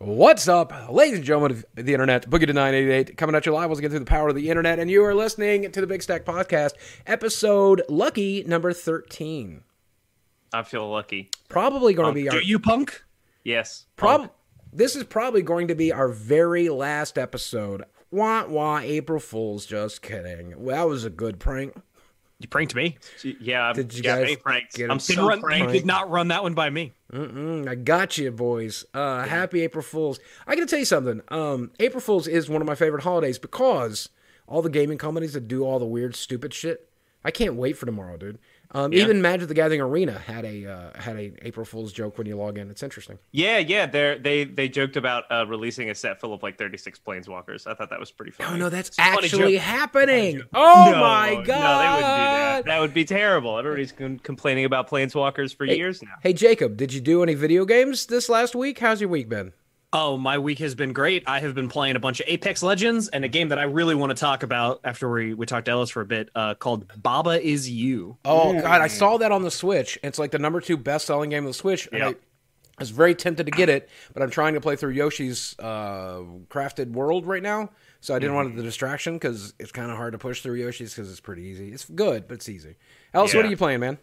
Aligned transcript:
What's 0.00 0.46
up, 0.46 0.72
ladies 0.90 1.16
and 1.18 1.24
gentlemen 1.26 1.50
of 1.50 1.64
the 1.84 1.92
internet? 1.92 2.30
Boogie2988 2.30 3.16
coming 3.16 3.34
at 3.34 3.44
you 3.46 3.52
live 3.52 3.68
once 3.68 3.80
again 3.80 3.90
through 3.90 3.98
the 3.98 4.04
power 4.04 4.28
of 4.28 4.36
the 4.36 4.48
internet, 4.48 4.78
and 4.78 4.88
you 4.88 5.04
are 5.04 5.12
listening 5.14 5.72
to 5.72 5.80
the 5.80 5.88
Big 5.88 6.02
Stack 6.04 6.24
Podcast, 6.24 6.74
episode 7.04 7.82
lucky 7.88 8.44
number 8.44 8.72
13. 8.72 9.64
I 10.52 10.62
feel 10.62 10.88
lucky. 10.88 11.30
Probably 11.48 11.94
going 11.94 12.14
to 12.14 12.22
be 12.22 12.28
Do 12.28 12.38
you 12.46 12.60
punk? 12.60 13.02
Yes. 13.42 13.86
prob- 13.96 14.30
This 14.72 14.94
is 14.94 15.02
probably 15.02 15.42
going 15.42 15.66
to 15.66 15.74
be 15.74 15.92
our 15.92 16.08
very 16.08 16.68
last 16.68 17.18
episode. 17.18 17.82
Wah 18.12 18.46
wah, 18.46 18.78
April 18.78 19.18
Fools. 19.18 19.66
Just 19.66 20.00
kidding. 20.00 20.54
Well, 20.62 20.76
that 20.76 20.88
was 20.88 21.04
a 21.04 21.10
good 21.10 21.40
prank. 21.40 21.74
You 22.40 22.46
pranked 22.48 22.74
me. 22.74 22.96
Yeah. 23.40 23.66
I'm- 23.66 23.74
Did 23.74 23.94
you 23.94 24.02
got 24.02 24.16
guys 24.16 24.22
many 24.22 24.36
pranks. 24.36 24.76
get 24.76 24.90
I'm 24.90 24.98
it? 24.98 25.06
Didn't 25.06 25.16
so 25.22 25.26
run, 25.28 25.38
you 25.38 25.42
pranked. 25.44 25.72
did 25.72 25.86
not 25.86 26.08
run 26.08 26.28
that 26.28 26.42
one 26.44 26.54
by 26.54 26.70
me. 26.70 26.92
Mm, 27.12 27.66
I 27.68 27.74
got 27.74 28.16
you, 28.16 28.30
boys. 28.30 28.84
Uh, 28.94 29.24
happy 29.24 29.62
April 29.62 29.82
Fools. 29.82 30.20
I 30.46 30.54
got 30.54 30.60
to 30.60 30.66
tell 30.66 30.78
you 30.78 30.84
something. 30.84 31.20
Um, 31.28 31.72
April 31.80 32.00
Fools 32.00 32.28
is 32.28 32.48
one 32.48 32.60
of 32.62 32.66
my 32.68 32.76
favorite 32.76 33.02
holidays 33.02 33.38
because 33.38 34.08
all 34.46 34.62
the 34.62 34.70
gaming 34.70 34.98
companies 34.98 35.32
that 35.32 35.48
do 35.48 35.64
all 35.64 35.78
the 35.80 35.84
weird, 35.86 36.14
stupid 36.14 36.54
shit. 36.54 36.88
I 37.24 37.32
can't 37.32 37.56
wait 37.56 37.76
for 37.76 37.86
tomorrow, 37.86 38.16
dude. 38.16 38.38
Um, 38.72 38.92
Yeah. 38.92 39.04
Even 39.04 39.22
Magic 39.22 39.48
the 39.48 39.54
Gathering 39.54 39.80
Arena 39.80 40.18
had 40.18 40.44
a 40.44 40.66
uh, 40.66 41.00
had 41.00 41.16
a 41.16 41.32
April 41.46 41.64
Fool's 41.64 41.92
joke 41.92 42.18
when 42.18 42.26
you 42.26 42.36
log 42.36 42.58
in. 42.58 42.70
It's 42.70 42.82
interesting. 42.82 43.18
Yeah, 43.32 43.58
yeah. 43.58 43.86
They 43.86 44.18
they 44.20 44.44
they 44.44 44.68
joked 44.68 44.96
about 44.96 45.24
uh, 45.30 45.46
releasing 45.46 45.88
a 45.88 45.94
set 45.94 46.20
full 46.20 46.34
of 46.34 46.42
like 46.42 46.58
36 46.58 47.00
planeswalkers. 47.06 47.66
I 47.66 47.72
thought 47.74 47.88
that 47.90 47.98
was 48.00 48.10
pretty 48.12 48.32
funny. 48.32 48.50
Oh 48.54 48.56
no, 48.56 48.68
that's 48.68 48.94
funny 48.94 49.24
actually 49.24 49.56
happening. 49.56 50.42
Oh 50.52 50.90
No, 50.92 51.00
my 51.00 51.42
god! 51.46 51.46
No, 51.46 51.78
they 51.78 51.88
wouldn't 51.88 52.02
do 52.02 52.24
that. 52.24 52.64
That 52.66 52.80
would 52.80 52.92
be 52.94 53.04
terrible. 53.06 53.58
Everybody's 53.58 53.92
been 53.92 54.18
complaining 54.18 54.66
about 54.66 54.88
planeswalkers 54.90 55.56
for 55.56 55.64
years 55.64 56.02
now. 56.02 56.14
Hey 56.22 56.34
Jacob, 56.34 56.76
did 56.76 56.92
you 56.92 57.00
do 57.00 57.22
any 57.22 57.34
video 57.34 57.64
games 57.64 58.04
this 58.06 58.28
last 58.28 58.54
week? 58.54 58.78
How's 58.80 59.00
your 59.00 59.08
week 59.08 59.28
been? 59.30 59.52
Oh, 59.90 60.18
my 60.18 60.36
week 60.38 60.58
has 60.58 60.74
been 60.74 60.92
great. 60.92 61.24
I 61.26 61.40
have 61.40 61.54
been 61.54 61.68
playing 61.70 61.96
a 61.96 61.98
bunch 61.98 62.20
of 62.20 62.26
Apex 62.28 62.62
Legends 62.62 63.08
and 63.08 63.24
a 63.24 63.28
game 63.28 63.48
that 63.48 63.58
I 63.58 63.62
really 63.62 63.94
want 63.94 64.10
to 64.10 64.20
talk 64.20 64.42
about 64.42 64.80
after 64.84 65.10
we, 65.10 65.32
we 65.32 65.46
talked 65.46 65.64
to 65.64 65.70
Ellis 65.70 65.88
for 65.88 66.02
a 66.02 66.04
bit 66.04 66.28
uh, 66.34 66.54
called 66.56 66.92
Baba 67.02 67.40
Is 67.42 67.70
You. 67.70 68.18
Oh 68.24 68.52
god, 68.60 68.82
I 68.82 68.88
saw 68.88 69.16
that 69.16 69.32
on 69.32 69.40
the 69.42 69.50
Switch. 69.50 69.98
It's 70.02 70.18
like 70.18 70.30
the 70.30 70.38
number 70.38 70.60
two 70.60 70.76
best 70.76 71.06
selling 71.06 71.30
game 71.30 71.44
on 71.44 71.50
the 71.50 71.54
Switch. 71.54 71.88
And 71.90 72.02
I, 72.02 72.06
Yep. 72.08 72.20
I 72.78 72.82
was 72.82 72.90
very 72.90 73.14
tempted 73.14 73.46
to 73.46 73.50
get 73.50 73.68
it, 73.68 73.88
but 74.12 74.22
I'm 74.22 74.30
trying 74.30 74.54
to 74.54 74.60
play 74.60 74.76
through 74.76 74.92
Yoshi's 74.92 75.56
uh, 75.58 76.20
Crafted 76.48 76.92
World 76.92 77.26
right 77.26 77.42
now, 77.42 77.70
so 78.00 78.14
I 78.14 78.20
didn't 78.20 78.36
want 78.36 78.54
the 78.54 78.62
distraction 78.62 79.14
because 79.14 79.52
it's 79.58 79.72
kind 79.72 79.90
of 79.90 79.96
hard 79.96 80.12
to 80.12 80.18
push 80.18 80.42
through 80.42 80.54
Yoshi's 80.56 80.94
because 80.94 81.10
it's 81.10 81.18
pretty 81.18 81.42
easy. 81.42 81.72
It's 81.72 81.86
good, 81.86 82.28
but 82.28 82.34
it's 82.34 82.48
easy. 82.48 82.76
Alice, 83.14 83.34
what 83.34 83.44
are 83.44 83.48
you 83.48 83.56
playing, 83.56 83.80
man? 83.80 83.98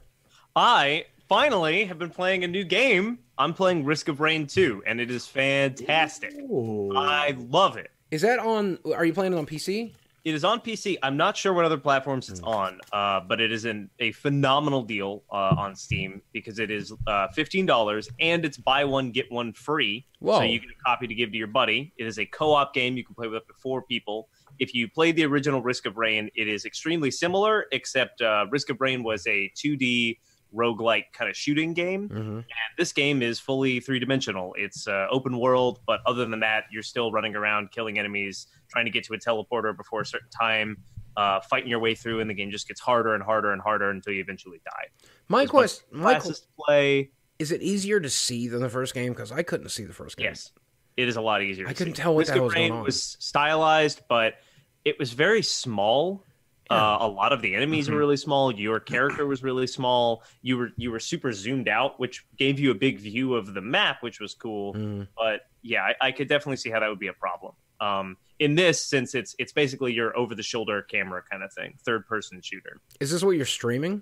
I 0.57 1.05
finally 1.27 1.85
have 1.85 1.99
been 1.99 2.09
playing 2.09 2.43
a 2.43 2.47
new 2.47 2.63
game. 2.63 3.19
I'm 3.37 3.53
playing 3.53 3.85
Risk 3.85 4.07
of 4.07 4.19
Rain 4.19 4.47
2, 4.47 4.83
and 4.85 5.01
it 5.01 5.11
is 5.11 5.27
fantastic. 5.27 6.33
I 6.33 7.35
love 7.49 7.77
it. 7.77 7.91
Is 8.11 8.21
that 8.21 8.39
on? 8.39 8.79
Are 8.95 9.05
you 9.05 9.13
playing 9.13 9.33
it 9.33 9.37
on 9.37 9.45
PC? 9.45 9.93
It 10.23 10.33
is 10.33 10.43
on 10.43 10.59
PC. 10.59 10.97
I'm 11.03 11.17
not 11.17 11.37
sure 11.37 11.53
what 11.53 11.65
other 11.65 11.77
platforms 11.77 12.29
it's 12.29 12.39
on, 12.39 12.79
uh, 12.91 13.19
but 13.19 13.39
it 13.39 13.51
is 13.51 13.65
an, 13.65 13.91
a 13.99 14.11
phenomenal 14.13 14.81
deal 14.81 15.21
uh, 15.31 15.53
on 15.55 15.75
Steam 15.75 16.19
because 16.33 16.57
it 16.57 16.71
is 16.71 16.91
uh, 17.05 17.27
$15 17.37 18.09
and 18.19 18.43
it's 18.43 18.57
buy 18.57 18.85
one, 18.85 19.11
get 19.11 19.31
one 19.31 19.53
free. 19.53 20.03
Whoa. 20.17 20.39
So 20.39 20.41
you 20.41 20.59
get 20.59 20.69
a 20.69 20.83
copy 20.83 21.05
to 21.05 21.13
give 21.13 21.31
to 21.31 21.37
your 21.37 21.45
buddy. 21.45 21.93
It 21.99 22.07
is 22.07 22.17
a 22.17 22.25
co 22.25 22.53
op 22.53 22.73
game. 22.73 22.97
You 22.97 23.05
can 23.05 23.13
play 23.13 23.27
with 23.27 23.37
up 23.37 23.47
to 23.49 23.53
four 23.53 23.83
people. 23.83 24.29
If 24.57 24.73
you 24.73 24.89
played 24.89 25.15
the 25.15 25.25
original 25.25 25.61
Risk 25.61 25.85
of 25.85 25.95
Rain, 25.95 26.31
it 26.33 26.47
is 26.47 26.65
extremely 26.65 27.11
similar, 27.11 27.65
except 27.71 28.19
uh, 28.21 28.47
Risk 28.49 28.71
of 28.71 28.81
Rain 28.81 29.03
was 29.03 29.27
a 29.27 29.51
2D 29.55 30.17
roguelike 30.55 31.05
kind 31.13 31.29
of 31.29 31.35
shooting 31.35 31.73
game. 31.73 32.09
Mm-hmm. 32.09 32.37
And 32.37 32.45
this 32.77 32.93
game 32.93 33.21
is 33.21 33.39
fully 33.39 33.79
three 33.79 33.99
dimensional. 33.99 34.55
It's 34.57 34.87
uh, 34.87 35.07
open 35.11 35.37
world, 35.37 35.79
but 35.85 35.99
other 36.05 36.25
than 36.25 36.39
that, 36.39 36.65
you're 36.71 36.83
still 36.83 37.11
running 37.11 37.35
around 37.35 37.71
killing 37.71 37.99
enemies, 37.99 38.47
trying 38.69 38.85
to 38.85 38.91
get 38.91 39.03
to 39.05 39.13
a 39.13 39.17
teleporter 39.17 39.75
before 39.75 40.01
a 40.01 40.05
certain 40.05 40.29
time, 40.29 40.77
uh, 41.17 41.39
fighting 41.41 41.69
your 41.69 41.79
way 41.79 41.95
through, 41.95 42.19
and 42.21 42.29
the 42.29 42.33
game 42.33 42.51
just 42.51 42.67
gets 42.67 42.79
harder 42.79 43.13
and 43.13 43.23
harder 43.23 43.51
and 43.51 43.61
harder 43.61 43.89
until 43.89 44.13
you 44.13 44.21
eventually 44.21 44.59
die. 44.65 44.87
My 45.27 45.45
question, 45.45 45.85
my 45.91 46.19
to 46.19 46.35
play. 46.65 47.11
is 47.39 47.51
it 47.51 47.61
easier 47.61 47.99
to 47.99 48.09
see 48.09 48.47
than 48.47 48.61
the 48.61 48.69
first 48.69 48.93
game? 48.93 49.11
Because 49.11 49.31
I 49.31 49.43
couldn't 49.43 49.69
see 49.69 49.83
the 49.83 49.93
first 49.93 50.17
game. 50.17 50.25
Yes, 50.25 50.51
it 50.97 51.07
is 51.07 51.15
a 51.15 51.21
lot 51.21 51.41
easier. 51.41 51.67
I 51.67 51.69
to 51.69 51.75
couldn't 51.75 51.95
see. 51.95 52.01
tell 52.01 52.13
what 52.13 52.19
Risk 52.19 52.33
the 52.33 52.39
hell 52.39 52.45
was 52.45 52.53
going 52.53 52.71
on. 52.71 52.83
was 52.83 53.17
stylized, 53.19 54.01
but 54.07 54.35
it 54.83 54.99
was 54.99 55.13
very 55.13 55.41
small. 55.41 56.23
Uh, 56.69 56.97
a 57.01 57.07
lot 57.07 57.31
of 57.31 57.41
the 57.41 57.53
enemies 57.53 57.85
Mm-hmm. 57.85 57.93
were 57.93 57.99
really 57.99 58.17
small. 58.17 58.51
Your 58.53 58.79
character 58.79 59.25
was 59.27 59.43
really 59.43 59.67
small. 59.67 60.23
You 60.41 60.57
were 60.57 60.69
you 60.77 60.89
were 60.91 60.99
super 60.99 61.31
zoomed 61.31 61.67
out, 61.67 61.99
which 61.99 62.25
gave 62.37 62.59
you 62.59 62.71
a 62.71 62.75
big 62.75 62.97
view 62.99 63.35
of 63.35 63.53
the 63.53 63.61
map, 63.61 63.97
which 64.01 64.19
was 64.19 64.33
cool. 64.33 64.73
Mhm. 64.73 65.07
But 65.15 65.41
yeah, 65.61 65.83
I, 65.83 66.07
I 66.07 66.11
could 66.11 66.27
definitely 66.27 66.57
see 66.57 66.69
how 66.71 66.79
that 66.79 66.89
would 66.89 66.99
be 66.99 67.07
a 67.07 67.13
problem. 67.13 67.53
Um, 67.79 68.17
in 68.39 68.55
this, 68.55 68.83
since 68.83 69.13
it's 69.15 69.35
it's 69.37 69.51
basically 69.53 69.93
your 69.93 70.17
over 70.17 70.33
the 70.33 70.43
shoulder 70.43 70.81
camera 70.81 71.21
kind 71.29 71.43
of 71.43 71.53
thing, 71.53 71.75
third 71.85 72.07
person 72.07 72.41
shooter. 72.41 72.81
Is 72.99 73.11
this 73.11 73.23
what 73.23 73.31
you're 73.31 73.45
streaming? 73.45 74.01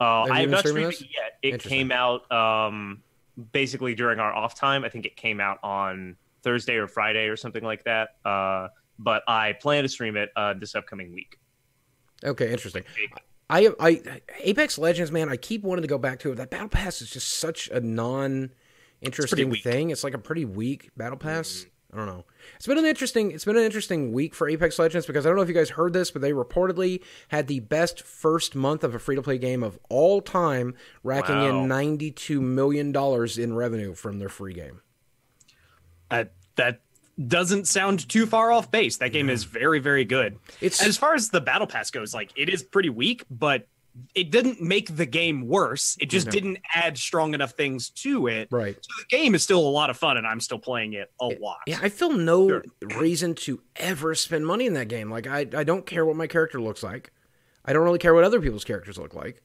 Uh, 0.00 0.22
I 0.30 0.40
have 0.42 0.50
not 0.50 0.60
streaming 0.66 0.92
streamed 0.92 1.10
it 1.12 1.16
yet. 1.16 1.54
It 1.54 1.60
came 1.62 1.90
out 1.90 2.30
um, 2.30 3.02
basically 3.52 3.94
during 3.94 4.20
our 4.20 4.32
off 4.32 4.54
time. 4.54 4.84
I 4.84 4.88
think 4.90 5.06
it 5.06 5.16
came 5.16 5.40
out 5.40 5.58
on 5.62 6.16
Thursday 6.42 6.76
or 6.76 6.86
Friday 6.86 7.26
or 7.28 7.36
something 7.36 7.64
like 7.64 7.82
that. 7.84 8.10
Uh, 8.24 8.68
but 8.98 9.22
I 9.26 9.54
plan 9.54 9.82
to 9.84 9.88
stream 9.88 10.16
it 10.16 10.30
uh, 10.36 10.54
this 10.54 10.74
upcoming 10.74 11.12
week. 11.12 11.38
Okay, 12.24 12.50
interesting. 12.50 12.84
I, 13.50 13.70
I, 13.80 14.20
Apex 14.40 14.76
Legends, 14.78 15.10
man, 15.10 15.28
I 15.28 15.36
keep 15.36 15.62
wanting 15.62 15.82
to 15.82 15.88
go 15.88 15.98
back 15.98 16.18
to 16.20 16.32
it. 16.32 16.34
That 16.36 16.50
battle 16.50 16.68
pass 16.68 17.00
is 17.00 17.10
just 17.10 17.28
such 17.38 17.68
a 17.68 17.80
non-interesting 17.80 19.48
weak. 19.50 19.62
thing. 19.62 19.90
It's 19.90 20.04
like 20.04 20.14
a 20.14 20.18
pretty 20.18 20.44
weak 20.44 20.90
battle 20.96 21.16
pass. 21.18 21.64
I 21.90 21.96
don't 21.96 22.04
know. 22.06 22.26
It's 22.56 22.66
been 22.66 22.76
an 22.76 22.84
interesting. 22.84 23.30
It's 23.30 23.46
been 23.46 23.56
an 23.56 23.62
interesting 23.64 24.12
week 24.12 24.34
for 24.34 24.46
Apex 24.46 24.78
Legends 24.78 25.06
because 25.06 25.24
I 25.24 25.30
don't 25.30 25.36
know 25.36 25.42
if 25.42 25.48
you 25.48 25.54
guys 25.54 25.70
heard 25.70 25.94
this, 25.94 26.10
but 26.10 26.20
they 26.20 26.32
reportedly 26.32 27.02
had 27.28 27.46
the 27.46 27.60
best 27.60 28.02
first 28.02 28.54
month 28.54 28.84
of 28.84 28.94
a 28.94 28.98
free-to-play 28.98 29.38
game 29.38 29.62
of 29.62 29.78
all 29.88 30.20
time, 30.20 30.74
racking 31.02 31.36
Wow. 31.36 31.62
in 31.62 31.68
ninety-two 31.68 32.42
million 32.42 32.92
dollars 32.92 33.38
in 33.38 33.54
revenue 33.54 33.94
from 33.94 34.18
their 34.18 34.28
free 34.28 34.52
game. 34.52 34.82
Uh, 36.10 36.24
that 36.56 36.82
doesn't 37.26 37.66
sound 37.66 38.08
too 38.08 38.26
far 38.26 38.52
off 38.52 38.70
base. 38.70 38.96
That 38.98 39.08
game 39.12 39.28
is 39.30 39.44
very, 39.44 39.78
very 39.80 40.04
good. 40.04 40.38
It's 40.60 40.82
As 40.82 40.96
far 40.96 41.14
as 41.14 41.30
the 41.30 41.40
battle 41.40 41.66
pass 41.66 41.90
goes, 41.90 42.14
like 42.14 42.30
it 42.36 42.48
is 42.48 42.62
pretty 42.62 42.90
weak, 42.90 43.24
but 43.30 43.66
it 44.14 44.30
didn't 44.30 44.60
make 44.62 44.94
the 44.94 45.06
game 45.06 45.48
worse. 45.48 45.96
It 46.00 46.06
just 46.10 46.26
No. 46.26 46.30
didn't 46.32 46.58
add 46.74 46.96
strong 46.96 47.34
enough 47.34 47.52
things 47.52 47.90
to 47.90 48.28
it. 48.28 48.46
right. 48.52 48.76
So 48.80 48.88
the 49.00 49.16
game 49.16 49.34
is 49.34 49.42
still 49.42 49.58
a 49.58 49.68
lot 49.68 49.90
of 49.90 49.96
fun, 49.96 50.16
and 50.16 50.24
I'm 50.26 50.38
still 50.40 50.60
playing 50.60 50.92
it 50.92 51.10
a 51.20 51.26
lot. 51.26 51.58
Yeah, 51.66 51.80
I 51.82 51.88
feel 51.88 52.10
no 52.12 52.48
Sure. 52.48 52.62
reason 52.96 53.34
to 53.36 53.60
ever 53.74 54.14
spend 54.14 54.46
money 54.46 54.66
in 54.66 54.74
that 54.74 54.86
game. 54.86 55.10
Like 55.10 55.26
I, 55.26 55.40
I 55.52 55.64
don't 55.64 55.84
care 55.84 56.06
what 56.06 56.14
my 56.14 56.28
character 56.28 56.60
looks 56.60 56.82
like. 56.84 57.10
I 57.64 57.72
don't 57.72 57.82
really 57.82 57.98
care 57.98 58.14
what 58.14 58.22
other 58.24 58.40
people's 58.40 58.64
characters 58.64 58.98
look 58.98 59.14
like. 59.14 59.42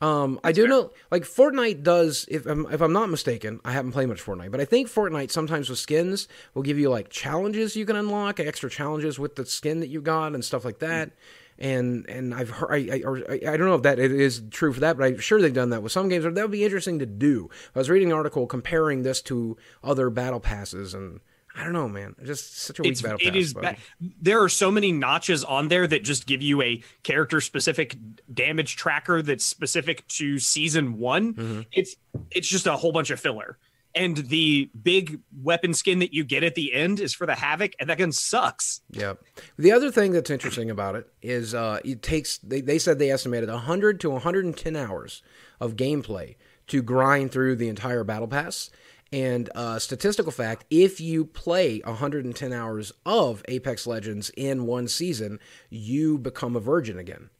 Um, 0.00 0.38
I 0.44 0.52
do 0.52 0.68
know, 0.68 0.92
like 1.10 1.24
Fortnite 1.24 1.82
does. 1.82 2.24
If 2.30 2.46
I'm 2.46 2.66
if 2.72 2.80
I'm 2.80 2.92
not 2.92 3.10
mistaken, 3.10 3.60
I 3.64 3.72
haven't 3.72 3.92
played 3.92 4.08
much 4.08 4.22
Fortnite, 4.22 4.52
but 4.52 4.60
I 4.60 4.64
think 4.64 4.88
Fortnite 4.88 5.32
sometimes 5.32 5.68
with 5.68 5.80
skins 5.80 6.28
will 6.54 6.62
give 6.62 6.78
you 6.78 6.88
like 6.88 7.08
challenges 7.10 7.74
you 7.74 7.84
can 7.84 7.96
unlock, 7.96 8.38
extra 8.38 8.70
challenges 8.70 9.18
with 9.18 9.34
the 9.34 9.44
skin 9.44 9.80
that 9.80 9.88
you 9.88 10.00
got 10.00 10.34
and 10.34 10.44
stuff 10.44 10.64
like 10.64 10.78
that. 10.78 11.10
And 11.58 12.08
and 12.08 12.32
I've 12.32 12.50
heard 12.50 12.70
I 12.70 12.98
I, 12.98 13.02
or 13.04 13.18
I 13.28 13.34
I 13.34 13.56
don't 13.56 13.66
know 13.66 13.74
if 13.74 13.82
that 13.82 13.98
is 13.98 14.40
true 14.50 14.72
for 14.72 14.78
that, 14.80 14.96
but 14.96 15.04
I'm 15.04 15.18
sure 15.18 15.42
they've 15.42 15.52
done 15.52 15.70
that 15.70 15.82
with 15.82 15.90
some 15.90 16.08
games. 16.08 16.24
Or 16.24 16.30
that 16.30 16.42
would 16.42 16.52
be 16.52 16.64
interesting 16.64 17.00
to 17.00 17.06
do. 17.06 17.50
I 17.74 17.80
was 17.80 17.90
reading 17.90 18.12
an 18.12 18.16
article 18.16 18.46
comparing 18.46 19.02
this 19.02 19.20
to 19.22 19.56
other 19.82 20.10
battle 20.10 20.38
passes, 20.38 20.94
and 20.94 21.18
I 21.58 21.64
don't 21.64 21.72
know, 21.72 21.88
man, 21.88 22.14
just 22.24 22.56
such 22.58 22.78
a 22.78 22.82
weak 22.82 22.92
it's, 22.92 23.02
battle 23.02 23.18
pass. 23.18 23.34
is 23.34 23.52
but- 23.54 23.62
ba- 23.62 23.76
there 24.22 24.42
are 24.42 24.48
so 24.48 24.70
many 24.70 24.92
notches 24.92 25.42
on 25.44 25.68
there 25.68 25.86
that 25.86 26.04
just 26.04 26.26
give 26.26 26.40
you 26.40 26.62
a 26.62 26.82
character 27.02 27.40
specific 27.40 27.96
damage 28.32 28.76
tracker 28.76 29.22
that's 29.22 29.44
specific 29.44 30.06
to 30.08 30.38
season 30.38 30.98
one 30.98 31.34
Mm-hmm. 31.34 31.60
it's 31.72 31.96
it's 32.30 32.46
just 32.48 32.66
a 32.66 32.76
whole 32.76 32.92
bunch 32.92 33.10
of 33.10 33.18
filler 33.20 33.58
and 33.94 34.16
the 34.18 34.70
big 34.80 35.18
weapon 35.42 35.74
skin 35.74 35.98
that 36.00 36.12
you 36.14 36.22
get 36.22 36.44
at 36.44 36.54
the 36.54 36.72
end 36.74 37.00
is 37.00 37.12
for 37.14 37.26
the 37.26 37.34
havoc 37.34 37.72
and 37.80 37.88
that 37.90 37.98
gun 37.98 38.12
sucks 38.12 38.80
Yeah. 38.90 39.14
The 39.58 39.72
other 39.72 39.90
thing 39.90 40.12
that's 40.12 40.30
interesting 40.30 40.70
about 40.70 40.94
it 40.94 41.08
is 41.22 41.54
uh, 41.54 41.80
it 41.84 42.02
takes, 42.02 42.38
they, 42.38 42.60
they 42.60 42.78
said 42.78 42.98
they 42.98 43.10
estimated 43.10 43.48
100 43.48 43.98
to 44.00 44.10
110 44.10 44.76
hours 44.76 45.22
of 45.58 45.74
gameplay 45.74 46.36
to 46.68 46.82
grind 46.82 47.32
through 47.32 47.56
the 47.56 47.68
entire 47.68 48.04
battle 48.04 48.28
pass. 48.28 48.70
And 49.12 49.48
uh, 49.54 49.78
statistical 49.78 50.32
fact 50.32 50.64
if 50.70 51.00
you 51.00 51.24
play 51.24 51.80
110 51.84 52.52
hours 52.52 52.92
of 53.06 53.42
Apex 53.48 53.86
Legends 53.86 54.30
in 54.36 54.66
one 54.66 54.88
season, 54.88 55.38
you 55.70 56.18
become 56.18 56.56
a 56.56 56.60
virgin 56.60 56.98
again. 56.98 57.30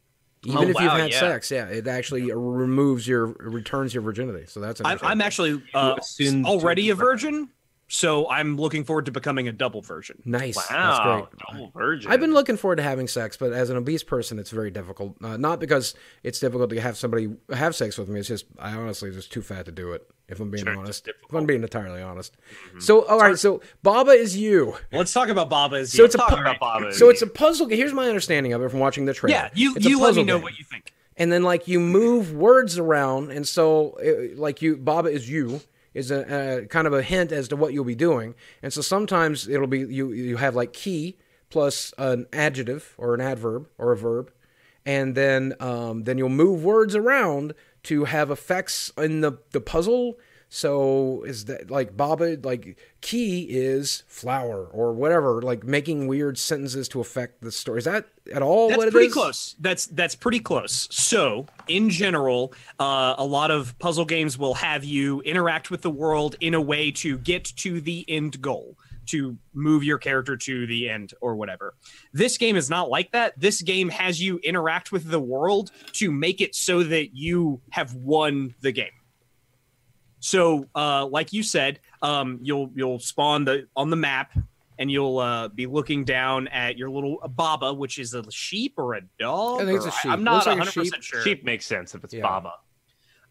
Even 0.45 0.59
Oh, 0.59 0.63
if 0.63 0.81
you've 0.81 0.93
had 0.93 1.11
yeah. 1.11 1.21
sex, 1.21 1.51
yeah, 1.51 1.67
it 1.67 1.87
actually 1.89 2.33
removes 2.33 3.09
your 3.09 3.27
returns 3.27 3.93
your 3.93 4.03
virginity. 4.03 4.47
So 4.47 4.61
that's 4.61 4.81
I'm, 4.81 4.93
interesting. 4.93 5.11
I'm 5.11 5.21
actually 5.21 5.63
uh, 5.75 5.97
assumed 5.99 6.47
already 6.47 6.91
a 6.91 6.95
virgin 6.95 7.51
So 7.91 8.29
I'm 8.29 8.57
looking 8.59 8.85
forward 8.85 9.07
to 9.07 9.13
becoming 9.13 9.49
a 9.49 9.53
double 9.53 9.81
version. 9.81 10.21
Nice. 10.27 10.57
That's 10.57 10.71
Wow, 10.71 11.29
great. 11.33 11.41
double 11.53 11.71
virgin. 11.71 12.13
I've 12.13 12.21
been 12.21 12.35
looking 12.35 12.59
forward 12.59 12.77
to 12.77 12.83
having 12.83 13.09
sex, 13.09 13.39
but 13.39 13.53
as 13.55 13.71
an 13.71 13.79
obese 13.79 14.03
person, 14.03 14.39
it's 14.39 14.51
very 14.51 14.71
difficult. 14.71 15.17
Uh, 15.25 15.39
not 15.39 15.59
because 15.59 15.95
it's 16.23 16.39
difficult 16.39 16.69
to 16.71 16.81
have 16.83 16.99
somebody 16.99 17.31
have 17.51 17.75
sex 17.75 17.97
with 17.97 18.09
me. 18.11 18.21
It's 18.21 18.29
just 18.29 18.45
I 18.59 18.73
honestly 18.75 19.11
just 19.11 19.33
too 19.33 19.41
fat 19.41 19.65
to 19.67 19.73
do 19.73 19.93
it. 19.93 20.07
If 20.29 20.39
I'm 20.39 20.51
being 20.51 20.67
Sure, 20.67 20.77
honest, 20.77 21.09
if. 21.09 21.17
Mm-hmm. 21.17 21.37
I'm 21.39 21.47
being 21.47 21.63
entirely 21.63 22.03
honest. 22.03 22.37
So 22.79 23.07
all 23.07 23.19
right, 23.19 23.39
so 23.39 23.63
Baba 23.83 24.11
is 24.11 24.37
you. 24.37 24.77
Let's 24.93 25.15
talk 25.15 25.31
about 25.31 25.49
Baba 25.49 25.77
as 25.77 25.91
So 25.91 26.05
it's 26.05 26.15
a 26.15 26.19
Talk 26.19 26.29
pu- 26.29 26.41
about 26.43 26.61
Baba. 26.61 26.93
so 26.93 27.09
it's 27.09 27.23
a 27.23 27.27
puzzle. 27.27 27.69
Here's 27.69 27.95
my 27.95 28.07
understanding 28.09 28.53
of 28.53 28.63
it 28.63 28.71
from 28.71 28.81
watching 28.81 29.07
the 29.07 29.15
trailer. 29.15 29.35
yeah. 29.39 29.51
You 29.55 29.75
It's 29.77 29.87
you 29.87 29.99
let 29.99 30.15
me 30.15 30.25
know 30.25 30.37
game. 30.37 30.43
what 30.43 30.59
you 30.59 30.65
think. 30.67 30.93
and 31.17 31.33
then 31.33 31.43
like 31.43 31.67
you 31.69 31.81
move 31.81 32.35
words 32.35 32.77
around, 32.77 33.31
and 33.33 33.49
so 33.49 33.97
uh, 34.05 34.39
like 34.39 34.61
you 34.61 34.77
Baba 34.77 35.09
is 35.09 35.31
you 35.31 35.63
is 35.99 36.11
a, 36.11 36.63
a 36.63 36.67
kind 36.67 36.87
of 36.87 36.93
a 36.93 37.03
hint 37.03 37.33
as 37.33 37.49
to 37.49 37.57
what 37.57 37.73
you'll 37.73 37.85
be 37.85 37.95
doing, 37.95 38.35
and 38.63 38.73
so 38.73 38.81
sometimes 38.81 39.49
it'll 39.49 39.67
be 39.67 39.81
you 39.81 40.13
you 40.13 40.37
have 40.37 40.55
like 40.55 40.73
key 40.73 41.19
plus 41.51 41.93
an 41.99 42.27
adjective 42.33 42.95
or 42.99 43.15
an 43.15 43.21
adverb 43.21 43.69
or 43.79 43.93
a 43.93 43.97
verb, 43.97 44.33
and 44.87 45.15
then 45.15 45.55
um, 45.61 46.05
then 46.05 46.17
you'll 46.19 46.29
move 46.29 46.65
words 46.65 46.95
around 46.95 47.55
to 47.85 48.05
have 48.05 48.31
effects 48.31 48.93
in 48.97 49.21
the 49.21 49.33
the 49.51 49.61
puzzle. 49.61 50.19
So 50.51 51.25
is 51.25 51.45
that 51.47 51.71
like 51.71 51.97
Baba 51.97 52.39
like 52.43 52.79
key 53.03 53.43
is 53.51 54.03
flower 54.07 54.67
or 54.67 54.93
whatever 54.93 55.43
like 55.43 55.63
making 55.63 56.07
weird 56.07 56.39
sentences 56.39 56.89
to 56.89 57.01
affect 57.01 57.43
the 57.43 57.53
story. 57.53 57.79
Is 57.79 57.85
that 57.85 58.07
at 58.33 58.41
all 58.43 58.69
That's 58.69 58.79
what 58.79 58.89
it 58.89 58.93
pretty 58.93 59.09
is? 59.09 59.13
close. 59.13 59.57
That's 59.61 59.87
that's 59.87 60.15
pretty 60.15 60.41
close. 60.41 60.89
So, 60.91 61.47
in 61.67 61.91
general, 61.91 62.55
uh, 62.79 63.15
a 63.19 63.25
lot 63.25 63.51
of 63.51 63.79
puzzle 63.79 64.07
games 64.07 64.39
will 64.39 64.55
have 64.55 64.85
you 64.85 65.21
interact 65.23 65.71
with 65.71 65.83
the 65.83 65.91
world 65.91 66.37
in 66.41 66.55
a 66.55 66.61
way 66.61 66.91
to 66.93 67.19
get 67.19 67.45
to 67.57 67.81
the 67.83 68.05
end 68.09 68.41
goal, 68.41 68.77
to 69.07 69.37
move 69.53 69.85
your 69.85 69.99
character 69.99 70.37
to 70.37 70.67
the 70.67 70.89
end 70.89 71.13
or 71.21 71.37
whatever. 71.37 71.75
This 72.15 72.39
game 72.39 72.57
is 72.57 72.71
not 72.71 72.89
like 72.89 73.13
that. 73.13 73.39
This 73.39 73.61
game 73.61 73.91
has 73.91 74.21
you 74.23 74.39
interact 74.39 74.93
with 74.93 75.11
the 75.11 75.21
world 75.21 75.73
to 75.93 76.11
make 76.11 76.41
it 76.41 76.55
so 76.55 76.83
that 76.85 77.15
you 77.15 77.61
have 77.71 77.95
won 77.95 78.55
the 78.61 78.73
game. 78.73 78.91
So, 80.21 80.67
uh, 80.75 81.07
like 81.07 81.33
you 81.33 81.43
said, 81.43 81.81
um, 82.03 82.39
you'll 82.43 82.71
you'll 82.75 82.99
spawn 82.99 83.45
the 83.45 83.67
on 83.77 83.91
the 83.91 83.97
map, 83.97 84.33
and 84.79 84.91
you'll 84.91 85.19
uh, 85.19 85.49
be 85.49 85.67
looking 85.67 86.05
down 86.05 86.49
at 86.49 86.77
your 86.77 86.91
little 86.91 87.19
Baba, 87.37 87.73
which 87.73 87.99
is 87.99 88.15
a 88.15 88.29
sheep 88.31 88.75
or 88.79 88.95
a 88.95 89.01
dog. 89.19 89.61
I 89.63 89.65
think 89.65 89.77
it's 89.77 89.87
or- 89.87 89.91
a 89.91 89.93
sheep. 89.93 90.11
I'm 90.13 90.25
not 90.25 90.35
Looks 90.35 90.47
like 90.47 90.57
a 90.57 90.59
100 90.59 90.73
sheep. 90.73 90.83
percent 90.83 91.05
sure. 91.05 91.23
Sheep 91.23 91.45
makes 91.45 91.67
sense 91.67 91.95
if 91.95 92.03
it's 92.05 92.15
Yeah. 92.15 92.23
Baba. 92.23 92.53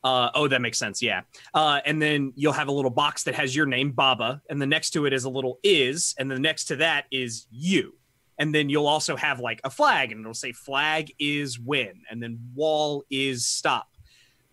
Uh, 0.04 0.30
oh, 0.36 0.48
that 0.48 0.62
makes 0.62 0.78
sense. 0.78 1.02
Yeah. 1.02 1.22
Uh, 1.54 1.82
and 1.84 2.02
then 2.02 2.32
you'll 2.36 2.54
have 2.54 2.68
a 2.70 2.72
little 2.72 2.92
box 2.92 3.24
that 3.24 3.36
has 3.36 3.54
your 3.56 3.66
name, 3.66 3.92
Baba, 3.92 4.42
and 4.50 4.62
the 4.62 4.68
next 4.68 4.92
to 4.92 5.06
it 5.06 5.12
is 5.12 5.26
a 5.26 5.30
little 5.30 5.60
is, 5.64 6.16
and 6.18 6.30
the 6.32 6.40
next 6.40 6.66
to 6.66 6.78
that 6.78 7.06
is 7.12 7.48
you. 7.52 7.96
And 8.40 8.54
then 8.54 8.70
you'll 8.70 8.88
also 8.88 9.16
have 9.18 9.40
like 9.40 9.60
a 9.66 9.70
flag, 9.70 10.12
and 10.12 10.22
it'll 10.22 10.34
say 10.36 10.54
flag 10.54 11.12
is 11.20 11.60
win, 11.60 12.04
and 12.10 12.22
then 12.24 12.40
wall 12.56 13.04
is 13.10 13.46
stop. 13.46 13.88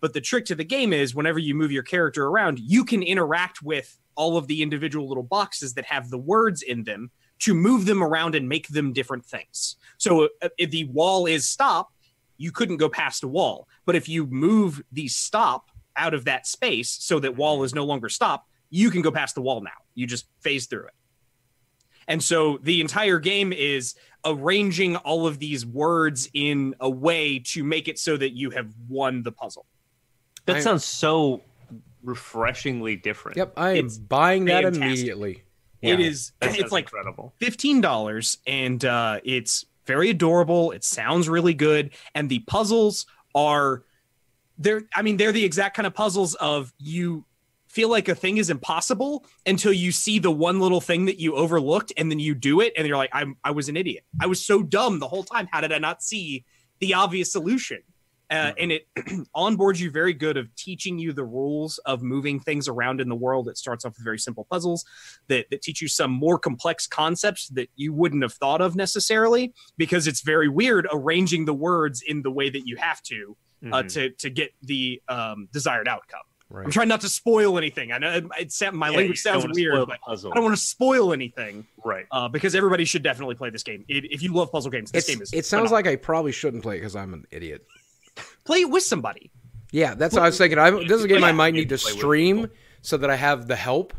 But 0.05 0.13
the 0.13 0.21
trick 0.21 0.45
to 0.45 0.53
the 0.53 0.63
game 0.63 0.93
is 0.93 1.15
whenever 1.15 1.39
you 1.39 1.55
move 1.55 1.71
your 1.71 1.81
character 1.81 2.27
around, 2.27 2.59
you 2.59 2.85
can 2.85 3.01
interact 3.01 3.63
with 3.63 3.97
all 4.13 4.37
of 4.37 4.45
the 4.45 4.61
individual 4.61 5.07
little 5.07 5.23
boxes 5.23 5.73
that 5.73 5.85
have 5.85 6.11
the 6.11 6.17
words 6.19 6.61
in 6.61 6.83
them 6.83 7.09
to 7.39 7.55
move 7.55 7.87
them 7.87 8.03
around 8.03 8.35
and 8.35 8.47
make 8.47 8.67
them 8.67 8.93
different 8.93 9.25
things. 9.25 9.77
So 9.97 10.29
uh, 10.43 10.49
if 10.59 10.69
the 10.69 10.83
wall 10.83 11.25
is 11.25 11.47
stop, 11.47 11.91
you 12.37 12.51
couldn't 12.51 12.77
go 12.77 12.87
past 12.87 13.23
a 13.23 13.27
wall. 13.27 13.67
But 13.87 13.95
if 13.95 14.07
you 14.07 14.27
move 14.27 14.83
the 14.91 15.07
stop 15.07 15.71
out 15.97 16.13
of 16.13 16.25
that 16.25 16.45
space 16.45 16.91
so 16.91 17.19
that 17.21 17.35
wall 17.35 17.63
is 17.63 17.73
no 17.73 17.83
longer 17.83 18.07
stop, 18.07 18.45
you 18.69 18.91
can 18.91 19.01
go 19.01 19.09
past 19.09 19.33
the 19.33 19.41
wall 19.41 19.59
now. 19.61 19.71
You 19.95 20.05
just 20.05 20.27
phase 20.39 20.67
through 20.67 20.85
it. 20.85 20.93
And 22.07 22.23
so 22.23 22.59
the 22.61 22.79
entire 22.79 23.17
game 23.17 23.51
is 23.51 23.95
arranging 24.23 24.97
all 24.97 25.25
of 25.25 25.39
these 25.39 25.65
words 25.65 26.29
in 26.35 26.75
a 26.79 26.89
way 26.91 27.39
to 27.39 27.63
make 27.63 27.87
it 27.87 27.97
so 27.97 28.15
that 28.17 28.33
you 28.33 28.51
have 28.51 28.71
won 28.87 29.23
the 29.23 29.31
puzzle. 29.31 29.65
That 30.45 30.57
I- 30.57 30.59
sounds 30.61 30.83
so 30.85 31.41
refreshingly 32.03 32.95
different. 32.95 33.37
Yep, 33.37 33.53
I 33.57 33.71
am 33.71 33.85
It's 33.85 33.97
buying 33.97 34.45
that 34.45 34.63
fantastic. 34.63 34.83
immediately. 34.85 35.43
It 35.81 35.99
is 35.99 36.31
That 36.39 36.57
it's 36.57 36.71
like 36.71 36.85
incredible. 36.85 37.33
fifteen 37.37 37.79
dollars, 37.81 38.39
and 38.47 38.83
uh, 38.83 39.19
it's 39.23 39.65
very 39.85 40.09
adorable. 40.09 40.71
It 40.71 40.83
sounds 40.83 41.29
really 41.29 41.53
good, 41.53 41.91
and 42.15 42.27
the 42.29 42.39
puzzles 42.39 43.05
are 43.35 43.83
they're. 44.57 44.81
I 44.95 45.03
mean, 45.03 45.17
they're 45.17 45.31
the 45.31 45.45
exact 45.45 45.75
kind 45.75 45.85
of 45.85 45.93
puzzles 45.93 46.33
of 46.35 46.73
you 46.79 47.25
feel 47.67 47.89
like 47.89 48.07
a 48.07 48.15
thing 48.15 48.37
is 48.37 48.49
impossible 48.49 49.25
until 49.45 49.73
you 49.73 49.91
see 49.91 50.17
the 50.17 50.31
one 50.31 50.59
little 50.59 50.81
thing 50.81 51.05
that 51.05 51.19
you 51.19 51.35
overlooked, 51.35 51.91
and 51.97 52.09
then 52.09 52.19
you 52.19 52.33
do 52.33 52.61
it, 52.61 52.73
and 52.77 52.87
you're 52.87 52.97
like, 52.97 53.11
I'm 53.13 53.37
I 53.43 53.51
was 53.51 53.69
an 53.69 53.77
idiot. 53.77 54.05
I 54.19 54.25
was 54.25 54.43
so 54.43 54.63
dumb 54.63 54.97
the 54.99 55.07
whole 55.07 55.23
time. 55.23 55.47
How 55.51 55.61
did 55.61 55.71
I 55.71 55.77
not 55.77 56.01
see 56.01 56.45
the 56.79 56.95
obvious 56.95 57.31
solution? 57.31 57.83
Uh, 58.29 58.51
and 58.57 58.71
it 58.71 58.87
onboards 59.35 59.79
you 59.79 59.91
very 59.91 60.13
good 60.13 60.37
of 60.37 60.53
teaching 60.55 60.97
you 60.99 61.13
the 61.13 61.23
rules 61.23 61.77
of 61.85 62.01
moving 62.01 62.39
things 62.39 62.67
around 62.67 62.99
in 63.01 63.09
the 63.09 63.15
world. 63.15 63.47
It 63.47 63.57
starts 63.57 63.85
off 63.85 63.93
with 63.97 64.03
very 64.03 64.19
simple 64.19 64.45
puzzles 64.49 64.83
that, 65.27 65.49
that 65.51 65.61
teach 65.61 65.81
you 65.81 65.87
some 65.87 66.11
more 66.11 66.39
complex 66.39 66.87
concepts 66.87 67.47
that 67.49 67.69
you 67.75 67.93
wouldn't 67.93 68.23
have 68.23 68.33
thought 68.33 68.61
of 68.61 68.75
necessarily 68.75 69.53
because 69.77 70.07
it's 70.07 70.21
very 70.21 70.49
weird 70.49 70.87
arranging 70.91 71.45
the 71.45 71.53
words 71.53 72.01
in 72.05 72.21
the 72.23 72.31
way 72.31 72.49
that 72.49 72.65
you 72.67 72.75
have 72.77 73.01
to 73.03 73.37
uh, 73.71 73.81
Mhm. 73.83 73.93
to 73.93 74.09
to 74.11 74.29
get 74.29 74.51
the 74.61 75.01
um, 75.07 75.47
desired 75.51 75.87
outcome. 75.87 76.19
Right. 76.49 76.65
I'm 76.65 76.71
trying 76.71 76.87
not 76.87 77.01
to 77.01 77.09
spoil 77.09 77.57
anything. 77.57 77.91
I 77.91 77.97
know 77.97 78.11
it, 78.11 78.25
it 78.39 78.51
sa- 78.51 78.69
my 78.69 78.89
Yeah, 78.91 78.97
language 78.97 79.19
sounds 79.19 79.47
weird, 79.49 79.87
but 79.87 79.99
puzzle. 80.01 80.31
I 80.31 80.35
don't 80.35 80.43
want 80.43 80.55
to 80.55 80.61
spoil 80.61 81.11
anything 81.13 81.65
right. 81.83 82.05
uh, 82.11 82.27
because 82.27 82.53
everybody 82.53 82.85
should 82.85 83.01
definitely 83.01 83.33
play 83.33 83.49
this 83.49 83.63
game. 83.63 83.83
It, 83.87 84.05
if 84.11 84.21
you 84.21 84.31
love 84.31 84.51
puzzle 84.51 84.69
games, 84.69 84.91
this 84.91 85.05
It's, 85.05 85.15
game 85.15 85.21
is. 85.23 85.29
it 85.33 85.45
sounds 85.45 85.69
phenomenal. 85.69 85.73
like 85.73 85.87
I 85.87 85.95
probably 85.95 86.31
shouldn't 86.31 86.61
play 86.61 86.77
because 86.77 86.95
I'm 86.95 87.15
an 87.15 87.25
idiot. 87.31 87.65
Play 88.43 88.59
it 88.61 88.69
with 88.69 88.83
somebody. 88.83 89.31
Yeah, 89.71 89.95
that's 89.95 90.13
what 90.13 90.23
I 90.23 90.27
was 90.27 90.37
thinking. 90.37 90.57
I, 90.59 90.71
this 90.71 90.91
is 90.91 91.03
a 91.03 91.07
game 91.07 91.23
I 91.23 91.31
might 91.31 91.53
need 91.53 91.69
to 91.69 91.77
stream 91.77 92.49
so 92.81 92.97
that 92.97 93.09
I 93.09 93.15
have 93.15 93.47
the 93.47 93.55
help. 93.55 93.93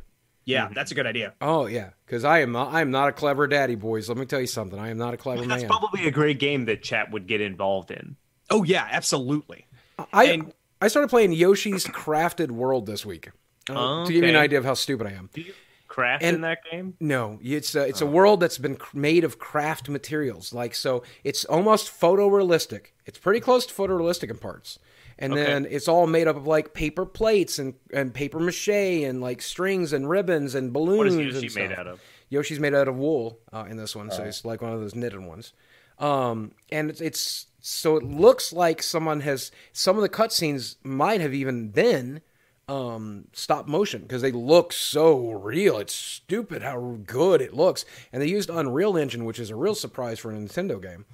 Yeah, 0.44 0.68
Mhm. 0.68 0.74
that's 0.74 0.92
a 0.92 0.94
good 0.94 1.06
idea. 1.06 1.34
Oh 1.40 1.66
yeah, 1.66 1.90
because 2.06 2.24
I 2.24 2.38
am 2.38 2.52
not, 2.52 2.72
I 2.72 2.80
am 2.80 2.90
not 2.92 3.08
a 3.08 3.12
clever 3.12 3.46
daddy, 3.48 3.74
boys. 3.74 4.08
Let 4.08 4.16
me 4.16 4.26
tell 4.26 4.40
you 4.40 4.46
something. 4.46 4.78
I 4.78 4.90
am 4.90 4.96
not 4.96 5.12
a 5.12 5.16
clever 5.16 5.44
That's 5.44 5.62
man. 5.62 5.68
probably 5.68 6.06
a 6.06 6.10
great 6.12 6.38
game 6.38 6.66
that 6.66 6.82
chat 6.82 7.10
would 7.10 7.26
get 7.26 7.40
involved 7.40 7.90
in. 7.90 8.16
Oh 8.48 8.62
yeah, 8.62 8.86
absolutely. 8.90 9.66
I 10.12 10.24
and- 10.24 10.52
I 10.80 10.88
started 10.88 11.08
playing 11.08 11.32
Yoshi's 11.32 11.84
Crafted 11.86 12.50
World 12.50 12.86
this 12.86 13.04
week 13.04 13.30
uh, 13.70 14.04
to 14.06 14.12
give 14.12 14.22
you 14.22 14.28
an 14.28 14.36
idea 14.36 14.58
of 14.58 14.64
how 14.64 14.74
stupid 14.74 15.06
I 15.06 15.12
am. 15.12 15.30
Do 15.32 15.40
you 15.40 15.52
craft 15.96 16.22
And- 16.22 16.36
in 16.36 16.40
that 16.42 16.58
game? 16.70 16.94
No, 17.00 17.38
it's 17.42 17.74
a, 17.74 17.80
Oh. 17.80 17.84
it's 17.90 18.00
a 18.02 18.06
world 18.06 18.38
that's 18.40 18.58
been 18.58 18.76
made 18.94 19.24
of 19.24 19.38
craft 19.38 19.88
materials. 19.88 20.52
Like 20.52 20.74
so, 20.74 21.02
it's 21.24 21.44
almost 21.46 21.90
photorealistic. 21.90 22.92
It's 23.06 23.18
pretty 23.18 23.40
close 23.40 23.66
to 23.66 23.74
photorealistic 23.74 24.30
in 24.30 24.36
parts, 24.38 24.78
and 25.18 25.32
Okay. 25.32 25.42
then 25.44 25.66
it's 25.68 25.88
all 25.88 26.06
made 26.06 26.28
up 26.28 26.36
of 26.36 26.46
like 26.46 26.74
paper 26.74 27.06
plates 27.06 27.58
and 27.58 27.74
and 27.92 28.12
paper 28.14 28.38
mache 28.38 28.68
and 29.08 29.20
like 29.20 29.40
strings 29.42 29.92
and 29.92 30.08
ribbons 30.08 30.54
and 30.54 30.72
balloons. 30.72 30.98
What 30.98 31.06
is 31.08 31.14
and 31.16 31.24
Yoshi 31.32 31.48
stuff. 31.48 31.62
made 31.68 31.72
out 31.72 31.86
of? 31.86 32.00
Yoshi's 32.28 32.60
made 32.60 32.74
out 32.74 32.88
of 32.88 32.96
wool 32.96 33.38
uh, 33.52 33.66
in 33.70 33.76
this 33.76 33.94
one, 33.96 34.10
so 34.10 34.22
Oh. 34.22 34.26
it's 34.26 34.44
like 34.44 34.60
one 34.62 34.72
of 34.72 34.80
those 34.80 34.94
knitted 34.94 35.20
ones. 35.24 35.52
Um, 35.98 36.52
and 36.70 36.90
it's, 36.90 37.00
it's 37.00 37.46
so 37.60 37.96
it 37.96 38.02
looks 38.04 38.52
like 38.52 38.82
someone 38.82 39.20
has 39.20 39.50
some 39.72 39.96
of 39.96 40.02
the 40.02 40.08
cutscenes 40.08 40.76
might 40.82 41.20
have 41.20 41.32
even 41.32 41.70
been 41.70 42.20
um, 42.68 43.26
stop 43.32 43.68
motion 43.68 44.02
because 44.02 44.22
they 44.22 44.32
look 44.32 44.72
so 44.72 45.30
real. 45.32 45.78
It's 45.78 45.94
stupid 45.94 46.62
how 46.62 46.98
good 47.04 47.40
it 47.40 47.54
looks, 47.54 47.84
and 48.12 48.22
they 48.22 48.28
used 48.28 48.50
Unreal 48.50 48.96
Engine, 48.96 49.24
which 49.24 49.38
is 49.38 49.50
a 49.50 49.56
real 49.56 49.74
surprise 49.74 50.18
for 50.18 50.30
a 50.30 50.34
Nintendo 50.34 50.80
game. 50.80 51.04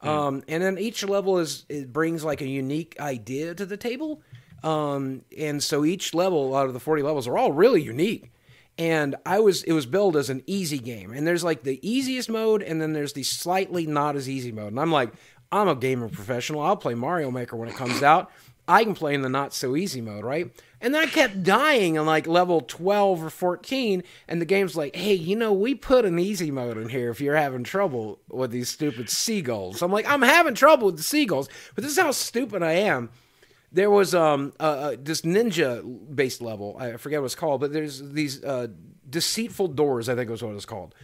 Um, 0.00 0.42
and 0.48 0.60
then 0.62 0.78
each 0.78 1.04
level 1.04 1.38
is 1.38 1.64
it 1.68 1.92
brings 1.92 2.24
like 2.24 2.40
a 2.40 2.48
unique 2.48 2.96
idea 2.98 3.54
to 3.54 3.64
the 3.64 3.76
table. 3.76 4.20
Um, 4.64 5.22
and 5.38 5.62
so 5.62 5.84
each 5.84 6.12
level 6.12 6.56
out 6.56 6.66
of 6.66 6.72
the 6.72 6.80
40 6.80 7.02
levels 7.02 7.28
are 7.28 7.38
all 7.38 7.52
really 7.52 7.82
unique 7.82 8.32
and 8.78 9.16
I 9.26 9.40
was 9.40 9.62
it 9.64 9.72
was 9.72 9.86
billed 9.86 10.16
as 10.16 10.30
an 10.30 10.42
easy 10.46 10.78
game. 10.78 11.12
And 11.12 11.26
there's 11.26 11.44
like 11.44 11.62
the 11.62 11.78
easiest 11.88 12.30
mode, 12.30 12.62
and 12.62 12.80
then 12.80 12.92
there's 12.92 13.12
the 13.12 13.22
slightly 13.22 13.86
not 13.86 14.16
as 14.16 14.28
easy 14.28 14.52
mode. 14.52 14.68
And 14.68 14.80
I'm 14.80 14.92
like, 14.92 15.12
I'm 15.50 15.68
a 15.68 15.74
gamer 15.74 16.08
professional. 16.08 16.62
I'll 16.62 16.76
play 16.76 16.94
Mario 16.94 17.30
Maker 17.30 17.56
when 17.56 17.68
it 17.68 17.74
comes 17.74 18.02
out. 18.02 18.30
I 18.68 18.84
can 18.84 18.94
play 18.94 19.14
in 19.14 19.22
the 19.22 19.28
not 19.28 19.52
so 19.52 19.76
easy 19.76 20.00
mode, 20.00 20.24
right? 20.24 20.50
And 20.80 20.94
then 20.94 21.02
I 21.02 21.06
kept 21.06 21.42
dying 21.42 21.98
on 21.98 22.06
like 22.06 22.26
level 22.26 22.60
12 22.60 23.24
or 23.24 23.30
14, 23.30 24.02
and 24.28 24.40
the 24.40 24.46
game's 24.46 24.76
like, 24.76 24.96
hey, 24.96 25.14
you 25.14 25.36
know, 25.36 25.52
we 25.52 25.74
put 25.74 26.04
an 26.04 26.18
easy 26.18 26.50
mode 26.50 26.76
in 26.76 26.88
here 26.88 27.10
if 27.10 27.20
you're 27.20 27.36
having 27.36 27.64
trouble 27.64 28.20
with 28.28 28.50
these 28.50 28.68
stupid 28.68 29.10
seagulls. 29.10 29.82
I'm 29.82 29.92
like, 29.92 30.08
I'm 30.08 30.22
having 30.22 30.54
trouble 30.54 30.86
with 30.86 30.96
the 30.96 31.02
seagulls, 31.02 31.48
but 31.74 31.82
this 31.82 31.92
is 31.92 31.98
how 31.98 32.10
stupid 32.12 32.62
I 32.62 32.72
am 32.72 33.10
there 33.72 33.90
was 33.90 34.14
um 34.14 34.52
uh, 34.60 34.94
this 34.98 35.22
ninja 35.22 35.82
based 36.14 36.40
level 36.42 36.76
i 36.78 36.96
forget 36.96 37.20
what 37.20 37.26
it's 37.26 37.34
called 37.34 37.60
but 37.60 37.72
there's 37.72 38.02
these 38.12 38.42
uh 38.44 38.66
deceitful 39.08 39.68
doors 39.68 40.08
i 40.08 40.14
think 40.14 40.30
was 40.30 40.42
what 40.42 40.54
it's 40.54 40.66
called 40.66 40.94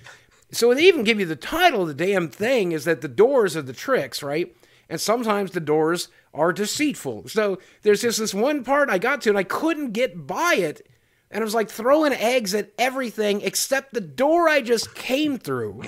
so 0.50 0.72
they 0.72 0.84
even 0.84 1.04
give 1.04 1.20
you 1.20 1.26
the 1.26 1.36
title 1.36 1.82
of 1.82 1.88
the 1.88 1.94
damn 1.94 2.28
thing 2.28 2.72
is 2.72 2.84
that 2.84 3.00
the 3.00 3.08
doors 3.08 3.56
are 3.56 3.62
the 3.62 3.72
tricks 3.72 4.22
right 4.22 4.54
and 4.88 5.00
sometimes 5.00 5.50
the 5.52 5.61
doors 5.61 6.09
are 6.35 6.52
deceitful 6.52 7.28
so 7.28 7.59
there's 7.83 8.02
just 8.02 8.18
this 8.18 8.35
one 8.35 8.62
part 8.64 8.88
i 8.90 8.99
got 8.99 9.21
to 9.23 9.28
and 9.28 9.38
i 9.38 9.42
couldn't 9.42 9.92
get 9.92 10.26
by 10.26 10.54
it 10.59 10.87
and 11.30 11.42
I 11.42 11.45
was 11.45 11.54
like 11.54 11.68
throwing 11.71 12.14
eggs 12.14 12.54
at 12.54 12.71
everything 12.78 13.42
except 13.42 13.92
the 13.92 14.00
door 14.00 14.49
I 14.49 14.62
just 14.62 14.95
came 14.95 15.37
through. 15.37 15.83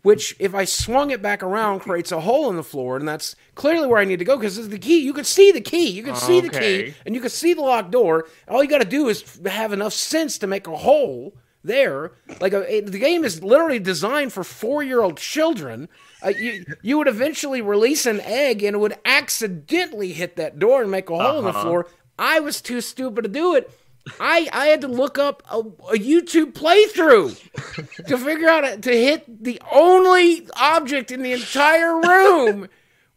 Which, 0.00 0.34
if 0.38 0.54
I 0.54 0.64
swung 0.64 1.10
it 1.10 1.20
back 1.20 1.42
around, 1.42 1.80
creates 1.80 2.10
a 2.10 2.20
hole 2.20 2.48
in 2.48 2.56
the 2.56 2.62
floor, 2.62 2.96
and 2.96 3.06
that's 3.06 3.36
clearly 3.54 3.86
where 3.86 4.00
I 4.00 4.06
need 4.06 4.18
to 4.20 4.24
go 4.24 4.38
because 4.38 4.56
it's 4.56 4.68
the 4.68 4.78
key. 4.78 5.00
You 5.00 5.12
could 5.12 5.26
see 5.26 5.50
the 5.52 5.60
key, 5.60 5.90
you 5.90 6.02
could 6.02 6.16
see 6.16 6.40
the 6.40 6.48
key, 6.48 6.94
and 7.04 7.14
you 7.14 7.20
can 7.20 7.28
see 7.28 7.52
the 7.52 7.60
locked 7.60 7.90
door. 7.90 8.28
All 8.48 8.62
you 8.64 8.68
got 8.70 8.78
to 8.80 8.88
do 8.88 9.08
is 9.08 9.38
have 9.44 9.74
enough 9.74 9.92
sense 9.92 10.38
to 10.38 10.46
make 10.46 10.66
a 10.66 10.74
hole 10.76 11.34
there. 11.62 12.12
Like 12.40 12.54
a, 12.54 12.76
it- 12.78 12.90
the 12.90 12.98
game 12.98 13.24
is 13.24 13.42
literally 13.42 13.78
designed 13.78 14.32
for 14.32 14.42
four-year-old 14.42 15.18
children. 15.18 15.90
Uh, 16.24 16.28
you 16.28 16.64
you 16.82 16.98
would 16.98 17.08
eventually 17.08 17.60
release 17.62 18.06
an 18.06 18.20
egg 18.20 18.62
and 18.62 18.74
it 18.74 18.78
would 18.78 18.96
accidentally 19.04 20.12
hit 20.12 20.36
that 20.36 20.58
door 20.58 20.82
and 20.82 20.90
make 20.90 21.08
a 21.10 21.16
hole 21.16 21.38
in 21.38 21.44
the 21.44 21.52
floor. 21.52 21.86
I 22.18 22.40
was 22.40 22.60
too 22.60 22.80
stupid 22.80 23.22
to 23.22 23.28
do 23.28 23.54
it. 23.54 23.70
I 24.18 24.48
I 24.52 24.66
had 24.66 24.80
to 24.80 24.88
look 24.88 25.18
up 25.18 25.42
a, 25.50 25.58
a 25.58 25.98
YouTube 25.98 26.52
playthrough 26.54 28.06
to 28.06 28.18
figure 28.18 28.48
out 28.48 28.64
how 28.64 28.76
to 28.76 28.90
hit 28.90 29.44
the 29.44 29.60
only 29.70 30.48
object 30.58 31.10
in 31.10 31.22
the 31.22 31.32
entire 31.32 32.00
room 32.00 32.68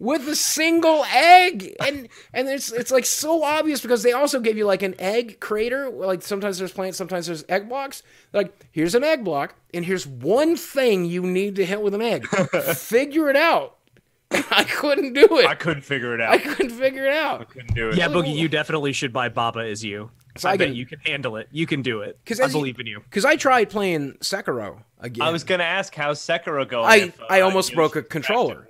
with 0.02 0.28
a 0.28 0.36
single 0.36 1.06
egg 1.14 1.76
and 1.80 2.10
and 2.34 2.50
it's 2.50 2.72
it's 2.72 2.90
like 2.90 3.06
so 3.06 3.44
obvious 3.44 3.82
because 3.82 4.02
they 4.02 4.14
also 4.14 4.40
give 4.40 4.58
you 4.58 4.66
like 4.66 4.82
an 4.82 4.96
egg 4.98 5.40
crater 5.40 5.92
like 5.92 6.24
sometimes 6.24 6.58
there's 6.58 6.72
plants 6.72 6.98
sometimes 6.98 7.28
there's 7.28 7.46
egg 7.48 7.70
blocks 7.70 8.02
like 8.34 8.52
here's 8.72 8.96
an 8.96 9.04
egg 9.04 9.24
block 9.24 9.54
and 9.76 9.86
here's 9.86 10.08
one 10.08 10.56
thing 10.58 11.06
you 11.06 11.22
need 11.22 11.56
to 11.56 11.64
hit 11.64 11.84
with 11.84 11.94
an 11.94 12.02
egg 12.02 12.26
figure 12.76 13.30
it 13.30 13.36
out 13.36 13.78
i 14.52 14.64
couldn't 14.64 15.14
do 15.14 15.28
it 15.38 15.46
I 15.46 15.54
couldn't 15.54 15.84
figure 15.84 16.16
it 16.16 16.22
out. 16.22 16.32
i 16.34 16.38
couldn't 16.40 16.72
figure 16.72 17.06
it 17.06 17.14
out 17.14 17.42
I 17.42 17.44
couldn't 17.44 17.76
do 17.76 17.90
it. 17.90 17.96
Yeah, 17.98 18.08
Boogie, 18.08 18.34
you 18.36 18.48
definitely 18.50 18.94
should 18.94 19.14
buy 19.14 19.30
Baba 19.30 19.60
is 19.60 19.84
you. 19.86 20.10
So 20.38 20.50
I, 20.50 20.54
I 20.54 20.58
bet 20.58 20.70
can- 20.70 20.76
you 20.78 20.86
can 20.88 21.00
handle 21.02 21.36
it. 21.36 21.48
You 21.52 21.68
can 21.68 21.82
do 21.84 22.02
it. 22.02 22.18
'Cause 22.26 22.40
I 22.40 22.46
as 22.46 22.54
you- 22.54 22.60
believe 22.60 22.80
in 22.80 22.88
you. 22.88 23.02
because 23.02 23.24
i 23.26 23.36
tried 23.36 23.70
playing 23.70 24.14
sekiro 24.22 24.82
again 25.00 25.28
I 25.28 25.30
was 25.32 25.44
gonna 25.44 25.64
ask 25.66 25.94
how's 25.94 26.20
Sekiro 26.20 26.68
going. 26.68 26.86
I- 26.90 26.96
if, 27.08 27.22
uh, 27.22 27.26
I 27.30 27.42
almost 27.42 27.76
broke 27.76 27.96
a 27.98 28.02
controller. 28.02 28.68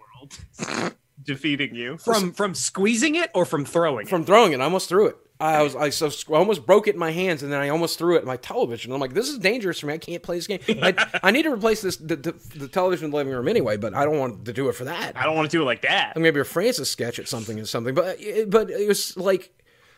World 1.32 1.38
defeating 1.38 1.76
you. 1.76 1.98
From 1.98 2.34
from 2.34 2.54
squeezing 2.56 3.16
it 3.16 3.32
or 3.34 3.46
from 3.46 3.66
throwing 3.66 4.08
it? 4.08 4.10
from 4.10 4.24
throwing 4.24 4.54
it. 4.54 4.60
I 4.60 4.66
almost 4.66 4.90
threw 4.90 5.08
it. 5.08 5.18
I 5.40 5.64
was 5.64 5.76
I 5.76 5.90
so 5.90 6.10
I 6.34 6.38
almost 6.38 6.66
broke 6.68 6.88
it 6.88 6.94
in 6.94 7.00
my 7.00 7.12
hands, 7.12 7.42
and 7.42 7.52
then 7.52 7.60
I 7.60 7.70
almost 7.70 7.98
threw 7.98 8.16
it 8.16 8.20
at 8.20 8.26
my 8.26 8.38
television. 8.38 8.92
I'm 8.92 9.00
like, 9.00 9.14
this 9.14 9.28
is 9.28 9.40
dangerous 9.40 9.80
for 9.80 9.88
me. 9.88 9.94
I 9.94 9.98
can't 9.98 10.22
play 10.22 10.36
this 10.38 10.46
game. 10.46 10.60
I, 10.68 11.20
I 11.24 11.32
need 11.32 11.44
to 11.44 11.52
replace 11.52 11.82
this 11.82 11.98
the, 11.98 12.16
the, 12.16 12.32
the 12.56 12.68
television 12.68 13.06
in 13.06 13.12
the 13.12 13.18
living 13.18 13.34
room 13.34 13.48
anyway, 13.48 13.78
but 13.78 13.96
I 13.96 14.06
don't 14.06 14.20
want 14.20 14.46
to 14.46 14.54
do 14.54 14.70
it 14.70 14.74
for 14.76 14.84
that. 14.86 15.18
I 15.18 15.24
don't 15.24 15.36
want 15.36 15.50
to 15.50 15.58
do 15.58 15.64
it 15.64 15.66
like 15.66 15.82
that. 15.82 16.14
I'm 16.16 16.22
gonna 16.22 16.34
be 16.34 16.40
a 16.42 16.46
Francis 16.46 16.92
sketch 16.92 17.18
at 17.18 17.28
something 17.28 17.58
and 17.58 17.68
something, 17.68 17.96
but 17.96 18.20
but 18.48 18.70
it 18.70 18.88
was 18.88 19.18
like, 19.18 19.52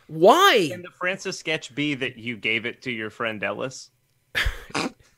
why? 0.08 0.70
Can 0.72 0.82
the 0.82 0.92
Francis 0.92 1.38
sketch 1.38 1.76
be 1.76 1.94
that 1.96 2.18
you 2.18 2.38
gave 2.38 2.66
it 2.66 2.84
to 2.84 2.92
your 2.92 3.10
friend 3.10 3.44
Ellis? 3.44 3.90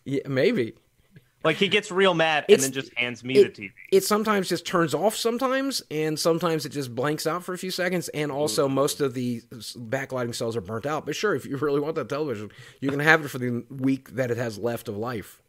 Yeah, 0.05 0.27
maybe. 0.27 0.75
Like 1.45 1.57
he 1.57 1.67
gets 1.67 1.91
real 1.91 2.13
mad 2.13 2.45
and 2.49 2.53
It's- 2.55 2.63
then 2.65 2.73
just 2.73 2.93
hands 2.95 3.23
me 3.23 3.35
it- 3.35 3.55
the 3.55 3.61
TV. 3.69 3.71
It 3.91 4.03
sometimes 4.03 4.49
just 4.49 4.65
turns 4.65 4.93
off 4.93 5.15
sometimes, 5.15 5.81
and 5.91 6.19
sometimes 6.19 6.65
it 6.65 6.69
just 6.69 6.93
blanks 6.95 7.25
out 7.27 7.43
for 7.43 7.53
a 7.53 7.57
few 7.57 7.71
seconds, 7.71 8.09
and 8.09 8.31
also 8.31 8.67
most 8.67 8.99
of 8.99 9.13
the 9.13 9.41
backlighting 9.77 10.33
cells 10.35 10.57
are 10.57 10.61
burnt 10.61 10.85
out. 10.85 11.05
But 11.05 11.15
sure, 11.15 11.35
if 11.35 11.45
you 11.45 11.55
really 11.57 11.79
want 11.79 11.95
that 11.95 12.09
television, 12.09 12.51
you 12.81 12.89
can 12.89 12.99
have 12.99 13.23
it 13.23 13.27
for 13.29 13.37
the 13.37 13.63
week 13.69 14.15
that 14.15 14.31
it 14.31 14.37
has 14.37 14.57
left 14.57 14.87
of 14.89 14.97
life. 14.97 15.41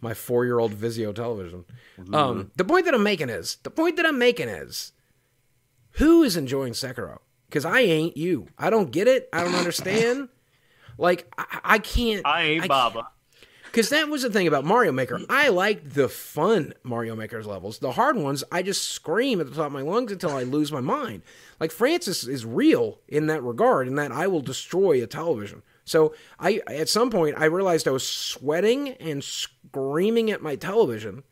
My 0.00 0.14
four-year-old 0.14 0.72
Vizio 0.74 1.14
television. 1.14 1.64
Um, 2.12 2.50
the 2.56 2.64
point 2.64 2.84
that 2.86 2.94
I'm 2.94 3.02
making 3.02 3.30
is 3.30 3.56
the 3.62 3.70
point 3.70 3.96
that 3.96 4.04
I'm 4.06 4.18
making 4.18 4.48
is 4.48 4.92
who 5.92 6.22
is 6.22 6.36
enjoying 6.36 6.72
Sekiro? 6.74 7.18
Because 7.48 7.64
I 7.64 7.80
ain't 7.80 8.16
you. 8.16 8.48
I 8.58 8.68
don't 8.70 8.90
get 8.90 9.08
it. 9.08 9.28
I 9.32 9.44
don't 9.44 9.54
understand. 9.54 10.28
Like 10.98 11.32
I, 11.38 11.60
I 11.64 11.78
can't. 11.78 12.24
I 12.26 12.42
ain't 12.42 12.60
can't- 12.62 12.68
Baba. 12.68 13.08
Because 13.74 13.88
that 13.88 14.08
was 14.08 14.22
the 14.22 14.30
thing 14.30 14.46
about 14.46 14.64
Mario 14.64 14.92
Maker. 14.92 15.20
I 15.28 15.48
liked 15.48 15.94
the 15.94 16.08
fun 16.08 16.74
Mario 16.84 17.16
Maker's 17.16 17.44
levels. 17.44 17.80
The 17.80 17.90
hard 17.90 18.16
ones, 18.16 18.44
I 18.52 18.62
just 18.62 18.88
scream 18.90 19.40
at 19.40 19.50
the 19.50 19.56
top 19.56 19.66
of 19.66 19.72
my 19.72 19.82
lungs 19.82 20.12
until 20.12 20.30
I 20.30 20.44
lose 20.44 20.70
my 20.70 20.80
mind. 20.80 21.22
Like 21.58 21.72
Francis 21.72 22.22
is 22.24 22.46
real 22.46 23.00
in 23.08 23.26
that 23.26 23.42
regard, 23.42 23.88
in 23.88 23.96
that 23.96 24.12
I 24.12 24.28
will 24.28 24.42
destroy 24.42 25.02
a 25.02 25.08
television. 25.08 25.64
So 25.84 26.14
I, 26.38 26.60
at 26.68 26.88
some 26.88 27.10
point, 27.10 27.34
I 27.36 27.46
realized 27.46 27.88
I 27.88 27.90
was 27.90 28.06
sweating 28.06 28.90
and 28.90 29.24
screaming 29.24 30.30
at 30.30 30.40
my 30.40 30.54
television, 30.54 31.24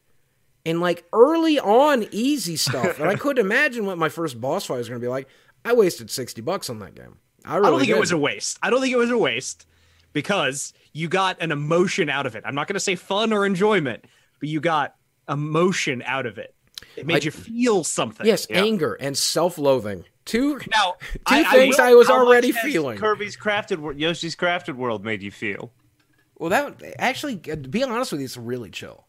and 0.66 0.80
like 0.80 1.04
early 1.12 1.60
on 1.60 2.08
easy 2.10 2.56
stuff. 2.56 2.98
and 2.98 3.08
I 3.08 3.14
couldn't 3.14 3.46
imagine 3.46 3.86
what 3.86 3.98
my 3.98 4.08
first 4.08 4.40
boss 4.40 4.66
fight 4.66 4.78
was 4.78 4.88
going 4.88 5.00
to 5.00 5.04
be 5.04 5.08
like. 5.08 5.28
I 5.64 5.74
wasted 5.74 6.10
sixty 6.10 6.40
bucks 6.40 6.68
on 6.68 6.80
that 6.80 6.96
game. 6.96 7.18
I, 7.44 7.54
really 7.54 7.66
I 7.66 7.70
don't 7.70 7.78
think 7.78 7.88
did. 7.90 7.96
it 7.98 8.00
was 8.00 8.10
a 8.10 8.18
waste. 8.18 8.58
I 8.64 8.70
don't 8.70 8.80
think 8.80 8.92
it 8.92 8.98
was 8.98 9.10
a 9.10 9.18
waste 9.18 9.64
because 10.12 10.72
you 10.92 11.08
got 11.08 11.40
an 11.40 11.52
emotion 11.52 12.08
out 12.08 12.26
of 12.26 12.36
it. 12.36 12.42
I'm 12.46 12.54
not 12.54 12.66
going 12.68 12.74
to 12.74 12.80
say 12.80 12.94
fun 12.96 13.32
or 13.32 13.46
enjoyment, 13.46 14.04
but 14.40 14.48
you 14.48 14.60
got 14.60 14.94
emotion 15.28 16.02
out 16.04 16.26
of 16.26 16.38
it. 16.38 16.54
It 16.96 17.06
made 17.06 17.22
I- 17.22 17.26
you 17.26 17.30
feel 17.30 17.84
something. 17.84 18.26
yes, 18.26 18.46
Yeah. 18.50 18.62
anger 18.62 18.94
and 18.94 19.16
self-loathing. 19.16 20.04
Two 20.24 20.60
Now, 20.70 20.94
Two 21.28 21.44
things 21.44 21.78
I 21.78 21.94
was 21.94 22.06
How 22.08 22.18
much 22.18 22.26
already 22.26 22.50
has 22.52 22.62
feeling. 22.62 22.98
Kirby's 22.98 23.36
Crafted 23.36 23.78
Wor- 23.78 23.92
Yoshi's 23.92 24.36
Crafted 24.36 24.74
World 24.76 25.04
made 25.04 25.22
you 25.22 25.30
feel. 25.32 25.72
Well, 26.38 26.50
that 26.50 26.80
actually, 26.98 27.36
uh, 27.50 27.56
to 27.56 27.68
be 27.68 27.82
honest 27.82 28.12
with 28.12 28.20
you, 28.20 28.24
it's 28.26 28.36
really 28.36 28.70
chill. 28.70 29.04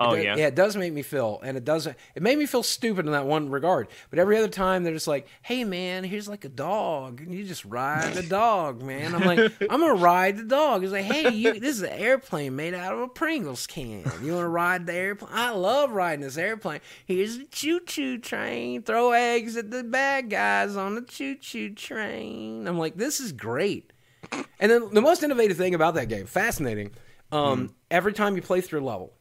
Oh 0.00 0.14
yeah. 0.14 0.34
yeah, 0.36 0.46
it 0.46 0.54
does 0.54 0.76
make 0.76 0.92
me 0.92 1.02
feel, 1.02 1.40
and 1.42 1.56
it 1.56 1.64
does. 1.64 1.86
It 1.86 2.22
made 2.22 2.38
me 2.38 2.46
feel 2.46 2.62
stupid 2.62 3.04
in 3.06 3.12
that 3.12 3.26
one 3.26 3.50
regard. 3.50 3.88
But 4.08 4.18
every 4.18 4.38
other 4.38 4.48
time, 4.48 4.82
they're 4.82 4.94
just 4.94 5.06
like, 5.06 5.26
"Hey, 5.42 5.62
man, 5.64 6.04
here's 6.04 6.28
like 6.28 6.44
a 6.44 6.48
dog, 6.48 7.20
and 7.20 7.34
you 7.34 7.44
just 7.44 7.64
ride 7.66 8.14
the 8.14 8.22
dog, 8.22 8.82
man." 8.82 9.14
I'm 9.14 9.24
like, 9.24 9.52
"I'm 9.70 9.80
gonna 9.80 9.94
ride 9.94 10.38
the 10.38 10.44
dog." 10.44 10.82
It's 10.82 10.92
like, 10.92 11.04
"Hey, 11.04 11.30
you, 11.30 11.60
this 11.60 11.76
is 11.76 11.82
an 11.82 11.90
airplane 11.90 12.56
made 12.56 12.72
out 12.74 12.94
of 12.94 13.00
a 13.00 13.08
Pringles 13.08 13.66
can. 13.66 14.04
You 14.22 14.32
want 14.32 14.44
to 14.44 14.48
ride 14.48 14.86
the 14.86 14.94
airplane? 14.94 15.32
I 15.34 15.50
love 15.50 15.90
riding 15.90 16.22
this 16.24 16.38
airplane. 16.38 16.80
Here's 17.04 17.36
the 17.38 17.44
choo-choo 17.44 18.18
train. 18.18 18.82
Throw 18.82 19.12
eggs 19.12 19.56
at 19.56 19.70
the 19.70 19.84
bad 19.84 20.30
guys 20.30 20.76
on 20.76 20.94
the 20.94 21.02
choo-choo 21.02 21.74
train." 21.74 22.66
I'm 22.66 22.78
like, 22.78 22.96
"This 22.96 23.20
is 23.20 23.32
great." 23.32 23.92
And 24.32 24.70
then 24.70 24.92
the 24.92 25.00
most 25.02 25.22
innovative 25.22 25.56
thing 25.56 25.74
about 25.74 25.94
that 25.94 26.08
game, 26.08 26.26
fascinating. 26.26 26.92
Um, 27.32 27.74
Every 27.90 28.12
time 28.12 28.36
you 28.36 28.42
play 28.42 28.60
through 28.60 28.80
a 28.80 28.86
level, 28.86 29.12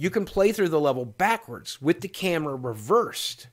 you 0.00 0.08
can 0.08 0.24
play 0.24 0.50
through 0.50 0.70
the 0.70 0.80
level 0.80 1.04
backwards 1.04 1.82
with 1.82 2.00
the 2.00 2.08
camera 2.08 2.54
reversed. 2.56 3.48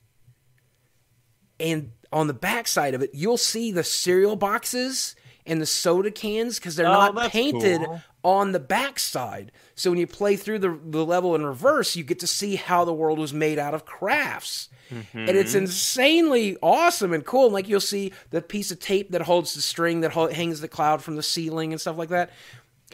And 1.59 1.91
on 2.11 2.27
the 2.27 2.33
backside 2.33 2.93
of 2.93 3.01
it, 3.01 3.09
you'll 3.13 3.35
see 3.37 3.71
the 3.71 3.83
cereal 3.83 4.35
boxes 4.37 5.13
and 5.45 5.61
the 5.61 5.65
soda 5.65 6.09
cans 6.09 6.57
because 6.57 6.75
they're 6.75 6.87
Oh, 6.87 7.11
not 7.11 7.31
painted 7.31 7.81
cool. 7.81 8.01
on 8.23 8.51
the 8.53 8.59
backside. 8.59 9.51
So 9.75 9.89
when 9.89 9.99
you 9.99 10.07
play 10.07 10.35
through 10.37 10.59
the, 10.59 10.79
the 10.85 11.05
level 11.05 11.35
in 11.35 11.45
reverse, 11.45 11.95
you 11.97 12.03
get 12.05 12.19
to 12.19 12.27
see 12.27 12.55
how 12.55 12.85
the 12.85 12.93
world 12.93 13.19
was 13.19 13.33
made 13.33 13.59
out 13.59 13.73
of 13.73 13.85
crafts. 13.85 14.69
And 14.89 15.05
it's 15.29 15.51
Mm-hmm. 15.51 15.57
insanely 15.63 16.57
awesome 16.61 17.11
and 17.11 17.25
cool. 17.25 17.45
And 17.45 17.53
like 17.53 17.67
you'll 17.67 17.81
see 17.81 18.13
the 18.29 18.41
piece 18.41 18.71
of 18.71 18.79
tape 18.79 19.11
that 19.11 19.23
holds 19.23 19.53
the 19.53 19.61
string 19.61 19.99
that 20.01 20.13
hangs 20.13 20.61
the 20.61 20.69
cloud 20.69 21.01
from 21.01 21.17
the 21.17 21.23
ceiling 21.23 21.73
and 21.73 21.81
stuff 21.81 21.97
like 21.97 22.07
that. 22.09 22.29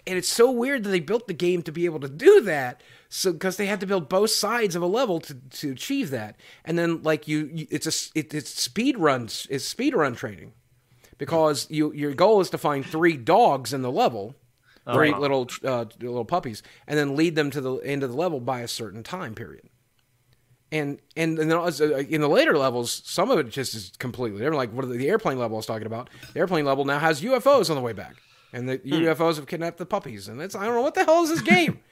And 0.07 0.17
it's 0.17 0.27
so 0.27 0.49
weird 0.49 0.83
that 0.85 0.89
they 0.89 0.99
built 0.99 1.27
the 1.27 1.33
game 1.33 1.61
to 1.63 1.71
be 1.71 1.85
able 1.85 1.99
to 1.99 2.09
do 2.09 2.41
that. 2.41 2.81
So 3.15 3.31
because 3.31 3.57
they 3.57 3.67
had 3.67 3.79
to 3.81 3.85
build 3.85 4.09
both 4.09 4.31
sides 4.31 4.75
of 4.75 4.81
a 4.81 4.87
level 4.87 5.19
to, 5.19 5.35
to 5.35 5.71
achieve 5.71 6.09
that. 6.09 6.35
And 6.65 6.79
then 6.79 7.03
like 7.03 7.27
you, 7.27 7.47
you 7.53 7.67
it's 7.69 7.85
a 7.85 8.19
it, 8.19 8.33
it's 8.33 8.49
speed 8.59 8.97
runs, 8.97 9.45
it's 9.51 9.65
speed 9.65 9.93
run 9.93 10.15
training 10.15 10.53
because 11.19 11.67
you 11.69 11.93
your 11.93 12.13
goal 12.15 12.41
is 12.41 12.49
to 12.49 12.57
find 12.57 12.83
three 12.83 13.15
dogs 13.15 13.71
in 13.71 13.83
the 13.83 13.91
level, 13.91 14.35
3 14.91 15.11
Uh-huh. 15.11 15.19
little 15.21 15.47
uh, 15.63 15.85
little 16.01 16.25
puppies, 16.25 16.63
and 16.87 16.97
then 16.97 17.15
lead 17.15 17.35
them 17.35 17.51
to 17.51 17.61
the 17.61 17.75
end 17.85 18.01
of 18.01 18.09
the 18.09 18.17
level 18.17 18.39
by 18.39 18.61
a 18.61 18.67
certain 18.67 19.03
time 19.03 19.35
period. 19.35 19.69
And 20.71 20.99
and, 21.15 21.37
and 21.37 21.51
then 21.51 21.57
uh, 21.59 21.67
in 22.09 22.21
the 22.21 22.27
later 22.27 22.57
levels, 22.57 23.03
some 23.05 23.29
of 23.29 23.37
it 23.37 23.49
just 23.49 23.75
is 23.75 23.91
completely 23.99 24.39
different. 24.39 24.57
Like 24.57 24.73
what 24.73 24.85
are 24.85 24.87
the, 24.87 24.97
the 24.97 25.07
airplane 25.09 25.37
level 25.37 25.55
I 25.55 25.59
was 25.59 25.67
talking 25.67 25.85
about? 25.85 26.09
The 26.33 26.39
airplane 26.39 26.65
level 26.65 26.83
now 26.83 26.97
has 26.97 27.21
UFOs 27.21 27.69
on 27.69 27.75
the 27.75 27.81
way 27.83 27.93
back, 27.93 28.15
and 28.51 28.67
the 28.67 28.77
Hmm. 28.77 28.91
UFOs 29.05 29.35
have 29.35 29.45
kidnapped 29.45 29.77
the 29.77 29.85
puppies. 29.85 30.27
And 30.27 30.41
it's 30.41 30.55
I 30.55 30.65
don't 30.65 30.73
know 30.73 30.81
what 30.81 30.95
the 30.95 31.03
hell 31.05 31.21
is 31.23 31.29
this 31.29 31.41
game. 31.41 31.79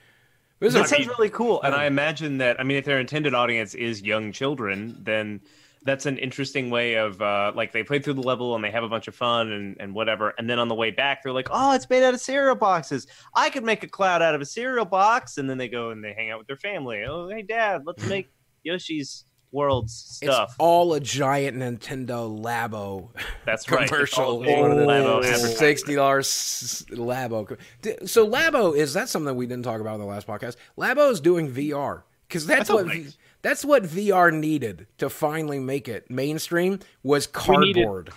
This 0.62 0.75
That 0.75 0.88
sounds 0.89 1.08
really 1.08 1.32
cool, 1.32 1.60
and 1.63 1.74
I 1.74 1.86
imagine 1.86 2.38
that. 2.38 2.60
I 2.60 2.63
mean, 2.63 2.77
if 2.77 2.86
their 2.86 3.00
intended 3.00 3.34
audience 3.34 3.74
is 3.74 4.03
young 4.03 4.32
children, 4.32 4.96
then 5.01 5.41
that's 5.84 6.06
an 6.06 6.20
interesting 6.20 6.70
way 6.70 6.94
of 6.94 7.20
uh, 7.20 7.51
like 7.56 7.72
they 7.72 7.84
play 7.84 7.98
through 7.98 8.13
the 8.13 8.22
level 8.22 8.53
and 8.53 8.63
they 8.63 8.70
have 8.70 8.84
a 8.84 8.88
bunch 8.88 9.08
of 9.08 9.15
fun 9.15 9.51
and, 9.51 9.75
and 9.80 9.96
whatever, 9.96 10.36
and 10.38 10.48
then 10.48 10.60
on 10.60 10.68
the 10.68 10.75
way 10.75 10.91
back 10.91 11.24
they're 11.24 11.34
like, 11.34 11.48
"Oh, 11.50 11.74
it's 11.74 11.89
made 11.89 12.03
out 12.03 12.13
of 12.13 12.22
cereal 12.22 12.53
boxes. 12.53 13.08
I 13.36 13.50
could 13.50 13.63
make 13.63 13.82
a 13.82 13.88
cloud 13.88 14.22
out 14.22 14.36
of 14.36 14.41
a 14.41 14.46
cereal 14.46 14.86
box," 14.86 15.39
and 15.39 15.50
then 15.50 15.58
they 15.58 15.68
go 15.68 15.89
and 15.89 16.03
they 16.03 16.13
hang 16.13 16.30
out 16.30 16.38
with 16.38 16.46
their 16.46 16.58
family. 16.58 17.03
Oh, 17.08 17.27
hey, 17.27 17.41
Dad, 17.41 17.82
let's 17.88 18.06
make 18.06 18.30
Yoshi's 18.63 19.25
World's 19.51 19.93
stuff. 19.93 20.50
it's 20.50 20.55
all 20.60 20.93
a 20.93 21.00
giant 21.00 21.58
Nintendo 21.58 22.29
Labo 22.41 23.10
That's 23.46 23.70
right. 23.72 23.88
Commercial. 23.88 24.24
all 24.24 24.43
is 24.43 24.48
what 24.86 25.25
it 25.25 25.25
is. 25.25 25.43
Labo 25.43 25.58
Sixty 25.58 25.96
dollars 25.96 26.86
Labo. 26.91 27.58
So 28.08 28.27
Labo 28.27 28.75
is 28.75 28.93
that 28.93 29.10
something 29.10 29.36
we 29.36 29.46
didn't 29.48 29.63
talk 29.65 29.81
about 29.81 29.96
in 29.96 30.01
the 30.01 30.08
last 30.08 30.27
podcast? 30.27 30.55
Labo 30.77 31.12
is 31.12 31.20
doing 31.22 31.51
VR 31.51 32.03
because 32.27 32.46
that's, 32.46 32.67
That's 32.67 32.70
what 32.70 32.88
nice. 32.88 33.17
that's 33.41 33.65
what 33.65 33.84
VR 33.84 34.34
needed 34.34 34.88
to 35.00 35.10
finally 35.10 35.60
make 35.60 35.88
it 35.89 36.10
mainstream 36.10 36.79
was 37.03 37.27
cardboard. 37.27 38.12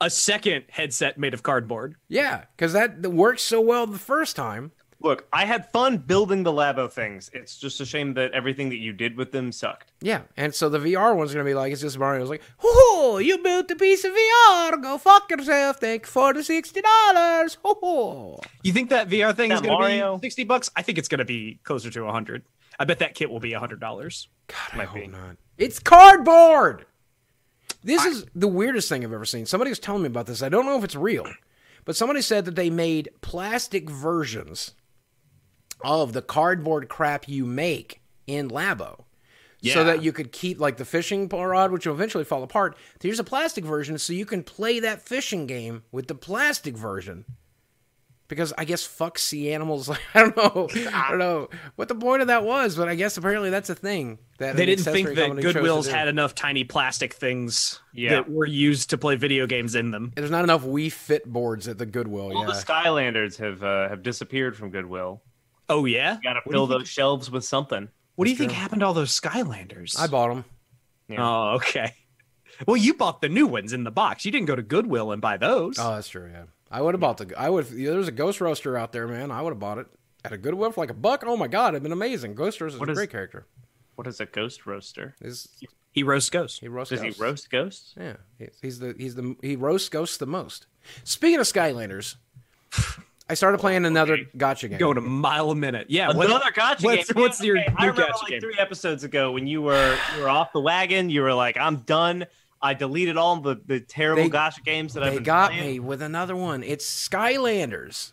a 0.00 0.10
second 0.10 0.64
headset 0.70 1.18
made 1.18 1.34
of 1.34 1.42
cardboard. 1.44 1.94
Yeah, 2.08 2.44
because 2.56 2.72
that, 2.72 3.02
that 3.02 3.10
worked 3.10 3.40
so 3.40 3.60
well 3.60 3.86
the 3.86 3.98
first 3.98 4.34
time. 4.34 4.72
Look, 5.02 5.26
I 5.32 5.46
had 5.46 5.70
fun 5.72 5.96
building 5.96 6.42
the 6.42 6.52
Labo 6.52 6.90
things. 6.90 7.30
It's 7.32 7.56
just 7.56 7.80
a 7.80 7.86
shame 7.86 8.12
that 8.14 8.32
everything 8.32 8.68
that 8.68 8.76
you 8.76 8.92
did 8.92 9.16
with 9.16 9.32
them 9.32 9.50
sucked. 9.50 9.92
Yeah, 10.02 10.22
and 10.36 10.54
so 10.54 10.68
the 10.68 10.78
VR 10.78 11.16
one's 11.16 11.32
gonna 11.32 11.44
be 11.44 11.54
like 11.54 11.72
it's 11.72 11.80
just 11.80 11.98
Mario's 11.98 12.28
like, 12.28 12.42
"Oh, 12.62 13.18
you 13.22 13.38
built 13.38 13.70
a 13.70 13.76
piece 13.76 14.04
of 14.04 14.12
VR. 14.12 14.82
Go 14.82 14.98
fuck 14.98 15.30
yourself. 15.30 15.78
Thank 15.80 16.02
you 16.02 16.06
for 16.10 16.34
the 16.34 16.44
sixty 16.44 16.82
dollars." 16.82 17.56
You 18.62 18.72
think 18.72 18.90
that 18.90 19.08
VR 19.08 19.34
thing 19.34 19.52
is 19.52 19.60
going 19.62 19.72
to 19.72 19.78
Mario? 19.80 20.18
be 20.18 20.26
sixty 20.26 20.44
bucks? 20.44 20.70
I 20.76 20.82
think 20.82 20.98
it's 20.98 21.08
going 21.08 21.18
to 21.20 21.24
be 21.24 21.58
closer 21.64 21.90
to 21.90 22.04
a 22.04 22.12
hundred. 22.12 22.42
I 22.78 22.84
bet 22.84 22.98
that 22.98 23.14
kit 23.14 23.30
will 23.30 23.40
be 23.40 23.54
a 23.54 23.58
hundred 23.58 23.80
dollars. 23.80 24.28
God, 24.48 24.56
I 24.72 24.76
Might 24.76 24.88
hope 24.88 25.00
be. 25.00 25.06
not. 25.06 25.36
It's 25.56 25.78
cardboard. 25.78 26.84
This 27.82 28.04
is 28.04 28.26
the 28.34 28.48
weirdest 28.48 28.90
thing 28.90 29.02
I've 29.04 29.12
ever 29.12 29.24
seen. 29.24 29.46
Somebody 29.46 29.70
was 29.70 29.78
telling 29.78 30.02
me 30.02 30.08
about 30.08 30.26
this. 30.26 30.42
I 30.42 30.50
don't 30.50 30.66
know 30.66 30.76
if 30.76 30.84
it's 30.84 30.94
real, 30.96 31.26
but 31.86 31.96
somebody 31.96 32.20
said 32.20 32.44
that 32.44 32.54
they 32.56 32.68
made 32.68 33.08
plastic 33.22 33.88
versions 33.88 34.74
of 36.02 36.12
the 36.12 36.22
cardboard 36.22 36.88
crap 36.88 37.28
you 37.28 37.44
make 37.46 38.00
in 38.26 38.48
Labo. 38.50 39.04
So 39.62 39.84
that 39.84 40.02
you 40.02 40.12
could 40.12 40.32
keep 40.32 40.58
like 40.58 40.78
the 40.78 40.86
fishing 40.86 41.28
rod, 41.28 41.70
which 41.70 41.86
will 41.86 41.94
eventually 41.94 42.24
fall 42.24 42.42
apart. 42.42 42.78
Here's 43.00 43.18
a 43.18 43.24
plastic 43.24 43.64
version, 43.64 43.98
so 43.98 44.12
you 44.14 44.24
can 44.24 44.42
play 44.42 44.80
that 44.80 45.02
fishing 45.02 45.46
game 45.46 45.82
with 45.92 46.08
the 46.08 46.14
plastic 46.14 46.76
version. 46.76 47.26
Because 48.26 48.52
I 48.56 48.64
guess 48.64 48.84
fuck 48.84 49.18
sea 49.18 49.52
animals. 49.52 49.90
I 50.14 50.20
don't 50.20 50.36
know. 50.36 50.68
I 50.94 51.10
don't 51.10 51.18
know 51.18 51.48
what 51.74 51.88
the 51.88 51.96
point 51.96 52.22
of 52.22 52.28
that 52.28 52.44
was, 52.44 52.76
but 52.76 52.88
I 52.88 52.94
guess 52.94 53.16
apparently 53.16 53.50
that's 53.50 53.68
a 53.68 53.74
thing 53.74 54.18
that 54.38 54.54
They 54.56 54.66
didn't 54.66 54.84
think 54.84 55.08
accessory 55.08 55.14
that 55.16 55.26
company 55.26 55.52
chose 55.52 55.54
Goodwills 55.56 55.90
had 55.90 56.06
enough 56.06 56.34
tiny 56.36 56.62
plastic 56.64 57.12
things 57.12 57.80
Yeah. 57.92 58.10
that 58.10 58.30
were 58.30 58.46
used 58.46 58.90
to 58.90 58.98
play 58.98 59.16
video 59.16 59.46
games 59.48 59.74
in 59.74 59.90
them. 59.90 60.12
There's 60.14 60.30
not 60.30 60.44
enough 60.44 60.62
Wii 60.62 60.92
Fit 60.92 61.26
boards 61.26 61.66
at 61.66 61.76
the 61.78 61.86
Goodwill. 61.86 62.32
All 62.36 62.40
yeah. 62.42 62.46
the 62.46 62.52
Skylanders 62.52 63.36
have 63.38 63.62
uh, 63.64 63.88
have 63.88 64.02
disappeared 64.04 64.56
from 64.56 64.70
Goodwill. 64.70 65.22
Oh 65.70 65.84
yeah. 65.86 66.16
you 66.16 66.22
Got 66.22 66.34
to 66.34 66.40
What 66.44 66.52
fill 66.52 66.62
you 66.64 66.68
think- 66.68 66.80
those 66.80 66.88
shelves 66.88 67.30
with 67.30 67.44
something. 67.44 67.88
What 68.16 68.24
do 68.26 68.30
you 68.30 68.36
think 68.36 68.52
happened 68.52 68.80
to 68.80 68.86
all 68.86 68.92
those 68.94 69.18
Skylanders? 69.18 69.98
I 69.98 70.06
bought 70.06 70.28
them. 70.28 70.44
Yeah. 71.08 71.26
Oh, 71.26 71.54
okay. 71.56 71.94
Well, 72.66 72.76
you 72.76 72.92
bought 72.92 73.22
the 73.22 73.28
new 73.30 73.46
ones 73.46 73.72
in 73.72 73.84
the 73.84 73.90
box. 73.90 74.26
You 74.26 74.30
didn't 74.32 74.46
go 74.46 74.54
to 74.56 74.62
Goodwill 74.62 75.12
and 75.12 75.22
buy 75.22 75.38
those. 75.38 75.78
Oh, 75.78 75.94
that's 75.94 76.08
true. 76.10 76.28
Yeah, 76.30 76.44
I 76.70 76.82
would 76.82 76.92
have 76.94 77.00
bought 77.00 77.16
the. 77.16 77.32
I 77.38 77.48
would. 77.48 77.66
There's 77.66 78.08
a 78.08 78.12
Ghost 78.12 78.40
Roaster 78.42 78.76
out 78.76 78.92
there, 78.92 79.08
man. 79.08 79.30
I 79.30 79.40
would 79.40 79.50
have 79.52 79.58
bought 79.58 79.78
it 79.78 79.86
at 80.24 80.32
a 80.34 80.36
Goodwill 80.36 80.70
for 80.72 80.82
like 80.82 80.90
a 80.90 80.94
buck. 80.94 81.24
Oh 81.26 81.36
my 81.38 81.48
god, 81.48 81.72
it'd 81.74 81.82
been 81.82 81.92
amazing. 81.92 82.34
Ghost 82.34 82.60
Roaster 82.60 82.76
is 82.76 82.80
What 82.80 82.88
a 82.90 82.92
is- 82.92 82.98
great 82.98 83.10
character. 83.10 83.46
What 83.94 84.06
is 84.06 84.20
a 84.20 84.26
ghost 84.26 84.66
roaster? 84.66 85.14
Is 85.22 85.48
he 85.92 86.02
roasts 86.02 86.28
ghosts. 86.30 86.58
he 86.60 86.68
roasts? 86.68 86.90
Does 86.90 87.00
he 87.02 87.10
roast 87.22 87.50
ghosts? 87.50 87.94
Yeah, 87.98 88.16
he's, 88.38 88.48
he's 88.62 88.78
the 88.78 88.94
he's 88.98 89.14
the 89.14 89.36
he 89.42 89.56
roasts 89.56 89.88
ghosts 89.88 90.16
the 90.18 90.26
most. 90.26 90.66
Speaking 91.04 91.38
of 91.40 91.46
Skylanders, 91.46 92.16
I 93.30 93.34
started 93.34 93.58
playing 93.58 93.84
another 93.84 94.18
gotcha 94.36 94.68
game. 94.68 94.78
Going 94.78 94.98
a 94.98 95.00
mile 95.02 95.50
a 95.50 95.54
minute. 95.54 95.86
Yeah. 95.88 96.08
what- 96.12 96.26
Another 96.26 96.50
gotcha 96.52 96.84
what's- 96.84 97.12
game. 97.12 97.22
what's 97.22 97.40
your 97.42 97.58
Okay, 97.58 97.68
new 97.68 97.74
I 97.78 97.82
remember 97.86 98.02
gotcha 98.02 98.22
like 98.24 98.30
game? 98.32 98.40
three 98.40 98.56
episodes 98.58 99.04
ago 99.04 99.32
when 99.32 99.46
you 99.46 99.62
were 99.62 99.96
you 100.16 100.22
were 100.22 100.28
off 100.28 100.52
the 100.52 100.60
wagon. 100.60 101.10
You 101.10 101.22
were 101.22 101.32
like, 101.34 101.56
"I'm 101.56 101.76
done. 101.76 102.26
I 102.60 102.74
deleted 102.74 103.16
all 103.16 103.36
the 103.36 103.56
the 103.64 103.78
terrible 103.80 104.24
They- 104.24 104.28
gotcha 104.28 104.62
games 104.62 104.94
that 104.94 105.02
I've 105.04 105.10
they 105.12 105.16
been 105.18 105.24
got 105.24 105.52
playing." 105.52 105.66
me 105.66 105.78
with 105.80 106.02
another 106.02 106.34
one. 106.36 106.62
It's 106.64 106.84
Skylanders. 107.44 108.12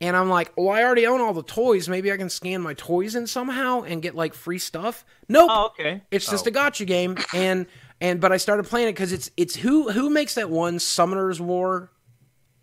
And 0.00 0.16
I'm 0.16 0.28
like, 0.28 0.50
well, 0.56 0.70
I 0.70 0.82
already 0.82 1.06
own 1.06 1.20
all 1.20 1.32
the 1.32 1.44
toys. 1.44 1.88
Maybe 1.88 2.10
I 2.10 2.16
can 2.16 2.28
scan 2.28 2.60
my 2.60 2.74
toys 2.74 3.14
in 3.14 3.28
somehow 3.28 3.82
and 3.82 4.02
get 4.02 4.16
like 4.16 4.34
free 4.34 4.58
stuff. 4.58 5.04
Nope. 5.28 5.48
Oh, 5.52 5.66
okay. 5.66 6.02
It's 6.10 6.28
just 6.28 6.46
Oh. 6.46 6.48
a 6.48 6.50
gotcha 6.50 6.84
game, 6.84 7.16
and 7.34 7.66
and 8.00 8.20
but 8.20 8.32
I 8.32 8.36
started 8.38 8.64
playing 8.64 8.88
it 8.88 8.92
because 8.92 9.12
it's 9.12 9.30
it's 9.36 9.54
who 9.56 9.90
who 9.92 10.10
makes 10.10 10.34
that 10.34 10.50
one 10.50 10.78
Summoner's 10.80 11.40
War? 11.40 11.90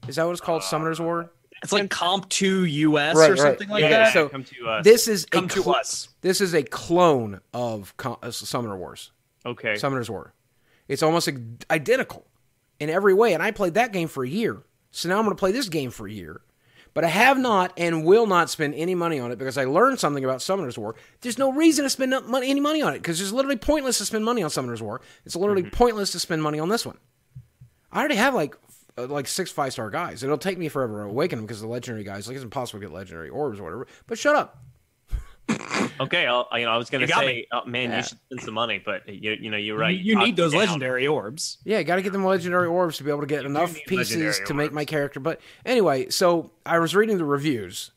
Is 0.07 0.15
that 0.17 0.25
what 0.25 0.31
it's 0.31 0.41
called? 0.41 0.63
Uh, 0.63 0.65
Summoner's 0.65 0.99
War. 0.99 1.31
It's 1.63 1.71
like 1.71 1.89
Com2uS 1.89 3.13
Right, 3.15 3.29
or 3.29 3.33
right. 3.33 3.37
something 3.39 3.69
like 3.69 3.81
Yeah, 3.81 3.89
that. 3.89 4.13
so 4.13 4.29
Com2uS. 4.29 4.83
This 4.83 5.07
is 5.07 5.25
Come 5.25 5.45
a 5.45 5.47
to 5.49 5.71
us. 5.71 6.09
This 6.21 6.41
is 6.41 6.53
a 6.53 6.63
clone 6.63 7.41
of 7.53 7.95
Com- 7.97 8.17
uh, 8.23 8.31
Summoner 8.31 8.77
Wars. 8.77 9.11
okay. 9.45 9.75
Summoner's 9.75 10.09
War. 10.09 10.33
It's 10.87 11.03
almost 11.03 11.27
ig- 11.27 11.63
identical 11.69 12.25
in 12.79 12.89
every 12.89 13.13
way, 13.13 13.33
and 13.33 13.43
I 13.43 13.51
played 13.51 13.73
that 13.75 13.91
game 13.91 14.07
for 14.07 14.23
a 14.23 14.29
year. 14.29 14.63
So 14.91 15.09
now 15.09 15.17
I'm 15.19 15.25
going 15.25 15.35
to 15.35 15.39
play 15.39 15.51
this 15.51 15.69
game 15.69 15.91
for 15.91 16.07
a 16.07 16.11
year. 16.11 16.41
But 16.95 17.03
I 17.05 17.09
have 17.09 17.37
not 17.37 17.71
and 17.77 18.03
will 18.03 18.25
not 18.25 18.49
spend 18.49 18.73
any 18.73 18.95
money 18.95 19.19
on 19.19 19.31
it 19.31 19.37
because 19.37 19.57
I 19.59 19.65
learned 19.65 19.99
something 19.99 20.23
about 20.25 20.41
Summoner's 20.41 20.77
War. 20.77 20.95
There's 21.21 21.37
no 21.37 21.51
reason 21.51 21.83
to 21.83 21.89
spend 21.89 22.11
money, 22.27 22.49
any 22.49 22.59
money 22.59 22.81
on 22.81 22.93
it 22.93 22.97
because 22.97 23.21
it's 23.21 23.31
literally 23.31 23.57
pointless 23.57 24.00
to 24.00 24.05
spend 24.05 24.25
money 24.25 24.41
on 24.41 24.50
Summoner's 24.50 24.81
War. 24.81 25.00
It's 25.24 25.35
literally 25.35 25.63
pointless 25.69 26.11
to 26.13 26.19
spend 26.19 26.41
money 26.41 26.59
on 26.59 26.69
this 26.69 26.85
one. 26.87 26.98
I 27.91 28.00
already 28.00 28.15
have 28.15 28.33
like 28.33 28.55
f- 28.67 28.69
Uh, 29.03 29.07
like 29.07 29.27
six 29.27 29.51
five 29.51 29.74
star 29.74 29.90
guys. 29.90 30.24
It'll 30.24 30.38
take 30.38 30.57
me 30.57 30.68
forever 30.70 31.03
to 31.03 31.09
awaken 31.09 31.40
them 31.40 31.46
because 31.46 31.62
the 31.62 31.68
legendary 31.68 32.03
guys. 32.03 32.27
Like 32.27 32.35
it's 32.35 32.44
impossible 32.44 32.79
to 32.79 32.85
get 32.88 32.94
legendary 32.94 33.29
orbs 33.29 33.59
or 33.59 33.64
whatever. 33.64 33.88
But 34.07 34.18
shut 34.18 34.35
up. 34.35 34.64
Okay. 36.00 36.27
I'll, 36.27 36.48
you 36.53 36.66
know, 36.66 36.72
I 36.72 36.77
was 36.77 36.90
gonna 36.90 37.07
You 37.07 37.14
say, 37.14 37.48
oh, 37.51 37.66
man, 37.66 37.90
Yeah. 37.90 37.98
you 37.98 38.03
should 38.03 38.18
spend 38.27 38.42
some 38.42 38.53
money, 38.53 38.81
but 38.83 39.07
you, 39.09 39.31
you 39.40 39.50
know, 39.50 39.57
you're 39.57 39.77
right. 39.77 39.98
You, 39.98 40.14
you 40.14 40.20
need 40.25 40.35
those 40.35 40.51
down. 40.51 40.62
legendary 40.62 41.07
orbs. 41.07 41.57
Yeah, 41.64 41.81
got 41.83 41.96
to 41.96 42.01
get 42.01 42.14
them 42.14 42.24
legendary 42.24 42.68
orbs 42.68 42.98
to 42.98 43.03
be 43.03 43.09
able 43.09 43.22
to 43.22 43.27
get 43.27 43.46
enough 43.46 43.74
pieces 43.88 44.12
legendary 44.16 44.46
to 44.46 44.53
make 44.53 44.72
my 44.72 44.85
character. 44.85 45.20
But 45.20 45.42
anyway, 45.66 46.09
so 46.09 46.51
I 46.66 46.79
was 46.79 46.96
reading 46.96 47.18
the 47.18 47.25
reviews, 47.25 47.92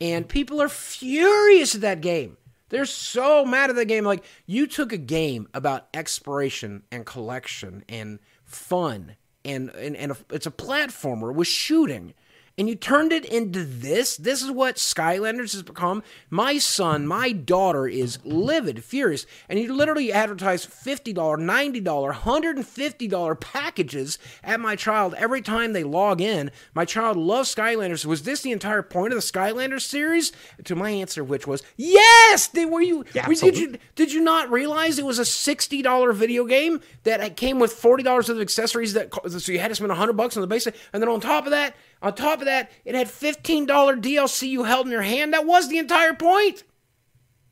and 0.00 0.28
people 0.28 0.60
are 0.62 0.68
furious 0.68 1.74
at 1.74 1.82
that 1.82 2.00
game. 2.00 2.36
They're 2.70 2.86
so 2.86 3.44
mad 3.44 3.70
at 3.70 3.76
that 3.76 3.86
game. 3.86 4.04
Like 4.04 4.24
you 4.46 4.66
took 4.66 4.92
a 4.92 4.96
game 4.98 5.48
about 5.54 5.88
exploration 5.94 6.82
and 6.90 7.04
collection 7.06 7.84
and 7.88 8.18
fun, 8.44 9.16
and 9.46 9.70
and 9.70 9.96
and 9.96 10.12
a, 10.12 10.16
it's 10.30 10.46
a 10.46 10.50
platformer 10.50 11.32
with 11.32 11.48
shooting. 11.48 12.14
And 12.58 12.70
you 12.70 12.74
turned 12.74 13.12
it 13.12 13.26
into 13.26 13.64
this. 13.66 14.16
This 14.16 14.40
is 14.40 14.50
what 14.50 14.76
Skylanders 14.76 15.52
has 15.52 15.62
become. 15.62 16.02
My 16.30 16.56
son, 16.56 17.06
my 17.06 17.32
daughter 17.32 17.86
is 17.86 18.18
livid, 18.24 18.82
furious. 18.82 19.26
And 19.50 19.58
you 19.58 19.74
literally 19.74 20.10
advertise 20.10 20.64
$50, 20.64 21.14
$90, 21.14 21.84
$150 22.14 23.40
packages 23.40 24.18
at 24.42 24.58
my 24.58 24.74
child 24.74 25.14
every 25.18 25.42
time 25.42 25.74
they 25.74 25.84
log 25.84 26.22
in. 26.22 26.50
My 26.74 26.86
child 26.86 27.18
loves 27.18 27.54
Skylanders. 27.54 28.06
Was 28.06 28.22
this 28.22 28.40
the 28.40 28.52
entire 28.52 28.82
point 28.82 29.12
of 29.12 29.18
the 29.18 29.26
Skylanders 29.26 29.82
series? 29.82 30.32
To 30.64 30.74
my 30.74 30.88
answer, 30.88 31.22
which 31.22 31.46
was 31.46 31.62
yes. 31.76 32.46
They, 32.46 32.64
were 32.64 32.80
you? 32.80 33.04
Yeah, 33.12 33.28
were- 33.28 33.34
did 33.34 33.58
you 33.58 33.76
did 33.94 34.12
you 34.12 34.22
not 34.22 34.50
realize 34.50 34.98
it 34.98 35.04
was 35.04 35.18
a 35.18 35.24
sixty 35.26 35.82
dollar 35.82 36.12
video 36.14 36.44
game 36.46 36.80
that 37.04 37.36
came 37.36 37.58
with 37.58 37.72
forty 37.72 38.02
dollars 38.02 38.30
of 38.30 38.40
accessories 38.40 38.94
that 38.94 39.12
so 39.28 39.52
you 39.52 39.58
had 39.58 39.68
to 39.68 39.74
spend 39.74 39.92
hundred 39.92 40.14
bucks 40.14 40.36
on 40.36 40.40
the 40.40 40.46
basic, 40.46 40.74
and 40.92 41.02
then 41.02 41.08
on 41.08 41.20
top 41.20 41.44
of 41.44 41.50
that, 41.50 41.76
on 42.06 42.14
top 42.14 42.40
of 42.40 42.46
that, 42.46 42.70
it 42.84 42.94
had 42.94 43.10
fifteen 43.10 43.66
dollar 43.66 43.96
DLC 43.96 44.48
you 44.48 44.64
held 44.64 44.86
in 44.86 44.92
your 44.92 45.02
hand. 45.02 45.32
That 45.32 45.46
was 45.46 45.68
the 45.68 45.78
entire 45.78 46.14
point. 46.14 46.64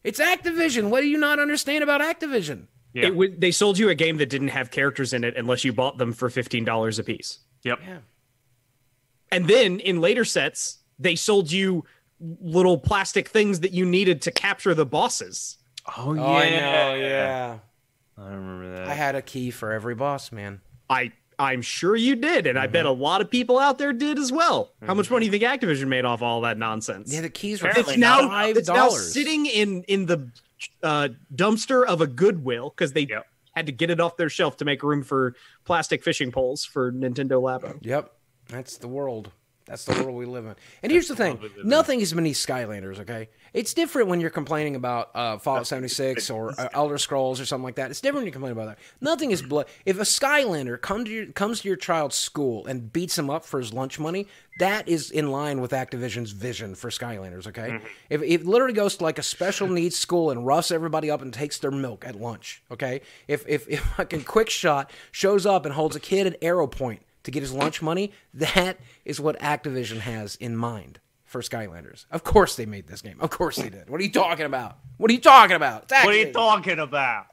It's 0.02 0.20
Activision. 0.20 0.90
What 0.90 1.00
do 1.00 1.08
you 1.08 1.18
not 1.18 1.38
understand 1.38 1.82
about 1.82 2.00
Activision? 2.00 2.66
Yeah. 2.92 3.06
It 3.06 3.16
would, 3.16 3.40
they 3.40 3.50
sold 3.50 3.78
you 3.78 3.88
a 3.88 3.94
game 3.94 4.18
that 4.18 4.30
didn't 4.30 4.48
have 4.48 4.70
characters 4.70 5.12
in 5.12 5.24
it 5.24 5.36
unless 5.36 5.64
you 5.64 5.72
bought 5.72 5.98
them 5.98 6.12
for 6.12 6.28
$15 6.28 6.98
a 6.98 7.02
piece. 7.02 7.38
Yep. 7.64 7.80
Yeah. 7.84 7.98
And 9.32 9.48
then 9.48 9.80
in 9.80 10.00
later 10.00 10.24
sets, 10.24 10.78
they 10.98 11.16
sold 11.16 11.50
you 11.50 11.84
little 12.20 12.78
plastic 12.78 13.28
things 13.28 13.60
that 13.60 13.72
you 13.72 13.84
needed 13.84 14.22
to 14.22 14.30
capture 14.30 14.74
the 14.74 14.86
bosses. 14.86 15.58
Oh 15.96 16.14
yeah. 16.14 16.22
Oh, 16.22 16.32
I 16.34 16.50
know. 16.50 16.94
Yeah, 16.94 17.58
I 18.16 18.28
remember 18.28 18.76
that. 18.76 18.88
I 18.88 18.94
had 18.94 19.16
a 19.16 19.22
key 19.22 19.50
for 19.50 19.72
every 19.72 19.94
boss, 19.94 20.30
man. 20.30 20.60
I 20.88 21.12
I'm 21.38 21.62
sure 21.62 21.96
you 21.96 22.16
did, 22.16 22.46
and 22.46 22.58
I 22.58 22.66
bet 22.66 22.86
a 22.86 22.88
Mm-hmm. 22.90 23.00
lot 23.02 23.20
of 23.20 23.30
people 23.30 23.58
out 23.58 23.78
there 23.78 23.92
did 23.92 24.18
as 24.18 24.30
well. 24.32 24.72
How 24.86 24.94
much 24.94 25.10
money 25.10 25.28
do 25.28 25.36
you 25.36 25.40
think 25.40 25.62
Activision 25.62 25.88
made 25.88 26.04
off 26.04 26.22
all 26.22 26.40
that 26.42 26.58
nonsense? 26.58 27.12
Yeah, 27.12 27.22
the 27.22 27.30
keys 27.30 27.62
were 27.62 27.68
Apparently 27.68 27.94
it's 27.94 28.00
now 28.00 28.28
five 28.28 28.56
it's 28.56 28.68
now 28.68 28.88
sitting 28.90 29.46
in 29.46 29.82
in 29.84 30.06
the 30.06 30.30
uh, 30.82 31.08
dumpster 31.34 31.84
of 31.84 32.00
a 32.00 32.06
Goodwill 32.06 32.70
because 32.70 32.92
they 32.92 33.06
Yep. 33.08 33.26
had 33.54 33.66
to 33.66 33.72
get 33.72 33.90
it 33.90 34.00
off 34.00 34.16
their 34.16 34.28
shelf 34.28 34.56
to 34.58 34.64
make 34.64 34.82
room 34.82 35.02
for 35.02 35.34
plastic 35.64 36.02
fishing 36.02 36.30
poles 36.32 36.64
for 36.64 36.92
Nintendo 36.92 37.40
Labo. 37.42 37.78
Yep, 37.82 38.12
that's 38.48 38.76
the 38.78 38.88
world. 38.88 39.30
That's 39.66 39.86
the 39.86 39.94
world 40.02 40.14
we 40.14 40.26
live 40.26 40.44
in. 40.44 40.54
And 40.82 40.92
here's 40.92 41.08
the 41.08 41.16
thing: 41.16 41.38
nothing 41.64 42.00
is 42.00 42.12
beneath 42.12 42.36
Skylanders. 42.36 43.00
Okay, 43.00 43.30
it's 43.54 43.72
different 43.72 44.08
when 44.08 44.20
you're 44.20 44.28
complaining 44.28 44.76
about 44.76 45.10
uh, 45.14 45.38
Fallout 45.38 45.66
76 45.66 46.28
or 46.28 46.52
uh, 46.60 46.68
Elder 46.74 46.98
Scrolls 46.98 47.40
or 47.40 47.46
something 47.46 47.64
like 47.64 47.76
that. 47.76 47.90
It's 47.90 48.02
different 48.02 48.20
when 48.20 48.26
you 48.26 48.32
complain 48.32 48.52
about 48.52 48.66
that. 48.66 48.78
Nothing 49.00 49.30
is 49.30 49.40
blood. 49.40 49.66
If 49.86 49.96
a 49.98 50.02
Skylander 50.02 50.78
come 50.78 51.06
to 51.06 51.10
your, 51.10 51.26
comes 51.26 51.62
to 51.62 51.68
your 51.68 51.78
child's 51.78 52.14
school 52.16 52.66
and 52.66 52.92
beats 52.92 53.16
him 53.18 53.30
up 53.30 53.46
for 53.46 53.58
his 53.58 53.72
lunch 53.72 53.98
money, 53.98 54.26
that 54.58 54.86
is 54.86 55.10
in 55.10 55.30
line 55.30 55.62
with 55.62 55.70
Activision's 55.70 56.32
vision 56.32 56.74
for 56.74 56.90
Skylanders. 56.90 57.46
Okay, 57.46 57.70
Mm-hmm. 57.70 57.86
if 58.10 58.22
if 58.22 58.40
it 58.42 58.46
literally 58.46 58.74
goes 58.74 58.96
to 58.98 59.04
like 59.04 59.18
a 59.18 59.22
special 59.22 59.66
needs 59.66 59.96
school 59.98 60.30
and 60.30 60.44
roughs 60.46 60.70
everybody 60.72 61.10
up 61.10 61.22
and 61.22 61.32
takes 61.32 61.58
their 61.58 61.70
milk 61.70 62.04
at 62.06 62.16
lunch. 62.20 62.62
Okay, 62.70 63.00
if 63.28 63.48
if 63.48 63.66
if 63.70 63.80
fucking 63.96 64.24
Quick 64.24 64.50
Shot 64.50 64.90
shows 65.10 65.46
up 65.46 65.64
and 65.64 65.74
holds 65.74 65.96
a 65.96 66.00
kid 66.00 66.26
at 66.26 66.36
arrow 66.42 66.66
point 66.66 67.00
to 67.24 67.30
get 67.30 67.42
his 67.42 67.52
lunch 67.52 67.82
money, 67.82 68.12
that 68.32 68.78
is 69.04 69.20
what 69.20 69.38
Activision 69.40 69.98
has 70.00 70.36
in 70.36 70.56
mind 70.56 71.00
for 71.24 71.40
Skylanders. 71.40 72.06
Of 72.10 72.22
course 72.24 72.54
they 72.56 72.66
made 72.66 72.86
this 72.86 73.02
game. 73.02 73.16
Of 73.20 73.30
course 73.30 73.56
they 73.56 73.68
did. 73.68 73.90
What 73.90 74.00
are 74.00 74.04
you 74.04 74.12
talking 74.12 74.46
about? 74.46 74.78
What 74.98 75.10
are 75.10 75.14
you 75.14 75.20
talking 75.20 75.56
about? 75.56 75.90
What 75.90 76.08
are 76.08 76.16
you 76.16 76.32
talking 76.32 76.78
about? 76.78 77.26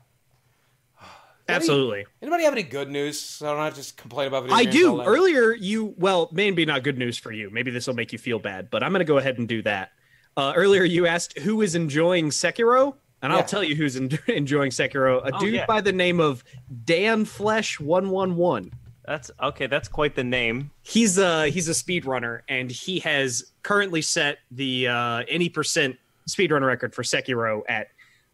Absolutely. 1.49 2.05
Anybody 2.21 2.43
have 2.45 2.53
any 2.53 2.63
good 2.63 2.89
news? 2.89 3.19
So 3.19 3.47
I 3.47 3.53
don't 3.53 3.63
have 3.65 3.73
to 3.73 3.79
just 3.79 3.97
complain 3.97 4.27
about 4.27 4.43
video 4.43 4.55
I 4.55 4.63
do. 4.63 5.01
Earlier, 5.01 5.51
you 5.51 5.93
well, 5.97 6.29
maybe 6.31 6.65
not 6.65 6.83
good 6.83 6.97
news 6.97 7.17
for 7.17 7.31
you. 7.31 7.49
Maybe 7.49 7.71
this 7.71 7.87
will 7.87 7.93
make 7.95 8.13
you 8.13 8.19
feel 8.19 8.39
bad, 8.39 8.69
but 8.69 8.83
I'm 8.83 8.91
going 8.91 8.99
to 8.99 9.05
go 9.05 9.17
ahead 9.17 9.37
and 9.37 9.47
do 9.47 9.61
that. 9.63 9.91
Uh, 10.37 10.53
earlier, 10.55 10.83
you 10.83 11.07
asked 11.07 11.37
who 11.39 11.61
is 11.61 11.75
enjoying 11.75 12.29
Sekiro, 12.29 12.95
and 13.21 13.31
Yeah. 13.33 13.37
I'll 13.39 13.43
tell 13.45 13.63
you 13.65 13.75
who's 13.75 13.97
en- 13.97 14.17
enjoying 14.27 14.71
Sekiro. 14.71 15.25
A 15.25 15.35
Oh, 15.35 15.39
dude 15.39 15.53
yeah. 15.55 15.65
by 15.65 15.81
the 15.81 15.91
name 15.91 16.21
of 16.21 16.43
Dan 16.85 17.25
Flesh 17.25 17.79
One 17.81 18.11
One 18.11 18.37
One. 18.37 18.71
That's 19.05 19.31
okay. 19.41 19.67
That's 19.67 19.87
quite 19.87 20.15
the 20.15 20.23
name. 20.23 20.71
He's 20.83 21.17
a 21.17 21.47
he's 21.49 21.67
a 21.67 21.71
speedrunner, 21.73 22.41
and 22.47 22.69
he 22.71 22.99
has 22.99 23.51
currently 23.63 24.01
set 24.01 24.37
the 24.51 24.87
uh, 24.87 25.23
any 25.27 25.49
percent 25.49 25.97
speedrun 26.29 26.65
record 26.65 26.93
for 26.93 27.01
Sekiro 27.03 27.61
at 27.67 27.87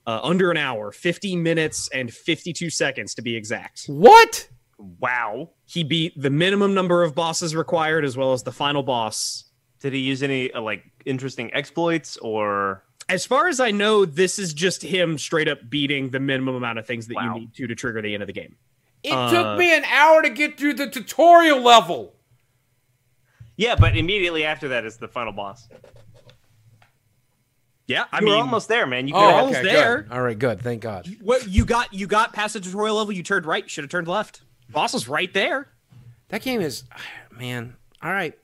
uh, 0.05 0.19
under 0.23 0.51
an 0.51 0.57
hour, 0.57 0.91
50 0.91 1.35
minutes 1.35 1.89
and 1.93 2.13
52 2.13 2.69
seconds 2.69 3.13
to 3.15 3.21
be 3.21 3.35
exact. 3.35 3.85
What? 3.87 4.47
Wow. 4.77 5.49
He 5.65 5.83
beat 5.83 6.13
the 6.21 6.29
minimum 6.29 6.73
number 6.73 7.03
of 7.03 7.15
bosses 7.15 7.55
required 7.55 8.05
as 8.05 8.15
well 8.15 8.33
as 8.33 8.43
the 8.43 8.51
final 8.51 8.83
boss. 8.83 9.45
Did 9.79 9.93
he 9.93 9.99
use 9.99 10.23
any 10.23 10.51
uh, 10.51 10.61
like 10.61 10.83
interesting 11.05 11.53
exploits 11.53 12.17
or? 12.17 12.83
As 13.09 13.25
far 13.25 13.47
as 13.47 13.59
I 13.61 13.71
know, 13.71 14.03
this 14.05 14.37
is 14.37 14.53
just 14.53 14.81
him 14.83 15.17
straight 15.17 15.47
up 15.47 15.69
beating 15.69 16.09
the 16.09 16.19
minimum 16.19 16.55
amount 16.55 16.77
of 16.77 16.85
things 16.85 17.07
that 17.07 17.15
Wow. 17.15 17.35
you 17.35 17.39
need 17.41 17.53
to 17.55 17.67
to 17.67 17.75
trigger 17.75 18.01
the 18.01 18.13
end 18.13 18.21
of 18.21 18.27
the 18.27 18.33
game. 18.33 18.55
It 19.07 19.13
Uh, 19.13 19.29
took 19.31 19.57
me 19.59 19.75
an 19.75 19.83
hour 19.85 20.21
to 20.21 20.29
get 20.29 20.57
through 20.57 20.73
the 20.75 20.89
tutorial 20.89 21.61
level. 21.61 22.13
Yeah, 23.55 23.75
but 23.75 23.97
immediately 23.97 24.43
after 24.45 24.67
that 24.69 24.85
is 24.85 24.97
the 24.97 25.07
final 25.07 25.33
boss. 25.33 25.67
Yeah, 27.87 28.05
I 28.11 28.19
you 28.19 28.25
mean, 28.25 28.35
were 28.35 28.41
almost 28.41 28.67
there, 28.67 28.85
man. 28.85 29.07
You 29.07 29.15
Oh, 29.15 29.19
almost 29.19 29.59
okay, 29.59 29.63
there. 29.67 30.01
good. 30.03 30.11
All 30.11 30.21
right, 30.21 30.37
good. 30.37 30.61
Thank 30.61 30.81
God. 30.81 31.07
what 31.21 31.47
you 31.47 31.63
got 31.65 31.93
you 31.93 32.05
got 32.05 32.33
past 32.33 32.53
the 32.53 32.59
tutorial 32.59 32.97
level, 32.97 33.13
you 33.13 33.23
turned 33.23 33.45
right, 33.45 33.63
you 33.63 33.69
should 33.69 33.83
have 33.85 33.91
turned 33.91 34.07
left. 34.07 34.41
Boss 34.69 34.93
was 34.93 35.07
right 35.07 35.33
there. 35.33 35.69
That 36.29 36.41
game 36.41 36.59
is, 36.59 36.83
man. 37.31 37.75
All 38.01 38.11
right. 38.11 38.37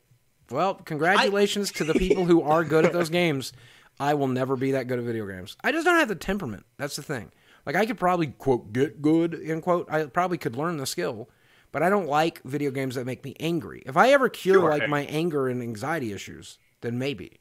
Well, 0.49 0.75
congratulations 0.75 1.71
to 1.73 1.83
the 1.83 1.93
people 1.93 2.25
who 2.25 2.41
are 2.41 2.63
good 2.63 2.85
at 2.85 2.93
those 2.93 3.09
games. 3.21 3.51
I 3.99 4.13
will 4.13 4.27
never 4.27 4.55
be 4.55 4.71
that 4.71 4.87
good 4.87 4.97
at 4.99 5.05
video 5.05 5.27
games. 5.27 5.57
I 5.63 5.71
just 5.71 5.85
don't 5.85 5.99
have 5.99 6.07
the 6.07 6.15
temperament. 6.15 6.65
That's 6.77 6.95
the 6.95 7.03
thing. 7.03 7.31
Like 7.65 7.75
I 7.75 7.85
could 7.85 7.97
probably 7.97 8.27
quote 8.27 8.73
get 8.73 9.01
good 9.01 9.39
end 9.43 9.63
quote. 9.63 9.87
I 9.89 10.05
probably 10.05 10.37
could 10.37 10.55
learn 10.55 10.77
the 10.77 10.85
skill, 10.85 11.29
but 11.71 11.81
I 11.83 11.89
don't 11.89 12.07
like 12.07 12.41
video 12.43 12.71
games 12.71 12.95
that 12.95 13.05
make 13.05 13.23
me 13.23 13.35
angry. 13.39 13.83
If 13.85 13.95
I 13.97 14.09
ever 14.11 14.29
cure 14.29 14.55
Sure. 14.61 14.69
like 14.69 14.89
my 14.89 15.01
anger 15.05 15.47
and 15.47 15.61
anxiety 15.61 16.11
issues, 16.11 16.57
then 16.81 16.97
maybe. 16.97 17.39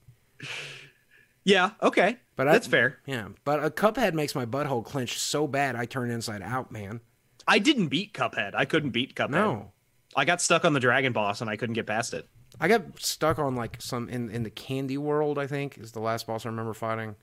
Yeah, 1.45 1.71
okay. 1.83 2.19
But 2.37 2.49
I- 2.49 2.53
that's 2.53 2.67
fair. 2.69 3.01
Yeah, 3.07 3.29
but 3.45 3.65
a 3.65 3.71
Cuphead 3.71 4.15
makes 4.15 4.35
my 4.35 4.47
butthole 4.47 4.85
clench 4.85 5.19
so 5.19 5.47
bad 5.47 5.75
I 5.75 5.87
turn 5.87 6.11
inside 6.11 6.43
out, 6.43 6.71
man. 6.71 7.01
I 7.49 7.59
didn't 7.59 7.89
beat 7.89 8.15
Cuphead. 8.15 8.55
I 8.55 8.65
couldn't 8.65 8.91
beat 8.91 9.17
Cuphead. 9.17 9.31
No. 9.31 9.73
I 10.15 10.25
got 10.25 10.41
stuck 10.41 10.65
on 10.65 10.73
the 10.75 10.81
dragon 10.81 11.13
boss 11.13 11.41
and 11.41 11.51
I 11.51 11.57
couldn't 11.57 11.75
get 11.75 11.87
past 11.87 12.15
it. 12.15 12.29
I 12.61 12.69
got 12.69 13.01
stuck 13.01 13.39
on 13.39 13.57
like 13.57 13.81
some 13.81 14.09
in 14.09 14.31
in 14.31 14.43
the 14.45 14.51
candy 14.51 14.99
world. 14.99 15.39
I 15.39 15.47
think 15.47 15.79
is 15.79 15.93
the 15.93 16.01
last 16.01 16.27
boss 16.27 16.45
I 16.47 16.51
remember 16.51 16.75
fighting. 16.75 17.17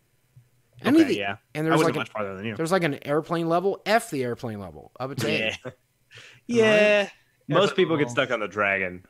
Any 0.81 0.99
Okay, 1.01 1.07
the- 1.09 1.17
yeah. 1.17 1.37
and 1.55 1.67
there's 1.67 1.81
like 1.81 1.95
much 1.95 2.09
a, 2.09 2.11
farther 2.11 2.35
than 2.37 2.45
you. 2.45 2.55
there's 2.55 2.71
like 2.71 2.83
an 2.83 3.05
airplane 3.07 3.47
level. 3.49 3.81
F 3.85 4.09
the 4.09 4.23
airplane 4.23 4.59
level. 4.59 4.91
I 4.99 5.05
would 5.05 5.19
say. 5.19 5.55
Yeah. 5.65 5.71
Yeah. 6.47 7.09
Most 7.47 7.75
people 7.75 7.97
get 7.97 8.09
stuck 8.09 8.31
on 8.31 8.39
the 8.39 8.47
dragon. 8.47 9.05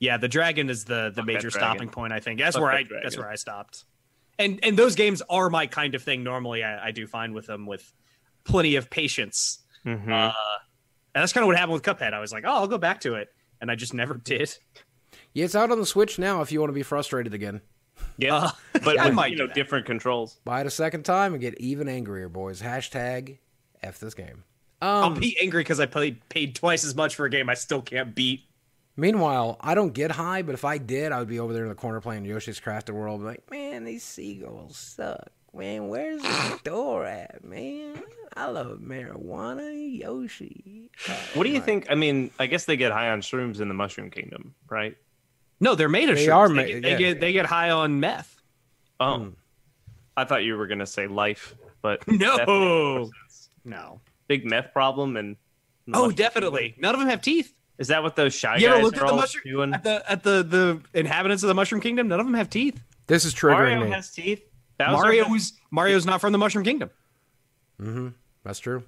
Yeah, 0.00 0.16
the 0.16 0.28
dragon 0.28 0.70
is 0.70 0.84
the 0.84 1.10
the 1.14 1.22
Fuck 1.22 1.26
major 1.26 1.50
stopping 1.50 1.88
point. 1.88 2.12
I 2.12 2.20
think 2.20 2.38
that's 2.38 2.56
Fuck 2.56 2.62
where 2.62 2.72
that 2.72 2.78
I 2.78 2.82
dragon. 2.84 3.00
that's 3.02 3.16
where 3.18 3.28
I 3.28 3.34
stopped. 3.34 3.84
And 4.38 4.60
and 4.62 4.76
those 4.76 4.94
games 4.94 5.22
are 5.28 5.50
my 5.50 5.66
kind 5.66 5.94
of 5.94 6.02
thing. 6.02 6.22
Normally, 6.22 6.62
I, 6.62 6.88
I 6.88 6.90
do 6.92 7.06
fine 7.06 7.32
with 7.34 7.46
them 7.46 7.66
with 7.66 7.90
plenty 8.44 8.76
of 8.76 8.88
patience. 8.90 9.58
Mhm. 9.84 10.08
Uh, 10.10 10.32
and 11.14 11.22
that's 11.22 11.32
kind 11.32 11.42
of 11.42 11.48
what 11.48 11.56
happened 11.56 11.72
with 11.74 11.82
Cuphead. 11.82 12.12
I 12.14 12.20
was 12.20 12.32
like, 12.32 12.44
oh, 12.46 12.52
I'll 12.52 12.68
go 12.68 12.78
back 12.78 13.00
to 13.00 13.14
it, 13.14 13.28
and 13.60 13.70
I 13.70 13.74
just 13.74 13.94
never 13.94 14.14
did. 14.24 14.54
Yeah, 15.32 15.44
it's 15.46 15.56
out 15.56 15.72
on 15.72 15.78
the 15.80 15.86
Switch 15.86 16.18
now. 16.18 16.42
If 16.42 16.52
you 16.52 16.60
want 16.60 16.68
to 16.70 16.74
be 16.74 16.82
frustrated 16.84 17.34
again, 17.34 17.60
yeah, 18.18 18.34
uh, 18.36 18.50
but 18.84 18.98
I 18.98 19.06
with, 19.06 19.14
might 19.14 19.30
you 19.32 19.36
do 19.38 19.46
know 19.46 19.52
different 19.52 19.86
controls. 19.86 20.38
buy 20.44 20.60
it 20.60 20.66
a 20.66 20.70
second 20.70 21.04
time 21.04 21.32
and 21.34 21.40
get 21.40 21.58
even 21.60 21.88
angrier, 21.88 22.28
boys. 22.28 22.60
Hashtag 22.62 23.38
F 23.82 23.98
this 24.00 24.14
game. 24.14 24.44
I'll 24.82 25.04
Um, 25.04 25.14
be 25.20 25.36
angry 25.40 25.60
because 25.60 25.80
I 25.80 25.86
paid 25.86 26.26
paid 26.28 26.54
twice 26.54 26.84
as 26.84 26.94
much 26.94 27.14
for 27.16 27.24
a 27.26 27.30
game 27.30 27.48
I 27.48 27.54
still 27.54 27.82
can't 27.82 28.14
beat. 28.14 28.42
meanwhile, 28.96 29.56
I 29.60 29.74
don't 29.74 29.92
get 29.92 30.12
high, 30.12 30.42
but 30.42 30.54
if 30.54 30.64
I 30.64 30.78
did, 30.78 31.12
I 31.12 31.18
would 31.18 31.28
be 31.28 31.40
over 31.40 31.52
there 31.52 31.62
in 31.64 31.68
the 31.68 31.74
corner 31.74 32.00
playing 32.00 32.24
Yoshi's 32.24 32.60
Crafted 32.60 32.94
World. 32.94 33.22
Like, 33.22 33.48
man, 33.50 33.84
these 33.84 34.02
seagulls 34.04 34.76
suck. 34.76 35.30
Man, 35.54 35.88
where's 35.88 36.22
the 36.22 36.60
door 36.64 37.04
at, 37.06 37.42
man? 37.44 38.02
I 38.36 38.46
love 38.46 38.78
marijuana, 38.80 39.98
Yoshi. 39.98 40.90
What 41.34 41.44
do 41.44 41.50
you 41.50 41.58
my- 41.58 41.64
think? 41.64 41.86
I 41.90 41.94
mean, 41.94 42.30
I 42.38 42.46
guess 42.46 42.64
they 42.66 42.76
get 42.76 42.92
high 42.92 43.10
on 43.10 43.20
shrooms 43.22 43.60
in 43.60 43.68
the 43.68 43.74
Mushroom 43.74 44.10
Kingdom, 44.10 44.54
right? 44.70 44.96
No, 45.60 45.74
they're 45.74 45.88
made 45.88 46.08
of 46.08 46.16
They 46.16 46.26
shrooms. 46.26 46.34
are 46.34 46.48
They, 46.48 46.54
ma- 46.54 46.62
get, 46.62 46.82
they 46.82 46.90
yeah. 46.92 46.96
get 46.98 47.20
they 47.20 47.32
get 47.32 47.46
high 47.46 47.70
on 47.70 48.00
meth. 48.00 48.40
Oh, 49.00 49.18
Hmm. 49.18 49.28
I 50.16 50.24
thought 50.24 50.44
you 50.44 50.56
were 50.56 50.66
gonna 50.66 50.86
say 50.86 51.06
life, 51.06 51.54
but 51.82 52.02
No, 52.08 53.10
no. 53.64 54.00
big 54.26 54.44
meth 54.44 54.72
problem 54.72 55.16
and. 55.16 55.36
Oh, 55.94 56.10
definitely. 56.10 56.74
None 56.78 56.94
of 56.94 57.00
them 57.00 57.08
have 57.08 57.22
teeth. 57.22 57.54
Is 57.78 57.88
that 57.88 58.02
what 58.02 58.14
those 58.16 58.34
shy 58.34 58.56
You 58.56 58.66
ever 58.66 58.76
guys 58.76 58.84
looked 58.84 58.96
at 58.98 59.02
are 59.04 59.06
the 59.06 59.12
all 59.12 59.18
mushroom 59.20 59.42
doing? 59.46 59.72
at 59.74 59.82
the 59.84 60.10
at 60.10 60.22
the 60.22 60.42
the 60.42 60.98
inhabitants 60.98 61.42
of 61.44 61.48
the 61.48 61.54
Mushroom 61.54 61.80
Kingdom? 61.80 62.08
None 62.08 62.18
of 62.20 62.26
them 62.26 62.34
have 62.34 62.50
teeth. 62.50 62.82
This 63.06 63.24
is 63.24 63.34
triggering 63.34 63.52
Mario 63.76 63.84
me. 63.84 63.90
has 63.92 64.10
teeth. 64.10 64.42
Bowser 64.78 64.92
Mario 64.92 65.24
has- 65.24 65.32
was 65.32 65.52
Mario's 65.70 66.04
not 66.06 66.20
from 66.20 66.32
the 66.32 66.38
Mushroom 66.38 66.64
Kingdom. 66.64 66.90
mm-hmm. 67.80 68.08
That's 68.44 68.58
true. 68.58 68.82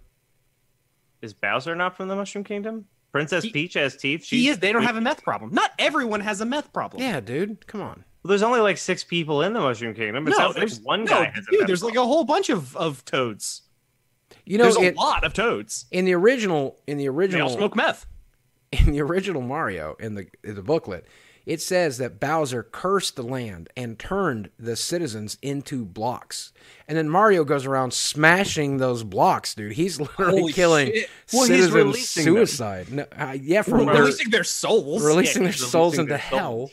is 1.23 1.33
Bowser 1.35 1.75
not 1.77 1.97
from 1.97 2.09
the 2.09 2.17
Mushroom 2.17 2.45
Kingdom? 2.45 2.87
Princess 3.13 3.45
He- 3.45 3.51
Peach 3.51 3.75
has 3.75 3.97
teeth. 3.97 4.25
He 4.25 4.43
She's- 4.43 4.55
is. 4.55 4.61
They 4.61 4.73
don't 4.73 4.83
have 4.85 4.97
a 4.97 5.01
meth 5.01 5.23
problem. 5.25 5.53
Not 5.53 5.73
everyone 5.79 6.21
has 6.21 6.41
a 6.41 6.47
meth 6.47 6.73
problem. 6.73 7.03
Yeah, 7.03 7.21
dude. 7.21 7.67
Come 7.67 7.81
on. 7.81 8.05
Well, 8.23 8.29
there's 8.29 8.43
only 8.43 8.61
like 8.61 8.77
six 8.79 9.03
people 9.03 9.43
in 9.43 9.53
the 9.55 9.61
Mushroom 9.61 9.95
Kingdom. 9.95 10.27
It 10.27 10.31
No, 10.31 10.37
sounds 10.37 10.49
like 10.55 10.57
there's 10.59 10.81
one 10.81 11.05
no, 11.05 11.11
guy 11.13 11.25
has 11.35 11.47
a 11.47 11.51
dude. 11.51 11.61
meth 11.61 11.67
There's 11.69 11.83
like 11.83 11.97
a 11.97 12.05
whole 12.05 12.25
bunch 12.25 12.51
of 12.51 12.77
of 12.77 13.05
toads. 13.05 13.63
You 14.45 14.59
know, 14.59 14.65
there's 14.65 14.77
a 14.77 14.83
it, 14.83 14.97
lot 14.97 15.25
of 15.25 15.33
toads. 15.33 15.87
in 15.91 16.05
the 16.05 16.13
original, 16.15 16.79
in 16.87 16.99
the 16.99 17.09
original, 17.09 17.39
They 17.39 17.43
all 17.43 17.49
original, 17.61 17.69
smoke 17.69 17.77
meth. 17.77 18.07
in 18.73 18.93
the 18.93 19.01
original 19.01 19.43
Mario 19.43 19.97
in 19.99 20.15
the 20.15 20.27
in 20.45 20.55
the 20.55 20.63
booklet, 20.63 21.07
it 21.51 21.61
says 21.61 21.99
that 21.99 22.21
Bowser 22.21 22.63
cursed 22.63 23.17
the 23.17 23.25
land 23.25 23.71
and 23.77 23.99
turned 23.99 24.51
the 24.57 24.77
citizens 24.77 25.37
into 25.43 25.85
blocks. 25.85 26.53
And 26.87 26.97
then 26.97 27.09
Mario 27.09 27.43
goes 27.43 27.67
around 27.67 27.93
smashing 27.93 28.77
those 28.77 29.03
blocks, 29.03 29.57
dude. 29.57 29.73
He's 29.73 29.99
literally 30.01 30.43
Holy 30.43 30.53
killing. 30.53 30.93
Well, 31.33 31.43
he's 31.43 31.47
citizens 31.49 31.73
releasing 31.73 32.23
suicide. 32.23 32.93
No, 32.93 33.05
uh, 33.19 33.37
yeah, 33.43 33.63
from 33.63 33.87
their, 33.87 33.97
releasing 33.97 34.31
their 34.31 34.45
souls. 34.45 35.05
releasing 35.05 35.43
Yeah, 35.43 35.49
their 35.49 35.57
souls 35.57 35.97
releasing 35.99 36.03
into 36.03 36.09
their 36.11 36.19
hell. 36.19 36.69
souls. 36.69 36.71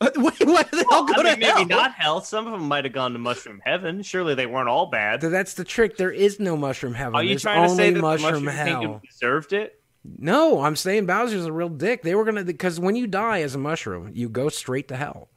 Wait, 0.00 0.46
what 0.46 0.70
the 0.70 0.86
hell 0.88 1.06
I 1.08 1.22
mean, 1.24 1.34
to 1.34 1.40
maybe 1.40 1.44
hell? 1.44 1.66
not 1.66 1.94
hell. 1.94 2.20
Some 2.20 2.46
of 2.46 2.52
them 2.52 2.68
might 2.68 2.84
have 2.84 2.92
gone 2.92 3.14
to 3.14 3.18
Mushroom 3.18 3.60
Heaven. 3.64 4.02
Surely 4.04 4.36
they 4.36 4.46
weren't 4.46 4.68
all 4.68 4.86
bad. 4.86 5.22
That's 5.22 5.54
the 5.54 5.64
trick. 5.64 5.96
There 5.96 6.12
is 6.12 6.38
no 6.38 6.56
mushroom 6.56 6.94
heaven. 6.94 7.16
Are 7.16 7.22
you 7.24 7.30
There's 7.30 7.42
trying 7.42 7.68
to 7.68 7.74
say 7.74 7.90
that 7.90 7.96
the 7.96 8.02
mushroom 8.02 8.44
Mushroom 8.44 8.46
hell. 8.46 9.02
Deserved 9.04 9.52
it? 9.54 9.77
No, 10.04 10.62
I'm 10.62 10.76
saying 10.76 11.06
Bowser's 11.06 11.44
a 11.46 11.52
real 11.52 11.68
dick. 11.68 12.02
They 12.02 12.14
were 12.14 12.24
gonna 12.24 12.44
because 12.44 12.80
when 12.80 12.96
you 12.96 13.06
die 13.06 13.42
as 13.42 13.54
a 13.54 13.58
mushroom, 13.58 14.10
you 14.14 14.28
go 14.28 14.48
straight 14.48 14.88
to 14.88 14.96
hell. 14.96 15.28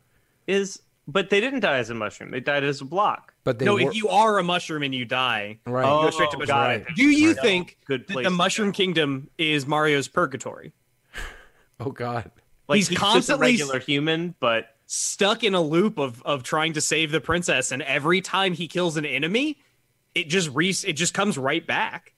Is 0.47 0.81
but 1.07 1.29
they 1.29 1.41
didn't 1.41 1.61
die 1.61 1.77
as 1.79 1.89
a 1.89 1.95
mushroom. 1.95 2.31
They 2.31 2.39
died 2.39 2.63
as 2.63 2.79
a 2.81 2.85
block. 2.85 3.33
But 3.43 3.57
they 3.59 3.65
no, 3.65 3.73
were, 3.73 3.81
if 3.81 3.95
you 3.95 4.07
are 4.09 4.37
a 4.37 4.43
mushroom 4.43 4.83
and 4.83 4.93
you 4.93 5.03
die, 5.03 5.59
right. 5.65 5.83
Oh, 5.83 6.03
go 6.03 6.09
straight 6.11 6.29
to 6.31 6.37
oh, 6.37 6.39
mushroom. 6.39 6.55
got 6.57 6.67
Right. 6.67 6.81
it. 6.81 6.95
do 6.95 7.03
you 7.05 7.29
Right. 7.33 7.41
think 7.41 7.77
oh, 7.79 7.83
Good 7.87 8.07
that 8.07 8.23
the 8.23 8.29
Mushroom. 8.29 8.71
Kingdom 8.71 9.29
is 9.37 9.65
Mario's 9.65 10.07
purgatory? 10.07 10.73
oh 11.79 11.91
God. 11.91 12.31
Like 12.67 12.77
He's 12.77 12.87
he's, 12.87 12.97
constantly- 12.97 13.57
just 13.57 13.69
a 13.69 13.73
regular 13.73 13.79
human, 13.85 14.35
but 14.39 14.75
Stuck 14.93 15.45
in 15.45 15.53
a 15.55 15.61
loop 15.61 15.97
of 15.97 16.21
of 16.23 16.43
trying 16.43 16.73
to 16.73 16.81
save 16.81 17.11
the 17.11 17.21
princess, 17.21 17.71
and 17.71 17.81
every 17.81 18.19
time 18.19 18.51
he 18.53 18.67
kills 18.67 18.97
an 18.97 19.05
enemy, 19.05 19.57
it 20.13 20.27
just 20.27 20.49
re 20.53 20.69
it 20.85 20.93
just 20.93 21.13
comes 21.13 21.37
right 21.37 21.65
back. 21.65 22.13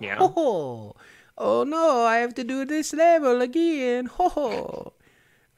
yeah. 0.00 0.16
Oh, 0.18 0.94
oh 1.42 1.64
no, 1.64 2.04
I 2.04 2.16
have 2.16 2.34
to 2.34 2.44
do 2.44 2.64
this 2.64 2.92
level 2.92 3.42
again. 3.42 4.06
Ho 4.06 4.28
ho. 4.28 4.92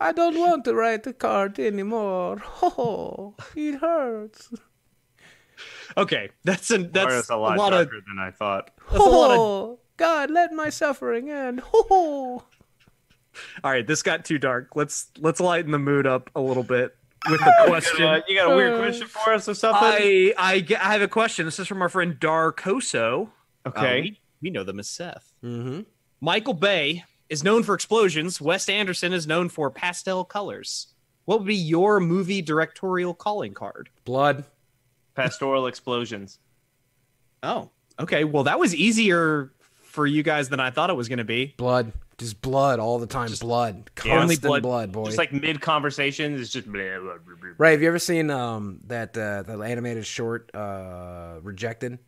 I 0.01 0.13
don't 0.13 0.37
want 0.39 0.65
to 0.65 0.75
ride 0.75 1.05
the 1.05 1.13
cart 1.13 1.59
anymore. 1.59 2.39
Ho 2.39 2.69
ho. 2.71 3.35
it 3.55 3.77
hurts. 3.81 4.51
Okay, 5.97 6.31
that's 6.43 6.71
a 6.71 6.79
that's 6.79 7.07
Mario's 7.07 7.31
a 7.31 7.35
a 7.35 7.37
lot, 7.37 7.59
lot 7.59 7.73
of 7.73 7.87
darker 7.89 8.01
than 8.07 8.19
I 8.19 8.31
thought. 8.31 8.71
that's 8.91 9.05
a 9.05 9.09
lot 9.09 9.31
of 9.31 9.39
Oh, 9.39 9.79
God, 9.97 10.31
let 10.31 10.53
my 10.53 10.69
suffering 10.71 11.31
end. 11.31 11.61
Ho 11.61 11.87
ho. 11.89 12.45
All 13.63 13.71
right, 13.71 13.87
this 13.87 14.03
got 14.03 14.25
too 14.25 14.39
dark. 14.39 14.71
Let's 14.75 15.11
let's 15.19 15.41
lighten 15.41 15.71
the 15.71 15.79
mood 15.79 16.07
up 16.07 16.31
a 16.35 16.41
little 16.41 16.63
bit 16.65 16.97
with 17.31 17.41
the 17.41 17.55
question. 17.67 18.03
Uh, 18.05 18.21
you 18.29 18.37
got 18.37 18.51
a 18.53 18.57
weird 18.57 18.75
Uh, 18.75 18.79
question 18.79 19.07
for 19.07 19.33
us 19.33 19.49
or 19.49 19.55
something? 19.55 19.81
I, 19.83 20.35
I 20.37 20.67
I 20.81 20.93
have 20.93 21.03
a 21.03 21.09
question. 21.09 21.45
This 21.45 21.59
is 21.61 21.69
from 21.69 21.83
our 21.83 21.89
friend 21.89 22.15
Darkoso. 22.19 23.29
okay. 23.67 24.17
Uh, 24.17 24.21
we, 24.45 24.51
we 24.51 24.53
know 24.53 24.65
them 24.65 24.79
as 24.79 24.89
Seth. 24.89 25.33
mm-hmm. 25.43 25.81
Michael 26.21 26.55
Bay 26.55 27.05
is 27.29 27.43
known 27.43 27.63
for 27.63 27.75
explosions. 27.75 28.41
Wes 28.41 28.69
Anderson 28.69 29.13
is 29.13 29.27
known 29.27 29.49
for 29.49 29.71
pastel 29.71 30.25
colors. 30.25 30.89
What 31.25 31.39
would 31.41 31.47
be 31.47 31.55
your 31.57 32.01
movie 32.01 32.43
directorial 32.43 33.15
calling 33.15 33.55
card? 33.55 33.89
blood. 34.05 34.45
Pastoral 35.15 35.67
explosions. 35.69 36.39
Oh, 37.43 37.71
Okay, 38.01 38.25
well 38.25 38.43
that 38.45 38.59
was 38.59 38.75
easier 38.75 39.53
for 39.85 40.05
you 40.07 40.25
guys 40.25 40.49
than 40.49 40.59
I 40.59 40.71
thought 40.71 40.91
it 40.91 40.95
was 40.97 41.09
going 41.09 41.19
to 41.19 41.25
be. 41.25 41.55
Blood, 41.57 41.93
just 42.19 42.41
blood 42.43 42.81
all 42.81 42.99
the 42.99 43.07
time. 43.07 43.31
blood, 43.41 43.77
Yeah. 44.05 44.17
constant 44.17 44.23
Only 44.23 44.37
blood, 44.37 44.63
blood. 44.63 44.93
boy. 44.93 45.05
Just 45.05 45.19
like 45.19 45.33
mid 45.33 45.61
conversations, 45.61 46.41
it's 46.41 46.51
just 46.51 46.67
blah, 46.67 46.99
blah, 46.99 47.19
blah, 47.25 47.37
blah. 47.41 47.51
Right. 47.57 47.71
Have 47.71 47.83
you 47.83 47.87
ever 47.89 48.01
seen 48.01 48.31
um 48.31 48.81
that 48.89 49.17
uh, 49.17 49.45
the 49.45 49.59
animated 49.61 50.05
short 50.05 50.53
uh 50.55 51.39
Rejected? 51.43 51.99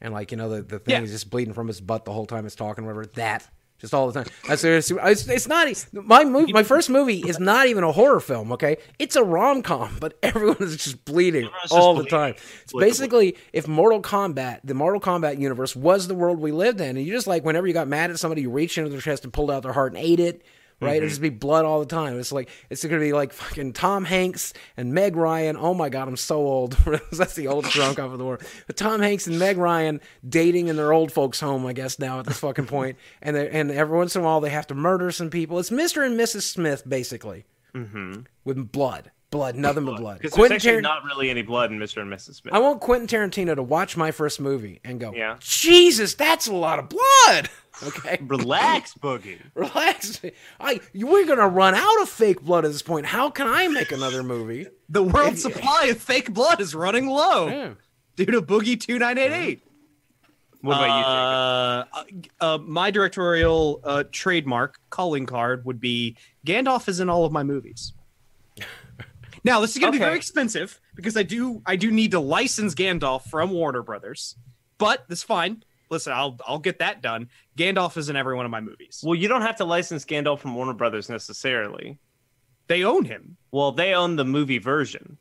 And 0.00 0.12
like 0.12 0.30
you 0.30 0.36
know 0.36 0.48
the 0.48 0.62
the 0.62 0.78
thing 0.78 0.92
Yeah. 0.94 1.02
is 1.02 1.10
just 1.10 1.30
bleeding 1.30 1.54
from 1.54 1.68
his 1.68 1.80
butt 1.80 2.04
the 2.04 2.12
whole 2.12 2.26
time 2.26 2.46
it's 2.46 2.54
talking 2.54 2.84
whatever. 2.84 3.06
That 3.14 3.48
just 3.78 3.92
all 3.92 4.10
the 4.10 4.22
time. 4.24 4.32
That's 4.48 4.64
it's, 4.64 4.90
it's, 4.90 5.46
not 5.48 5.68
my 5.92 6.24
movie. 6.24 6.52
My 6.52 6.62
first 6.62 6.88
movie 6.88 7.20
is 7.20 7.38
not 7.38 7.66
even 7.66 7.84
a 7.84 7.92
horror 7.92 8.20
film. 8.20 8.52
Okay, 8.52 8.78
it's 8.98 9.16
a 9.16 9.24
rom 9.24 9.62
com, 9.62 9.96
but 10.00 10.18
everyone 10.22 10.56
is 10.60 10.76
just 10.76 11.04
bleeding 11.04 11.44
Everyone's 11.44 11.62
just 11.62 11.72
all 11.74 11.94
the 11.94 12.02
bleeding. 12.02 12.18
time. 12.18 12.34
It's 12.62 12.72
basically 12.72 13.36
if 13.52 13.68
Mortal 13.68 14.00
Kombat, 14.00 14.60
the 14.64 14.74
Mortal 14.74 15.00
Kombat 15.00 15.38
universe 15.38 15.76
was 15.76 16.08
the 16.08 16.14
world 16.14 16.40
we 16.40 16.52
lived 16.52 16.80
in, 16.80 16.96
and 16.96 17.06
you 17.06 17.12
just 17.12 17.26
like 17.26 17.44
whenever 17.44 17.66
you 17.66 17.74
got 17.74 17.88
mad 17.88 18.10
at 18.10 18.18
somebody, 18.18 18.42
you 18.42 18.50
reached 18.50 18.78
into 18.78 18.90
their 18.90 19.00
chest 19.00 19.24
and 19.24 19.32
pulled 19.32 19.50
out 19.50 19.62
their 19.62 19.72
heart 19.72 19.92
and 19.94 20.02
ate 20.02 20.20
it. 20.20 20.42
Right, 20.78 20.96
it'd 20.96 21.04
mm-hmm. 21.04 21.08
just 21.08 21.22
be 21.22 21.30
blood 21.30 21.64
all 21.64 21.80
the 21.80 21.86
time. 21.86 22.18
It's 22.18 22.32
like 22.32 22.50
it's 22.68 22.84
gonna 22.84 23.00
be 23.00 23.14
like 23.14 23.32
fucking 23.32 23.72
Tom 23.72 24.04
Hanks 24.04 24.52
and 24.76 24.92
Meg 24.92 25.16
Ryan. 25.16 25.56
Oh 25.56 25.72
my 25.72 25.88
god, 25.88 26.06
I'm 26.06 26.18
so 26.18 26.36
old. 26.36 26.72
That's 27.12 27.34
the 27.34 27.48
oldest 27.48 27.72
drunk 27.74 27.98
off 27.98 28.12
of 28.12 28.18
the 28.18 28.24
world. 28.26 28.42
But 28.66 28.76
Tom 28.76 29.00
Hanks 29.00 29.26
and 29.26 29.38
Meg 29.38 29.56
Ryan 29.56 30.02
dating 30.28 30.68
in 30.68 30.76
their 30.76 30.92
old 30.92 31.12
folks' 31.12 31.40
home, 31.40 31.64
I 31.64 31.72
guess 31.72 31.98
now 31.98 32.18
at 32.18 32.26
this 32.26 32.38
fucking 32.38 32.66
point. 32.66 32.98
And 33.22 33.34
they, 33.34 33.48
and 33.48 33.70
every 33.70 33.96
once 33.96 34.14
in 34.14 34.22
a 34.22 34.24
while 34.24 34.40
they 34.40 34.50
have 34.50 34.66
to 34.68 34.74
murder 34.74 35.10
some 35.10 35.30
people. 35.30 35.58
It's 35.58 35.70
Mr. 35.70 36.04
and 36.04 36.18
Mrs. 36.18 36.42
Smith 36.42 36.86
basically, 36.86 37.44
mm-hmm. 37.74 38.20
with 38.44 38.70
blood, 38.70 39.10
blood, 39.36 39.56
nothing 39.56 39.84
but 39.84 39.96
blood. 39.98 40.18
Because 40.18 40.32
there's 40.32 40.34
Quentin 40.48 40.56
actually 40.56 40.72
Tar- 40.72 40.80
not 40.82 41.04
really 41.04 41.30
any 41.30 41.42
blood 41.42 41.70
in 41.70 41.78
Mr. 41.78 42.02
and 42.02 42.12
Mrs. 42.12 42.36
Smith. 42.36 42.52
I 42.54 42.58
want 42.58 42.80
Quentin 42.80 43.06
Tarantino 43.06 43.54
to 43.54 43.62
watch 43.62 43.96
my 43.96 44.10
first 44.10 44.40
movie 44.40 44.80
and 44.84 44.98
go, 44.98 45.12
Yeah. 45.14 45.36
Jesus, 45.40 46.14
that's 46.14 46.46
a 46.46 46.54
lot 46.54 46.78
of 46.78 46.88
blood. 46.88 47.48
Okay, 47.86 48.16
Relax, 48.22 48.94
Boogie. 49.02 49.38
relax. 49.54 50.22
I 50.58 50.80
we're 50.94 51.26
gonna 51.26 51.46
run 51.46 51.74
out 51.74 52.00
of 52.00 52.08
fake 52.08 52.40
blood 52.40 52.64
at 52.64 52.72
this 52.72 52.80
point. 52.80 53.04
How 53.04 53.28
can 53.28 53.46
I 53.46 53.68
make 53.68 53.92
another 53.92 54.22
movie? 54.22 54.66
The 54.88 55.02
world's 55.02 55.42
supply 55.42 55.88
of 55.90 55.98
fake 55.98 56.32
blood 56.32 56.62
is 56.62 56.74
running 56.74 57.06
low 57.06 57.48
Yeah. 57.48 57.72
due 58.16 58.24
to 58.24 58.40
Boogie 58.40 58.80
two 58.80 58.98
nine 58.98 59.18
eight 59.18 59.30
eight. 59.30 59.62
What 60.62 60.78
about 60.78 60.86
you, 60.98 61.04
Uh, 61.04 62.54
uh, 62.54 62.58
my 62.62 62.90
directorial 62.90 63.80
uh, 63.84 64.04
trademark 64.10 64.78
calling 64.88 65.26
card 65.26 65.66
would 65.66 65.78
be 65.78 66.16
Gandalf 66.46 66.88
is 66.88 66.98
in 66.98 67.10
all 67.10 67.26
of 67.26 67.32
my 67.32 67.42
movies. 67.42 67.92
Now 69.46 69.60
this 69.60 69.70
is 69.70 69.78
going 69.78 69.92
to 69.92 69.98
be 69.98 70.04
very 70.04 70.16
expensive 70.16 70.80
because 70.96 71.16
I 71.16 71.22
do 71.22 71.62
I 71.64 71.76
do 71.76 71.92
need 71.92 72.10
to 72.10 72.20
license 72.20 72.74
Gandalf 72.74 73.22
from 73.30 73.52
Warner 73.52 73.82
Brothers, 73.82 74.36
but 74.76 75.04
that's 75.08 75.22
fine. 75.22 75.62
Listen, 75.88 76.12
I'll 76.12 76.36
I'll 76.44 76.58
get 76.58 76.80
that 76.80 77.00
done. 77.00 77.28
Gandalf 77.56 77.96
is 77.96 78.08
in 78.08 78.16
every 78.16 78.34
one 78.34 78.44
of 78.44 78.50
my 78.50 78.60
movies. 78.60 79.02
Well, 79.04 79.14
you 79.14 79.28
don't 79.28 79.42
have 79.42 79.56
to 79.56 79.64
license 79.64 80.04
Gandalf 80.04 80.40
from 80.40 80.56
Warner 80.56 80.74
Brothers 80.74 81.08
necessarily. 81.08 81.98
They 82.66 82.82
own 82.82 83.04
him. 83.04 83.36
Well, 83.52 83.70
they 83.70 83.94
own 83.94 84.16
the 84.16 84.24
movie 84.24 84.58
version. 84.58 85.16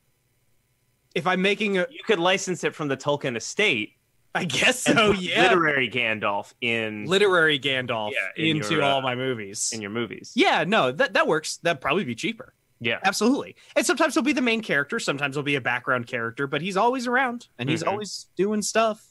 If 1.14 1.28
I'm 1.28 1.44
making 1.44 1.78
a, 1.78 1.86
You 1.92 2.04
could 2.04 2.20
license 2.20 2.64
it 2.64 2.74
from 2.74 2.88
the 2.88 2.98
Tolkien 2.98 3.38
estate 3.38 3.94
I 4.36 4.44
guess 4.44 4.82
so. 4.82 5.12
Yeah, 5.14 5.44
literary 5.44 5.90
Gandalf 5.90 6.54
in 6.60 7.06
literary 7.06 7.58
Gandalf 7.58 8.12
Yeah, 8.12 8.44
in 8.44 8.58
into 8.58 8.74
your, 8.74 8.84
all 8.84 9.00
uh, 9.00 9.02
my 9.02 9.16
movies. 9.16 9.72
in 9.74 9.82
your 9.82 9.92
movies. 9.92 10.34
yeah, 10.36 10.66
no, 10.68 10.92
that 10.92 11.14
that 11.14 11.26
works. 11.28 11.58
That'd 11.58 11.80
probably 11.82 12.04
be 12.04 12.16
cheaper. 12.16 12.54
Yeah. 12.80 13.00
Absolutely. 13.04 13.56
And 13.76 13.86
sometimes 13.86 14.14
he'll 14.14 14.24
be 14.24 14.34
the 14.34 14.42
main 14.42 14.62
character, 14.62 15.00
sometimes 15.00 15.36
he'll 15.36 15.44
be 15.44 15.56
a 15.56 15.62
background 15.62 16.08
character, 16.08 16.46
but 16.48 16.62
he's 16.62 16.76
always 16.78 17.08
around 17.08 17.48
and 17.58 17.70
he's 17.70 17.84
Mhm. 17.84 17.88
always 17.88 18.28
doing 18.36 18.62
stuff. 18.62 19.06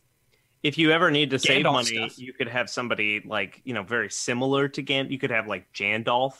If 0.62 0.78
you 0.78 0.90
ever 0.92 1.10
need 1.10 1.30
to 1.30 1.38
save 1.38 1.64
money, 1.64 1.84
stuff. 2.08 2.18
you 2.18 2.32
could 2.32 2.48
have 2.48 2.70
somebody 2.70 3.20
like 3.24 3.60
you 3.64 3.74
know 3.74 3.82
very 3.82 4.10
similar 4.10 4.68
to 4.68 4.82
Gandalf. 4.82 5.10
You 5.10 5.18
could 5.18 5.30
have 5.30 5.46
like 5.46 5.70
Jandalf 5.72 6.34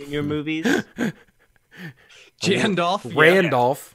in 0.00 0.10
your 0.10 0.22
movies. 0.22 0.66
Gandalf. 2.42 3.04
yeah. 3.04 3.20
Randolph, 3.20 3.94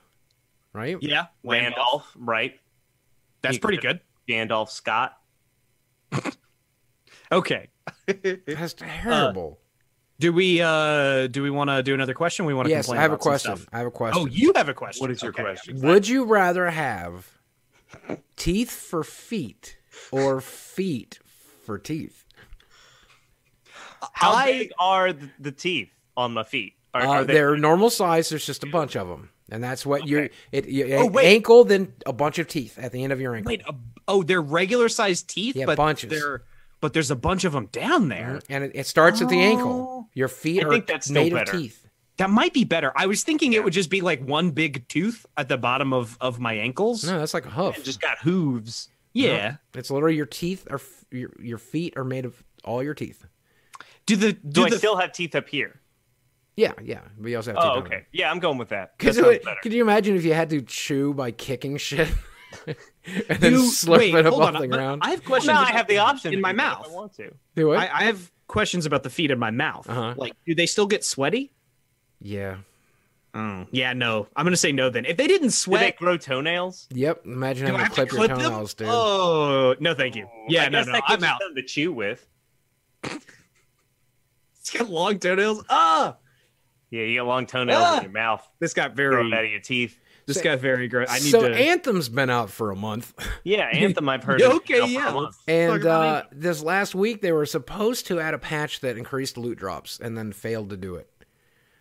right? 0.74 0.98
Yeah. 1.02 1.26
Randolph, 1.44 2.12
right? 2.16 2.60
That's 3.42 3.56
You 3.56 3.62
pretty 3.62 3.78
good. 3.78 4.00
Gandalf 4.28 4.70
Scott. 4.70 5.18
Okay. 7.30 7.68
That's 8.06 8.74
terrible. 8.78 9.60
Do 10.20 10.34
we 10.34 10.62
uh 10.62 11.28
do 11.28 11.44
we 11.44 11.50
want 11.52 11.70
to 11.70 11.84
do 11.84 11.94
another 11.94 12.14
question? 12.16 12.46
We 12.46 12.54
want 12.54 12.66
to 12.68 12.70
yes, 12.72 12.86
complain 12.86 13.00
I 13.00 13.02
have 13.04 13.12
a 13.12 13.16
about 13.16 13.24
some 13.42 13.52
question. 13.54 13.68
I 13.72 13.78
have 13.78 13.88
a 13.88 13.92
question. 13.92 14.22
Oh, 14.22 14.26
you 14.26 14.52
have 14.56 14.68
a 14.70 14.74
question. 14.74 15.02
What 15.02 15.12
is 15.12 15.22
your 15.22 15.30
Okay. 15.32 15.44
question? 15.44 15.82
Would 15.82 16.08
you 16.08 16.24
rather 16.26 16.70
have 16.70 17.30
teeth 18.36 18.72
for 18.72 19.04
feet 19.04 19.78
or 20.12 20.42
feet 20.42 21.20
for 21.66 21.78
teeth? 21.78 22.24
How 24.14 24.32
I- 24.32 24.52
big 24.52 24.72
are 24.80 25.14
the, 25.14 25.30
the 25.40 25.52
teeth 25.52 25.90
on 26.16 26.34
my 26.34 26.44
feet? 26.44 26.74
Are, 26.94 27.02
Uh, 27.02 27.08
are 27.08 27.24
they, 27.24 27.34
they're 27.34 27.58
normal 27.58 27.90
size. 27.92 28.30
There's 28.30 28.46
just 28.46 28.64
a 28.64 28.68
bunch 28.68 28.96
of 28.96 29.08
them, 29.08 29.30
and 29.52 29.64
that's 29.64 29.86
what 29.86 30.08
you're. 30.08 30.30
It, 30.52 30.68
you, 30.68 30.96
Oh, 30.96 31.06
wait. 31.06 31.26
ankle, 31.28 31.64
then 31.64 31.94
a 32.08 32.14
bunch 32.14 32.40
of 32.40 32.48
teeth 32.48 32.80
at 32.80 32.92
the 32.92 33.04
end 33.04 33.14
of 33.14 33.22
your 33.22 33.36
ankle. 33.36 33.50
Wait, 33.50 33.62
uh, 33.68 33.74
oh, 34.08 34.24
they're 34.24 34.42
regular 34.42 34.90
sized 34.90 35.30
teeth, 35.30 35.56
Yeah, 35.56 35.66
but 35.66 35.78
bunches. 35.78 36.10
they're 36.10 36.44
but 36.80 36.94
there's 36.94 37.12
a 37.12 37.16
bunch 37.16 37.44
of 37.44 37.54
them 37.54 37.68
down 37.68 38.10
there. 38.10 38.40
Mm-hmm. 38.42 38.54
and 38.54 38.64
it, 38.66 38.72
it 38.76 38.88
starts 38.88 39.22
at 39.22 39.30
the 39.30 39.38
Oh. 39.38 39.42
ankle. 39.52 40.10
Your 40.14 40.28
feet 40.28 40.64
I 40.64 40.68
are 40.68 40.72
think 40.72 40.88
that's 40.88 41.10
made 41.10 41.34
better. 41.34 41.52
of 41.52 41.60
teeth. 41.62 41.84
That 42.18 42.30
might 42.32 42.54
be 42.54 42.64
better. 42.64 42.92
I 42.96 43.06
was 43.06 43.24
thinking 43.24 43.54
it 43.54 43.64
would 43.64 43.74
just 43.74 43.90
be 43.92 44.02
like 44.02 44.22
one 44.24 44.50
big 44.52 44.88
tooth 44.88 45.26
at 45.38 45.48
the 45.50 45.58
bottom 45.58 45.94
of 45.94 46.18
of 46.20 46.40
my 46.40 46.54
ankles. 46.54 47.04
No, 47.04 47.20
that's 47.20 47.34
like 47.34 47.46
a 47.46 47.50
hoof. 47.52 47.78
It 47.78 47.84
just 47.84 48.02
got 48.02 48.18
hooves? 48.20 48.90
yeah. 49.14 49.58
It's 49.76 49.92
literally 49.92 50.16
your 50.16 50.26
teeth 50.26 50.68
are 50.72 50.82
your 51.12 51.32
your 51.40 51.58
feet 51.60 51.96
are 51.98 52.04
made 52.04 52.26
of 52.26 52.44
all 52.64 52.82
your 52.84 52.94
teeth. 52.96 53.26
Do 54.08 54.16
the 54.16 54.34
Do 54.34 54.40
do 54.50 54.66
I 54.66 54.70
still 54.72 54.96
have 54.98 55.12
teeth 55.12 55.36
up 55.36 55.48
here? 55.48 55.80
Yeah, 56.56 56.72
yeah. 56.82 57.02
We 57.20 57.36
also 57.36 57.52
have 57.54 57.58
oh, 57.60 57.62
teeth. 57.62 57.84
Oh, 57.84 57.86
okay. 57.86 58.06
Yeah, 58.12 58.32
I'm 58.32 58.40
going 58.40 58.58
with 58.58 58.70
that. 58.70 58.98
That 58.98 59.06
Could, 59.06 59.14
sounds 59.14 59.38
better. 59.46 59.60
could 59.62 59.74
you 59.74 59.84
imagine 59.84 60.16
if 60.16 60.26
you 60.26 60.34
had 60.34 60.50
to 60.50 60.62
chew 60.64 61.14
by 61.14 61.30
kicking 61.30 61.78
shit 61.78 62.10
and 63.30 63.40
then 63.40 63.54
You- 63.54 63.60
slurp 63.72 63.98
wait, 64.00 64.16
it 64.16 64.26
up 64.26 64.34
hold 64.34 64.44
off 64.46 64.56
on. 64.56 64.62
the 64.62 64.68
ground? 64.68 65.02
I 65.06 65.12
have 65.12 65.20
Well, 65.22 65.28
questions. 65.28 65.48
now 65.54 65.60
I 65.60 65.64
about 65.64 65.72
have 65.76 65.88
the 65.88 65.98
option 66.00 66.34
in 66.34 66.42
my 66.42 66.54
mouth. 66.54 66.88
I 66.90 66.94
want 66.94 67.14
to. 67.16 67.34
Do? 67.56 67.74
I, 67.74 67.84
I 68.02 68.04
have 68.06 68.32
questions 68.48 68.86
about 68.86 69.04
the 69.04 69.10
feet 69.10 69.32
in 69.32 69.40
my 69.40 69.52
mouth. 69.52 69.90
Uh-huh. 69.90 70.14
Like, 70.18 70.34
do 70.46 70.56
they 70.56 70.66
still 70.66 70.88
get 70.88 71.04
sweaty? 71.06 71.52
yeah. 72.20 72.58
Yeah, 73.70 73.94
no. 73.94 74.28
I'm 74.36 74.46
gonna 74.48 74.58
say 74.58 74.72
no. 74.72 74.90
Then, 74.90 75.06
if 75.06 75.16
they 75.16 75.28
didn't 75.28 75.42
Do 75.42 75.48
they 75.50 75.52
sweat, 75.52 75.98
grow 75.98 76.18
tonenails? 76.18 76.88
Yep. 76.90 77.22
Imagine 77.26 77.68
do 77.68 77.76
I 77.76 77.78
having 77.82 77.96
have 77.96 77.96
to 77.96 77.96
clip 77.96 78.10
to 78.10 78.16
your 78.16 78.26
clip 78.26 78.38
them? 78.40 78.50
toenails, 78.52 78.74
dude. 78.74 78.88
Oh 78.90 79.76
no, 79.80 79.94
thank 79.94 80.16
you. 80.16 80.28
Yeah, 80.50 80.64
I 80.64 80.70
no, 80.70 80.80
guess 80.80 80.88
no. 80.88 80.94
that 80.94 81.04
I'm 81.06 81.24
out. 81.24 81.40
something 81.40 81.56
to 81.62 81.68
chew 81.68 81.94
with. 81.94 82.26
It's 84.60 84.72
got 84.72 84.90
long 84.90 85.20
toenails. 85.20 85.64
Ah, 85.70 86.18
Yeah, 86.90 87.04
you 87.04 87.20
got 87.20 87.28
long 87.28 87.46
toenails 87.46 87.82
Ah! 87.82 87.98
in 87.98 88.04
your 88.04 88.12
mouth. 88.12 88.46
this 88.60 88.74
got 88.74 88.96
Grow 88.96 89.12
very. 89.30 89.34
out 89.34 89.46
of 89.46 89.52
your 89.52 89.60
teeth. 89.62 89.98
This 90.28 90.42
got 90.42 90.60
very 90.60 90.88
gross. 90.88 91.08
I 91.10 91.20
need 91.20 91.32
so 91.32 91.48
to. 91.48 91.56
Anthem's 91.56 92.10
been 92.10 92.30
out 92.30 92.50
for 92.52 92.70
a 92.72 92.76
month, 92.76 93.14
Yeah, 93.44 93.66
Anthem 93.72 94.08
I've 94.10 94.24
heard. 94.24 94.42
Okay, 94.44 94.74
been 94.76 94.82
for 94.82 94.86
a 94.86 94.90
yeah. 94.90 95.12
month. 95.14 95.38
and 95.48 95.86
uh, 95.86 96.24
this 96.32 96.62
last 96.62 96.94
week 96.94 97.22
they 97.22 97.32
were 97.32 97.46
supposed 97.46 98.06
to 98.08 98.20
add 98.20 98.34
a 98.34 98.38
patch 98.40 98.82
that 98.82 98.98
increased 98.98 99.38
loot 99.38 99.58
drops, 99.58 100.00
and 100.00 100.18
then 100.18 100.32
failed 100.34 100.70
to 100.72 100.78
do 100.78 100.96
it. 100.96 101.10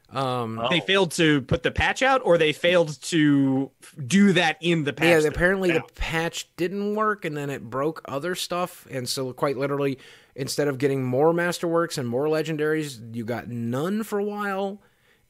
Um, 0.09 0.61
Oh. 0.61 0.69
they 0.71 0.79
failed 0.79 1.11
to 1.13 1.43
put 1.43 1.65
the 1.65 1.73
patch 1.73 2.01
out, 2.01 2.21
or 2.25 2.39
they 2.39 2.53
failed 2.53 3.01
to 3.03 3.73
do 4.07 4.33
that 4.35 4.57
in 4.61 4.85
the 4.85 4.93
patch. 4.93 5.23
yeah, 5.25 5.29
apparently 5.29 5.73
the 5.73 5.83
patch 5.97 6.49
didn't 6.57 6.95
work, 6.95 7.25
and 7.25 7.37
then 7.37 7.51
it 7.51 7.69
broke 7.69 8.03
other 8.05 8.37
stuff, 8.37 8.87
and 8.89 9.09
so 9.09 9.33
quite 9.33 9.57
literally, 9.57 9.99
instead 10.37 10.69
of 10.69 10.79
getting 10.79 11.03
more 11.05 11.33
masterworks 11.33 11.99
and 11.99 12.09
more 12.09 12.27
legendaries, 12.27 13.17
you 13.17 13.25
got 13.25 13.49
none 13.49 14.05
for 14.05 14.21
a 14.21 14.25
while, 14.25 14.81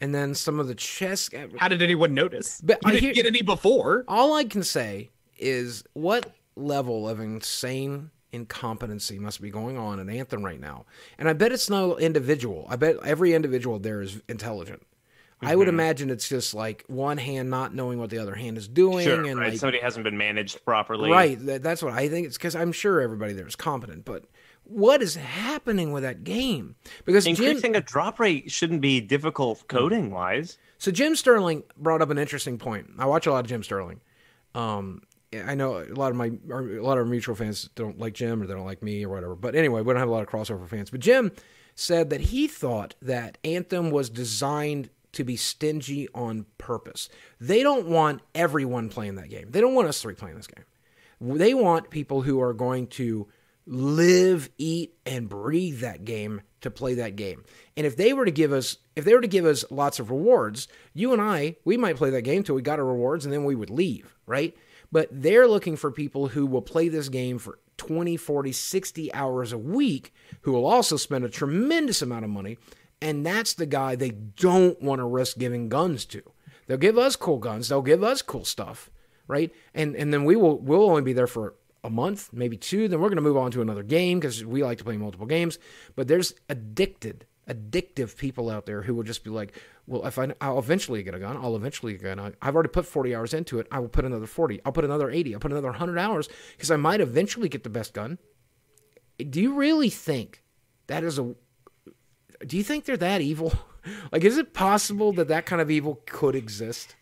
and 0.00 0.14
then 0.14 0.34
some 0.34 0.60
of 0.60 0.68
the 0.68 0.74
chests. 0.74 1.30
How 1.58 1.68
did 1.68 1.82
anyone 1.82 2.14
notice? 2.14 2.60
But 2.62 2.78
you 2.84 2.88
I 2.88 2.90
didn't 2.92 3.04
hear- 3.04 3.14
get 3.14 3.26
any 3.26 3.42
before. 3.42 4.04
All 4.08 4.34
I 4.34 4.44
can 4.44 4.62
say 4.62 5.10
is 5.38 5.84
what 5.94 6.32
level 6.56 7.08
of 7.08 7.20
insane 7.20 8.10
incompetency 8.32 9.18
must 9.18 9.40
be 9.40 9.50
going 9.50 9.76
on 9.78 9.98
in 10.00 10.08
Anthem 10.10 10.44
right 10.44 10.60
now. 10.60 10.84
And 11.18 11.28
I 11.28 11.32
bet 11.32 11.52
it's 11.52 11.70
no 11.70 11.96
individual. 11.98 12.66
I 12.68 12.76
bet 12.76 12.96
every 13.04 13.32
individual 13.34 13.78
there 13.78 14.00
is 14.02 14.20
intelligent. 14.28 14.82
I 15.42 15.48
Mm-hmm. 15.50 15.58
would 15.58 15.68
imagine 15.68 16.08
it's 16.10 16.28
just 16.28 16.54
like 16.54 16.82
one 16.86 17.18
hand 17.18 17.50
not 17.50 17.74
knowing 17.74 17.98
what 17.98 18.08
the 18.08 18.18
other 18.18 18.34
hand 18.34 18.56
is 18.56 18.66
doing, 18.68 19.04
Sure, 19.04 19.22
and 19.24 19.38
right. 19.38 19.50
like 19.50 19.58
Somebody 19.58 19.80
hasn't 19.82 20.04
been 20.04 20.16
managed 20.16 20.64
properly. 20.64 21.10
right. 21.10 21.36
That's 21.38 21.82
what 21.82 21.92
I 21.92 22.08
think. 22.08 22.26
It's 22.26 22.38
because 22.38 22.56
I'm 22.56 22.72
sure 22.72 23.00
everybody 23.02 23.34
there 23.34 23.46
is 23.46 23.54
competent, 23.56 24.06
but 24.06 24.24
what 24.68 25.02
is 25.02 25.16
happening 25.16 25.92
with 25.92 26.02
that 26.02 26.24
game? 26.24 26.76
Because 27.04 27.24
Jim, 27.24 27.34
Increasing 27.36 27.76
a 27.76 27.80
drop 27.80 28.18
rate 28.18 28.50
shouldn't 28.50 28.80
be 28.80 29.00
difficult 29.00 29.66
coding 29.68 30.10
wise. 30.10 30.58
So 30.78 30.90
Jim 30.90 31.16
Sterling 31.16 31.62
brought 31.76 32.02
up 32.02 32.10
an 32.10 32.18
interesting 32.18 32.58
point. 32.58 32.90
I 32.98 33.06
watch 33.06 33.26
a 33.26 33.32
lot 33.32 33.40
of 33.40 33.46
Jim 33.46 33.62
Sterling. 33.62 34.00
Um, 34.54 35.02
I 35.34 35.54
know 35.54 35.78
a 35.78 35.94
lot 35.94 36.10
of 36.10 36.16
my 36.16 36.26
a 36.26 36.82
lot 36.82 36.98
of 36.98 36.98
our 36.98 37.04
mutual 37.04 37.34
fans 37.34 37.68
don't 37.74 37.98
like 37.98 38.14
Jim 38.14 38.42
or 38.42 38.46
they 38.46 38.54
don't 38.54 38.64
like 38.64 38.82
me 38.82 39.04
or 39.04 39.08
whatever. 39.08 39.34
But 39.34 39.54
anyway, 39.54 39.82
we 39.82 39.92
don't 39.92 40.00
have 40.00 40.08
a 40.08 40.12
lot 40.12 40.22
of 40.22 40.28
crossover 40.28 40.66
fans. 40.68 40.90
But 40.90 41.00
Jim 41.00 41.32
said 41.74 42.10
that 42.10 42.20
he 42.20 42.46
thought 42.46 42.94
that 43.02 43.38
Anthem 43.44 43.90
was 43.90 44.08
designed 44.08 44.90
to 45.12 45.24
be 45.24 45.36
stingy 45.36 46.08
on 46.14 46.46
purpose. 46.58 47.08
They 47.40 47.62
don't 47.62 47.88
want 47.88 48.22
everyone 48.34 48.88
playing 48.88 49.16
that 49.16 49.30
game. 49.30 49.50
They 49.50 49.60
don't 49.60 49.74
want 49.74 49.88
us 49.88 50.00
three 50.00 50.14
playing 50.14 50.36
this 50.36 50.46
game. 50.46 50.64
They 51.20 51.54
want 51.54 51.90
people 51.90 52.22
who 52.22 52.40
are 52.40 52.52
going 52.52 52.88
to 52.88 53.26
live, 53.66 54.50
eat, 54.58 54.94
and 55.04 55.28
breathe 55.28 55.80
that 55.80 56.04
game 56.04 56.42
to 56.60 56.70
play 56.70 56.94
that 56.94 57.16
game. 57.16 57.44
And 57.76 57.86
if 57.86 57.96
they 57.96 58.12
were 58.12 58.24
to 58.24 58.30
give 58.30 58.52
us 58.52 58.78
if 58.94 59.04
they 59.04 59.14
were 59.14 59.20
to 59.20 59.28
give 59.28 59.44
us 59.44 59.64
lots 59.70 59.98
of 59.98 60.10
rewards, 60.10 60.68
you 60.94 61.12
and 61.12 61.20
I, 61.20 61.56
we 61.64 61.76
might 61.76 61.96
play 61.96 62.10
that 62.10 62.22
game 62.22 62.42
till 62.42 62.54
we 62.54 62.62
got 62.62 62.78
our 62.78 62.84
rewards 62.84 63.24
and 63.24 63.32
then 63.32 63.44
we 63.44 63.54
would 63.54 63.70
leave, 63.70 64.16
right? 64.26 64.56
But 64.90 65.08
they're 65.10 65.48
looking 65.48 65.76
for 65.76 65.90
people 65.90 66.28
who 66.28 66.46
will 66.46 66.62
play 66.62 66.88
this 66.88 67.08
game 67.08 67.38
for 67.38 67.58
20, 67.76 68.16
40, 68.16 68.52
60 68.52 69.12
hours 69.12 69.52
a 69.52 69.58
week, 69.58 70.14
who 70.42 70.52
will 70.52 70.66
also 70.66 70.96
spend 70.96 71.24
a 71.24 71.28
tremendous 71.28 72.00
amount 72.00 72.24
of 72.24 72.30
money. 72.30 72.56
And 73.02 73.26
that's 73.26 73.52
the 73.52 73.66
guy 73.66 73.94
they 73.94 74.10
don't 74.10 74.80
want 74.80 75.00
to 75.00 75.04
risk 75.04 75.36
giving 75.36 75.68
guns 75.68 76.06
to. 76.06 76.22
They'll 76.66 76.78
give 76.78 76.98
us 76.98 77.16
cool 77.16 77.38
guns, 77.38 77.68
they'll 77.68 77.82
give 77.82 78.02
us 78.02 78.22
cool 78.22 78.44
stuff, 78.44 78.90
right? 79.28 79.52
And 79.74 79.94
and 79.94 80.12
then 80.12 80.24
we 80.24 80.36
will 80.36 80.58
we'll 80.58 80.88
only 80.88 81.02
be 81.02 81.12
there 81.12 81.26
for 81.26 81.54
a 81.86 81.90
month, 81.90 82.32
maybe 82.32 82.56
two, 82.56 82.88
then 82.88 83.00
we're 83.00 83.08
going 83.08 83.16
to 83.16 83.22
move 83.22 83.36
on 83.36 83.50
to 83.52 83.62
another 83.62 83.82
game 83.82 84.18
because 84.18 84.44
we 84.44 84.62
like 84.62 84.78
to 84.78 84.84
play 84.84 84.96
multiple 84.96 85.26
games. 85.26 85.58
But 85.94 86.08
there's 86.08 86.34
addicted, 86.48 87.26
addictive 87.48 88.16
people 88.16 88.50
out 88.50 88.66
there 88.66 88.82
who 88.82 88.94
will 88.94 89.04
just 89.04 89.24
be 89.24 89.30
like, 89.30 89.56
well, 89.86 90.04
if 90.04 90.18
I, 90.18 90.34
I'll 90.40 90.58
eventually 90.58 91.02
get 91.02 91.14
a 91.14 91.18
gun, 91.18 91.36
I'll 91.36 91.56
eventually 91.56 91.92
get 91.92 92.12
a 92.12 92.14
gun. 92.16 92.34
I've 92.42 92.54
already 92.54 92.70
put 92.70 92.86
40 92.86 93.14
hours 93.14 93.32
into 93.32 93.60
it. 93.60 93.68
I 93.70 93.78
will 93.78 93.88
put 93.88 94.04
another 94.04 94.26
40. 94.26 94.60
I'll 94.64 94.72
put 94.72 94.84
another 94.84 95.10
80. 95.10 95.34
I'll 95.34 95.40
put 95.40 95.52
another 95.52 95.68
100 95.68 95.98
hours 95.98 96.28
because 96.56 96.70
I 96.70 96.76
might 96.76 97.00
eventually 97.00 97.48
get 97.48 97.62
the 97.62 97.70
best 97.70 97.94
gun. 97.94 98.18
Do 99.18 99.40
you 99.40 99.54
really 99.54 99.90
think 99.90 100.42
that 100.88 101.04
is 101.04 101.18
a. 101.18 101.34
Do 102.46 102.56
you 102.56 102.62
think 102.62 102.84
they're 102.84 102.98
that 102.98 103.22
evil? 103.22 103.54
like, 104.12 104.24
is 104.24 104.36
it 104.36 104.52
possible 104.52 105.12
that 105.14 105.28
that 105.28 105.46
kind 105.46 105.62
of 105.62 105.70
evil 105.70 106.02
could 106.06 106.34
exist? 106.34 106.96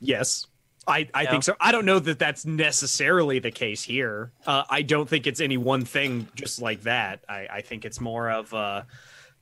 Yes. 0.00 0.46
I, 0.86 1.08
I 1.14 1.22
Yeah. 1.22 1.30
think 1.30 1.42
so. 1.44 1.54
I 1.60 1.72
don't 1.72 1.84
know 1.84 1.98
that 1.98 2.18
that's 2.18 2.44
necessarily 2.46 3.38
the 3.38 3.50
case 3.50 3.82
here. 3.82 4.32
Uh, 4.46 4.64
I 4.68 4.82
don't 4.82 5.08
think 5.08 5.26
it's 5.26 5.40
any 5.40 5.56
one 5.56 5.84
thing 5.84 6.26
just 6.34 6.60
like 6.60 6.82
that. 6.82 7.24
I, 7.28 7.46
I 7.50 7.60
think 7.60 7.84
it's 7.84 8.00
more 8.00 8.30
of 8.30 8.52
uh, 8.54 8.82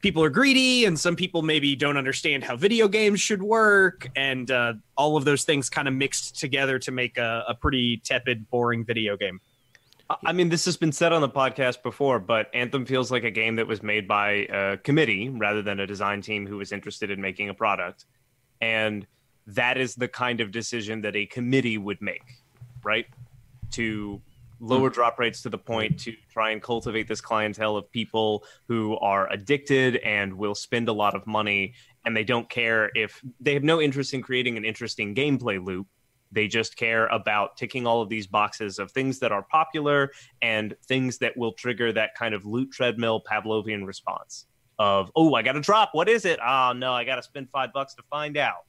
people 0.03 0.23
are 0.25 0.31
greedy, 0.31 0.85
and 0.85 0.99
some 0.99 1.17
people 1.17 1.43
maybe 1.43 1.75
don't 1.77 1.97
understand 1.97 2.45
how 2.45 2.57
video 2.57 2.89
games 2.89 3.21
should 3.21 3.43
work, 3.43 4.09
and 4.17 4.51
uh, 4.51 4.75
all 4.97 5.17
of 5.17 5.25
those 5.25 5.45
things 5.45 5.71
kind 5.71 5.89
of 5.89 5.95
mixed 5.95 6.39
together 6.39 6.79
to 6.81 6.91
make 6.91 7.17
a, 7.19 7.45
a 7.49 7.55
pretty 7.55 7.99
tepid, 7.99 8.51
boring 8.51 8.85
video 8.85 9.17
game. 9.17 9.41
I- 10.11 10.17
I 10.27 10.33
mean, 10.33 10.49
this 10.49 10.65
has 10.65 10.77
been 10.77 10.93
said 10.93 11.13
on 11.13 11.21
the 11.21 11.29
podcast 11.29 11.83
before, 11.83 12.19
but 12.19 12.51
Anthem 12.55 12.85
feels 12.87 13.11
like 13.11 13.25
a 13.25 13.31
game 13.31 13.57
that 13.57 13.67
was 13.67 13.83
made 13.83 14.09
by 14.09 14.47
a 14.51 14.77
committee 14.79 15.29
rather 15.29 15.63
than 15.63 15.81
a 15.81 15.87
design 15.87 16.21
team 16.23 16.47
who 16.47 16.57
was 16.57 16.73
interested 16.73 17.11
in 17.11 17.21
making 17.21 17.49
a 17.51 17.55
product. 17.55 18.07
And 18.61 19.07
that 19.49 19.79
is 19.79 19.95
the 19.95 20.09
kind 20.09 20.41
of 20.41 20.51
decision 20.51 21.01
that 21.03 21.17
a 21.17 21.27
committee 21.27 21.79
would 21.79 22.01
make, 22.01 22.23
right? 22.85 23.07
To 23.73 24.21
lower 24.61 24.89
hmm. 24.89 24.95
drop 24.95 25.19
rates 25.19 25.43
to 25.43 25.49
the 25.49 25.59
point 25.59 25.99
to 26.01 26.15
try 26.31 26.51
and 26.51 26.63
cultivate 26.63 27.09
this 27.09 27.21
clientele 27.21 27.77
of 27.77 27.91
people 27.91 28.45
who 28.67 28.97
are 28.99 29.31
addicted 29.33 29.97
and 29.97 30.33
will 30.35 30.55
spend 30.55 30.89
a 30.89 30.93
lot 30.93 31.15
of 31.15 31.27
money 31.27 31.75
and 32.05 32.17
they 32.17 32.25
don't 32.25 32.49
care 32.51 32.91
if 32.95 33.23
they 33.41 33.55
have 33.55 33.63
no 33.63 33.81
interest 33.81 34.15
in 34.15 34.23
creating 34.23 34.57
an 34.57 34.65
interesting 34.65 35.15
gameplay 35.15 35.65
loop 35.65 35.87
they 36.33 36.47
just 36.47 36.77
care 36.77 37.07
about 37.07 37.57
ticking 37.57 37.87
all 37.87 38.03
of 38.03 38.09
these 38.09 38.27
boxes 38.27 38.79
of 38.79 38.91
things 38.93 39.19
that 39.19 39.33
are 39.33 39.43
popular 39.45 40.11
and 40.43 40.75
things 40.87 41.19
that 41.19 41.37
will 41.37 41.53
trigger 41.53 41.93
that 41.93 42.15
kind 42.15 42.35
of 42.35 42.45
loot 42.45 42.71
treadmill 42.71 43.23
Pavlovian 43.23 43.87
response 43.87 44.47
of, 44.79 45.11
oh, 45.17 45.35
I 45.35 45.43
got 45.43 45.53
to 45.53 45.61
drop. 45.61 45.91
What 45.93 46.09
is 46.09 46.25
it? 46.25 46.39
Oh, 46.45 46.73
no, 46.73 46.93
I 46.93 47.05
got 47.05 47.17
to 47.17 47.23
spend 47.23 47.49
five 47.51 47.73
bucks 47.73 47.95
to 47.95 48.03
find 48.11 48.37
out. 48.37 48.68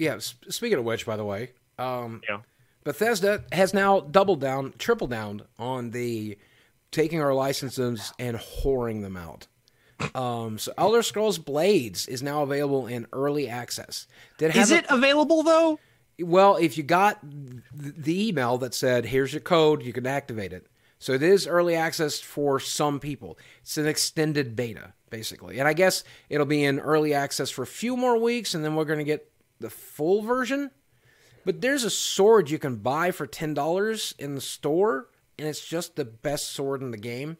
Yeah. 0.00 0.18
sp- 0.18 0.48
Speaking 0.50 0.78
of 0.78 0.84
which, 0.84 1.06
by 1.06 1.16
the 1.16 1.24
way, 1.24 1.50
um, 1.78 2.22
Yeah. 2.28 2.40
Bethesda 2.84 3.44
has 3.52 3.74
now 3.74 4.00
doubled 4.00 4.40
down, 4.40 4.72
tripled 4.78 5.10
down 5.10 5.42
on 5.58 5.90
the 5.90 6.38
taking 6.90 7.20
our 7.20 7.34
licenses 7.34 8.12
and 8.18 8.36
whoring 8.36 9.02
them 9.02 9.16
out. 9.16 9.46
Um, 10.14 10.58
so 10.58 10.72
Elder 10.78 11.02
Scrolls 11.02 11.38
Blades 11.38 12.08
is 12.08 12.22
now 12.22 12.42
available 12.42 12.86
in 12.86 13.06
early 13.12 13.48
access. 13.48 14.06
Did 14.38 14.56
Is 14.56 14.70
have 14.70 14.78
it 14.84 14.86
available 14.88 15.42
though? 15.42 15.78
well, 16.22 16.56
if 16.56 16.76
you 16.78 16.82
got 16.82 17.18
the 17.22 18.28
email 18.28 18.56
that 18.58 18.72
said, 18.74 19.04
here's 19.06 19.32
your 19.34 19.40
code, 19.42 19.82
you 19.82 19.92
can 19.92 20.06
activate 20.06 20.52
it. 20.54 20.66
So 20.98 21.12
it 21.12 21.22
is 21.22 21.46
early 21.46 21.76
access 21.76 22.18
for 22.20 22.58
some 22.60 22.98
people. 23.00 23.38
It's 23.62 23.76
an 23.78 23.86
extended 23.86 24.54
beta, 24.56 24.92
basically. 25.10 25.58
And 25.58 25.66
I 25.68 25.72
guess 25.72 26.02
it'll 26.28 26.44
be 26.46 26.62
in 26.64 26.78
early 26.78 27.14
access 27.14 27.48
for 27.50 27.62
a 27.62 27.66
few 27.66 27.96
more 27.96 28.18
weeks, 28.18 28.54
and 28.54 28.62
then 28.64 28.74
we're 28.74 28.84
going 28.84 28.98
to 28.98 29.04
get 29.04 29.29
the 29.60 29.70
full 29.70 30.22
version. 30.22 30.70
But 31.44 31.60
there's 31.60 31.84
a 31.84 31.90
sword 31.90 32.50
you 32.50 32.58
can 32.58 32.76
buy 32.76 33.10
for 33.12 33.26
$10 33.26 34.18
in 34.18 34.34
the 34.34 34.40
store, 34.40 35.08
and 35.38 35.48
it's 35.48 35.66
just 35.66 35.96
the 35.96 36.04
best 36.04 36.50
sword 36.50 36.82
in 36.82 36.90
the 36.90 36.98
game. 36.98 37.38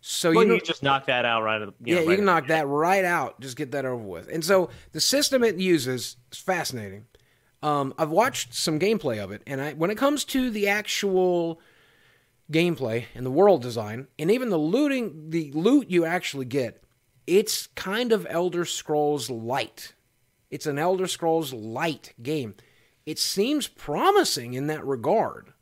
So 0.00 0.32
Well, 0.32 0.46
you, 0.46 0.54
you, 0.54 0.60
just 0.60 0.84
knock 0.84 1.06
that 1.06 1.24
out 1.24 1.42
right 1.42 1.60
at 1.60 1.66
the 1.66 1.74
yeah, 1.90 1.96
know, 1.96 2.10
you 2.10 2.16
can 2.16 2.24
knock 2.24 2.46
that 2.46 2.68
right 2.68 3.04
out. 3.04 3.40
Just 3.40 3.56
get 3.56 3.72
that 3.72 3.84
over 3.84 3.96
with. 3.96 4.28
And 4.28 4.44
so 4.44 4.70
the 4.92 5.00
system 5.00 5.42
it 5.42 5.56
uses 5.56 6.16
is 6.30 6.38
fascinating. 6.38 7.06
Um, 7.60 7.92
I've 7.98 8.10
watched 8.10 8.54
some 8.54 8.78
gameplay 8.78 9.22
of 9.22 9.32
it, 9.32 9.42
and 9.48 9.60
I, 9.60 9.72
when 9.72 9.90
it 9.90 9.96
comes 9.96 10.24
to 10.26 10.50
the 10.50 10.68
actual 10.68 11.60
gameplay 12.52 13.06
and 13.16 13.26
the 13.26 13.30
world 13.30 13.62
design, 13.62 14.06
and 14.16 14.30
even 14.30 14.50
the 14.50 14.58
looting, 14.58 15.30
the 15.30 15.50
loot 15.52 15.90
you 15.90 16.04
actually 16.04 16.44
get, 16.44 16.84
it's 17.26 17.66
kind 17.74 18.12
of 18.12 18.26
Elder 18.30 18.64
Scrolls 18.64 19.28
light. 19.28 19.94
It's 20.50 20.66
an 20.66 20.78
Elder 20.78 21.06
Scrolls 21.06 21.52
light 21.52 22.14
game. 22.22 22.54
It 23.04 23.18
seems 23.18 23.68
promising 23.68 24.54
in 24.54 24.66
that 24.66 24.84
regard 24.84 25.52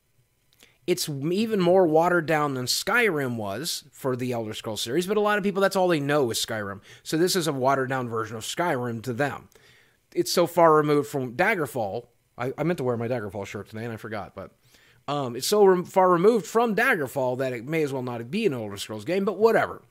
it's 0.86 1.08
even 1.08 1.60
more 1.60 1.86
watered 1.86 2.26
down 2.26 2.54
than 2.54 2.66
Skyrim 2.66 3.36
was 3.36 3.84
for 3.92 4.16
the 4.16 4.32
Elder 4.32 4.52
Scrolls 4.52 4.82
series, 4.82 5.06
but 5.06 5.16
a 5.16 5.20
lot 5.20 5.38
of 5.38 5.44
people 5.44 5.62
that's 5.62 5.76
all 5.76 5.88
they 5.88 6.00
know 6.00 6.30
is 6.30 6.44
Skyrim. 6.44 6.80
So 7.02 7.16
this 7.16 7.36
is 7.36 7.48
a 7.48 7.52
watered 7.52 7.88
down 7.88 8.08
version 8.08 8.36
of 8.36 8.42
Skyrim 8.42 9.02
to 9.04 9.12
them. 9.12 9.48
It's 10.14 10.32
so 10.32 10.46
far 10.46 10.74
removed 10.74 11.08
from 11.08 11.36
Daggerfall. 11.36 12.06
I, 12.36 12.52
I 12.58 12.64
meant 12.64 12.78
to 12.78 12.84
wear 12.84 12.96
my 12.96 13.08
Daggerfall 13.08 13.46
shirt 13.46 13.70
today 13.70 13.84
and 13.84 13.92
I 13.92 13.96
forgot, 13.96 14.34
but 14.34 14.50
um, 15.08 15.36
it's 15.36 15.46
so 15.46 15.64
rem- 15.64 15.84
far 15.84 16.10
removed 16.10 16.46
from 16.46 16.76
Daggerfall 16.76 17.38
that 17.38 17.52
it 17.52 17.66
may 17.66 17.82
as 17.82 17.92
well 17.92 18.02
not 18.02 18.30
be 18.30 18.46
an 18.46 18.52
Elder 18.52 18.76
Scrolls 18.76 19.04
game, 19.04 19.24
but 19.24 19.38
whatever. 19.38 19.82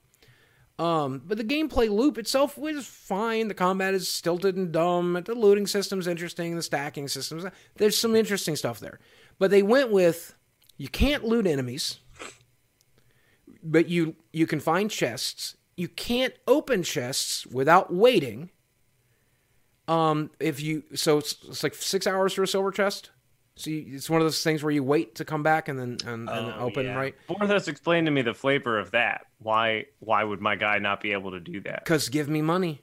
Um, 0.78 1.22
but 1.24 1.38
the 1.38 1.44
gameplay 1.44 1.88
loop 1.88 2.18
itself 2.18 2.58
was 2.58 2.84
fine. 2.84 3.46
The 3.46 3.54
combat 3.54 3.94
is 3.94 4.08
stilted 4.08 4.56
and 4.56 4.72
dumb. 4.72 5.20
The 5.24 5.34
looting 5.34 5.68
system's 5.68 6.08
interesting. 6.08 6.56
The 6.56 6.62
stacking 6.62 7.06
systems, 7.06 7.44
there's 7.76 7.96
some 7.96 8.16
interesting 8.16 8.56
stuff 8.56 8.80
there. 8.80 8.98
But 9.38 9.50
they 9.50 9.62
went 9.62 9.92
with 9.92 10.34
you 10.76 10.88
can't 10.88 11.24
loot 11.24 11.46
enemies, 11.46 12.00
but 13.62 13.88
you 13.88 14.16
you 14.32 14.46
can 14.46 14.58
find 14.58 14.90
chests. 14.90 15.56
You 15.76 15.88
can't 15.88 16.34
open 16.46 16.82
chests 16.82 17.46
without 17.46 17.92
waiting. 17.94 18.50
Um, 19.86 20.30
if 20.40 20.60
you 20.60 20.82
so 20.94 21.18
it's, 21.18 21.36
it's 21.46 21.62
like 21.62 21.74
six 21.74 22.06
hours 22.06 22.32
for 22.32 22.42
a 22.42 22.48
silver 22.48 22.72
chest. 22.72 23.10
So 23.56 23.70
you, 23.70 23.84
it's 23.94 24.10
one 24.10 24.20
of 24.20 24.24
those 24.26 24.42
things 24.42 24.62
where 24.64 24.72
you 24.72 24.82
wait 24.82 25.14
to 25.16 25.24
come 25.24 25.42
back 25.42 25.68
and 25.68 25.78
then 25.78 25.96
and, 26.06 26.28
and 26.28 26.52
Oh, 26.52 26.56
open 26.60 26.86
yeah. 26.86 26.94
right. 26.96 27.14
Porthos 27.28 27.68
explained 27.68 28.06
to 28.06 28.10
me 28.10 28.22
the 28.22 28.34
flavor 28.34 28.78
of 28.78 28.90
that. 28.90 29.26
Why? 29.38 29.86
Why 30.00 30.24
would 30.24 30.40
my 30.40 30.56
guy 30.56 30.78
not 30.78 31.00
be 31.00 31.12
able 31.12 31.30
to 31.30 31.40
do 31.40 31.60
that? 31.62 31.84
Because 31.84 32.08
give 32.08 32.28
me 32.28 32.42
money. 32.42 32.82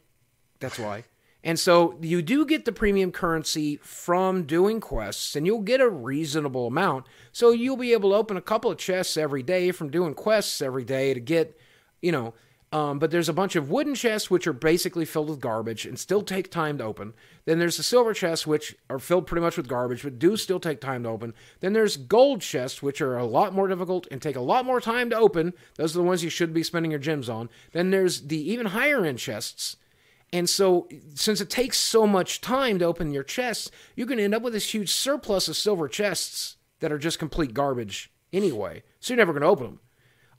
That's 0.59 0.79
why. 0.79 1.03
And 1.43 1.59
so 1.59 1.97
you 2.01 2.21
do 2.21 2.45
get 2.45 2.65
the 2.65 2.71
premium 2.71 3.11
currency 3.11 3.77
from 3.77 4.43
doing 4.43 4.79
quests, 4.79 5.35
and 5.35 5.45
you'll 5.45 5.61
get 5.61 5.81
a 5.81 5.89
reasonable 5.89 6.67
amount. 6.67 7.07
So 7.31 7.49
you'll 7.49 7.77
be 7.77 7.93
able 7.93 8.11
to 8.11 8.15
open 8.15 8.37
a 8.37 8.41
couple 8.41 8.69
of 8.69 8.77
chests 8.77 9.17
every 9.17 9.41
day 9.41 9.71
from 9.71 9.89
doing 9.89 10.13
quests 10.13 10.61
every 10.61 10.83
day 10.85 11.13
to 11.13 11.19
get, 11.19 11.57
you 12.01 12.11
know. 12.11 12.33
Um, 12.73 12.99
but 12.99 13.11
there's 13.11 13.27
a 13.27 13.33
bunch 13.33 13.57
of 13.57 13.69
wooden 13.69 13.95
chests 13.95 14.31
which 14.31 14.47
are 14.47 14.53
basically 14.53 15.03
filled 15.03 15.29
with 15.29 15.41
garbage 15.41 15.85
and 15.85 15.99
still 15.99 16.21
take 16.21 16.49
time 16.49 16.77
to 16.77 16.85
open. 16.85 17.13
Then 17.43 17.59
there's 17.59 17.75
the 17.75 17.83
silver 17.83 18.13
chests 18.13 18.47
which 18.47 18.73
are 18.89 18.97
filled 18.97 19.27
pretty 19.27 19.41
much 19.41 19.57
with 19.57 19.67
garbage 19.67 20.03
but 20.03 20.19
do 20.19 20.37
still 20.37 20.59
take 20.59 20.79
time 20.79 21.03
to 21.03 21.09
open. 21.09 21.33
Then 21.59 21.73
there's 21.73 21.97
gold 21.97 22.39
chests 22.39 22.81
which 22.81 23.01
are 23.01 23.17
a 23.17 23.25
lot 23.25 23.53
more 23.53 23.67
difficult 23.67 24.07
and 24.09 24.21
take 24.21 24.37
a 24.37 24.41
lot 24.41 24.63
more 24.63 24.79
time 24.79 25.09
to 25.09 25.17
open. 25.17 25.53
Those 25.75 25.93
are 25.95 25.99
the 25.99 26.05
ones 26.05 26.23
you 26.23 26.29
should 26.29 26.53
be 26.53 26.63
spending 26.63 26.91
your 26.91 26.99
gems 27.01 27.27
on. 27.27 27.49
Then 27.73 27.91
there's 27.91 28.21
the 28.27 28.39
even 28.51 28.67
higher 28.67 29.03
end 29.03 29.19
chests 29.19 29.75
and 30.33 30.49
so, 30.49 30.87
since 31.13 31.41
it 31.41 31.49
takes 31.49 31.77
so 31.77 32.07
much 32.07 32.39
time 32.39 32.79
to 32.79 32.85
open 32.85 33.11
your 33.11 33.23
chests, 33.23 33.69
you 33.95 34.05
can 34.05 34.19
end 34.19 34.33
up 34.33 34.41
with 34.41 34.53
this 34.53 34.73
huge 34.73 34.89
surplus 34.89 35.49
of 35.49 35.57
silver 35.57 35.89
chests 35.89 36.55
that 36.79 36.91
are 36.91 36.97
just 36.97 37.19
complete 37.19 37.53
garbage 37.53 38.11
anyway. 38.31 38.83
So 38.99 39.13
you're 39.13 39.17
never 39.17 39.33
going 39.33 39.41
to 39.41 39.47
open 39.47 39.79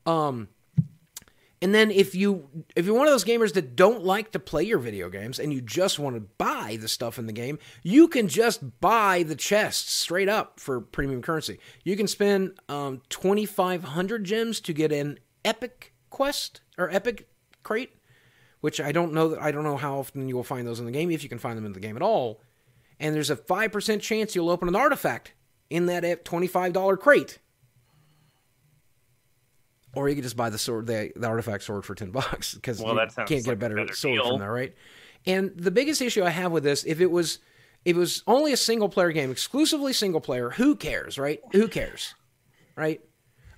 them. 0.06 0.14
Um, 0.14 0.48
and 1.62 1.74
then 1.74 1.90
if 1.90 2.14
you 2.14 2.48
if 2.76 2.84
you're 2.84 2.96
one 2.96 3.06
of 3.06 3.12
those 3.12 3.24
gamers 3.24 3.54
that 3.54 3.76
don't 3.76 4.04
like 4.04 4.32
to 4.32 4.38
play 4.38 4.64
your 4.64 4.78
video 4.78 5.08
games 5.08 5.38
and 5.38 5.52
you 5.52 5.62
just 5.62 5.98
want 5.98 6.16
to 6.16 6.20
buy 6.20 6.76
the 6.80 6.88
stuff 6.88 7.18
in 7.18 7.26
the 7.26 7.32
game, 7.32 7.58
you 7.82 8.08
can 8.08 8.28
just 8.28 8.80
buy 8.80 9.22
the 9.22 9.36
chests 9.36 9.92
straight 9.92 10.28
up 10.28 10.60
for 10.60 10.80
premium 10.80 11.22
currency. 11.22 11.58
You 11.84 11.96
can 11.96 12.08
spend 12.08 12.58
um, 12.68 13.00
2,500 13.08 14.24
gems 14.24 14.60
to 14.60 14.72
get 14.72 14.92
an 14.92 15.18
epic 15.44 15.94
quest 16.10 16.60
or 16.76 16.90
epic 16.90 17.28
crate 17.62 17.92
which 18.62 18.80
I 18.80 18.92
don't 18.92 19.12
know 19.12 19.28
that 19.28 19.42
I 19.42 19.50
don't 19.50 19.64
know 19.64 19.76
how 19.76 19.98
often 19.98 20.28
you 20.28 20.36
will 20.36 20.44
find 20.44 20.66
those 20.66 20.80
in 20.80 20.86
the 20.86 20.92
game 20.92 21.10
if 21.10 21.22
you 21.22 21.28
can 21.28 21.38
find 21.38 21.58
them 21.58 21.66
in 21.66 21.72
the 21.72 21.80
game 21.80 21.96
at 21.96 22.02
all. 22.02 22.40
And 22.98 23.14
there's 23.14 23.28
a 23.28 23.36
5% 23.36 24.00
chance 24.00 24.34
you'll 24.34 24.48
open 24.48 24.68
an 24.68 24.76
artifact 24.76 25.34
in 25.68 25.86
that 25.86 26.24
twenty-five 26.24 26.72
dollar 26.72 26.96
crate. 26.96 27.40
Or 29.94 30.08
you 30.08 30.14
could 30.14 30.24
just 30.24 30.36
buy 30.36 30.48
the 30.50 30.58
sword, 30.58 30.86
the, 30.86 31.12
the 31.14 31.26
artifact 31.26 31.64
sword 31.64 31.84
for 31.84 31.94
ten 31.94 32.10
bucks 32.10 32.54
because 32.54 32.80
Well, 32.80 32.94
you 32.94 33.06
can't 33.14 33.28
get 33.28 33.46
like 33.46 33.54
a 33.54 33.56
better, 33.56 33.76
better 33.76 33.94
sword 33.94 34.14
deal. 34.20 34.30
from 34.30 34.40
there, 34.40 34.52
right? 34.52 34.74
And 35.26 35.52
the 35.56 35.70
biggest 35.70 36.00
issue 36.00 36.24
I 36.24 36.30
have 36.30 36.50
with 36.50 36.64
this, 36.64 36.84
if 36.84 37.00
it 37.00 37.10
was, 37.10 37.38
if 37.84 37.96
it 37.96 37.98
was 37.98 38.22
only 38.26 38.52
a 38.52 38.56
single 38.56 38.88
player 38.88 39.12
game, 39.12 39.30
exclusively 39.30 39.92
single 39.92 40.20
player, 40.20 40.50
who 40.50 40.74
cares, 40.76 41.18
right? 41.18 41.40
Who 41.52 41.68
cares, 41.68 42.14
right? 42.76 43.00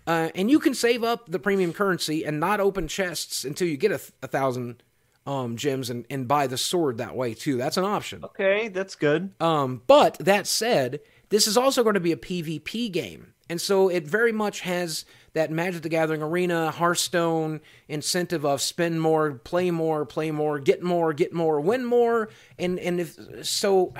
Uh, 0.06 0.28
and 0.34 0.50
you 0.50 0.58
can 0.58 0.74
save 0.74 1.02
up 1.04 1.30
the 1.30 1.38
premium 1.38 1.72
currency 1.72 2.24
and 2.24 2.38
not 2.40 2.60
open 2.60 2.88
chests 2.88 3.44
until 3.44 3.68
you 3.68 3.76
get 3.76 3.92
a, 3.92 4.00
a 4.22 4.26
thousand 4.26 4.82
um, 5.26 5.56
gems 5.56 5.88
and, 5.88 6.04
and 6.10 6.28
buy 6.28 6.46
the 6.46 6.58
sword 6.58 6.98
that 6.98 7.16
way 7.16 7.32
too. 7.32 7.56
That's 7.56 7.76
an 7.78 7.84
option. 7.84 8.24
Okay, 8.24 8.68
that's 8.68 8.96
good. 8.96 9.32
Um, 9.40 9.82
but 9.86 10.18
that 10.18 10.46
said, 10.46 11.00
this 11.30 11.46
is 11.46 11.56
also 11.56 11.82
going 11.82 11.94
to 11.94 12.00
be 12.00 12.12
a 12.12 12.16
PvP 12.16 12.92
game. 12.92 13.33
And 13.48 13.60
so 13.60 13.88
it 13.88 14.06
very 14.06 14.32
much 14.32 14.60
has 14.60 15.04
that 15.34 15.50
Magic 15.50 15.82
the 15.82 15.88
Gathering 15.88 16.22
arena, 16.22 16.70
Hearthstone 16.70 17.60
incentive 17.88 18.44
of 18.44 18.62
spend 18.62 19.00
more, 19.00 19.32
play 19.32 19.70
more, 19.70 20.06
play 20.06 20.30
more, 20.30 20.58
get 20.58 20.82
more, 20.82 21.12
get 21.12 21.32
more, 21.32 21.60
win 21.60 21.84
more. 21.84 22.30
And 22.58 22.78
and 22.78 23.00
if 23.00 23.18
so 23.42 23.92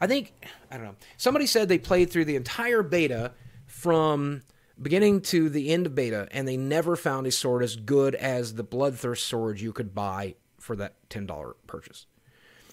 I 0.00 0.06
think 0.06 0.32
I 0.70 0.76
don't 0.76 0.86
know. 0.86 0.96
Somebody 1.16 1.46
said 1.46 1.68
they 1.68 1.78
played 1.78 2.10
through 2.10 2.24
the 2.24 2.36
entire 2.36 2.82
beta 2.82 3.32
from 3.66 4.42
beginning 4.80 5.20
to 5.20 5.48
the 5.48 5.70
end 5.70 5.86
of 5.86 5.94
beta 5.94 6.28
and 6.30 6.46
they 6.46 6.56
never 6.56 6.96
found 6.96 7.26
a 7.26 7.30
sword 7.30 7.62
as 7.62 7.76
good 7.76 8.14
as 8.14 8.54
the 8.54 8.64
Bloodthirst 8.64 9.18
sword 9.18 9.60
you 9.60 9.72
could 9.72 9.94
buy 9.94 10.34
for 10.58 10.76
that 10.76 10.94
$10 11.10 11.54
purchase. 11.66 12.06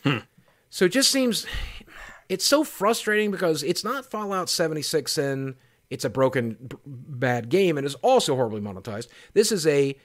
Hmm. 0.04 0.20
So 0.70 0.86
it 0.86 0.90
just 0.90 1.12
seems 1.12 1.46
it's 2.30 2.46
so 2.46 2.64
frustrating 2.64 3.32
because 3.32 3.64
it's 3.64 3.84
not 3.84 4.06
Fallout 4.06 4.50
76 4.50 5.18
and 5.18 5.56
it's 5.90 6.06
a 6.06 6.10
broken 6.10 6.58
b- 6.68 6.78
bad 6.86 7.50
game 7.50 7.78
and 7.78 7.86
is 7.86 7.96
also 7.96 8.36
horribly 8.36 8.62
monetized. 8.62 9.08
This 9.34 9.52
is 9.52 9.66
a 9.68 9.98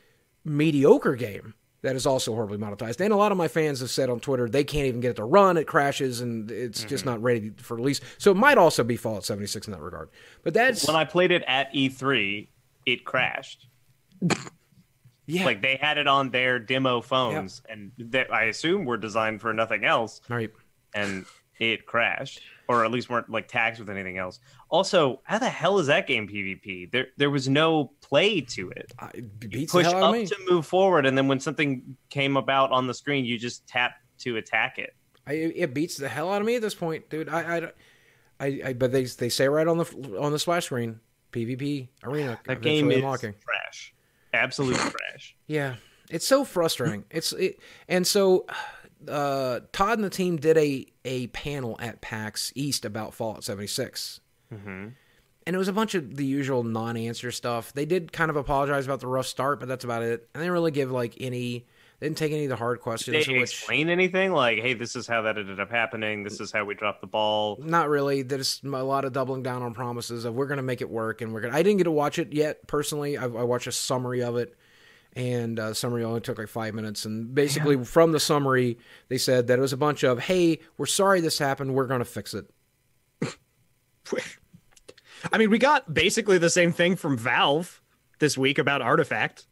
mediocre 0.45 1.17
game 1.17 1.55
that 1.83 1.97
is 1.97 2.07
also 2.07 2.35
horribly 2.35 2.59
monetized. 2.59 3.01
And 3.01 3.13
a 3.13 3.17
lot 3.17 3.33
of 3.33 3.39
my 3.39 3.49
fans 3.49 3.81
have 3.81 3.91
said 3.91 4.11
on 4.11 4.21
Twitter 4.21 4.49
they 4.49 4.65
can't 4.65 4.87
even 4.87 5.01
get 5.01 5.13
it 5.13 5.17
to 5.17 5.25
run, 5.25 5.57
it 5.57 5.67
crashes 5.67 6.21
and 6.21 6.51
it's 6.51 6.85
just 6.85 7.05
mm-hmm. 7.05 7.15
not 7.15 7.23
ready 7.23 7.53
for 7.57 7.77
release. 7.77 8.01
So 8.19 8.31
it 8.31 8.37
might 8.37 8.59
also 8.59 8.85
be 8.85 8.97
Fallout 8.97 9.25
76 9.25 9.67
in 9.67 9.73
that 9.73 9.81
regard. 9.81 10.11
But 10.43 10.55
that's 10.55 10.87
When 10.87 10.97
I 10.97 11.05
played 11.05 11.31
it 11.31 11.43
at 11.47 11.73
E3, 11.73 12.49
it 12.87 13.05
crashed. 13.05 13.67
yeah. 15.27 15.45
Like 15.45 15.63
they 15.63 15.77
had 15.77 15.99
it 15.99 16.07
on 16.07 16.31
their 16.31 16.59
demo 16.59 17.01
phones, 17.01 17.63
and 17.69 17.93
that 17.99 18.33
I 18.33 18.45
assume 18.45 18.85
were 18.85 18.97
designed 18.97 19.41
for 19.41 19.53
nothing 19.53 19.85
else, 19.85 20.21
right. 20.29 20.51
and 20.95 21.25
it 21.59 21.87
crashed, 21.87 22.41
or 22.71 22.85
at 22.85 22.93
least 22.93 23.11
weren't 23.11 23.29
like 23.29 23.49
tagged 23.49 23.81
with 23.81 23.91
anything 23.91 24.17
else. 24.17 24.39
Also, 24.69 25.21
how 25.25 25.39
the 25.39 25.49
hell 25.49 25.81
is 25.81 25.89
that 25.89 26.07
game 26.07 26.29
PvP? 26.29 26.93
There, 26.93 27.09
there 27.17 27.29
was 27.29 27.49
no 27.49 27.91
play 28.01 28.41
to 28.43 28.71
it. 28.71 28.93
I, 28.97 29.11
it 29.15 29.69
Push 29.69 29.87
up 29.87 30.15
to 30.15 30.37
move 30.49 30.65
forward, 30.67 31.05
and 31.05 31.19
then 31.19 31.27
when 31.27 31.41
something 31.41 31.97
came 32.11 32.37
about 32.37 32.71
on 32.71 32.87
the 32.87 32.95
screen, 32.95 33.25
you 33.25 33.41
just 33.41 33.67
tap 33.67 33.95
to 34.19 34.37
attack 34.37 34.79
it. 34.79 34.95
I, 35.27 35.33
it 35.33 35.75
beats 35.75 35.97
the 35.97 36.09
hell 36.09 36.33
out 36.33 36.41
of 36.41 36.47
me 36.47 36.55
at 36.55 36.63
this 36.63 36.77
point, 36.77 37.11
dude. 37.11 37.29
I, 37.29 37.57
I, 37.59 37.71
I, 38.39 38.61
I 38.67 38.73
but 38.75 38.93
they 38.93 39.05
they 39.05 39.29
say 39.29 39.49
right 39.49 39.67
on 39.67 39.79
the 39.79 40.19
on 40.21 40.31
the 40.31 40.39
splash 40.39 40.67
screen, 40.67 41.01
PvP 41.33 41.89
arena. 42.05 42.39
That 42.47 42.63
game 42.63 42.93
is 42.93 42.99
unlocking. 42.99 43.35
trash, 43.45 43.95
absolute 44.33 44.77
trash. 44.77 45.35
Yeah, 45.49 45.75
it's 46.09 46.25
so 46.25 46.45
frustrating. 46.45 47.03
It's 47.11 47.33
it, 47.33 47.59
and 47.89 48.07
so 48.07 48.47
uh, 49.09 49.61
Todd 49.73 49.99
and 49.99 50.05
the 50.05 50.11
team 50.11 50.37
did 50.37 50.57
a 50.57 50.87
a 51.05 51.29
panel 51.29 51.77
at 51.81 52.01
PAX 52.01 52.53
East 52.55 52.85
about 52.85 53.15
Fallout 53.15 53.45
76. 53.45 54.21
hmm 54.51 54.89
And 55.47 55.57
it 55.57 55.59
was 55.59 55.69
a 55.69 55.73
bunch 55.73 55.95
of 55.95 56.17
the 56.17 56.27
usual 56.27 56.63
non-answer 56.63 57.31
stuff. 57.31 57.73
They 57.73 57.87
did 57.87 58.13
kind 58.13 58.31
of 58.31 58.37
apologize 58.37 58.85
about 58.85 59.01
the 59.01 59.07
rough 59.07 59.27
start, 59.27 59.61
but 59.61 59.69
that's 59.69 59.85
about 59.85 60.03
it. 60.03 60.29
And 60.35 60.41
they 60.41 60.45
didn't 60.45 60.53
really 60.53 60.71
give 60.71 60.91
like 60.91 61.15
any. 61.21 61.67
They 61.99 62.07
didn't 62.07 62.17
take 62.17 62.33
any 62.33 62.45
of 62.45 62.49
the 62.49 62.57
hard 62.57 62.81
questions. 62.81 63.27
They 63.27 63.33
which, 63.35 63.51
explain 63.51 63.91
anything 63.91 64.33
like, 64.33 64.59
"Hey, 64.59 64.73
this 64.73 64.97
is 64.97 65.07
how 65.07 65.21
that 65.23 65.37
ended 65.37 65.61
up 65.61 65.71
happening. 65.71 66.23
This 66.23 66.41
is 66.41 66.51
how 66.51 66.65
we 66.65 66.75
dropped 66.75 67.03
the 67.03 67.07
ball." 67.07 67.59
Not 67.63 67.91
really. 67.91 68.23
There's 68.23 68.63
a 68.65 68.69
lot 68.69 69.05
of 69.05 69.13
doubling 69.13 69.43
down 69.43 69.63
on 69.63 69.75
promises 69.75 70.25
of 70.25 70.35
we're 70.35 70.47
going 70.47 70.57
to 70.57 70.63
make 70.63 70.81
it 70.81 70.89
work, 70.89 71.21
and 71.21 71.35
we're 71.35 71.43
going. 71.43 71.53
to 71.53 71.59
I 71.59 71.63
didn't 71.63 71.77
get 71.77 71.85
to 71.85 71.91
watch 71.91 72.19
it 72.19 72.33
yet 72.33 72.67
personally. 72.67 73.19
I, 73.19 73.25
I 73.25 73.43
watched 73.43 73.67
a 73.67 73.73
summary 73.73 74.23
of 74.23 74.37
it, 74.39 74.57
and 75.15 75.59
uh, 75.59 75.75
summary 75.75 76.05
only 76.05 76.21
took 76.21 76.39
like 76.39 76.49
five 76.49 76.75
minutes. 76.75 77.05
And 77.05 77.35
basically, 77.35 77.85
from 77.85 78.13
the 78.13 78.21
summary, 78.21 78.79
they 79.09 79.19
said 79.19 79.47
that 79.49 79.59
it 79.59 79.63
was 79.63 79.73
a 79.73 79.77
bunch 79.77 80.03
of, 80.05 80.19
"Hey, 80.21 80.61
we're 80.79 80.87
sorry 80.87 81.21
this 81.21 81.39
happened. 81.39 81.75
We're 81.75 81.87
going 81.87 82.01
to 82.01 82.05
fix 82.05 82.35
it." 82.35 82.47
I 85.33 85.39
mean, 85.39 85.51
we 85.51 85.59
got 85.59 85.93
basically 85.93 86.39
the 86.39 86.51
same 86.51 86.73
thing 86.73 86.97
from 86.97 87.17
Valve 87.19 87.83
this 88.19 88.39
week 88.39 88.59
about 88.59 88.83
Artifact. 88.83 89.47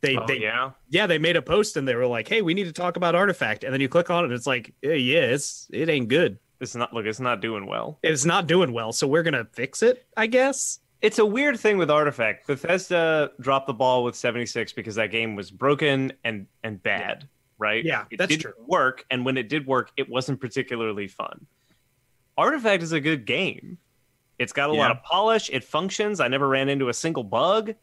They, 0.00 0.16
Oh, 0.16 0.26
they 0.26 0.40
yeah, 0.40 0.72
yeah, 0.88 1.06
they 1.06 1.18
made 1.18 1.36
a 1.36 1.42
post 1.42 1.76
and 1.76 1.86
they 1.86 1.94
were 1.94 2.06
like, 2.06 2.26
"Hey, 2.26 2.42
we 2.42 2.54
need 2.54 2.64
to 2.64 2.72
talk 2.72 2.96
about 2.96 3.14
Artifact," 3.14 3.62
and 3.62 3.72
then 3.72 3.80
you 3.80 3.88
click 3.88 4.10
on 4.10 4.24
it, 4.24 4.28
and 4.28 4.32
it's 4.34 4.46
like, 4.48 4.74
yeah, 4.82 4.94
yeah, 4.94 5.20
it's 5.20 5.68
it 5.72 5.88
ain't 5.88 6.08
good. 6.08 6.38
it's 6.60 6.74
not. 6.74 6.92
Look, 6.92 7.06
it's 7.06 7.20
not 7.20 7.40
doing 7.40 7.66
well. 7.66 7.98
It's 8.02 8.24
not 8.24 8.48
doing 8.48 8.72
well, 8.72 8.92
so 8.92 9.06
we're 9.06 9.22
gonna 9.22 9.46
fix 9.52 9.80
it, 9.82 10.04
I 10.16 10.26
guess. 10.26 10.80
It's 11.02 11.18
a 11.18 11.26
weird 11.26 11.58
thing 11.58 11.78
with 11.78 11.90
Artifact. 11.90 12.46
Bethesda 12.46 13.32
dropped 13.40 13.66
the 13.66 13.74
ball 13.74 14.04
with 14.04 14.14
76 14.14 14.72
because 14.72 14.94
that 14.94 15.10
game 15.10 15.34
was 15.34 15.50
broken 15.50 16.12
and 16.22 16.46
and 16.62 16.80
bad, 16.80 17.28
right? 17.58 17.84
Yeah, 17.84 18.04
it 18.10 18.18
that's 18.18 18.28
didn't 18.28 18.42
true. 18.42 18.52
work, 18.66 19.04
and 19.10 19.24
when 19.24 19.36
it 19.36 19.48
did 19.48 19.66
work, 19.66 19.90
it 19.96 20.08
wasn't 20.08 20.40
particularly 20.40 21.08
fun. 21.08 21.44
Artifact 22.38 22.84
is 22.84 22.92
a 22.92 23.00
good 23.00 23.26
game. 23.26 23.78
It's 24.38 24.52
got 24.52 24.70
a 24.70 24.72
lot 24.72 24.92
of 24.92 25.02
polish. 25.02 25.50
It 25.52 25.64
functions. 25.64 26.20
I 26.20 26.28
never 26.28 26.48
ran 26.48 26.68
into 26.68 26.88
a 26.88 26.94
single 26.94 27.24
bug. 27.24 27.74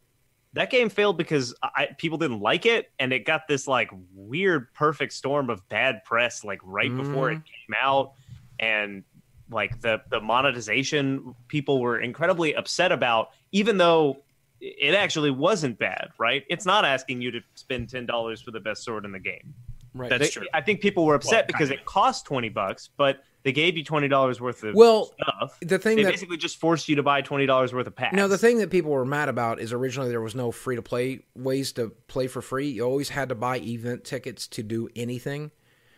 That 0.53 0.71
game 0.71 0.89
failed 0.89 1.17
because 1.17 1.53
I, 1.61 1.89
people 1.97 2.17
didn't 2.17 2.39
like 2.39 2.65
it, 2.65 2.89
and 2.99 3.11
it 3.11 3.25
got 3.25 3.47
this 3.47 3.67
like 3.67 3.91
weird 4.15 4.73
perfect 4.73 5.11
storm 5.11 5.49
of 5.49 5.67
bad 5.67 6.03
press, 6.05 6.43
like 6.43 6.59
right 6.63 6.95
before 6.95 7.31
it 7.31 7.39
mm. 7.39 7.43
came 7.43 7.75
out, 7.79 8.13
and 8.59 9.03
like 9.51 9.81
the 9.81 10.01
the 10.09 10.19
monetization 10.21 11.35
people 11.47 11.79
were 11.81 11.99
incredibly 11.99 12.55
upset 12.55 12.91
about, 12.91 13.29
even 13.51 13.77
though 13.77 14.17
it 14.61 14.93
actually 14.93 15.31
wasn't 15.31 15.77
bad, 15.79 16.09
right? 16.17 16.43
It's 16.49 16.65
not 16.65 16.83
asking 16.85 17.21
you 17.21 17.31
to 17.31 17.41
spend 17.55 17.89
ten 17.89 18.05
dollars 18.05 18.41
for 18.41 18.51
the 18.51 18.59
best 18.59 18.83
sword 18.83 19.05
in 19.05 19.11
the 19.11 19.19
game. 19.19 19.53
Right. 19.93 20.09
That's 20.09 20.23
They- 20.25 20.41
true. 20.41 20.47
I 20.53 20.61
think 20.61 20.81
people 20.81 21.05
were 21.05 21.15
upset 21.15 21.45
Well, 21.45 21.45
because 21.47 21.71
it 21.71 21.85
cost 21.85 22.25
twenty 22.25 22.49
bucks, 22.49 22.89
but 22.95 23.23
they 23.43 23.51
gave 23.53 23.77
you 23.77 23.83
twenty 23.83 24.07
dollars 24.07 24.39
worth 24.41 24.63
of 24.63 24.75
well, 24.75 25.05
stuff. 25.21 25.57
the 25.61 25.79
thing 25.79 25.95
They 25.97 26.03
that 26.03 26.11
basically 26.11 26.37
just 26.37 26.59
forced 26.59 26.89
you 26.89 26.97
to 26.97 27.03
buy 27.03 27.21
twenty 27.21 27.45
dollars 27.45 27.73
worth 27.73 27.87
of 27.87 27.95
packs. 27.95 28.15
Now, 28.15 28.27
the 28.27 28.37
thing 28.37 28.57
that 28.59 28.69
people 28.69 28.91
were 28.91 29.05
mad 29.05 29.29
about 29.29 29.59
is 29.59 29.71
originally 29.73 30.09
there 30.09 30.21
was 30.21 30.35
no 30.35 30.51
free 30.51 30.75
to 30.75 30.81
play 30.81 31.21
ways 31.35 31.71
to 31.73 31.89
play 32.07 32.27
for 32.27 32.41
free. 32.41 32.67
You 32.69 32.83
always 32.83 33.09
had 33.09 33.29
to 33.29 33.35
buy 33.35 33.59
event 33.59 34.03
tickets 34.03 34.47
to 34.49 34.61
do 34.63 34.89
anything. 34.95 35.51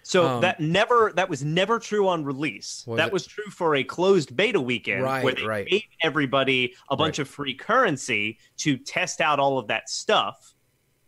So 0.03 0.27
Um, 0.27 0.41
that 0.41 0.59
never 0.59 1.11
that 1.15 1.29
was 1.29 1.43
never 1.43 1.77
true 1.79 2.07
on 2.07 2.23
release. 2.25 2.83
Was 2.87 2.97
that 2.97 3.07
it? 3.07 3.13
was 3.13 3.25
true 3.27 3.49
for 3.51 3.75
a 3.75 3.83
closed 3.83 4.35
beta 4.35 4.59
weekend 4.59 5.03
Right, 5.03 5.23
where 5.23 5.33
they 5.35 5.43
right. 5.45 5.67
gave 5.67 5.83
everybody 6.01 6.73
a 6.89 6.97
bunch 6.97 7.19
of 7.19 7.27
free 7.27 7.53
currency 7.53 8.39
to 8.57 8.77
test 8.77 9.21
out 9.21 9.39
all 9.39 9.59
of 9.59 9.67
that 9.67 9.89
stuff. 9.89 10.53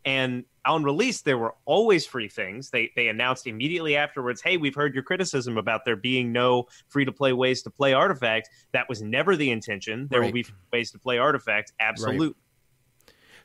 And 0.05 0.43
on 0.65 0.83
release, 0.83 1.21
there 1.21 1.37
were 1.37 1.55
always 1.65 2.05
free 2.05 2.27
things. 2.29 2.69
They 2.69 2.91
they 2.95 3.07
announced 3.07 3.47
immediately 3.47 3.95
afterwards, 3.95 4.41
"Hey, 4.41 4.57
we've 4.57 4.75
heard 4.75 4.93
your 4.93 5.03
criticism 5.03 5.57
about 5.57 5.85
there 5.85 5.95
being 5.95 6.31
no 6.31 6.67
free 6.89 7.03
to 7.05 7.11
play 7.11 7.33
ways 7.33 7.63
to 7.63 7.69
play 7.69 7.93
artifacts." 7.93 8.49
That 8.73 8.87
was 8.89 9.01
never 9.01 9.35
the 9.35 9.49
intention. 9.49 10.07
There 10.09 10.19
will 10.21 10.27
Right. 10.27 10.33
be 10.33 10.45
ways 10.71 10.91
to 10.91 10.99
play 10.99 11.17
artifacts, 11.17 11.73
Absolutely. 11.79 12.35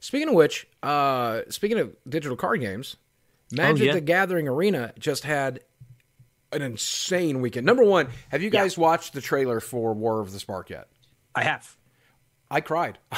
Speaking 0.00 0.28
of 0.28 0.34
which, 0.34 0.66
uh, 0.82 1.42
speaking 1.48 1.78
of 1.78 1.96
digital 2.08 2.36
card 2.36 2.60
games, 2.60 2.96
Oh, 3.52 3.56
Magic 3.56 3.86
yeah. 3.86 3.92
the 3.94 4.00
Gathering 4.00 4.48
Arena 4.48 4.92
just 4.98 5.24
had 5.24 5.60
an 6.52 6.62
insane 6.62 7.40
weekend. 7.40 7.66
Number 7.66 7.84
one, 7.84 8.08
have 8.30 8.42
you 8.42 8.50
guys 8.50 8.76
watched 8.76 9.12
the 9.12 9.20
trailer 9.20 9.60
for 9.60 9.94
War 9.94 10.20
of 10.20 10.32
the 10.32 10.38
Spark 10.38 10.70
yet? 10.70 10.88
I 11.34 11.44
have. 11.44 11.76
I 12.50 12.60
cried. 12.60 12.98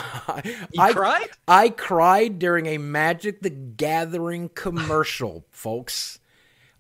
You 0.44 0.54
I 0.78 0.92
cried? 0.92 1.28
I 1.48 1.68
cried 1.70 2.38
during 2.38 2.66
a 2.66 2.78
Magic 2.78 3.40
the 3.40 3.50
Gathering 3.50 4.48
commercial, 4.50 5.44
folks. 5.50 6.20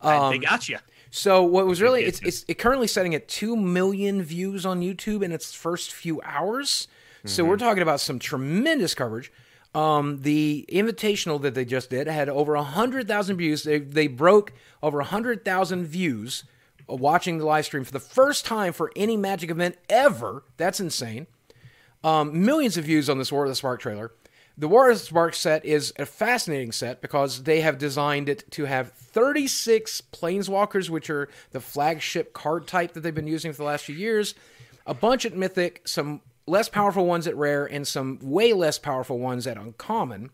they 0.02 0.08
um, 0.08 0.38
got 0.38 0.68
you. 0.68 0.78
So 1.10 1.42
what 1.42 1.66
was 1.66 1.82
really 1.82 2.04
it's 2.04 2.20
it's 2.20 2.44
it 2.46 2.54
currently 2.54 2.86
setting 2.86 3.14
at 3.14 3.26
two 3.26 3.56
million 3.56 4.22
views 4.22 4.64
on 4.64 4.80
YouTube 4.80 5.24
in 5.24 5.32
its 5.32 5.52
first 5.52 5.92
few 5.92 6.22
hours. 6.22 6.86
So 7.24 7.42
mm-hmm. 7.42 7.50
we're 7.50 7.56
talking 7.56 7.82
about 7.82 8.00
some 8.00 8.18
tremendous 8.20 8.94
coverage. 8.94 9.32
Um, 9.74 10.22
the 10.22 10.66
invitational 10.72 11.40
that 11.42 11.54
they 11.54 11.64
just 11.64 11.90
did 11.90 12.08
had 12.08 12.28
over 12.28 12.56
hundred 12.56 13.06
thousand 13.06 13.36
views. 13.36 13.62
They 13.62 13.78
they 13.78 14.08
broke 14.08 14.52
over 14.82 15.00
hundred 15.02 15.44
thousand 15.44 15.86
views 15.86 16.44
uh, 16.90 16.96
watching 16.96 17.38
the 17.38 17.46
live 17.46 17.66
stream 17.66 17.84
for 17.84 17.92
the 17.92 18.00
first 18.00 18.44
time 18.44 18.72
for 18.72 18.90
any 18.96 19.16
Magic 19.16 19.50
event 19.50 19.76
ever. 19.88 20.42
That's 20.56 20.80
insane. 20.80 21.28
Um, 22.02 22.44
millions 22.44 22.76
of 22.76 22.84
views 22.84 23.08
on 23.08 23.18
this 23.18 23.30
War 23.30 23.44
of 23.44 23.50
the 23.50 23.54
Spark 23.54 23.80
trailer. 23.80 24.12
The 24.58 24.68
War 24.68 24.90
of 24.90 24.98
the 24.98 25.04
Spark 25.04 25.34
set 25.34 25.64
is 25.64 25.92
a 25.98 26.04
fascinating 26.04 26.72
set 26.72 27.00
because 27.00 27.44
they 27.44 27.60
have 27.60 27.78
designed 27.78 28.28
it 28.28 28.50
to 28.52 28.64
have 28.64 28.92
36 28.92 30.02
planeswalkers, 30.12 30.90
which 30.90 31.08
are 31.08 31.28
the 31.52 31.60
flagship 31.60 32.32
card 32.32 32.66
type 32.66 32.92
that 32.92 33.00
they've 33.00 33.14
been 33.14 33.26
using 33.26 33.52
for 33.52 33.58
the 33.58 33.64
last 33.64 33.84
few 33.84 33.94
years. 33.94 34.34
a 34.86 34.94
bunch 34.94 35.24
at 35.24 35.36
mythic, 35.36 35.86
some 35.86 36.20
less 36.50 36.68
powerful 36.68 37.06
ones 37.06 37.26
at 37.26 37.36
rare, 37.36 37.64
and 37.64 37.86
some 37.86 38.18
way 38.22 38.52
less 38.52 38.78
powerful 38.78 39.18
ones 39.18 39.46
at 39.46 39.56
uncommon. 39.56 40.30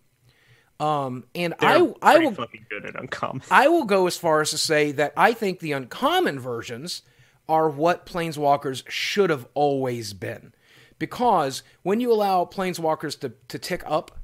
Um, 0.78 1.24
and 1.34 1.54
They're 1.58 1.70
I 1.70 1.94
I 2.02 2.18
will 2.18 2.32
fucking 2.32 2.66
good 2.68 2.84
at 2.84 2.98
uncommon. 3.00 3.42
I 3.50 3.68
will 3.68 3.84
go 3.84 4.06
as 4.06 4.16
far 4.16 4.40
as 4.40 4.50
to 4.50 4.58
say 4.58 4.92
that 4.92 5.12
I 5.16 5.32
think 5.32 5.60
the 5.60 5.72
uncommon 5.72 6.38
versions 6.38 7.02
are 7.48 7.68
what 7.68 8.06
planeswalkers 8.06 8.82
should 8.88 9.30
have 9.30 9.46
always 9.54 10.12
been. 10.12 10.52
Because 10.98 11.62
when 11.82 12.00
you 12.00 12.12
allow 12.12 12.44
planeswalkers 12.44 13.18
to, 13.20 13.32
to 13.48 13.58
tick 13.58 13.82
up, 13.86 14.18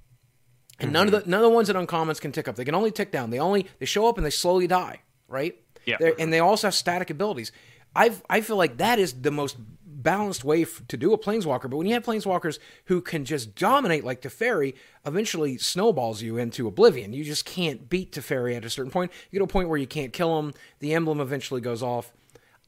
and 0.81 0.93
none 0.93 1.07
of 1.07 1.13
the 1.13 1.31
none 1.31 1.41
of 1.41 1.45
the 1.45 1.55
ones 1.55 1.69
that 1.69 1.77
uncommons 1.77 2.21
can 2.21 2.33
tick 2.33 2.49
up. 2.49 2.57
They 2.57 2.65
can 2.65 2.75
only 2.75 2.91
tick 2.91 3.13
down. 3.13 3.31
They 3.31 3.39
only 3.39 3.67
they 3.79 3.87
show 3.87 4.09
up 4.09 4.17
and 4.17 4.27
they 4.27 4.31
slowly 4.31 4.67
die, 4.67 5.01
right? 5.29 5.55
Yeah. 5.85 5.97
They're, 6.01 6.15
and 6.19 6.33
they 6.33 6.41
also 6.41 6.69
have 6.69 6.75
static 6.75 7.11
abilities. 7.11 7.53
I 7.95 8.13
I 8.29 8.41
feel 8.41 8.57
like 8.57 8.79
that 8.79 8.99
is 8.99 9.13
the 9.13 9.31
most 9.31 9.57
balanced 10.03 10.45
way 10.45 10.63
f- 10.63 10.83
to 10.89 10.97
do 10.97 11.13
a 11.13 11.19
planeswalker. 11.19 11.71
But 11.71 11.77
when 11.77 11.87
you 11.87 11.95
have 11.95 12.05
planeswalkers 12.05 12.59
who 12.87 13.01
can 13.01 13.25
just 13.25 13.55
dominate 13.55 14.05
like 14.05 14.21
Teferi, 14.21 14.75
eventually 15.07 15.59
snowballs 15.59 16.23
you 16.23 16.37
into 16.37 16.67
oblivion. 16.67 17.13
You 17.13 17.25
just 17.25 17.45
can't 17.45 17.89
beat 17.89 18.13
Teferi 18.13 18.57
at 18.57 18.65
a 18.65 18.71
certain 18.71 18.93
point. 18.93 19.13
You 19.31 19.39
get 19.39 19.41
to 19.41 19.51
a 19.51 19.53
point 19.53 19.69
where 19.69 19.79
you 19.79 19.87
can't 19.87 20.13
kill 20.13 20.39
him. 20.39 20.53
The 20.81 20.95
emblem 20.95 21.21
eventually 21.21 21.61
goes 21.61 21.83
off. 21.83 22.13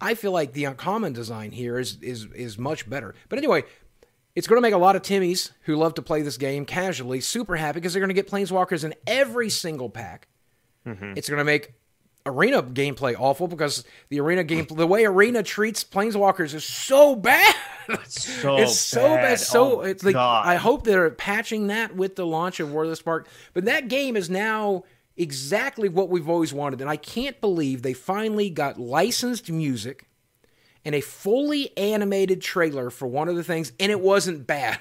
I 0.01 0.15
feel 0.15 0.33
like 0.33 0.53
the 0.53 0.65
uncommon 0.65 1.13
design 1.13 1.53
here 1.53 1.79
is 1.79 1.99
is 2.03 2.27
is 2.35 2.59
much 2.59 2.89
better. 2.89 3.15
But 3.29 3.39
anyway, 3.39 3.65
it's 4.35 4.49
going 4.49 4.57
to 4.57 4.63
make 4.63 4.75
a 4.75 4.79
lot 4.79 4.97
of 4.97 5.03
Timmies 5.03 5.53
who 5.63 5.77
love 5.77 5.95
to 5.95 6.03
play 6.03 6.23
this 6.23 6.37
game 6.37 6.65
casually 6.65 7.21
super 7.21 7.57
happy 7.57 7.77
because 7.77 7.93
they're 7.93 8.01
going 8.01 8.09
to 8.09 8.15
get 8.15 8.29
planeswalkers 8.29 8.85
in 8.85 8.95
every 9.07 9.49
single 9.49 9.89
pack. 9.89 10.27
Mm-hmm. 10.87 11.15
It's 11.17 11.29
going 11.29 11.39
to 11.39 11.45
make 11.45 11.75
arena 12.27 12.63
gameplay 12.63 13.15
awful 13.19 13.49
because 13.49 13.85
the 14.09 14.19
arena 14.21 14.43
game 14.45 14.67
the 14.71 14.87
way 14.87 15.05
arena 15.05 15.43
treats 15.43 15.85
planeswalkers 15.85 16.55
is 16.55 16.65
so 16.65 17.15
bad. 17.17 17.55
So 18.09 18.57
it's 18.57 18.79
so 18.81 19.17
bad. 19.17 19.39
So 19.39 19.81
Oh, 19.81 19.81
it's 19.83 20.03
like 20.03 20.15
God. 20.15 20.47
I 20.47 20.55
hope 20.55 20.85
they're 20.85 21.11
patching 21.11 21.67
that 21.67 21.95
with 21.95 22.17
the 22.17 22.25
launch 22.25 22.59
of 22.59 22.73
War 22.73 22.85
of 22.85 22.89
the 22.89 22.97
Spark. 22.97 23.29
But 23.53 23.67
that 23.67 23.89
game 23.89 24.17
is 24.17 24.31
now 24.31 24.85
exactly 25.19 25.91
what 25.91 26.09
we've 26.09 26.27
always 26.31 26.55
wanted, 26.55 26.81
and 26.81 26.89
I 26.89 26.97
can't 26.97 27.39
believe 27.43 27.83
they 27.83 27.93
finally 27.93 28.49
got 28.49 28.81
licensed 28.81 29.51
music 29.51 30.07
and 30.83 30.95
a 30.95 31.03
fully 31.03 31.77
animated 31.77 32.41
trailer 32.41 32.89
for 32.89 33.07
one 33.07 33.29
of 33.29 33.37
the 33.37 33.45
things, 33.45 33.73
and 33.79 33.93
it 33.93 34.01
wasn't 34.01 34.47
bad. 34.47 34.79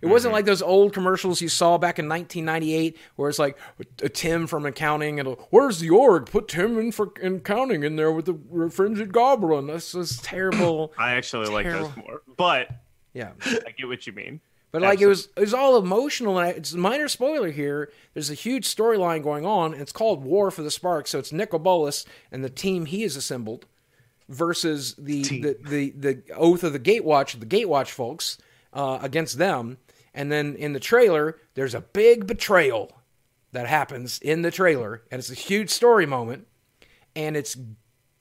It 0.00 0.06
wasn't 0.06 0.32
like 0.32 0.44
those 0.44 0.62
old 0.62 0.92
commercials 0.92 1.40
you 1.40 1.48
saw 1.48 1.78
back 1.78 1.98
in 1.98 2.08
1998, 2.08 2.96
where 3.16 3.28
it's 3.28 3.38
like 3.38 3.58
a 4.02 4.08
Tim 4.08 4.46
from 4.46 4.66
accounting 4.66 5.18
and 5.20 5.36
where's 5.50 5.80
the 5.80 5.90
org? 5.90 6.26
Put 6.26 6.48
Tim 6.48 6.78
in 6.78 6.92
for 6.92 7.12
in 7.20 7.36
accounting 7.36 7.82
in 7.82 7.96
there 7.96 8.12
with 8.12 8.26
the 8.26 8.70
fringed 8.70 9.12
goblin. 9.12 9.66
That's 9.66 9.94
is 9.94 10.18
terrible. 10.18 10.92
I 10.98 11.12
actually 11.12 11.48
like 11.48 11.64
Terrible. 11.64 11.88
those 11.88 11.96
more, 11.96 12.22
but 12.36 12.68
Yeah. 13.14 13.32
I 13.44 13.70
get 13.76 13.88
what 13.88 14.06
you 14.06 14.12
mean. 14.12 14.40
But 14.72 14.82
like 14.82 15.00
it 15.00 15.06
was, 15.06 15.28
it 15.36 15.40
was 15.40 15.54
all 15.54 15.78
emotional. 15.78 16.38
And 16.38 16.48
I, 16.48 16.50
it's 16.50 16.72
a 16.72 16.76
minor 16.78 17.08
spoiler 17.08 17.50
here. 17.50 17.90
There's 18.12 18.28
a 18.28 18.34
huge 18.34 18.66
storyline 18.66 19.22
going 19.22 19.46
on. 19.46 19.72
And 19.72 19.80
it's 19.80 19.92
called 19.92 20.22
War 20.22 20.50
for 20.50 20.62
the 20.62 20.70
Spark. 20.70 21.06
So 21.06 21.18
it's 21.18 21.32
Nicol 21.32 21.60
Bolas 21.60 22.04
and 22.30 22.44
the 22.44 22.50
team 22.50 22.84
he 22.84 23.02
has 23.02 23.16
assembled 23.16 23.64
versus 24.28 24.94
the 24.98 25.22
the, 25.22 25.56
the 25.64 25.90
the 25.92 26.22
Oath 26.34 26.62
of 26.64 26.72
the 26.72 26.80
Gatewatch, 26.80 27.38
the 27.38 27.46
Gatewatch 27.46 27.90
folks, 27.90 28.38
uh, 28.72 28.98
against 29.00 29.38
them. 29.38 29.78
And 30.16 30.32
then 30.32 30.56
in 30.56 30.72
the 30.72 30.80
trailer, 30.80 31.38
there's 31.54 31.74
a 31.74 31.80
big 31.80 32.26
betrayal 32.26 32.90
that 33.52 33.68
happens 33.68 34.18
in 34.18 34.42
the 34.42 34.50
trailer, 34.50 35.02
and 35.10 35.20
it's 35.20 35.30
a 35.30 35.34
huge 35.34 35.70
story 35.70 36.06
moment. 36.06 36.48
And 37.14 37.36
it's 37.36 37.56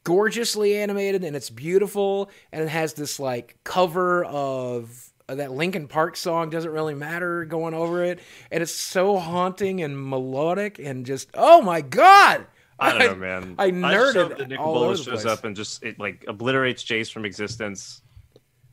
gorgeously 0.04 0.78
animated 0.78 1.24
and 1.24 1.36
it's 1.36 1.50
beautiful 1.50 2.30
and 2.52 2.62
it 2.62 2.70
has 2.70 2.94
this 2.94 3.20
like 3.20 3.58
cover 3.64 4.24
of 4.26 5.12
of 5.28 5.38
that 5.38 5.52
Linkin 5.52 5.88
Park 5.88 6.16
song 6.16 6.52
doesn't 6.52 6.70
really 6.70 6.94
matter 6.94 7.44
going 7.44 7.74
over 7.74 8.04
it 8.04 8.20
and 8.52 8.62
it's 8.62 8.72
so 8.72 9.18
haunting 9.18 9.82
and 9.82 10.10
melodic 10.10 10.78
and 10.78 11.08
just 11.08 11.28
oh 11.34 11.60
my 11.60 11.82
god 11.82 12.46
I 12.80 12.92
don't 12.92 13.00
know, 13.00 13.16
man. 13.16 13.56
I 13.58 13.72
just 13.72 13.82
nerded 13.82 14.28
hope 14.30 14.38
that 14.38 14.50
Nick 14.50 14.60
all 14.60 14.78
over 14.78 14.92
the 14.96 15.04
shows 15.04 15.24
place. 15.24 15.26
up 15.26 15.46
and 15.46 15.56
just 15.56 15.84
it 15.84 16.00
like 16.00 16.26
obliterates 16.28 16.84
Jace 16.84 17.12
from 17.12 17.26
existence, 17.26 18.02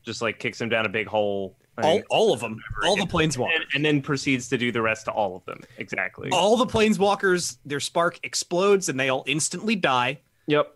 just 0.05 0.23
like 0.23 0.39
kicks 0.39 0.61
him 0.61 0.68
down 0.68 0.87
a 0.87 0.89
big 0.89 1.07
hole. 1.07 1.57
All, 1.83 2.03
all 2.11 2.33
of 2.35 2.41
them, 2.41 2.61
all 2.85 2.97
the 2.97 3.05
planeswalkers. 3.07 3.55
and, 3.55 3.64
and 3.75 3.85
then 3.85 4.03
proceeds 4.03 4.49
to 4.51 4.59
do 4.59 4.70
the 4.73 4.83
rest 4.83 5.07
to 5.07 5.11
all 5.11 5.37
of 5.37 5.45
them. 5.47 5.61
Exactly. 5.79 6.29
all 6.31 6.57
the 6.59 6.66
planeswalkers, 6.66 7.57
their 7.64 7.81
spark 7.81 8.18
explodes 8.23 8.89
and 8.91 9.01
they 9.01 9.09
all 9.09 9.25
instantly 9.27 9.75
die. 9.75 10.20
Yep. 10.49 10.70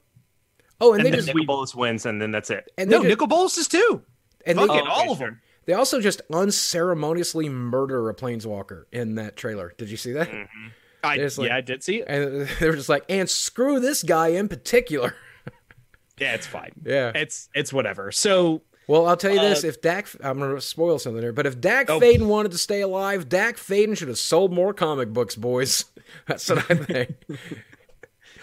oh 0.80 0.92
and, 0.92 1.00
And 1.00 1.06
they 1.06 1.10
then 1.10 1.18
just 1.18 1.28
Nicol 1.28 1.44
Bolas 1.44 1.74
wins, 1.74 2.06
and 2.06 2.20
then 2.22 2.30
that's 2.30 2.48
it. 2.50 2.70
and 2.78 2.90
they, 2.90 2.96
No, 2.96 3.02
just- 3.02 3.08
Nicol 3.10 3.26
Bolas 3.26 3.58
is 3.58 3.68
too. 3.68 4.02
and 4.46 4.58
they, 4.58 4.66
Fuck 4.66 4.76
it, 4.76 4.80
oh, 4.80 4.82
okay, 4.84 4.90
all 4.90 5.12
of 5.12 5.18
sure. 5.18 5.26
them. 5.28 5.40
they 5.66 5.74
also 5.74 6.00
just 6.00 6.22
unceremoniously 6.32 7.48
murder 7.50 8.08
a 8.08 8.14
planeswalker 8.14 8.84
in 8.92 9.16
that 9.16 9.36
trailer 9.36 9.74
did 9.76 9.90
you 9.90 9.96
see 9.98 10.12
that 10.12 10.28
mm-hmm. 10.30 10.66
I, 11.04 11.16
like- 11.16 11.36
yeah, 11.38 11.56
I 11.56 11.60
did 11.60 11.82
see 11.84 11.96
it. 12.00 12.08
and 12.08 12.48
they 12.60 12.68
were 12.70 12.76
just 12.76 12.88
like 12.88 13.04
and 13.10 13.28
screw 13.28 13.80
this 13.80 14.02
guy 14.02 14.28
in 14.28 14.48
particular 14.48 15.14
Yeah, 16.18 16.34
it's 16.34 16.46
fine. 16.46 16.72
yeah 16.84 17.12
It's 17.14 17.50
it's 17.54 17.70
whatever. 17.72 18.10
So 18.10 18.62
Well, 18.88 19.06
I'll 19.06 19.16
tell 19.16 19.32
you 19.32 19.40
this: 19.40 19.64
Uh, 19.64 19.68
if 19.68 19.80
Dack, 19.82 20.08
I'm 20.22 20.38
going 20.38 20.54
to 20.54 20.60
spoil 20.60 20.98
something 20.98 21.20
here, 21.22 21.32
but 21.32 21.46
if 21.46 21.60
Dack 21.60 21.90
Oh. 21.90 21.98
Fayden 22.00 22.26
wanted 22.26 22.52
to 22.52 22.58
stay 22.58 22.80
alive, 22.82 23.28
Dack 23.28 23.56
Fayden 23.56 23.96
should 23.96 24.08
have 24.08 24.18
sold 24.18 24.52
more 24.52 24.72
comic 24.72 25.12
books, 25.12 25.34
boys. 25.34 25.84
That's 26.28 26.48
what 26.48 26.58
I 26.70 26.74
think. 26.76 27.16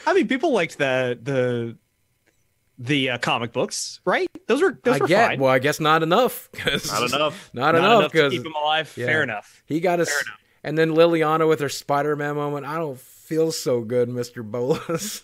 I 0.05 0.13
mean, 0.13 0.27
people 0.27 0.51
liked 0.51 0.77
the 0.77 1.17
the 1.21 1.77
the 2.77 3.11
uh, 3.11 3.17
comic 3.19 3.53
books, 3.53 4.01
right? 4.03 4.27
Those 4.47 4.61
were 4.61 4.77
those 4.83 4.95
I 4.95 4.99
were 4.99 5.07
get. 5.07 5.27
fine. 5.29 5.39
Well, 5.39 5.51
I 5.51 5.59
guess 5.59 5.79
not 5.79 6.03
enough. 6.03 6.49
Not 6.65 7.13
enough. 7.13 7.49
Not, 7.53 7.75
Not 7.75 7.75
enough 7.75 8.11
because 8.11 8.33
keep 8.33 8.45
him 8.45 8.53
alive. 8.53 8.91
yeah. 8.97 9.05
Fair 9.05 9.23
enough. 9.23 9.63
he 9.65 9.79
got 9.79 9.99
us. 10.01 10.09
Fair 10.09 10.19
enough. 10.27 10.39
And 10.65 10.77
then 10.77 10.91
Liliana 10.91 11.47
with 11.47 11.59
her 11.59 11.69
Spider-Man 11.69 12.35
moment. 12.35 12.65
I 12.65 12.77
don't 12.77 12.99
feel 12.99 13.51
so 13.53 13.81
good, 13.81 14.09
Mister 14.09 14.43
Bolas. 14.43 15.23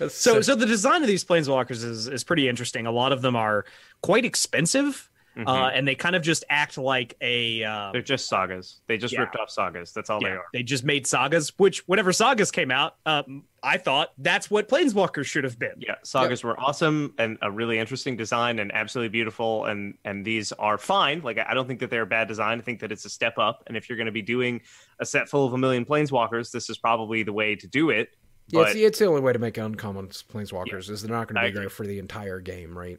That's 0.00 0.14
So 0.14 0.40
so 0.40 0.54
the 0.56 0.66
design 0.66 1.02
of 1.02 1.08
these 1.08 1.24
planeswalkers 1.24 1.84
is 1.84 2.08
is 2.08 2.24
pretty 2.24 2.48
interesting. 2.48 2.86
A 2.86 2.92
lot 2.92 3.12
of 3.12 3.22
them 3.22 3.36
are 3.36 3.64
quite 4.02 4.24
expensive, 4.24 5.08
uh, 5.46 5.70
and 5.72 5.86
they 5.86 5.94
kind 5.94 6.16
of 6.16 6.22
just 6.22 6.44
act 6.50 6.76
like 6.76 7.16
a. 7.20 7.62
Uh, 7.62 7.92
They're 7.92 8.02
just 8.02 8.28
sagas. 8.28 8.80
They 8.88 8.98
just 8.98 9.14
Yeah. 9.14 9.20
ripped 9.20 9.36
off 9.36 9.48
sagas. 9.50 9.92
That's 9.92 10.10
all 10.10 10.20
they 10.20 10.30
are. 10.30 10.44
they 10.52 10.62
just 10.64 10.84
made 10.84 11.06
sagas, 11.06 11.52
which 11.58 11.86
whenever 11.86 12.12
sagas 12.12 12.50
came 12.50 12.70
out, 12.70 12.96
um, 13.06 13.44
I 13.62 13.76
thought 13.78 14.12
that's 14.18 14.50
what 14.50 14.68
planeswalkers 14.68 15.26
should 15.26 15.44
have 15.44 15.58
been. 15.58 15.74
Yeah, 15.78 15.96
sagas 16.02 16.42
were 16.42 16.58
awesome 16.58 17.14
and 17.18 17.38
a 17.42 17.50
really 17.50 17.78
interesting 17.78 18.16
design 18.16 18.58
and 18.58 18.72
absolutely 18.74 19.10
beautiful. 19.10 19.66
And 19.66 19.96
and 20.04 20.24
these 20.24 20.50
are 20.52 20.78
fine. 20.78 21.20
Like 21.20 21.38
I 21.38 21.54
don't 21.54 21.66
think 21.68 21.80
that 21.80 21.90
they're 21.90 22.02
a 22.02 22.06
bad 22.06 22.26
design. 22.26 22.58
I 22.58 22.62
think 22.62 22.80
that 22.80 22.90
it's 22.90 23.04
a 23.04 23.10
step 23.10 23.38
up. 23.38 23.62
And 23.66 23.76
if 23.76 23.88
you're 23.88 23.96
going 23.98 24.06
to 24.06 24.12
be 24.12 24.22
doing 24.22 24.62
a 24.98 25.06
set 25.06 25.28
full 25.28 25.46
of 25.46 25.52
a 25.52 25.58
million 25.58 25.84
planeswalkers, 25.84 26.50
this 26.50 26.68
is 26.70 26.78
probably 26.78 27.22
the 27.22 27.32
way 27.34 27.54
to 27.54 27.66
do 27.66 27.90
it. 27.90 28.10
Yeah, 28.50 28.62
it's, 28.62 28.74
it's 28.74 28.98
the 28.98 29.06
only 29.06 29.20
way 29.20 29.32
to 29.32 29.38
make 29.38 29.56
uncommon 29.58 30.08
planeswalkers 30.08 30.90
is 30.90 31.02
they're 31.02 31.14
not 31.16 31.28
going 31.28 31.36
to 31.36 31.40
I 31.42 31.48
be 31.48 31.54
there 31.54 31.62
agree. 31.62 31.70
for 31.70 31.86
the 31.86 31.98
entire 31.98 32.40
game, 32.40 32.76
right? 32.76 32.98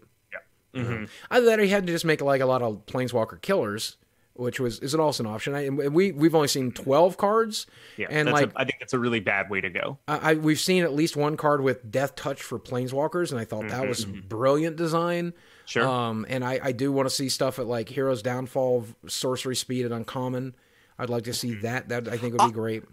Mhm. 0.73 1.09
Either 1.29 1.45
that, 1.47 1.59
or 1.59 1.63
you 1.63 1.69
had 1.69 1.85
to 1.85 1.91
just 1.91 2.05
make 2.05 2.21
like 2.21 2.39
a 2.39 2.45
lot 2.45 2.61
of 2.61 2.85
planeswalker 2.85 3.41
killers, 3.41 3.97
which 4.35 4.57
was 4.57 4.79
is 4.79 4.93
it 4.93 5.01
also 5.01 5.23
an 5.23 5.29
option? 5.29 5.53
I, 5.53 5.67
we 5.69 6.13
we've 6.13 6.33
only 6.33 6.47
seen 6.47 6.71
twelve 6.71 7.17
cards, 7.17 7.67
yeah, 7.97 8.07
and 8.09 8.31
like 8.31 8.51
a, 8.51 8.53
I 8.55 8.63
think 8.63 8.79
that's 8.79 8.93
a 8.93 8.99
really 8.99 9.19
bad 9.19 9.49
way 9.49 9.59
to 9.59 9.69
go. 9.69 9.97
I, 10.07 10.31
I 10.31 10.33
we've 10.35 10.61
seen 10.61 10.83
at 10.83 10.93
least 10.93 11.17
one 11.17 11.35
card 11.35 11.59
with 11.59 11.91
Death 11.91 12.15
Touch 12.15 12.41
for 12.41 12.57
planeswalkers, 12.57 13.31
and 13.31 13.39
I 13.39 13.43
thought 13.43 13.67
that 13.67 13.85
was 13.85 14.05
brilliant 14.05 14.77
design. 14.77 15.33
Sure. 15.65 15.85
Um, 15.85 16.25
and 16.29 16.43
I, 16.45 16.59
I 16.63 16.71
do 16.71 16.91
want 16.93 17.09
to 17.09 17.13
see 17.13 17.27
stuff 17.27 17.59
at 17.59 17.67
like 17.67 17.89
Hero's 17.89 18.21
Downfall, 18.21 18.85
Sorcery 19.07 19.57
Speed, 19.57 19.83
and 19.83 19.93
Uncommon. 19.93 20.55
I'd 20.97 21.09
like 21.09 21.25
to 21.25 21.33
see 21.33 21.55
that. 21.55 21.89
That 21.89 22.07
I 22.07 22.15
think 22.15 22.39
would 22.39 22.47
be 22.47 22.53
great. 22.53 22.83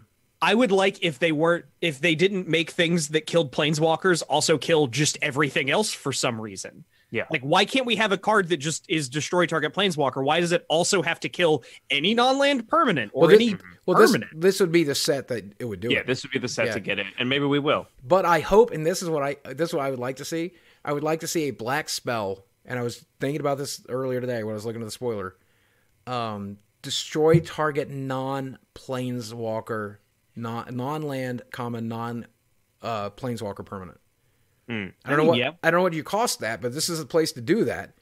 I 0.41 0.53
would 0.55 0.71
like 0.71 1.03
if 1.03 1.19
they 1.19 1.31
weren't 1.31 1.65
if 1.81 1.99
they 1.99 2.15
didn't 2.15 2.47
make 2.47 2.71
things 2.71 3.09
that 3.09 3.25
killed 3.25 3.51
planeswalkers 3.51 4.23
also 4.29 4.57
kill 4.57 4.87
just 4.87 5.17
everything 5.21 5.69
else 5.69 5.91
for 5.91 6.13
some 6.13 6.39
reason. 6.39 6.85
Yeah. 7.11 7.25
Like 7.31 7.41
why 7.41 7.65
can't 7.65 7.85
we 7.85 7.95
have 7.97 8.11
a 8.11 8.17
card 8.17 8.49
that 8.49 8.57
just 8.57 8.85
is 8.87 9.09
destroy 9.09 9.45
target 9.47 9.73
planeswalker? 9.73 10.23
Why 10.23 10.39
does 10.39 10.51
it 10.51 10.65
also 10.69 11.01
have 11.01 11.19
to 11.21 11.29
kill 11.29 11.63
any 11.89 12.13
non-land 12.13 12.67
permanent 12.69 13.11
or 13.13 13.21
Well, 13.21 13.29
this, 13.31 13.39
any 13.41 13.57
well 13.85 13.97
this, 13.97 14.11
permanent? 14.11 14.39
this 14.39 14.59
would 14.59 14.71
be 14.71 14.83
the 14.83 14.95
set 14.95 15.27
that 15.29 15.43
it 15.59 15.65
would 15.65 15.79
do 15.81 15.89
yeah, 15.91 15.99
it. 15.99 16.07
this 16.07 16.23
would 16.23 16.31
be 16.31 16.39
the 16.39 16.47
set 16.47 16.67
Yeah. 16.67 16.73
to 16.73 16.79
get 16.79 16.99
it, 16.99 17.07
and 17.17 17.27
maybe 17.27 17.45
we 17.45 17.59
will. 17.59 17.87
But 18.07 18.25
I 18.25 18.39
hope, 18.41 18.71
and 18.71 18.85
this 18.85 19.01
is 19.01 19.09
what 19.09 19.23
I 19.23 19.37
this 19.53 19.69
is 19.69 19.73
what 19.75 19.85
I 19.85 19.89
would 19.89 19.99
like 19.99 20.17
to 20.17 20.25
see. 20.25 20.53
I 20.85 20.93
would 20.93 21.03
like 21.03 21.19
to 21.21 21.27
see 21.27 21.49
a 21.49 21.51
black 21.51 21.89
spell, 21.89 22.45
and 22.63 22.77
I 22.79 22.83
was 22.83 23.03
thinking 23.19 23.41
about 23.41 23.57
this 23.57 23.83
earlier 23.89 24.21
today 24.21 24.43
when 24.43 24.53
I 24.53 24.55
was 24.55 24.65
looking 24.65 24.81
at 24.81 24.85
the 24.85 24.91
spoiler. 24.91 25.35
Um, 26.07 26.57
destroy 26.83 27.39
target 27.39 27.89
non 27.89 28.57
planeswalker, 28.75 29.97
non 30.41 31.01
land, 31.01 31.41
comma 31.51 31.81
non 31.81 32.25
uh, 32.81 33.09
planeswalker 33.11 33.65
permanent. 33.65 33.99
Hmm. 34.67 34.87
I 35.03 35.09
don't 35.09 35.17
know 35.19 35.25
what 35.25 35.37
yeah. 35.37 35.51
I 35.63 35.71
don't 35.71 35.79
know 35.79 35.83
what 35.83 35.93
you 35.93 36.03
cost 36.03 36.39
that, 36.41 36.61
but 36.61 36.73
this 36.73 36.89
is 36.89 36.99
a 36.99 37.05
place 37.05 37.31
to 37.33 37.41
do 37.41 37.65
that 37.65 37.93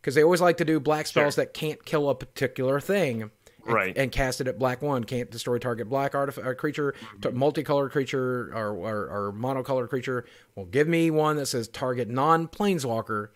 because 0.00 0.14
they 0.14 0.22
always 0.22 0.40
like 0.40 0.58
to 0.58 0.64
do 0.64 0.78
black 0.80 1.06
spells 1.06 1.34
Sure. 1.34 1.44
that 1.44 1.54
can't 1.54 1.84
kill 1.84 2.08
a 2.08 2.14
particular 2.14 2.80
thing. 2.80 3.22
and- 3.22 3.30
Right. 3.66 3.96
and 3.96 4.12
cast 4.12 4.42
it 4.42 4.46
at 4.46 4.58
black 4.58 4.82
one. 4.82 5.04
Can't 5.04 5.30
destroy 5.30 5.56
target 5.56 5.88
black 5.88 6.12
artif- 6.12 6.44
uh, 6.46 6.52
creature, 6.52 6.94
t- 7.22 7.30
multicolored 7.30 7.92
creature, 7.92 8.50
or, 8.54 8.74
or, 8.76 9.08
or 9.08 9.32
monocolored 9.32 9.88
creature. 9.88 10.26
Well, 10.54 10.66
give 10.66 10.86
me 10.86 11.10
one 11.10 11.36
that 11.36 11.46
says 11.46 11.66
target 11.68 12.10
non 12.10 12.46
planeswalker 12.46 13.28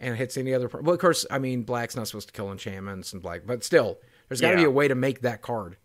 and 0.00 0.14
it 0.14 0.16
hits 0.16 0.36
any 0.36 0.52
other. 0.52 0.68
Well, 0.68 0.92
of 0.94 0.98
course, 1.00 1.24
I 1.30 1.38
mean, 1.38 1.62
black's 1.62 1.94
not 1.94 2.08
supposed 2.08 2.26
to 2.26 2.32
kill 2.34 2.50
enchantments 2.50 3.12
and 3.12 3.22
black, 3.22 3.42
but 3.46 3.62
still, 3.62 3.98
there's 4.28 4.40
got 4.40 4.50
to 4.50 4.56
be 4.56 4.64
a 4.64 4.70
way 4.70 4.88
to 4.88 4.96
make 4.96 5.20
that 5.20 5.42
card. 5.42 5.76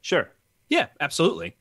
Sure. 0.00 0.30
Yeah, 0.70 0.86
absolutely. 1.00 1.56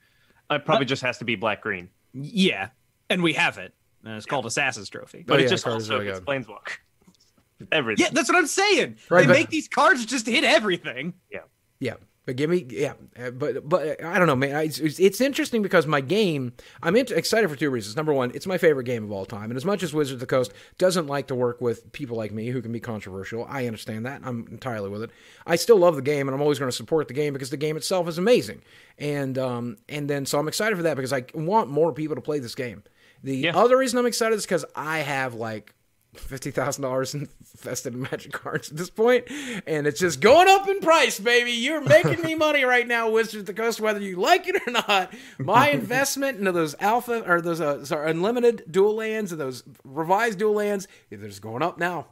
Uh, 0.49 0.55
it 0.55 0.65
probably 0.65 0.85
just 0.85 1.01
has 1.01 1.17
to 1.17 1.25
be 1.25 1.35
black 1.35 1.61
green. 1.61 1.89
Yeah, 2.13 2.69
and 3.09 3.21
we 3.21 3.33
have 3.33 3.57
it. 3.57 3.73
And 4.05 4.15
it's 4.15 4.25
called 4.25 4.45
Assassin's 4.45 4.87
Trophy. 4.89 5.19
Oh, 5.19 5.23
but 5.27 5.33
Oh, 5.33 5.39
it 5.39 5.43
yeah, 5.43 5.49
just 5.49 5.63
card 5.65 5.77
is 5.81 5.89
also 5.91 5.99
really 5.99 6.09
explains 6.11 6.47
Walker. 6.47 6.73
Everything. 7.71 8.05
Yeah, 8.05 8.11
that's 8.13 8.29
what 8.29 8.37
I'm 8.37 8.47
saying. 8.47 8.95
Right, 9.09 9.21
they 9.21 9.27
but- 9.27 9.33
make 9.33 9.49
these 9.49 9.67
cards 9.67 10.05
just 10.05 10.25
hit 10.25 10.45
everything. 10.45 11.13
Yeah. 11.29 11.39
Yeah, 11.81 11.95
but 12.29 12.35
give 12.35 12.51
me 12.51 12.63
yeah, 12.69 12.93
uh, 13.19 13.31
but 13.31 13.67
but 13.67 14.03
I 14.03 14.19
don't 14.19 14.27
know, 14.27 14.35
man. 14.35 14.55
It's, 14.63 14.77
it's, 14.77 15.19
interesting 15.19 15.63
because 15.63 15.87
my 15.87 15.99
game. 15.99 16.53
I'm 16.83 16.95
excited 16.95 17.49
for 17.49 17.55
two 17.55 17.71
reasons. 17.71 17.95
Number 17.95 18.13
one, 18.13 18.31
it's 18.35 18.45
my 18.45 18.59
favorite 18.59 18.83
game 18.83 19.03
of 19.03 19.11
all 19.11 19.25
time, 19.25 19.49
and 19.49 19.57
as 19.57 19.65
much 19.65 19.81
as 19.81 19.95
Wizards 19.95 20.13
of 20.13 20.19
the 20.19 20.27
Coast 20.27 20.53
doesn't 20.77 21.07
like 21.07 21.25
to 21.29 21.33
work 21.35 21.59
with 21.59 21.91
people 21.91 22.17
like 22.17 22.31
me 22.31 22.49
who 22.49 22.61
can 22.61 22.71
be 22.71 22.79
controversial, 22.79 23.47
I 23.49 23.65
understand 23.65 24.05
that. 24.05 24.21
I'm 24.23 24.47
entirely 24.51 24.91
with 24.91 25.01
it. 25.01 25.09
I 25.47 25.55
still 25.55 25.77
love 25.77 25.95
the 25.95 26.03
game, 26.03 26.27
and 26.27 26.35
I'm 26.35 26.41
always 26.41 26.59
going 26.59 26.69
to 26.69 26.77
support 26.77 27.07
the 27.07 27.15
game 27.15 27.33
because 27.33 27.49
the 27.49 27.57
game 27.57 27.75
itself 27.75 28.07
is 28.07 28.19
amazing. 28.19 28.61
And 28.99 29.39
um 29.39 29.77
and 29.87 30.07
then 30.07 30.27
so 30.27 30.37
I'm 30.37 30.47
excited 30.47 30.75
for 30.75 30.83
that 30.83 30.97
because 30.97 31.11
I 31.11 31.25
want 31.33 31.71
more 31.71 31.93
people 31.93 32.13
to 32.13 32.21
play 32.21 32.37
this 32.37 32.53
game. 32.53 32.83
The 33.23 33.37
Yeah. 33.37 33.57
other 33.57 33.75
reason 33.75 33.97
I'm 33.97 34.05
excited 34.05 34.35
is 34.35 34.45
because 34.45 34.65
I 34.75 34.99
have 34.99 35.33
like 35.33 35.73
fifty 36.13 36.51
thousand 36.51 36.83
dollars 36.83 37.13
invested 37.13 37.93
in 37.93 38.01
Magic 38.01 38.31
cards 38.31 38.71
at 38.71 38.77
this 38.77 38.89
point, 38.89 39.25
and 39.67 39.87
it's 39.87 39.99
just 39.99 40.19
going 40.19 40.47
up 40.47 40.67
in 40.67 40.79
price, 40.79 41.19
baby. 41.19 41.51
You're 41.51 41.81
making 41.81 42.21
me 42.21 42.35
money 42.35 42.63
right 42.63 42.87
now, 42.87 43.09
Wizards 43.09 43.35
of 43.35 43.45
the 43.45 43.53
Coast, 43.53 43.79
whether 43.79 43.99
you 43.99 44.15
like 44.15 44.47
it 44.47 44.61
or 44.67 44.71
not. 44.71 45.13
My 45.37 45.69
investment 45.71 46.39
into 46.39 46.51
those 46.51 46.75
alpha 46.79 47.23
or 47.29 47.41
those 47.41 47.61
uh, 47.61 47.85
sorry, 47.85 48.11
unlimited 48.11 48.63
dual 48.69 48.95
lands 48.95 49.31
and 49.31 49.39
those 49.39 49.63
revised 49.83 50.39
dual 50.39 50.53
lands, 50.53 50.87
they're 51.09 51.19
just 51.19 51.41
going 51.41 51.61
up 51.61 51.77
now. 51.77 52.07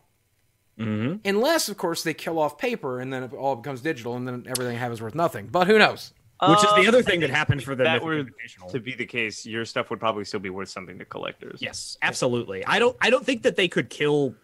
Mm-hmm. 0.79 1.27
Unless, 1.27 1.69
of 1.69 1.77
course, 1.77 2.03
they 2.03 2.13
kill 2.13 2.37
off 2.37 2.57
paper 2.57 2.99
and 2.99 3.11
then 3.11 3.23
it 3.23 3.33
all 3.33 3.55
becomes 3.55 3.81
digital, 3.81 4.15
and 4.15 4.27
then 4.27 4.45
everything 4.47 4.75
I 4.75 4.79
have 4.79 4.91
is 4.91 5.01
worth 5.01 5.15
nothing. 5.15 5.47
But 5.47 5.67
who 5.67 5.79
knows? 5.79 6.13
Which 6.41 6.59
is 6.59 6.63
the 6.65 6.81
Um, 6.81 6.87
other 6.87 6.99
I 6.99 7.01
thing 7.01 7.19
that 7.21 7.29
happened 7.31 7.63
for 7.63 7.73
the 7.75 7.83
that 7.85 8.03
were 8.03 8.25
to 8.69 8.79
be 8.79 8.93
the 8.93 9.05
case, 9.05 9.45
your 9.45 9.65
stuff 9.65 9.89
would 9.89 9.99
probably 9.99 10.23
still 10.23 10.39
be 10.39 10.51
worth 10.51 10.69
something 10.69 10.99
to 10.99 11.05
collectors. 11.05 11.59
Yes, 11.61 11.97
absolutely. 12.01 12.63
I 12.65 12.77
don't. 12.77 12.95
I 13.01 13.09
don't 13.09 13.25
think 13.25 13.41
that 13.43 13.55
they 13.55 13.67
could 13.67 13.89
kill 13.89 14.35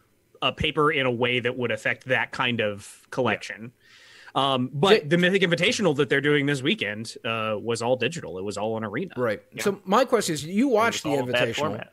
a 0.41 0.51
paper 0.51 0.91
in 0.91 1.05
a 1.05 1.11
way 1.11 1.39
that 1.39 1.55
would 1.57 1.71
affect 1.71 2.05
that 2.05 2.31
kind 2.31 2.61
of 2.61 3.07
collection. 3.11 3.71
Um, 4.35 4.71
but 4.73 5.03
J- 5.03 5.07
the 5.09 5.17
Mythic 5.19 5.43
Invitational 5.43 5.95
that 5.97 6.09
they're 6.09 6.19
doing 6.19 6.47
this 6.47 6.63
weekend 6.63 7.15
uh, 7.23 7.57
was 7.61 7.83
all 7.83 7.95
digital. 7.95 8.39
It 8.39 8.43
was 8.43 8.57
all 8.57 8.73
on 8.73 8.83
Arena. 8.83 9.13
Right. 9.15 9.43
So 9.59 9.79
my 9.85 10.05
question 10.05 10.33
is, 10.33 10.43
you 10.43 10.69
watched 10.69 11.03
the 11.03 11.09
all 11.09 11.19
in 11.19 11.27
that 11.27 11.47
Invitational. 11.49 11.87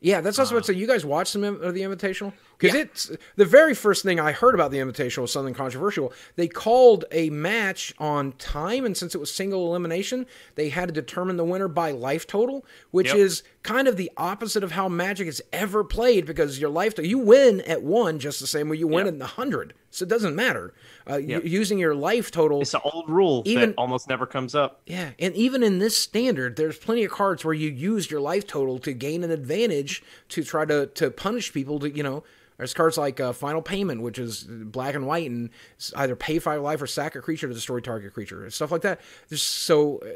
Yeah, 0.00 0.20
that's 0.20 0.38
also 0.38 0.56
what 0.56 0.64
I 0.64 0.66
say. 0.66 0.74
You 0.74 0.86
guys 0.88 1.04
watched 1.06 1.32
some 1.32 1.44
of 1.44 1.74
the 1.74 1.82
Invitational 1.82 2.32
because 2.58 2.74
it's 2.76 3.10
the 3.36 3.44
very 3.44 3.74
first 3.74 4.02
thing 4.02 4.18
I 4.18 4.32
heard 4.32 4.54
about 4.54 4.70
the 4.70 4.78
Invitational 4.78 5.22
was 5.22 5.32
something 5.32 5.54
controversial. 5.54 6.12
They 6.36 6.48
called 6.48 7.04
a 7.12 7.30
match 7.30 7.94
on 7.98 8.32
time, 8.32 8.84
and 8.84 8.96
since 8.96 9.14
it 9.14 9.18
was 9.18 9.32
single 9.32 9.66
elimination, 9.68 10.26
they 10.56 10.68
had 10.70 10.88
to 10.88 10.92
determine 10.92 11.36
the 11.36 11.44
winner 11.44 11.68
by 11.68 11.92
life 11.92 12.26
total, 12.26 12.64
which 12.90 13.08
Yep. 13.08 13.16
is 13.16 13.42
kind 13.62 13.86
of 13.86 13.96
the 13.96 14.10
opposite 14.16 14.64
of 14.64 14.72
how 14.72 14.88
Magic 14.88 15.28
is 15.28 15.42
ever 15.52 15.84
played. 15.84 16.26
Because 16.26 16.58
your 16.58 16.70
life 16.70 16.94
you 16.98 17.18
win 17.18 17.60
at 17.62 17.82
one 17.82 18.18
just 18.18 18.40
the 18.40 18.46
same 18.46 18.68
way 18.68 18.76
you 18.76 18.86
win 18.88 19.06
Yep. 19.06 19.14
in 19.14 19.18
the 19.18 19.26
hundred, 19.26 19.74
so 19.90 20.02
it 20.04 20.08
doesn't 20.08 20.34
matter. 20.34 20.72
Uh, 21.08 21.16
Yep. 21.18 21.44
using 21.44 21.78
your 21.78 21.94
life 21.94 22.30
total 22.30 22.60
It's 22.60 22.74
an 22.74 22.80
old 22.84 23.08
rule 23.08 23.42
Even- 23.46 23.70
that 23.70 23.78
almost 23.78 24.08
never 24.08 24.26
comes 24.26 24.54
up. 24.54 24.80
yeah, 24.86 25.10
and 25.18 25.34
even 25.36 25.62
in 25.62 25.78
this 25.78 25.96
standard, 25.96 26.56
there's 26.56 26.76
plenty 26.78 27.04
of 27.04 27.10
cards 27.12 27.44
where 27.44 27.54
you 27.54 27.70
use 27.70 28.10
your 28.10 28.20
life 28.20 28.46
total 28.46 28.78
to 28.80 28.92
gain 28.92 29.22
an 29.22 29.30
advantage 29.30 30.02
to 30.30 30.42
try 30.42 30.64
to 30.64 30.86
to 30.86 31.10
punish 31.10 31.52
people. 31.52 31.78
To 31.80 31.88
you 31.90 32.02
know, 32.02 32.24
there's 32.58 32.74
cards 32.74 32.98
like 32.98 33.18
uh, 33.20 33.32
Final 33.32 33.62
Payment, 33.62 34.02
which 34.02 34.18
is 34.18 34.44
black 34.44 34.94
and 34.94 35.06
white, 35.06 35.30
and 35.30 35.48
either 35.96 36.14
pay 36.16 36.38
five 36.38 36.60
life 36.60 36.82
or 36.82 36.86
sack 36.86 37.14
a 37.16 37.20
creature 37.22 37.48
to 37.48 37.54
destroy 37.54 37.80
target 37.80 38.12
creature, 38.12 38.42
and 38.42 38.52
stuff 38.52 38.70
like 38.70 38.82
that. 38.82 39.00
There's 39.28 39.42
so 39.42 39.98
uh, 39.98 40.08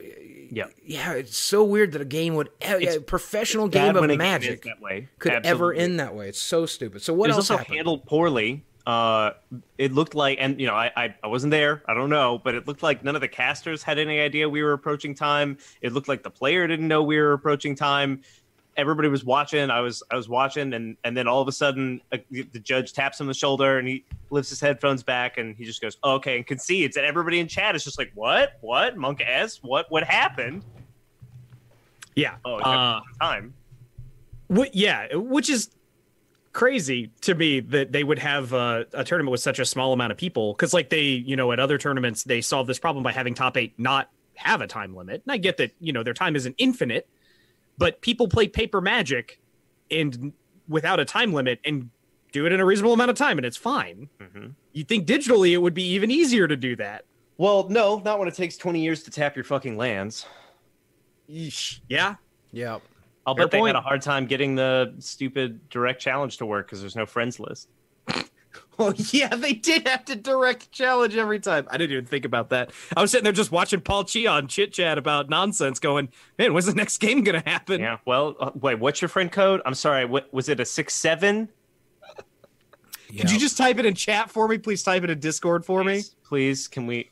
Yeah. 0.51 0.67
yeah, 0.85 1.13
it's 1.15 1.37
so 1.37 1.65
weird 1.65 1.93
that 1.93 2.03
a 2.03 2.05
game 2.05 2.35
would 2.35 2.51
a 2.61 2.99
professional 3.01 3.69
game 3.69 3.97
of 3.97 4.03
a 4.03 4.09
game 4.09 4.11
is 4.11 4.19
Magic 4.19 4.63
that 4.65 4.81
way. 4.81 5.09
could 5.19 5.33
Absolutely. 5.33 5.51
ever 5.51 5.73
end 5.73 6.01
that 6.01 6.15
way. 6.15 6.29
It's 6.29 6.41
so 6.41 6.67
stupid. 6.67 7.01
So 7.03 7.15
what 7.15 7.31
it 7.31 7.37
was 7.37 7.37
else 7.37 7.51
also 7.51 7.59
happened? 7.59 7.77
handled 7.77 8.05
poorly. 8.07 8.65
Uh, 8.85 9.31
it 9.79 9.93
looked 9.93 10.17
like, 10.17 10.39
and 10.41 10.61
you 10.61 10.67
know, 10.67 10.75
I, 10.75 10.91
I 10.97 11.15
I 11.23 11.29
wasn't 11.29 11.53
there. 11.53 11.85
I 11.87 11.95
don't 11.95 12.11
know, 12.11 12.41
but 12.43 12.57
it 12.57 12.67
looked 12.67 12.83
like 12.83 13.05
none 13.05 13.15
of 13.15 13.21
the 13.21 13.29
casters 13.29 13.85
had 13.85 13.97
any 13.97 14.19
idea 14.19 14.49
we 14.49 14.61
were 14.65 14.73
approaching 14.73 15.15
time. 15.15 15.57
It 15.83 15.93
looked 15.93 16.09
like 16.09 16.25
the 16.25 16.31
player 16.31 16.67
didn't 16.67 16.89
know 16.89 17.01
we 17.05 17.17
were 17.17 17.33
approaching 17.33 17.77
time. 17.77 18.23
Everybody 18.77 19.09
was 19.09 19.25
watching. 19.25 19.71
I 19.71 19.81
was 19.81 20.03
I 20.11 20.17
was 20.17 20.29
watching, 20.29 20.73
and 20.73 20.97
and 21.05 21.17
then 21.17 21.29
all 21.29 21.43
of 21.43 21.49
a 21.49 21.53
sudden, 21.53 22.01
uh, 22.11 22.19
the 22.31 22.43
the 22.43 22.59
judge 22.59 22.93
taps 22.93 23.21
him 23.21 23.25
on 23.25 23.29
the 23.29 23.35
shoulder, 23.35 23.79
and 23.79 23.87
he 23.87 24.05
lifts 24.31 24.49
his 24.51 24.61
headphones 24.61 25.03
back, 25.03 25.37
and 25.37 25.55
he 25.57 25.65
just 25.65 25.81
goes, 25.83 25.99
oh, 26.03 26.15
"Okay," 26.15 26.37
and 26.37 26.47
concedes. 26.47 26.97
And 26.97 27.05
everybody 27.05 27.39
in 27.39 27.49
chat 27.49 27.77
is 27.77 27.85
just 27.85 27.99
like, 27.99 28.11
"What? 28.15 28.59
What? 28.63 28.97
Monk 28.97 29.23
S? 29.25 29.63
What? 29.63 29.91
What 29.91 30.05
happened?" 30.05 30.65
Yeah. 32.15 32.37
Oh, 32.45 32.57
Uh, 32.57 33.01
time. 33.21 33.55
Wh- 34.55 34.73
yeah, 34.73 35.15
which 35.15 35.49
is 35.49 35.71
crazy 36.53 37.11
to 37.23 37.35
me 37.35 37.61
that 37.61 37.93
they 37.93 38.05
would 38.05 38.19
have 38.19 38.53
uh, 38.53 38.85
a 38.93 39.05
tournament 39.05 39.33
with 39.33 39.41
such 39.41 39.59
a 39.59 39.65
small 39.65 39.93
amount 39.93 40.13
of 40.13 40.19
people. 40.19 40.53
Because, 40.53 40.75
like, 40.75 40.91
they, 40.91 41.03
you 41.03 41.37
know, 41.37 41.53
at 41.53 41.59
other 41.59 41.79
tournaments, 41.79 42.25
they 42.25 42.41
solve 42.41 42.67
this 42.67 42.79
problem 42.79 43.03
by 43.03 43.13
having 43.13 43.35
top 43.35 43.57
eight 43.57 43.73
not 43.79 44.11
have 44.35 44.61
a 44.61 44.67
time 44.67 44.95
limit. 44.95 45.23
And 45.25 45.33
I 45.33 45.39
get 45.39 45.57
that, 45.59 45.73
you 45.81 45.93
know, 45.93 46.03
their 46.03 46.15
time 46.15 46.37
isn't 46.37 46.55
infinite, 46.59 47.09
but 47.79 48.01
people 48.01 48.29
play 48.29 48.49
paper 48.49 48.81
magic 48.81 49.41
and 49.91 50.33
without 50.69 51.01
a 51.01 51.05
time 51.05 51.33
limit 51.33 51.61
and 51.65 51.91
do 52.33 52.47
it 52.47 52.53
in 52.53 52.61
a 52.61 52.65
reasonable 52.65 52.95
amount 52.95 53.11
of 53.11 53.17
time, 53.17 53.39
and 53.39 53.47
it's 53.47 53.57
fine. 53.57 54.09
hmm 54.21 54.49
You'd 54.73 54.89
think 54.89 55.07
digitally 55.07 55.53
it 55.53 55.59
would 55.59 55.75
be 55.75 55.85
even 55.91 56.11
easier 56.11 56.49
to 56.49 56.57
do 56.57 56.77
that. 56.77 57.05
Well, 57.37 57.69
no, 57.69 57.99
not 57.99 58.19
when 58.19 58.29
it 58.29 58.35
takes 58.35 58.57
twenty 58.57 58.83
years 58.83 59.03
to 59.03 59.11
tap 59.11 59.37
your 59.37 59.45
fucking 59.45 59.77
lands. 59.77 60.27
Yeesh. 61.29 61.81
Yeah. 61.89 62.17
Yeah. 62.53 62.79
I'll 63.27 63.35
Fair 63.37 63.47
bet 63.47 63.53
they 63.53 63.67
had 63.67 63.77
a 63.77 63.81
hard 63.81 64.03
time 64.03 64.27
getting 64.27 64.55
the 64.55 64.95
stupid 64.99 65.69
direct 65.69 66.01
challenge 66.01 66.39
to 66.39 66.47
work 66.47 66.67
because 66.67 66.81
there's 66.81 66.97
no 66.97 67.07
friends 67.07 67.39
list. 67.39 67.69
Well, 68.79 68.95
yeah, 68.97 69.35
they 69.35 69.53
did 69.53 69.87
have 69.87 70.05
to 70.07 70.17
direct 70.17 70.73
challenge 70.73 71.17
every 71.17 71.41
time. 71.41 71.67
I 71.71 71.77
didn't 71.77 71.93
even 71.93 72.07
think 72.07 72.25
about 72.25 72.51
that. 72.51 72.73
I 72.97 73.03
was 73.03 73.11
sitting 73.11 73.25
there 73.25 73.33
just 73.33 73.53
watching 73.53 73.81
Paul 73.81 74.05
Cheon 74.05 74.49
chit 74.49 74.73
chat 74.73 74.99
about 74.99 75.29
nonsense, 75.29 75.79
going, 75.79 76.09
"Man, 76.39 76.53
when's 76.55 76.67
the 76.67 76.75
next 76.77 76.99
game 76.99 77.23
gonna 77.23 77.43
happen?" 77.45 77.81
Yeah. 77.81 77.99
Well, 78.05 78.37
uh, 78.41 78.51
wait. 78.55 78.79
What's 78.79 79.01
your 79.01 79.09
friend 79.09 79.31
code? 79.31 79.61
I'm 79.67 79.75
sorry. 79.75 80.05
What 80.05 80.33
was 80.33 80.49
it? 80.49 80.61
A 80.61 80.65
six 80.65 80.95
seven? 80.95 81.49
Could 83.19 83.31
you 83.31 83.39
just 83.39 83.59
type 83.59 83.79
it 83.79 83.85
in 83.85 83.95
chat 83.95 84.31
for 84.31 84.49
me? 84.49 84.57
Please 84.57 84.83
type 84.83 85.05
it 85.05 85.11
in 85.11 85.21
Discord 85.21 85.67
for 85.67 85.85
me. 85.85 85.97
Please, 85.97 86.15
please, 86.25 86.69
can 86.69 86.87
we? 86.87 87.11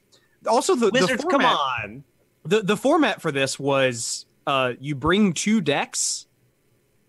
Also, 0.49 0.75
the, 0.75 0.87
the 0.87 0.93
Wizards, 0.93 1.23
come 1.25 1.43
format, 1.43 1.59
on. 1.85 2.05
the 2.45 2.63
the 2.63 2.77
format 2.77 3.21
for 3.21 3.31
this 3.31 3.59
was 3.59 4.25
uh, 4.47 4.73
you 4.81 4.95
bring 4.95 5.35
two 5.35 5.61
decks, 5.61 6.27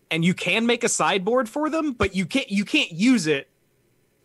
and 0.09 0.25
you 0.25 0.33
can 0.33 0.65
make 0.65 0.83
a 0.83 0.89
sideboard 0.89 1.47
for 1.47 1.69
them, 1.69 1.93
but 1.93 2.15
you 2.15 2.25
can't 2.25 2.51
you 2.51 2.65
can't 2.65 2.91
use 2.91 3.27
it 3.27 3.50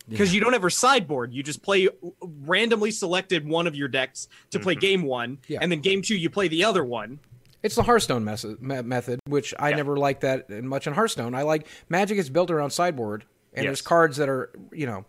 because 0.08 0.34
you 0.34 0.40
don't 0.40 0.54
ever 0.54 0.70
sideboard. 0.70 1.32
You 1.32 1.42
just 1.42 1.62
play 1.62 1.88
randomly 2.20 2.90
selected 2.90 3.46
one 3.46 3.66
of 3.66 3.74
your 3.74 3.88
decks 3.88 4.28
to 4.50 4.60
play 4.60 4.74
mm-hmm. 4.74 4.80
game 4.80 5.02
one, 5.02 5.38
Yeah. 5.48 5.58
and 5.62 5.70
then 5.70 5.80
game 5.80 6.02
two 6.02 6.16
you 6.16 6.30
play 6.30 6.48
the 6.48 6.64
other 6.64 6.84
one. 6.84 7.18
It's 7.62 7.74
the 7.74 7.82
Hearthstone 7.82 8.24
method, 8.24 8.62
me- 8.62 8.82
method 8.82 9.18
which 9.26 9.52
I 9.58 9.70
Yeah. 9.70 9.76
never 9.76 9.96
liked 9.96 10.20
that 10.20 10.48
much 10.50 10.86
in 10.86 10.92
Hearthstone. 10.94 11.34
I 11.34 11.42
like 11.42 11.66
Magic 11.88 12.18
is 12.18 12.30
built 12.30 12.50
around 12.50 12.70
sideboard, 12.70 13.24
and 13.54 13.66
there's 13.66 13.82
cards 13.82 14.18
that 14.18 14.28
are, 14.28 14.50
you 14.72 14.86
know. 14.86 15.04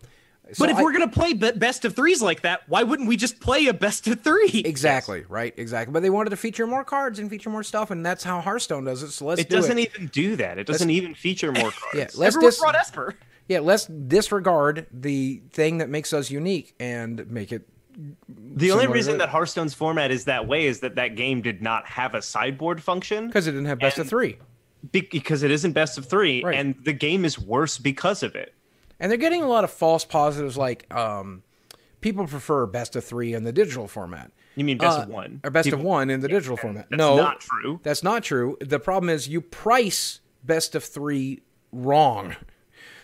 so 0.52 0.64
but 0.64 0.70
if 0.70 0.76
I- 0.78 0.82
we're 0.82 0.92
gonna 0.92 1.06
play 1.08 1.34
best 1.34 1.84
of 1.84 1.94
threes 1.94 2.20
like 2.22 2.40
that, 2.42 2.62
why 2.68 2.82
wouldn't 2.82 3.06
we 3.08 3.16
just 3.16 3.38
play 3.38 3.66
a 3.66 3.74
best 3.74 4.08
of 4.08 4.22
three? 4.22 4.48
exactly 4.64 5.24
right, 5.28 5.52
exactly. 5.56 5.92
But 5.92 6.00
they 6.02 6.10
wanted 6.10 6.30
to 6.30 6.36
feature 6.36 6.66
more 6.66 6.82
cards 6.84 7.18
and 7.20 7.28
feature 7.30 7.50
more 7.50 7.62
stuff, 7.62 7.90
and 7.92 8.04
that's 8.04 8.24
how 8.24 8.40
Hearthstone 8.40 8.84
does 8.84 9.02
it. 9.04 9.10
So 9.12 9.26
let's 9.26 9.42
It 9.42 9.50
do 9.50 9.56
doesn't 9.56 9.78
it. 9.78 9.90
even 9.94 10.06
do 10.08 10.34
that. 10.36 10.58
It 10.58 10.66
doesn't 10.66 10.90
even 10.90 11.14
feature 11.14 11.52
more 11.52 11.70
cards. 11.70 11.94
yeah, 11.94 12.00
let's 12.16 12.34
Everyone 12.34 12.50
dis- 12.50 12.58
brought 12.58 12.74
Esper. 12.74 13.14
Yeah, 13.48 13.60
let's 13.60 13.86
disregard 13.86 14.86
the 14.92 15.42
thing 15.50 15.78
that 15.78 15.88
makes 15.88 16.12
us 16.12 16.30
unique 16.30 16.74
and 16.78 17.28
make 17.30 17.50
it. 17.52 17.68
the 18.28 18.70
only 18.70 18.86
reason 18.86 19.18
that 19.18 19.28
Hearthstone's 19.30 19.74
format 19.74 20.10
is 20.10 20.24
that 20.26 20.46
way 20.46 20.66
is 20.66 20.80
that 20.80 20.94
that 20.96 21.16
game 21.16 21.40
did 21.42 21.60
not 21.62 21.86
have 21.86 22.14
a 22.14 22.22
sideboard 22.22 22.82
function 22.82 23.26
because 23.26 23.46
it 23.46 23.52
didn't 23.52 23.66
have 23.66 23.78
best 23.80 23.98
of 23.98 24.08
three, 24.08 24.36
be- 24.92 25.08
because 25.10 25.42
it 25.42 25.50
isn't 25.50 25.72
best 25.72 25.98
of 25.98 26.06
three, 26.06 26.44
Right. 26.44 26.54
and 26.56 26.74
the 26.84 26.92
game 26.92 27.24
is 27.24 27.38
worse 27.38 27.78
because 27.78 28.22
of 28.22 28.36
it. 28.36 28.54
and 29.00 29.10
they're 29.10 29.18
getting 29.18 29.42
a 29.42 29.48
lot 29.48 29.64
of 29.64 29.70
false 29.70 30.04
positives. 30.04 30.56
Like 30.56 30.92
um, 30.94 31.42
people 32.00 32.26
prefer 32.26 32.66
best 32.66 32.94
of 32.96 33.04
three 33.04 33.32
in 33.34 33.44
the 33.44 33.52
digital 33.52 33.88
format. 33.88 34.30
You 34.56 34.64
mean 34.64 34.76
best 34.78 34.98
Uh, 34.98 35.02
of 35.02 35.08
one 35.08 35.40
or 35.44 35.50
best 35.50 35.68
of 35.72 35.80
one 35.80 36.10
in 36.10 36.20
the 36.20 36.26
digital 36.28 36.56
format. 36.56 36.86
That's 36.90 36.98
no, 36.98 37.16
not 37.16 37.40
true. 37.40 37.78
That's 37.84 38.02
not 38.02 38.24
true. 38.24 38.56
The 38.60 38.80
problem 38.80 39.08
is 39.08 39.28
you 39.28 39.40
price 39.40 40.20
best 40.44 40.74
of 40.74 40.82
three 40.84 41.42
wrong. 41.72 42.34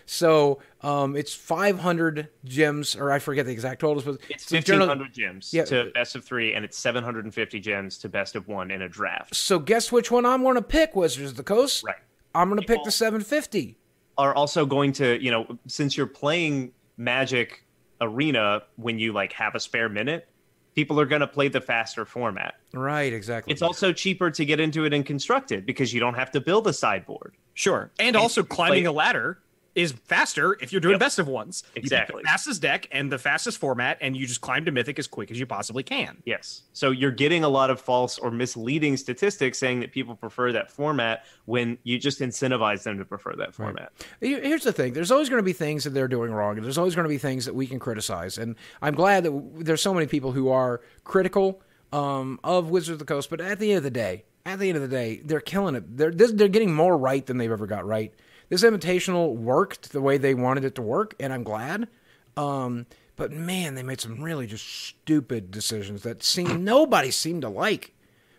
So 0.06 0.60
um, 0.82 1.16
it's 1.16 1.32
500 1.34 2.28
gems, 2.44 2.94
or 2.96 3.10
I 3.10 3.18
forget 3.18 3.46
the 3.46 3.52
exact 3.52 3.80
totals, 3.80 4.04
but 4.04 4.18
It's 4.28 4.46
so 4.46 4.56
fifteen 4.56 4.78
generally- 4.80 5.08
gems 5.12 5.52
Yeah. 5.52 5.64
to 5.66 5.90
best 5.94 6.14
of 6.16 6.24
three, 6.24 6.54
and 6.54 6.64
it's 6.64 6.76
seven 6.78 7.02
hundred 7.02 7.24
and 7.24 7.34
fifty 7.34 7.58
gems 7.60 7.98
to 7.98 8.08
best 8.08 8.36
of 8.36 8.46
one 8.48 8.70
in 8.70 8.82
a 8.82 8.88
draft. 8.88 9.34
So 9.34 9.58
guess 9.58 9.90
which 9.90 10.10
one 10.10 10.26
I'm 10.26 10.42
going 10.42 10.56
to 10.56 10.62
pick, 10.62 10.94
Wizards 10.94 11.30
of 11.30 11.36
the 11.36 11.42
Coast? 11.42 11.84
Right. 11.84 11.96
I'm 12.34 12.48
going 12.48 12.60
to 12.60 12.66
pick 12.66 12.82
the 12.84 12.90
750 12.90 13.76
are 14.18 14.34
also 14.34 14.66
going 14.66 14.92
to, 14.92 15.22
you 15.22 15.30
know, 15.30 15.58
since 15.66 15.96
you're 15.96 16.06
playing 16.06 16.72
Magic 16.96 17.64
Arena 18.00 18.62
when 18.76 18.98
you 18.98 19.12
like 19.12 19.32
have 19.32 19.54
a 19.54 19.60
spare 19.60 19.88
minute, 19.88 20.28
people 20.74 20.98
are 21.00 21.06
going 21.06 21.20
to 21.20 21.26
play 21.26 21.48
the 21.48 21.60
faster 21.60 22.04
format. 22.04 22.54
Right, 22.72 23.12
exactly. 23.12 23.52
It's 23.52 23.62
also 23.62 23.92
cheaper 23.92 24.30
to 24.32 24.44
get 24.44 24.58
into 24.60 24.84
it 24.84 24.92
and 24.92 25.06
construct 25.06 25.52
it 25.52 25.64
because 25.64 25.92
you 25.94 26.00
don't 26.00 26.14
have 26.14 26.30
to 26.32 26.40
build 26.40 26.66
a 26.66 26.72
sideboard. 26.72 27.34
Sure. 27.54 27.90
And 28.00 28.16
also 28.16 28.42
climbing 28.42 28.84
like- 28.84 28.90
a 28.90 28.92
ladder 28.92 29.38
is 29.74 29.92
faster 29.92 30.56
if 30.60 30.72
you're 30.72 30.80
doing 30.80 30.92
Yep. 30.92 31.00
best 31.00 31.18
of 31.18 31.26
ones. 31.28 31.62
You 31.68 31.72
pick 31.74 31.82
Exactly. 31.84 32.22
the 32.22 32.28
fastest 32.28 32.62
deck 32.62 32.86
and 32.92 33.10
the 33.10 33.18
fastest 33.18 33.58
format, 33.58 33.98
and 34.00 34.16
you 34.16 34.26
just 34.26 34.40
climb 34.40 34.64
to 34.66 34.70
mythic 34.70 34.98
as 34.98 35.06
quick 35.06 35.30
as 35.30 35.38
you 35.40 35.46
possibly 35.46 35.82
can. 35.82 36.22
Yes. 36.24 36.62
So 36.72 36.90
you're 36.90 37.10
getting 37.10 37.42
a 37.44 37.48
lot 37.48 37.70
of 37.70 37.80
false 37.80 38.18
or 38.18 38.30
misleading 38.30 38.96
statistics 38.96 39.58
saying 39.58 39.80
that 39.80 39.90
people 39.92 40.14
prefer 40.14 40.52
that 40.52 40.70
format 40.70 41.24
when 41.46 41.78
you 41.82 41.98
just 41.98 42.20
incentivize 42.20 42.82
them 42.84 42.98
to 42.98 43.04
prefer 43.04 43.34
that 43.36 43.54
format. 43.54 43.92
Here- 44.20 44.40
Here's 44.42 44.62
the 44.64 44.72
thing: 44.72 44.92
there's 44.92 45.10
always 45.10 45.28
going 45.28 45.40
to 45.40 45.44
be 45.44 45.52
things 45.52 45.84
that 45.84 45.90
they're 45.90 46.08
doing 46.08 46.32
wrong, 46.32 46.56
and 46.56 46.64
there's 46.64 46.78
always 46.78 46.94
going 46.94 47.04
to 47.04 47.08
be 47.08 47.18
things 47.18 47.44
that 47.46 47.54
we 47.54 47.66
can 47.66 47.78
criticize. 47.78 48.38
And 48.38 48.56
I'm 48.80 48.94
glad 48.94 49.24
that 49.24 49.32
there's 49.64 49.82
so 49.82 49.92
many 49.94 50.06
people 50.06 50.32
who 50.32 50.50
are 50.50 50.80
critical 51.04 51.60
um, 51.92 52.38
of 52.44 52.70
Wizards 52.70 52.90
of 52.94 52.98
the 52.98 53.04
Coast. 53.04 53.30
But 53.30 53.40
at 53.40 53.58
the 53.58 53.70
end 53.70 53.78
of 53.78 53.82
the 53.84 53.90
day, 53.90 54.24
at 54.46 54.58
the 54.58 54.68
end 54.68 54.76
of 54.76 54.82
the 54.82 54.88
day, 54.88 55.20
they're 55.24 55.40
killing 55.40 55.74
it. 55.74 55.96
They're 55.96 56.10
they're 56.10 56.48
getting 56.48 56.74
more 56.74 56.96
right 56.98 57.24
than 57.24 57.38
they've 57.38 57.50
ever 57.50 57.66
got 57.66 57.86
right. 57.86 58.12
This 58.48 58.62
invitational 58.62 59.34
worked 59.34 59.92
the 59.92 60.00
way 60.00 60.18
they 60.18 60.34
wanted 60.34 60.64
it 60.64 60.74
to 60.76 60.82
work, 60.82 61.14
and 61.20 61.32
I'm 61.32 61.42
glad. 61.44 61.88
Um, 62.36 62.86
but 63.16 63.30
man, 63.32 63.74
they 63.74 63.82
made 63.82 64.00
some 64.00 64.22
really 64.22 64.46
just 64.46 64.66
stupid 64.66 65.50
decisions 65.50 66.02
that 66.02 66.22
seem 66.22 66.64
nobody 66.64 67.10
seemed 67.10 67.42
to 67.42 67.48
like. 67.48 67.92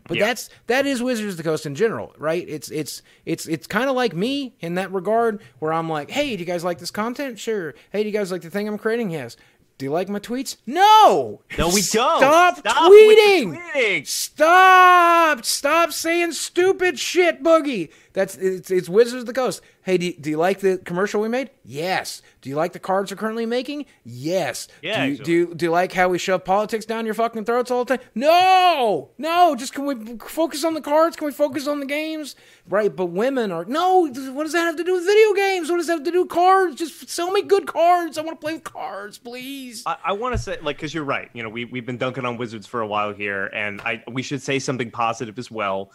But 0.08 0.18
Yeah. 0.18 0.28
that's 0.28 0.49
that 0.68 0.86
is 0.86 1.01
Wizards 1.01 1.32
of 1.34 1.38
the 1.38 1.43
Coast 1.43 1.66
in 1.66 1.74
general, 1.74 2.14
right? 2.20 2.47
It's 2.47 2.70
it's 2.70 3.01
it's 3.26 3.47
it's 3.47 3.66
kind 3.66 3.89
of 3.89 3.95
like 3.95 4.14
me 4.16 4.53
in 4.60 4.76
that 4.76 4.91
regard, 4.93 5.41
where 5.60 5.74
I'm 5.74 5.89
like, 5.89 6.12
hey, 6.12 6.36
do 6.36 6.41
you 6.41 6.45
guys 6.45 6.64
like 6.64 6.78
this 6.78 6.91
content? 6.91 7.39
Sure. 7.39 7.74
Hey, 7.91 8.03
do 8.03 8.10
you 8.10 8.14
guys 8.14 8.32
like 8.32 8.41
the 8.43 8.51
thing 8.51 8.68
I'm 8.68 8.78
creating? 8.78 9.10
Yes. 9.10 9.36
Do 9.78 9.86
you 9.86 9.91
like 9.91 10.08
my 10.08 10.20
tweets? 10.20 10.58
No. 10.68 11.41
No, 11.58 11.68
we 11.70 11.82
don't. 11.91 12.20
Stop, 12.20 12.58
Stop 12.60 12.91
tweeting. 12.91 13.58
tweeting. 13.74 14.08
Stop! 14.08 15.43
Stop 15.43 15.91
saying 15.91 16.32
stupid 16.34 16.99
shit, 16.99 17.41
Boogie. 17.43 17.89
That's 18.14 18.38
it's, 18.38 18.70
it's 18.72 18.88
Wizards 18.88 19.22
of 19.22 19.26
the 19.26 19.34
Coast. 19.34 19.62
Hey, 19.86 19.99
do 19.99 20.07
you, 20.07 20.13
do 20.13 20.31
you 20.31 20.38
like 20.38 20.61
the 20.61 20.79
commercial 20.79 21.21
we 21.21 21.27
made? 21.29 21.51
Yes. 21.63 22.23
Do 22.41 22.49
you 22.49 22.55
like 22.55 22.73
the 22.73 22.79
cards 22.79 23.11
we're 23.11 23.17
currently 23.17 23.45
making? 23.45 23.86
Yes. 24.03 24.67
Yeah, 24.81 25.05
Do 25.05 25.11
you, 25.11 25.17
do 25.19 25.31
you 25.31 25.53
do 25.53 25.65
you 25.67 25.71
like 25.71 25.93
how 25.93 26.09
we 26.09 26.17
shove 26.17 26.43
politics 26.43 26.86
down 26.86 27.05
your 27.05 27.13
fucking 27.13 27.45
throats 27.45 27.69
all 27.69 27.86
the 27.86 27.97
time? 27.97 28.07
No, 28.15 29.11
no. 29.19 29.55
Just 29.55 29.75
can 29.75 29.86
we 29.86 30.17
focus 30.17 30.63
on 30.63 30.73
the 30.73 30.81
cards? 30.81 31.15
Can 31.15 31.27
we 31.27 31.31
focus 31.31 31.67
on 31.67 31.81
the 31.81 31.86
games? 31.86 32.36
Right. 32.67 32.95
But 32.95 33.07
women 33.07 33.51
are 33.51 33.63
no. 33.65 34.07
What 34.07 34.43
does 34.45 34.53
that 34.53 34.65
have 34.65 34.75
to 34.77 34.83
do 34.83 34.93
with 34.93 35.05
video 35.05 35.33
games? 35.33 35.69
What 35.69 35.77
does 35.77 35.86
that 35.86 35.97
have 35.97 36.03
to 36.03 36.11
do 36.11 36.21
with 36.23 36.29
cards? 36.29 36.77
Just 36.77 37.07
sell 37.07 37.29
me 37.29 37.43
good 37.43 37.67
cards. 37.67 38.17
I 38.17 38.21
want 38.21 38.41
to 38.41 38.43
play 38.43 38.53
with 38.55 38.63
cards, 38.63 39.19
please. 39.19 39.83
I, 39.86 39.97
I 40.05 40.11
want 40.13 40.33
to 40.33 40.39
say, 40.39 40.57
like, 40.63 40.77
because 40.77 40.95
you're 40.95 41.03
right. 41.03 41.29
You 41.33 41.43
know, 41.43 41.49
we 41.49 41.65
we've 41.65 41.86
been 41.86 41.99
dunking 41.99 42.25
on 42.25 42.38
Wizards 42.38 42.65
for 42.65 42.81
a 42.81 42.88
while 42.88 43.13
here, 43.13 43.51
and 43.53 43.81
I 43.81 44.03
we 44.07 44.23
should 44.23 44.41
say 44.41 44.57
something 44.57 44.89
positive 44.89 45.38
as 45.38 45.51
well. 45.51 45.91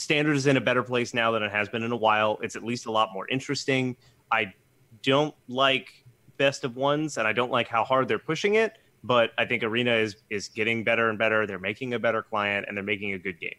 Standard 0.00 0.34
is 0.34 0.46
in 0.46 0.56
a 0.56 0.62
better 0.62 0.82
place 0.82 1.12
now 1.12 1.30
than 1.30 1.42
it 1.42 1.52
has 1.52 1.68
been 1.68 1.82
in 1.82 1.92
a 1.92 1.96
while. 1.96 2.38
It's 2.42 2.56
at 2.56 2.64
least 2.64 2.86
a 2.86 2.90
lot 2.90 3.10
more 3.12 3.28
interesting. 3.28 3.96
I 4.32 4.54
don't 5.02 5.34
like 5.46 6.06
best 6.38 6.64
of 6.64 6.74
ones, 6.74 7.18
and 7.18 7.28
I 7.28 7.34
don't 7.34 7.50
like 7.50 7.68
how 7.68 7.84
hard 7.84 8.08
they're 8.08 8.18
pushing 8.18 8.54
it. 8.54 8.78
But 9.04 9.32
I 9.36 9.44
think 9.44 9.62
Arena 9.62 9.94
is 9.94 10.16
is 10.30 10.48
getting 10.48 10.84
better 10.84 11.10
and 11.10 11.18
better. 11.18 11.46
They're 11.46 11.58
making 11.58 11.92
a 11.92 11.98
better 11.98 12.22
client, 12.22 12.64
and 12.66 12.74
they're 12.74 12.82
making 12.82 13.12
a 13.12 13.18
good 13.18 13.38
game. 13.38 13.56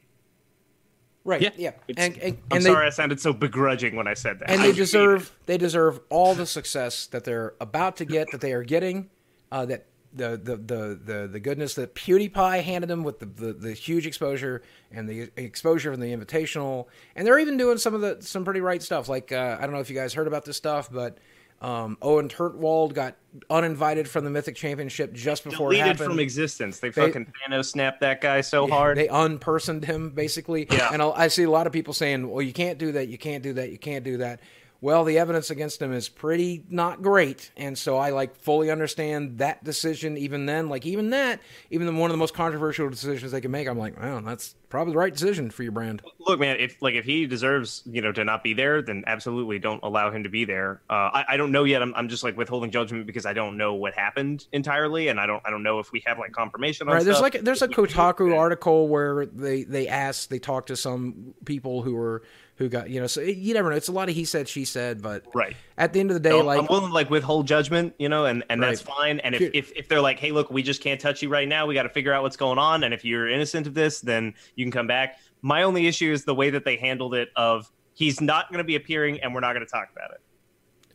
right. 1.23 1.41
Yeah. 1.41 1.51
Yeah. 1.57 1.71
And 1.95 2.17
and, 2.17 2.37
I'm 2.49 2.55
and 2.57 2.63
sorry 2.63 2.85
they 2.85 2.87
I 2.87 2.89
sounded 2.89 3.19
so 3.19 3.33
begrudging 3.33 3.95
when 3.95 4.07
I 4.07 4.15
said 4.15 4.39
that. 4.39 4.49
and 4.49 4.61
they 4.63 4.67
mean 4.67 4.75
deserve 4.75 5.31
they 5.45 5.59
deserve 5.59 5.99
all 6.09 6.33
the 6.33 6.47
success 6.47 7.05
that 7.07 7.23
they're 7.23 7.53
about 7.61 7.97
to 7.97 8.05
get 8.05 8.31
that 8.31 8.41
they 8.41 8.53
are 8.53 8.63
getting. 8.63 9.11
Uh, 9.51 9.65
that 9.65 9.85
the, 10.13 10.39
the 10.41 10.57
the 10.57 10.99
the 11.03 11.27
the 11.27 11.39
goodness 11.39 11.75
that 11.75 11.95
PewDiePie 11.95 12.63
handed 12.63 12.87
them 12.87 13.03
with 13.03 13.19
the, 13.19 13.25
the, 13.25 13.53
the 13.53 13.73
huge 13.73 14.05
exposure 14.05 14.61
and 14.91 15.07
the 15.07 15.29
exposure 15.37 15.91
from 15.91 16.01
the 16.01 16.13
invitational, 16.13 16.87
and 17.15 17.25
they're 17.25 17.39
even 17.39 17.57
doing 17.57 17.77
some 17.77 17.93
of 17.93 18.01
the 18.01 18.17
some 18.19 18.43
pretty 18.43 18.61
right 18.61 18.81
stuff. 18.81 19.07
Like 19.07 19.31
uh, 19.31 19.57
I 19.59 19.61
don't 19.61 19.73
know 19.73 19.79
if 19.79 19.89
you 19.89 19.95
guys 19.95 20.13
heard 20.13 20.27
about 20.27 20.45
this 20.45 20.57
stuff, 20.57 20.89
but 20.91 21.17
um, 21.61 21.97
Owen 22.01 22.27
Turtenwald 22.27 22.93
got 22.93 23.15
uninvited 23.49 24.09
from 24.09 24.23
the 24.23 24.31
Mythic 24.31 24.55
Championship 24.55 25.13
just 25.13 25.43
before 25.43 25.71
it 25.71 25.77
deleted 25.77 25.97
happened. 25.97 26.11
from 26.11 26.19
existence. 26.19 26.79
They 26.79 26.91
fucking 26.91 27.31
Thanos 27.47 27.65
snapped 27.65 28.01
that 28.01 28.19
guy 28.19 28.41
so 28.41 28.67
hard. 28.67 28.97
They 28.97 29.07
unpersoned 29.07 29.85
him 29.85 30.09
basically. 30.09 30.67
Yeah. 30.71 30.89
And 30.91 31.01
I'll, 31.01 31.13
I 31.13 31.27
see 31.27 31.43
a 31.43 31.49
lot 31.51 31.67
of 31.67 31.73
people 31.73 31.93
saying, 31.93 32.29
"Well, 32.29 32.41
you 32.41 32.53
can't 32.53 32.79
do 32.79 32.91
that. 32.93 33.07
You 33.07 33.17
can't 33.17 33.43
do 33.43 33.53
that. 33.53 33.71
You 33.71 33.77
can't 33.77 34.03
do 34.03 34.17
that." 34.17 34.41
Well, 34.83 35.03
the 35.03 35.19
evidence 35.19 35.51
against 35.51 35.79
him 35.79 35.93
is 35.93 36.09
pretty 36.09 36.63
not 36.67 37.03
great, 37.03 37.51
and 37.55 37.77
so 37.77 37.97
I 37.97 38.09
like 38.09 38.35
fully 38.35 38.71
understand 38.71 39.37
that 39.37 39.63
decision. 39.63 40.17
Even 40.17 40.47
then, 40.47 40.69
like 40.69 40.87
even 40.87 41.11
that, 41.11 41.39
even 41.69 41.85
the, 41.85 41.93
one 41.93 42.09
of 42.09 42.13
the 42.13 42.17
most 42.17 42.33
controversial 42.33 42.89
decisions 42.89 43.31
they 43.31 43.41
can 43.41 43.51
make, 43.51 43.67
I'm 43.67 43.77
like, 43.77 44.01
well, 44.01 44.21
that's 44.21 44.55
probably 44.69 44.93
the 44.93 44.97
right 44.97 45.13
decision 45.13 45.51
for 45.51 45.61
your 45.61 45.71
brand. 45.71 46.01
Look, 46.19 46.39
man, 46.39 46.57
if 46.59 46.81
like 46.81 46.95
if 46.95 47.05
he 47.05 47.27
deserves, 47.27 47.83
you 47.85 48.01
know, 48.01 48.11
to 48.11 48.23
not 48.23 48.43
be 48.43 48.55
there, 48.55 48.81
then 48.81 49.03
absolutely 49.05 49.59
don't 49.59 49.83
allow 49.83 50.09
him 50.09 50.23
to 50.23 50.29
be 50.29 50.45
there. 50.45 50.81
Uh, 50.89 50.93
I, 51.13 51.25
I 51.29 51.37
don't 51.37 51.51
know 51.51 51.63
yet. 51.63 51.83
I'm, 51.83 51.93
I'm 51.93 52.09
just 52.09 52.23
like 52.23 52.35
withholding 52.35 52.71
judgment 52.71 53.05
because 53.05 53.27
I 53.27 53.33
don't 53.33 53.57
know 53.57 53.75
what 53.75 53.93
happened 53.93 54.47
entirely, 54.51 55.09
and 55.09 55.19
I 55.19 55.27
don't 55.27 55.43
I 55.45 55.51
don't 55.51 55.61
know 55.61 55.77
if 55.77 55.91
we 55.91 56.01
have 56.07 56.17
like 56.17 56.31
confirmation 56.31 56.87
on 56.87 56.95
Right? 56.95 57.03
There's 57.03 57.17
stuff. 57.17 57.33
like 57.33 57.43
there's 57.43 57.61
a 57.61 57.67
Kotaku 57.67 58.35
article 58.35 58.87
where 58.87 59.27
they 59.27 59.63
they 59.63 59.87
asked 59.87 60.31
they 60.31 60.39
talked 60.39 60.69
to 60.69 60.75
some 60.75 61.35
people 61.45 61.83
who 61.83 61.93
were 61.93 62.23
who 62.57 62.69
got 62.69 62.89
you 62.89 63.01
know 63.01 63.07
so 63.07 63.21
you 63.21 63.53
never 63.53 63.69
know. 63.71 63.75
It's 63.75 63.87
a 63.87 63.91
lot 63.91 64.07
of 64.09 64.15
he 64.15 64.23
said 64.25 64.47
she 64.47 64.65
said, 64.65 65.01
but 65.01 65.23
Right. 65.33 65.55
at 65.77 65.93
the 65.93 65.99
end 65.99 66.11
of 66.11 66.13
the 66.13 66.19
day, 66.19 66.29
So 66.29 66.41
like 66.43 66.59
I'm 66.59 66.67
willing 66.67 66.87
to 66.89 66.93
like 66.93 67.09
withhold 67.09 67.47
judgment, 67.47 67.95
you 67.97 68.07
know, 68.09 68.25
and, 68.25 68.43
and 68.49 68.61
that's 68.61 68.85
Right. 68.85 68.95
fine. 68.95 69.19
And 69.21 69.33
if, 69.35 69.41
if, 69.53 69.71
if 69.75 69.87
they're 69.87 70.01
like, 70.01 70.19
hey, 70.19 70.31
look, 70.31 70.51
we 70.51 70.61
just 70.61 70.81
can't 70.81 70.99
touch 71.01 71.21
you 71.23 71.29
right 71.29 71.47
now, 71.47 71.65
we 71.65 71.73
got 71.73 71.83
to 71.83 71.89
figure 71.89 72.13
out 72.13 72.21
what's 72.23 72.37
going 72.37 72.59
on. 72.59 72.83
And 72.83 72.93
if 72.93 73.03
you're 73.03 73.27
innocent 73.27 73.65
of 73.67 73.73
this, 73.73 73.99
then 74.01 74.33
you 74.55 74.63
can 74.65 74.71
come 74.71 74.85
back. 74.87 75.17
My 75.41 75.63
only 75.63 75.87
issue 75.87 76.11
is 76.11 76.23
the 76.23 76.35
way 76.35 76.51
that 76.51 76.63
they 76.65 76.75
handled 76.77 77.15
it. 77.15 77.29
Of 77.35 77.71
he's 77.93 78.21
not 78.21 78.49
going 78.51 78.59
to 78.59 78.63
be 78.63 78.75
appearing, 78.75 79.19
and 79.21 79.33
we're 79.33 79.39
not 79.39 79.53
going 79.53 79.65
to 79.65 79.71
talk 79.71 79.89
about 79.91 80.11
it. 80.11 80.21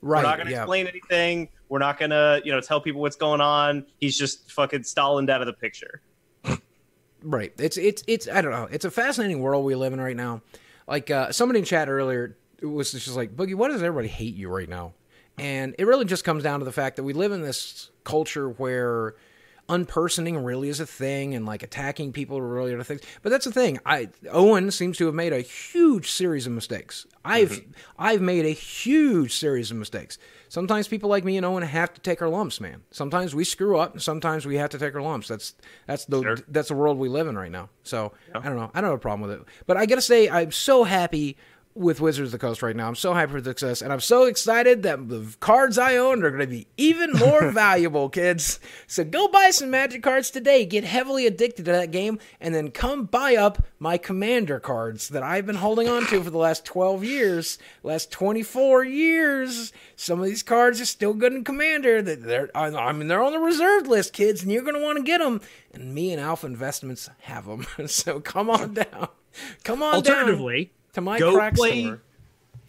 right, 0.02 0.18
We're 0.22 0.22
not 0.30 0.36
going 0.36 0.46
to 0.46 0.52
yeah. 0.52 0.62
explain 0.62 0.86
anything. 0.86 1.48
We're 1.68 1.80
not 1.80 1.98
going 1.98 2.10
to, 2.10 2.40
you 2.44 2.52
know, 2.52 2.60
tell 2.60 2.80
people 2.80 3.00
what's 3.00 3.16
going 3.16 3.40
on. 3.40 3.86
He's 3.98 4.16
just 4.16 4.52
fucking 4.52 4.84
Stalin 4.84 5.28
out 5.28 5.40
of 5.40 5.48
the 5.48 5.52
picture. 5.52 6.00
Right. 7.22 7.52
It's 7.58 7.76
it's 7.76 8.04
it's 8.06 8.28
I 8.28 8.40
don't 8.40 8.52
know. 8.52 8.68
It's 8.70 8.84
a 8.84 8.90
fascinating 8.90 9.40
world 9.40 9.64
we 9.64 9.74
live 9.74 9.92
in 9.92 10.00
right 10.00 10.14
now. 10.16 10.42
Like 10.86 11.10
uh, 11.10 11.32
somebody 11.32 11.60
in 11.60 11.64
chat 11.64 11.88
earlier 11.88 12.36
was 12.62 12.92
just 12.92 13.16
like, 13.16 13.36
Boogie, 13.36 13.54
why 13.54 13.68
does 13.68 13.82
everybody 13.82 14.08
hate 14.08 14.34
you 14.34 14.48
right 14.48 14.68
now? 14.68 14.94
And 15.38 15.74
it 15.78 15.86
really 15.86 16.04
just 16.04 16.24
comes 16.24 16.42
down 16.42 16.60
to 16.60 16.64
the 16.64 16.72
fact 16.72 16.96
that 16.96 17.02
we 17.02 17.12
live 17.12 17.32
in 17.32 17.42
this 17.42 17.90
culture 18.04 18.48
where 18.48 19.14
unpersoning 19.68 20.42
really 20.44 20.68
is 20.68 20.80
a 20.80 20.86
thing 20.86 21.34
and 21.34 21.44
like 21.44 21.62
attacking 21.62 22.12
people 22.12 22.40
really 22.40 22.72
are 22.72 22.82
things. 22.82 23.02
But 23.22 23.30
that's 23.30 23.44
the 23.44 23.52
thing. 23.52 23.78
I 23.84 24.08
Owen 24.30 24.70
seems 24.70 24.96
to 24.98 25.06
have 25.06 25.14
made 25.14 25.32
a 25.32 25.40
huge 25.40 26.10
series 26.10 26.46
of 26.46 26.52
mistakes. 26.52 27.06
I've 27.24 27.62
I've 27.98 28.20
made 28.20 28.46
a 28.46 28.50
huge 28.50 29.34
series 29.34 29.70
of 29.70 29.76
mistakes. 29.76 30.18
Sometimes 30.48 30.88
people 30.88 31.08
like 31.10 31.24
me 31.24 31.36
and 31.36 31.44
Owen 31.46 31.62
have 31.62 31.92
to 31.94 32.00
take 32.00 32.22
our 32.22 32.28
lumps, 32.28 32.60
man. 32.60 32.82
Sometimes 32.90 33.34
we 33.34 33.44
screw 33.44 33.78
up 33.78 33.92
and 33.94 34.02
sometimes 34.02 34.46
we 34.46 34.56
have 34.56 34.70
to 34.70 34.78
take 34.78 34.94
our 34.94 35.02
lumps. 35.02 35.28
That's 35.28 35.54
that's 35.86 36.04
the 36.04 36.22
Sure. 36.22 36.36
that's 36.48 36.68
the 36.68 36.74
world 36.74 36.98
we 36.98 37.08
live 37.08 37.26
in 37.28 37.36
right 37.36 37.50
now. 37.50 37.68
So 37.82 38.12
I 38.34 38.40
don't 38.40 38.56
know. 38.56 38.70
I 38.74 38.80
don't 38.80 38.90
have 38.90 38.98
a 38.98 39.02
problem 39.02 39.28
with 39.28 39.40
it. 39.40 39.46
But 39.66 39.76
I 39.76 39.86
gotta 39.86 40.00
say, 40.02 40.28
I'm 40.28 40.52
so 40.52 40.84
happy 40.84 41.36
with 41.76 42.00
Wizards 42.00 42.28
of 42.28 42.32
the 42.32 42.46
Coast 42.46 42.62
right 42.62 42.74
now. 42.74 42.88
I'm 42.88 42.94
so 42.94 43.12
happy 43.12 43.32
for 43.32 43.44
success, 43.44 43.82
and 43.82 43.92
I'm 43.92 44.00
so 44.00 44.24
excited 44.24 44.82
that 44.82 45.08
the 45.08 45.34
cards 45.40 45.78
I 45.78 45.96
own 45.96 46.24
are 46.24 46.30
going 46.30 46.40
to 46.40 46.46
be 46.46 46.66
even 46.76 47.12
more 47.12 47.50
valuable, 47.52 48.08
kids. 48.08 48.58
So 48.86 49.04
go 49.04 49.28
buy 49.28 49.50
some 49.50 49.70
Magic 49.70 50.02
cards 50.02 50.30
today. 50.30 50.64
Get 50.64 50.84
heavily 50.84 51.26
addicted 51.26 51.66
to 51.66 51.72
that 51.72 51.90
game, 51.90 52.18
and 52.40 52.54
then 52.54 52.70
come 52.70 53.04
buy 53.04 53.36
up 53.36 53.64
my 53.78 53.98
Commander 53.98 54.58
cards 54.58 55.10
that 55.10 55.22
I've 55.22 55.46
been 55.46 55.56
holding 55.56 55.88
on 55.88 56.06
to 56.06 56.22
for 56.22 56.30
the 56.30 56.38
last 56.38 56.64
12 56.64 57.04
years, 57.04 57.58
last 57.82 58.10
24 58.10 58.84
years. 58.84 59.72
Some 59.96 60.20
of 60.20 60.26
these 60.26 60.42
cards 60.42 60.80
are 60.80 60.86
still 60.86 61.12
good 61.12 61.34
in 61.34 61.44
Commander. 61.44 62.00
They're, 62.00 62.50
I 62.54 62.66
I 62.68 62.92
mean, 62.92 63.08
they're 63.08 63.22
on 63.22 63.32
the 63.32 63.38
reserved 63.38 63.86
list, 63.86 64.12
kids, 64.12 64.42
and 64.42 64.50
you're 64.50 64.62
going 64.62 64.74
to 64.74 64.82
want 64.82 64.96
to 64.98 65.04
get 65.04 65.18
them. 65.18 65.40
And 65.72 65.94
me 65.94 66.12
and 66.12 66.20
Alpha 66.20 66.46
Investments 66.46 67.10
have 67.20 67.46
them. 67.46 67.66
so 67.86 68.20
come 68.20 68.48
on 68.48 68.74
down. 68.74 69.08
Come 69.64 69.82
on 69.82 70.02
down 70.02 70.16
Alternatively, 70.16 70.70
to 70.96 71.02
my 71.02 71.18
go 71.18 71.34
crack 71.34 71.54
play 71.54 71.84
store. 71.84 72.00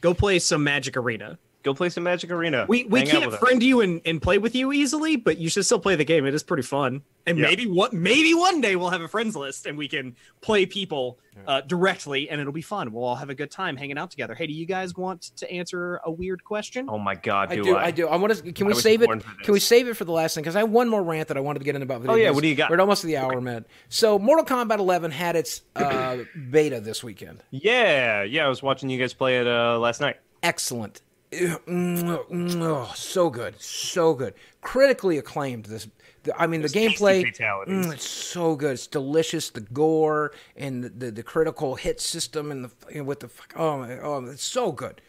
go 0.02 0.14
play 0.14 0.38
some 0.38 0.64
Magic 0.64 0.98
Arena. 0.98 1.40
Go 1.68 1.74
play 1.74 1.90
some 1.90 2.06
Magic 2.06 2.32
Arena. 2.32 2.66
We 2.70 2.86
we 2.86 3.00
Hang 3.00 3.10
can't 3.10 3.26
with 3.26 3.34
us. 3.34 3.40
friend 3.42 3.62
you 3.62 3.82
and, 3.82 4.00
and 4.06 4.22
play 4.22 4.38
with 4.38 4.56
you 4.56 4.72
easily, 4.72 5.18
but 5.18 5.38
you 5.38 5.50
should 5.50 5.66
still 5.66 5.80
play 5.80 5.98
the 5.98 6.06
game. 6.06 6.26
It 6.26 6.34
is 6.34 6.42
pretty 6.42 6.64
fun. 6.64 7.02
And 7.26 7.38
Yeah. 7.38 7.48
maybe 7.48 7.68
what 7.68 7.92
maybe 7.92 8.34
one 8.34 8.62
day 8.62 8.78
we'll 8.78 8.90
have 8.90 9.02
a 9.02 9.08
friends 9.10 9.36
list 9.36 9.66
and 9.66 9.78
we 9.78 9.90
can 9.90 10.16
play 10.40 10.66
people 10.66 11.20
uh, 11.46 11.60
directly 11.60 12.30
and 12.30 12.40
it'll 12.40 12.54
be 12.54 12.62
fun. 12.62 12.94
We'll 12.94 13.04
all 13.04 13.18
have 13.18 13.30
a 13.30 13.36
good 13.36 13.52
time 13.52 13.76
hanging 13.76 13.98
out 13.98 14.12
together. 14.12 14.34
Hey, 14.34 14.48
do 14.48 14.54
you 14.54 14.66
guys 14.66 14.96
want 14.96 15.24
to 15.36 15.52
answer 15.52 16.00
a 16.06 16.10
weird 16.10 16.42
question? 16.46 16.88
Oh 16.90 16.98
my 16.98 17.16
god, 17.16 17.52
I 17.52 17.56
do, 17.58 17.64
do, 17.66 17.76
I? 17.76 17.84
I 17.88 17.92
do. 17.92 18.08
I 18.08 18.16
want 18.16 18.34
to. 18.34 18.54
Can 18.54 18.66
we 18.66 18.72
I 18.72 18.76
was 18.76 18.82
save 18.82 19.02
it? 19.02 19.08
born 19.08 19.20
for 19.20 19.28
this. 19.36 19.46
Can 19.46 19.52
we 19.54 19.60
save 19.60 19.90
it 19.90 19.96
for 19.96 20.06
the 20.06 20.14
last 20.14 20.36
thing? 20.36 20.44
Because 20.44 20.56
I 20.56 20.60
have 20.60 20.70
one 20.70 20.88
more 20.88 21.04
rant 21.04 21.28
that 21.28 21.36
I 21.36 21.42
wanted 21.42 21.60
to 21.60 21.66
get 21.66 21.76
in 21.76 21.82
about 21.82 22.00
video. 22.00 22.14
Oh, 22.14 22.16
yeah, 22.16 22.28
games. 22.28 22.36
what 22.36 22.42
do 22.44 22.48
you 22.48 22.56
got? 22.56 22.70
We're 22.70 22.78
at 22.78 22.80
almost 22.80 23.02
to 23.02 23.08
the 23.08 23.18
hour, 23.18 23.42
man. 23.42 23.66
So, 23.90 24.18
Mortal 24.18 24.46
Kombat 24.46 24.80
11 24.80 25.12
had 25.12 25.36
its 25.36 25.64
uh, 25.76 26.20
beta 26.50 26.80
this 26.80 27.04
weekend. 27.04 27.44
Yeah, 27.52 28.24
yeah. 28.24 28.46
I 28.46 28.48
was 28.48 28.64
watching 28.64 28.90
you 28.90 28.98
guys 28.98 29.14
play 29.14 29.38
it 29.42 29.48
uh, 29.48 29.78
last 29.80 30.00
night. 30.00 30.16
Excellent, 30.44 31.02
oh, 31.34 32.92
so 32.96 33.30
good, 33.30 33.62
so 33.62 34.14
good, 34.14 34.34
critically 34.62 35.18
acclaimed. 35.18 35.66
This, 35.66 35.88
the, 36.24 36.40
I 36.40 36.48
mean, 36.48 36.62
the 36.62 36.70
gameplay, 36.70 37.24
mm, 37.68 37.94
it's 37.94 38.08
so 38.08 38.56
good. 38.56 38.74
It's 38.74 38.88
delicious. 38.88 39.50
The 39.50 39.62
gore 39.62 40.32
and 40.56 40.84
the, 40.84 40.90
the, 40.90 41.12
the 41.12 41.24
critical 41.24 41.76
hit 41.76 42.00
system 42.00 42.52
and 42.52 42.66
the 42.66 43.02
with 43.02 43.20
the 43.22 43.30
oh 43.56 43.80
my 43.80 44.00
oh, 44.00 44.26
it's 44.26 44.44
so 44.44 44.72
good. 44.72 45.02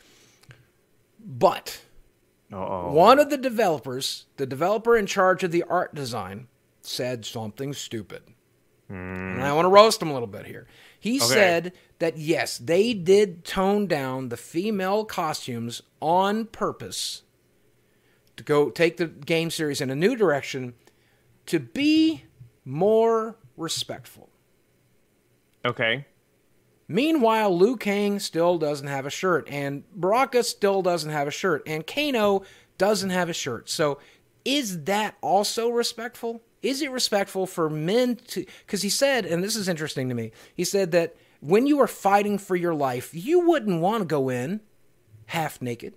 But 1.21 1.81
Oh, 2.53 2.93
one 2.93 3.19
of 3.19 3.29
the 3.29 3.37
developers, 3.37 4.27
the 4.37 4.47
developer 4.47 4.97
in 4.97 5.07
charge 5.07 5.45
of 5.45 5.51
the 5.53 5.65
art 5.65 5.95
design, 5.95 6.49
said 6.81 7.27
something 7.27 7.75
stupid. 7.75 8.23
And 8.89 9.43
I 9.43 9.53
want 9.53 9.67
to 9.67 9.71
roast 9.71 10.01
him 10.01 10.09
a 10.09 10.15
little 10.15 10.29
bit 10.29 10.47
here. 10.47 10.67
He 10.99 11.19
said 11.19 11.73
that 11.99 12.17
yes, 12.17 12.59
they 12.59 12.95
did 12.95 13.45
tone 13.45 13.87
down 13.87 14.29
the 14.29 14.37
female 14.37 15.05
costumes 15.05 15.83
on 16.01 16.47
purpose 16.47 17.23
to 18.37 18.45
go 18.45 18.71
take 18.71 18.97
the 18.97 19.07
game 19.07 19.51
series 19.51 19.81
in 19.81 19.91
a 19.91 19.97
new 19.97 20.15
direction 20.15 20.75
to 21.47 21.59
be 21.59 22.25
more 22.65 23.37
respectful. 23.57 24.29
okay. 25.65 26.07
Meanwhile, 26.91 27.55
Liu 27.55 27.77
Kang 27.77 28.19
still 28.19 28.57
doesn't 28.57 28.87
have 28.87 29.05
a 29.05 29.11
shirt, 29.11 29.47
and 29.51 29.85
Baraka 29.95 30.43
still 30.43 30.81
doesn't 30.81 31.11
have 31.11 31.29
a 31.29 31.31
shirt, 31.31 31.63
and 31.67 31.87
Kano 31.87 32.45
doesn't 32.79 33.11
have 33.11 33.29
a 33.29 33.35
shirt. 33.35 33.69
So, 33.69 33.99
is 34.43 34.85
that 34.85 35.15
also 35.21 35.69
respectful? 35.69 36.41
Is 36.63 36.81
it 36.81 36.91
respectful 36.91 37.47
for 37.47 37.69
men 37.69 38.17
to? 38.29 38.47
Because 38.65 38.81
he 38.81 38.89
said, 38.89 39.27
and 39.27 39.45
this 39.45 39.55
is 39.55 39.69
interesting 39.69 40.09
to 40.09 40.15
me, 40.15 40.33
he 40.55 40.65
said 40.65 40.93
that 40.93 41.15
when 41.41 41.67
you 41.67 41.81
are 41.81 41.87
fighting 41.87 42.39
for 42.39 42.57
your 42.57 42.75
life, 42.75 43.11
you 43.13 43.41
wouldn't 43.41 43.81
want 43.81 44.03
to 44.03 44.07
go 44.07 44.29
in 44.29 44.61
half 45.27 45.61
naked, 45.63 45.95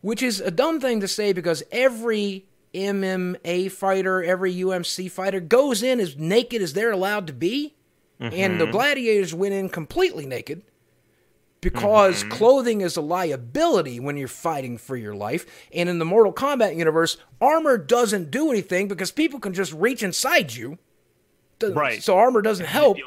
which 0.00 0.22
is 0.22 0.40
a 0.40 0.50
dumb 0.50 0.80
thing 0.80 1.00
to 1.00 1.08
say 1.08 1.32
because 1.32 1.62
every 1.72 2.46
MMA 2.74 3.70
fighter, 3.70 4.22
every 4.22 4.54
UMC 4.54 5.10
fighter 5.10 5.40
goes 5.40 5.82
in 5.82 6.00
as 6.00 6.16
naked 6.16 6.62
as 6.62 6.72
they're 6.72 6.92
allowed 6.92 7.26
to 7.28 7.32
be. 7.32 7.74
And 8.20 8.60
the 8.60 8.64
mm-hmm. 8.64 8.72
gladiators 8.72 9.32
went 9.32 9.54
in 9.54 9.68
completely 9.68 10.26
naked 10.26 10.62
because 11.60 12.20
mm-hmm. 12.20 12.30
clothing 12.30 12.80
is 12.80 12.96
a 12.96 13.00
liability 13.00 14.00
when 14.00 14.16
you're 14.16 14.28
fighting 14.28 14.76
for 14.76 14.96
your 14.96 15.14
life. 15.14 15.46
And 15.72 15.88
in 15.88 15.98
the 15.98 16.04
Mortal 16.04 16.32
Kombat 16.32 16.76
universe, 16.76 17.16
armor 17.40 17.78
doesn't 17.78 18.30
do 18.30 18.50
anything 18.50 18.88
because 18.88 19.12
people 19.12 19.38
can 19.38 19.54
just 19.54 19.72
reach 19.72 20.02
inside 20.02 20.54
you. 20.54 20.78
Right. 21.60 22.02
So 22.02 22.16
armor 22.16 22.42
doesn't 22.42 22.66
help. 22.66 22.98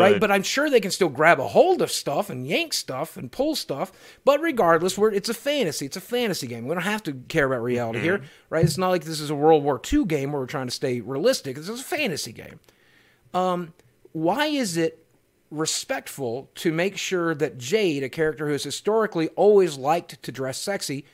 Right, 0.00 0.20
but 0.20 0.30
I'm 0.30 0.42
sure 0.42 0.68
they 0.68 0.80
can 0.80 0.90
still 0.90 1.08
grab 1.08 1.40
a 1.40 1.48
hold 1.48 1.80
of 1.82 1.90
stuff 1.90 2.28
and 2.30 2.46
yank 2.46 2.72
stuff 2.74 3.16
and 3.16 3.32
pull 3.32 3.54
stuff. 3.56 3.92
But 4.24 4.40
regardless, 4.40 4.98
we're, 4.98 5.12
it's 5.12 5.28
a 5.28 5.34
fantasy. 5.34 5.86
It's 5.86 5.96
a 5.96 6.00
fantasy 6.02 6.46
game. 6.46 6.66
We 6.66 6.74
don't 6.74 6.82
have 6.84 7.02
to 7.04 7.14
care 7.28 7.46
about 7.46 7.62
reality 7.62 8.00
here, 8.00 8.22
right? 8.50 8.64
It's 8.64 8.78
not 8.78 8.90
like 8.90 9.04
this 9.04 9.20
is 9.20 9.30
a 9.30 9.34
World 9.34 9.64
War 9.64 9.80
II 9.92 10.04
game 10.04 10.32
where 10.32 10.40
we're 10.40 10.46
trying 10.46 10.66
to 10.66 10.74
stay 10.74 11.00
realistic. 11.00 11.56
This 11.56 11.68
is 11.68 11.80
a 11.80 11.84
fantasy 11.84 12.32
game. 12.32 12.60
Um, 13.32 13.72
why 14.12 14.46
is 14.46 14.76
it 14.76 15.04
respectful 15.50 16.50
to 16.56 16.72
make 16.72 16.96
sure 16.98 17.34
that 17.34 17.56
Jade, 17.56 18.02
a 18.02 18.08
character 18.08 18.46
who 18.46 18.52
has 18.52 18.64
historically 18.64 19.28
always 19.28 19.78
liked 19.78 20.22
to 20.22 20.32
dress 20.32 20.58
sexy, 20.58 21.04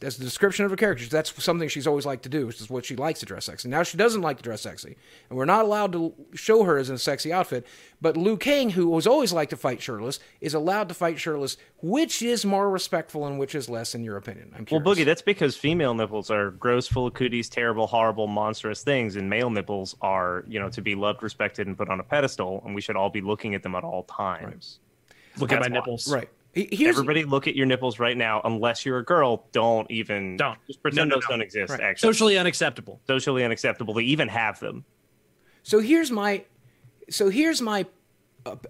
that's 0.00 0.16
the 0.16 0.24
description 0.24 0.64
of 0.64 0.70
her 0.70 0.76
character. 0.76 1.06
That's 1.06 1.42
something 1.42 1.68
she's 1.68 1.86
always 1.86 2.04
liked 2.04 2.24
to 2.24 2.28
do, 2.28 2.46
which 2.46 2.60
is 2.60 2.68
what 2.68 2.84
she 2.84 2.96
likes 2.96 3.20
to 3.20 3.26
dress 3.26 3.46
sexy. 3.46 3.68
Now 3.68 3.82
she 3.82 3.96
doesn't 3.96 4.22
like 4.22 4.36
to 4.38 4.42
dress 4.42 4.62
sexy, 4.62 4.96
and 5.30 5.38
we're 5.38 5.44
not 5.44 5.64
allowed 5.64 5.92
to 5.92 6.12
show 6.34 6.64
her 6.64 6.76
as 6.76 6.90
in 6.90 6.96
a 6.96 6.98
sexy 6.98 7.32
outfit. 7.32 7.66
But 8.00 8.16
Liu 8.16 8.36
Kang, 8.36 8.70
who 8.70 8.88
was 8.88 9.06
always 9.06 9.32
liked 9.32 9.50
to 9.50 9.56
fight 9.56 9.80
shirtless, 9.80 10.18
is 10.40 10.52
allowed 10.52 10.88
to 10.88 10.94
fight 10.94 11.18
shirtless. 11.18 11.56
Which 11.80 12.22
is 12.22 12.44
more 12.44 12.70
respectful 12.70 13.26
and 13.26 13.38
which 13.38 13.54
is 13.54 13.68
less, 13.68 13.94
in 13.94 14.04
your 14.04 14.16
opinion? 14.16 14.52
I'm 14.56 14.66
Well. 14.70 14.80
Boogie, 14.80 15.04
that's 15.04 15.22
because 15.22 15.56
female 15.56 15.94
nipples 15.94 16.30
are 16.30 16.50
gross, 16.50 16.86
full 16.86 17.06
of 17.06 17.14
cooties, 17.14 17.48
terrible, 17.48 17.86
horrible, 17.86 18.26
monstrous 18.26 18.82
things, 18.82 19.16
and 19.16 19.28
male 19.30 19.50
nipples 19.50 19.94
are, 20.02 20.44
you 20.48 20.58
know, 20.58 20.68
to 20.70 20.82
be 20.82 20.94
loved, 20.94 21.22
respected, 21.22 21.66
and 21.66 21.76
put 21.78 21.88
on 21.88 22.00
a 22.00 22.04
pedestal, 22.04 22.62
and 22.66 22.74
we 22.74 22.80
should 22.80 22.96
all 22.96 23.10
be 23.10 23.20
looking 23.20 23.54
at 23.54 23.62
them 23.62 23.74
at 23.74 23.84
all 23.84 24.02
times. 24.04 24.80
Look 25.38 25.52
at 25.52 25.60
my 25.60 25.68
That's 25.68 25.70
why. 25.70 25.74
nipples. 25.74 26.12
right. 26.12 26.28
He- 26.54 26.68
Here's, 26.70 26.94
Everybody, 26.96 27.24
look 27.24 27.48
at 27.48 27.56
your 27.56 27.66
nipples 27.66 27.98
right 27.98 28.16
now. 28.16 28.40
Unless 28.44 28.86
you're 28.86 28.98
a 28.98 29.04
girl, 29.04 29.46
don't 29.52 29.90
even 29.90 30.36
Don't. 30.36 30.58
just 30.66 30.80
pretend 30.82 31.08
No, 31.08 31.16
no, 31.16 31.20
those 31.20 31.24
no. 31.28 31.36
don't 31.36 31.42
exist. 31.42 31.70
Right. 31.72 31.80
Actually, 31.80 32.08
Socially 32.12 32.38
unacceptable. 32.38 33.00
socially 33.06 33.44
unacceptable 33.44 33.94
to 33.94 34.00
even 34.00 34.28
have 34.28 34.60
them. 34.60 34.84
So 35.62 35.80
here's 35.80 36.10
my 36.10 36.44
so 37.10 37.28
here's 37.28 37.60
my 37.60 37.86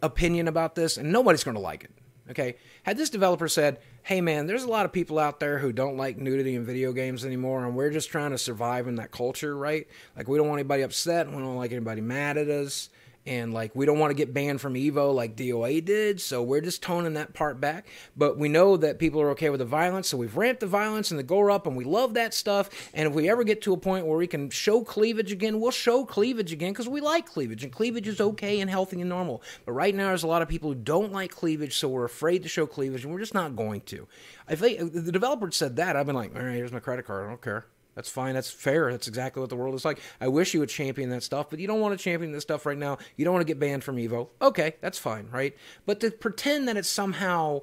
opinion 0.03 0.49
about 0.49 0.75
this, 0.75 0.97
and 0.97 1.13
nobody's 1.13 1.45
going 1.45 1.57
to 1.57 1.61
like 1.61 1.85
it. 1.85 1.91
Okay, 2.31 2.57
had 2.85 2.97
this 2.97 3.11
developer 3.11 3.49
said, 3.49 3.81
"Hey 4.03 4.21
man, 4.23 4.47
there's 4.47 4.63
a 4.63 4.69
lot 4.69 4.87
of 4.87 4.93
people 4.93 5.19
out 5.19 5.41
there 5.41 5.59
who 5.59 5.73
don't 5.73 5.97
like 5.99 6.17
nudity 6.17 6.55
in 6.55 6.65
video 6.65 6.93
games 6.93 7.25
anymore, 7.25 7.67
and 7.67 7.77
we're 7.77 7.91
just 7.91 8.09
trying 8.11 8.31
to 8.31 8.39
survive 8.39 8.87
in 8.89 8.95
that 8.95 9.11
culture, 9.11 9.55
right? 9.55 9.87
Like 10.17 10.27
we 10.27 10.39
don't 10.39 10.49
want 10.49 10.61
anybody 10.61 10.83
upset, 10.83 11.27
we 11.29 11.37
don't 11.37 11.57
like 11.57 11.71
anybody 11.73 12.01
mad 12.01 12.39
at 12.39 12.49
us." 12.49 12.89
And 13.27 13.55
like 13.55 13.75
we 13.75 13.87
don't 13.87 13.99
want 13.99 14.11
to 14.11 14.15
get 14.15 14.35
banned 14.35 14.61
from 14.61 14.75
Evo 14.75 15.15
like 15.15 15.35
DOA 15.35 15.83
did, 15.83 16.21
so 16.21 16.43
we're 16.43 16.61
just 16.61 16.83
toning 16.83 17.15
that 17.15 17.33
part 17.33 17.59
back. 17.59 17.87
But 18.15 18.39
we 18.39 18.51
know 18.51 18.77
that 18.77 18.99
people 18.99 19.21
are 19.23 19.31
okay 19.31 19.49
with 19.49 19.61
the 19.61 19.65
violence, 19.65 20.09
so 20.09 20.19
we've 20.19 20.37
ramped 20.37 20.61
the 20.61 20.67
violence 20.67 21.11
and 21.11 21.19
the 21.19 21.25
gore 21.25 21.51
up, 21.51 21.67
and 21.67 21.75
we 21.75 21.85
love 21.85 22.15
that 22.15 22.35
stuff. 22.35 22.69
And 22.93 23.09
if 23.09 23.15
we 23.15 23.31
ever 23.31 23.43
get 23.43 23.63
to 23.63 23.73
a 23.73 23.79
point 23.79 24.07
where 24.07 24.19
we 24.19 24.27
can 24.27 24.51
show 24.51 24.83
cleavage 24.83 25.33
again, 25.33 25.59
we'll 25.59 25.71
show 25.71 26.05
cleavage 26.05 26.53
again 26.53 26.73
because 26.73 26.89
we 26.89 27.01
like 27.01 27.25
cleavage, 27.25 27.65
and 27.65 27.73
cleavage 27.73 28.09
is 28.09 28.21
okay 28.21 28.61
and 28.61 28.69
healthy 28.69 29.01
and 29.01 29.09
normal. 29.09 29.43
But 29.65 29.73
right 29.73 29.95
now, 29.95 30.09
there's 30.09 30.23
a 30.23 30.29
lot 30.29 30.43
of 30.43 30.49
people 30.49 30.71
who 30.71 30.77
don't 30.77 31.13
like 31.13 31.31
cleavage, 31.31 31.79
so 31.79 31.89
we're 31.89 32.05
afraid 32.05 32.43
to 32.43 32.49
show 32.51 32.67
cleavage, 32.67 33.05
and 33.05 33.13
we're 33.13 33.21
just 33.21 33.35
not 33.35 33.57
going 33.57 33.81
to. 33.83 34.07
If 34.51 34.61
they, 34.61 34.77
if 34.77 34.93
the 34.93 35.13
developer 35.13 35.51
said 35.51 35.77
that, 35.77 35.97
I've 35.97 36.07
been 36.07 36.15
like, 36.15 36.37
all 36.37 36.43
right, 36.43 36.55
here's 36.55 36.73
my 36.73 36.81
credit 36.81 37.07
card. 37.07 37.25
I 37.25 37.29
don't 37.29 37.41
care. 37.41 37.65
That's 37.95 38.09
fine. 38.09 38.35
That's 38.35 38.51
fair. 38.51 38.91
That's 38.91 39.09
exactly 39.09 39.41
what 39.41 39.51
the 39.51 39.57
world 39.57 39.75
is 39.75 39.85
like. 39.85 40.01
I 40.21 40.29
wish 40.29 40.55
you 40.55 40.61
would 40.61 40.69
champion 40.69 41.11
that 41.11 41.23
stuff, 41.23 41.51
but 41.51 41.59
you 41.59 41.67
don't 41.67 41.81
want 41.81 41.97
to 41.97 42.03
champion 42.03 42.33
this 42.33 42.43
stuff 42.43 42.67
right 42.67 42.79
now. 42.79 42.99
You 43.17 43.25
don't 43.25 43.35
want 43.35 43.47
to 43.47 43.51
get 43.51 43.61
banned 43.61 43.85
from 43.85 43.97
Evo. 43.97 44.29
Okay, 44.43 44.77
that's 44.81 44.99
fine, 44.99 45.29
right? 45.31 45.57
But 45.87 46.01
to 46.01 46.11
pretend 46.11 46.69
that 46.69 46.77
it's 46.77 46.89
somehow 46.89 47.63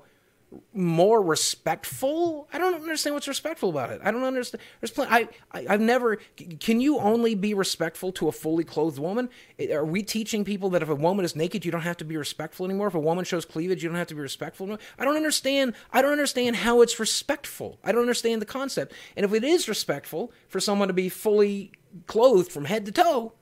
more 0.73 1.21
respectful. 1.21 2.47
I 2.51 2.57
don't 2.57 2.75
understand 2.75 3.13
what's 3.13 3.27
respectful 3.27 3.69
about 3.69 3.91
it. 3.91 4.01
I 4.03 4.11
don't 4.11 4.23
understand. 4.23 4.61
There's 4.79 4.91
plenty. 4.91 5.11
I, 5.11 5.29
I 5.51 5.65
I've 5.69 5.81
never. 5.81 6.17
Can 6.59 6.81
you 6.81 6.99
only 6.99 7.35
be 7.35 7.53
respectful 7.53 8.11
to 8.13 8.27
a 8.27 8.31
fully 8.31 8.63
clothed 8.63 8.99
woman? 8.99 9.29
Are 9.71 9.85
we 9.85 10.03
teaching 10.03 10.43
people 10.43 10.69
that 10.71 10.81
if 10.81 10.89
a 10.89 10.95
woman 10.95 11.23
is 11.23 11.35
naked, 11.35 11.63
you 11.63 11.71
don't 11.71 11.81
have 11.81 11.97
to 11.97 12.05
be 12.05 12.17
respectful 12.17 12.65
anymore? 12.65 12.87
If 12.87 12.95
a 12.95 12.99
woman 12.99 13.23
shows 13.23 13.45
cleavage, 13.45 13.81
you 13.81 13.89
don't 13.89 13.97
have 13.97 14.07
to 14.07 14.15
be 14.15 14.21
respectful 14.21 14.65
anymore? 14.65 14.79
I 14.99 15.05
don't 15.05 15.15
understand. 15.15 15.73
I 15.91 16.01
don't 16.01 16.11
understand 16.11 16.57
how 16.57 16.81
it's 16.81 16.99
respectful. 16.99 17.79
I 17.83 17.91
don't 17.91 18.01
understand 18.01 18.41
the 18.41 18.45
concept. 18.45 18.93
And 19.15 19.25
if 19.25 19.33
it 19.33 19.43
is 19.43 19.69
respectful 19.69 20.31
for 20.47 20.59
someone 20.59 20.89
to 20.89 20.93
be 20.93 21.09
fully 21.09 21.71
clothed 22.07 22.51
from 22.51 22.65
head 22.65 22.85
to 22.85 22.91
toe, 22.91 23.33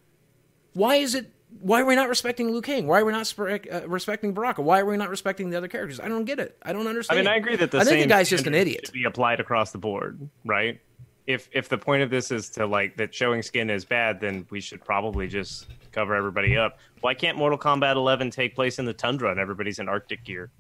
why 0.73 0.95
is 0.95 1.15
it? 1.15 1.31
Why 1.61 1.81
are 1.81 1.85
we 1.85 1.95
not 1.95 2.09
respecting 2.09 2.51
Liu 2.51 2.61
Kang? 2.61 2.85
Why 2.87 3.01
are 3.01 3.05
we 3.05 3.11
not 3.11 3.33
uh, 3.39 3.87
respecting 3.87 4.33
Baraka? 4.33 4.61
Why 4.61 4.79
are 4.79 4.85
we 4.85 4.95
not 4.97 5.09
respecting 5.09 5.49
the 5.49 5.57
other 5.57 5.67
characters? 5.67 5.99
I 5.99 6.07
don't 6.07 6.25
get 6.25 6.39
it. 6.39 6.57
I 6.61 6.73
don't 6.73 6.87
understand. 6.87 7.19
I 7.19 7.21
mean, 7.21 7.27
I 7.27 7.35
agree 7.37 7.55
that 7.55 7.71
the 7.71 7.79
I 7.79 7.83
think 7.83 8.01
the 8.01 8.07
guy's 8.07 8.29
just 8.29 8.45
an 8.45 8.53
idiot. 8.53 8.85
should 8.85 8.93
be 8.93 9.05
applied 9.05 9.39
across 9.39 9.71
the 9.71 9.77
board, 9.77 10.29
right? 10.45 10.79
If 11.25 11.49
if 11.51 11.67
the 11.67 11.77
point 11.77 12.03
of 12.03 12.09
this 12.09 12.31
is 12.31 12.49
to 12.51 12.65
like 12.65 12.97
that 12.97 13.13
showing 13.13 13.41
skin 13.41 13.69
is 13.69 13.83
bad, 13.83 14.21
then 14.21 14.45
we 14.49 14.61
should 14.61 14.83
probably 14.83 15.27
just 15.27 15.67
cover 15.91 16.15
everybody 16.15 16.55
up. 16.55 16.77
Why 17.01 17.13
can't 17.13 17.37
Mortal 17.37 17.57
Kombat 17.57 17.95
11 17.95 18.31
take 18.31 18.55
place 18.55 18.79
in 18.79 18.85
the 18.85 18.93
tundra 18.93 19.31
and 19.31 19.39
everybody's 19.39 19.79
in 19.79 19.89
Arctic 19.89 20.23
gear, 20.23 20.51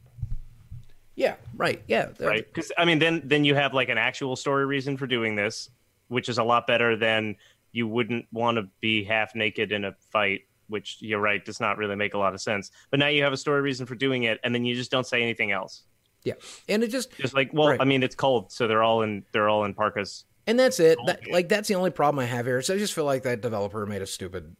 Yeah, 1.15 1.35
right. 1.55 1.81
Yeah, 1.87 2.09
right? 2.19 2.45
Because 2.45 2.71
I 2.77 2.85
mean, 2.85 2.99
then 2.99 3.21
then 3.25 3.45
you 3.45 3.55
have 3.55 3.73
like 3.73 3.89
an 3.89 3.97
actual 3.97 4.35
story 4.35 4.65
reason 4.65 4.97
for 4.97 5.07
doing 5.07 5.35
this, 5.35 5.69
which 6.07 6.29
is 6.29 6.37
a 6.37 6.43
lot 6.43 6.65
better 6.67 6.95
than 6.95 7.35
you 7.71 7.87
wouldn't 7.87 8.25
want 8.31 8.57
to 8.57 8.67
be 8.81 9.03
half 9.03 9.35
naked 9.35 9.71
in 9.71 9.85
a 9.85 9.95
fight. 10.11 10.41
Which 10.69 10.97
you're 11.01 11.19
right 11.19 11.43
does 11.43 11.59
not 11.59 11.77
really 11.77 11.95
make 11.95 12.13
a 12.13 12.17
lot 12.17 12.33
of 12.33 12.41
sense. 12.41 12.71
But 12.89 12.99
now 12.99 13.07
you 13.07 13.23
have 13.23 13.33
a 13.33 13.37
story 13.37 13.61
reason 13.61 13.85
for 13.85 13.95
doing 13.95 14.23
it, 14.23 14.39
and 14.43 14.55
then 14.55 14.63
you 14.65 14.75
just 14.75 14.91
don't 14.91 15.05
say 15.05 15.21
anything 15.21 15.51
else. 15.51 15.83
Yeah, 16.23 16.33
and 16.67 16.83
it 16.83 16.89
just 16.89 17.11
Just 17.17 17.33
like, 17.33 17.51
well, 17.53 17.69
Right. 17.69 17.81
I 17.81 17.85
mean, 17.85 18.03
it's 18.03 18.15
cold, 18.15 18.51
so 18.51 18.67
they're 18.67 18.83
all 18.83 19.01
in 19.03 19.23
they're 19.31 19.49
all 19.49 19.65
in 19.65 19.73
parkas. 19.73 20.25
and 20.47 20.59
that's 20.59 20.79
it. 20.79 20.97
That, 21.05 21.29
like 21.31 21.49
that's 21.49 21.67
the 21.67 21.75
only 21.75 21.91
problem 21.91 22.19
I 22.23 22.25
have 22.27 22.45
here. 22.45 22.61
So 22.61 22.73
I 22.73 22.77
just 22.77 22.93
feel 22.93 23.05
like 23.05 23.23
that 23.23 23.41
developer 23.41 23.85
made 23.85 24.01
a 24.01 24.05
stupid 24.07 24.55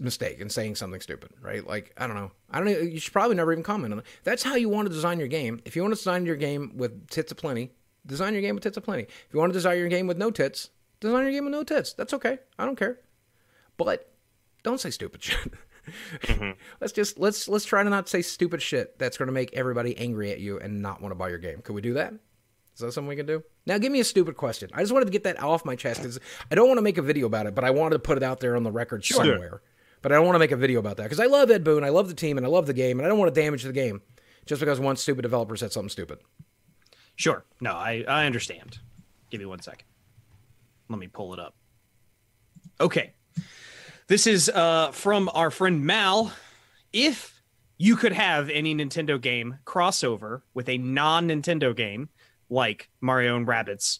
mistake 0.00 0.40
in 0.40 0.48
saying 0.48 0.74
something 0.74 1.00
stupid, 1.00 1.30
right? 1.40 1.64
Like 1.66 1.92
I 1.96 2.06
don't 2.06 2.16
know. 2.16 2.32
I 2.50 2.58
don't 2.58 2.66
know. 2.66 2.78
You 2.78 2.98
should 2.98 3.12
probably 3.12 3.36
never 3.36 3.52
even 3.52 3.62
comment 3.62 3.92
on 3.92 4.00
it. 4.00 4.06
That's 4.24 4.42
how 4.42 4.56
you 4.56 4.68
want 4.68 4.88
to 4.88 4.92
design 4.94 5.18
your 5.18 5.28
game. 5.28 5.60
If 5.64 5.76
you 5.76 5.82
want 5.82 5.92
to 5.94 5.98
design 5.98 6.26
your 6.26 6.36
game 6.36 6.72
with 6.74 7.08
tits 7.08 7.30
aplenty, 7.30 7.70
design 8.04 8.32
your 8.32 8.42
game 8.42 8.54
with 8.56 8.64
tits 8.64 8.76
aplenty. 8.76 9.04
If 9.04 9.28
you 9.32 9.38
want 9.38 9.52
to 9.52 9.58
design 9.58 9.78
your 9.78 9.88
game 9.88 10.06
with 10.08 10.18
no 10.18 10.30
tits, 10.30 10.70
design 11.00 11.22
your 11.22 11.32
game 11.32 11.44
with 11.44 11.52
no 11.52 11.62
tits. 11.62 11.92
That's 11.92 12.14
okay. 12.14 12.38
I 12.58 12.64
don't 12.64 12.76
care. 12.78 12.98
But 13.76 14.10
don't 14.66 14.80
say 14.80 14.90
stupid 14.90 15.22
shit. 15.22 15.52
Mm-hmm. 16.22 16.50
let's 16.80 16.92
just 16.92 17.18
let's 17.18 17.48
let's 17.48 17.64
try 17.64 17.84
to 17.84 17.88
not 17.88 18.08
say 18.08 18.20
stupid 18.20 18.60
shit 18.60 18.98
that's 18.98 19.16
going 19.16 19.28
to 19.28 19.32
make 19.32 19.52
everybody 19.54 19.96
angry 19.96 20.32
at 20.32 20.40
you 20.40 20.58
and 20.58 20.82
not 20.82 21.00
want 21.00 21.12
to 21.12 21.16
buy 21.16 21.28
your 21.28 21.38
game. 21.38 21.60
Could 21.62 21.74
we 21.74 21.80
do 21.80 21.94
that? 21.94 22.12
Is 22.74 22.80
that 22.80 22.92
something 22.92 23.08
we 23.08 23.16
can 23.16 23.26
do? 23.26 23.42
Now, 23.64 23.78
give 23.78 23.92
me 23.92 24.00
a 24.00 24.04
stupid 24.04 24.36
question. 24.36 24.68
I 24.74 24.80
just 24.82 24.92
wanted 24.92 25.06
to 25.06 25.12
get 25.12 25.22
that 25.22 25.40
off 25.40 25.64
my 25.64 25.76
chest 25.76 26.00
because 26.00 26.18
I 26.50 26.56
don't 26.56 26.66
want 26.66 26.78
to 26.78 26.82
make 26.82 26.98
a 26.98 27.02
video 27.02 27.26
about 27.26 27.46
it, 27.46 27.54
but 27.54 27.64
I 27.64 27.70
wanted 27.70 27.94
to 27.94 27.98
put 28.00 28.18
it 28.18 28.22
out 28.22 28.40
there 28.40 28.54
on 28.56 28.64
the 28.64 28.72
record 28.72 29.04
somewhere. 29.04 29.62
But 30.02 30.12
I 30.12 30.16
don't 30.16 30.26
want 30.26 30.34
to 30.34 30.40
make 30.40 30.52
a 30.52 30.56
video 30.56 30.80
about 30.80 30.98
that 30.98 31.04
because 31.04 31.20
I 31.20 31.26
love 31.26 31.50
Ed 31.50 31.64
Boon, 31.64 31.84
I 31.84 31.88
love 31.88 32.08
the 32.08 32.14
team, 32.14 32.36
and 32.36 32.44
I 32.44 32.50
love 32.50 32.66
the 32.66 32.74
game, 32.74 32.98
and 32.98 33.06
I 33.06 33.08
don't 33.08 33.18
want 33.18 33.34
to 33.34 33.40
damage 33.40 33.62
the 33.62 33.72
game 33.72 34.02
just 34.44 34.60
because 34.60 34.78
one 34.78 34.96
stupid 34.96 35.22
developer 35.22 35.56
said 35.56 35.72
something 35.72 35.88
stupid. 35.88 36.18
Sure. 37.14 37.44
No, 37.60 37.72
I, 37.72 38.04
I 38.06 38.26
understand. 38.26 38.78
Give 39.30 39.40
me 39.40 39.46
one 39.46 39.62
second. 39.62 39.86
Let 40.88 40.98
me 40.98 41.06
pull 41.06 41.32
it 41.32 41.40
up. 41.40 41.54
Okay. 42.80 43.14
This 44.08 44.26
is 44.26 44.48
uh, 44.48 44.90
from 44.92 45.28
our 45.34 45.50
friend 45.50 45.84
Mal. 45.84 46.32
If 46.92 47.42
you 47.78 47.96
could 47.96 48.12
have 48.12 48.48
any 48.50 48.74
Nintendo 48.74 49.20
game 49.20 49.58
crossover 49.64 50.42
with 50.54 50.68
a 50.68 50.78
non 50.78 51.28
Nintendo 51.28 51.74
game 51.74 52.08
like 52.48 52.88
Mario 53.00 53.36
and 53.36 53.46
Rabbids, 53.46 53.98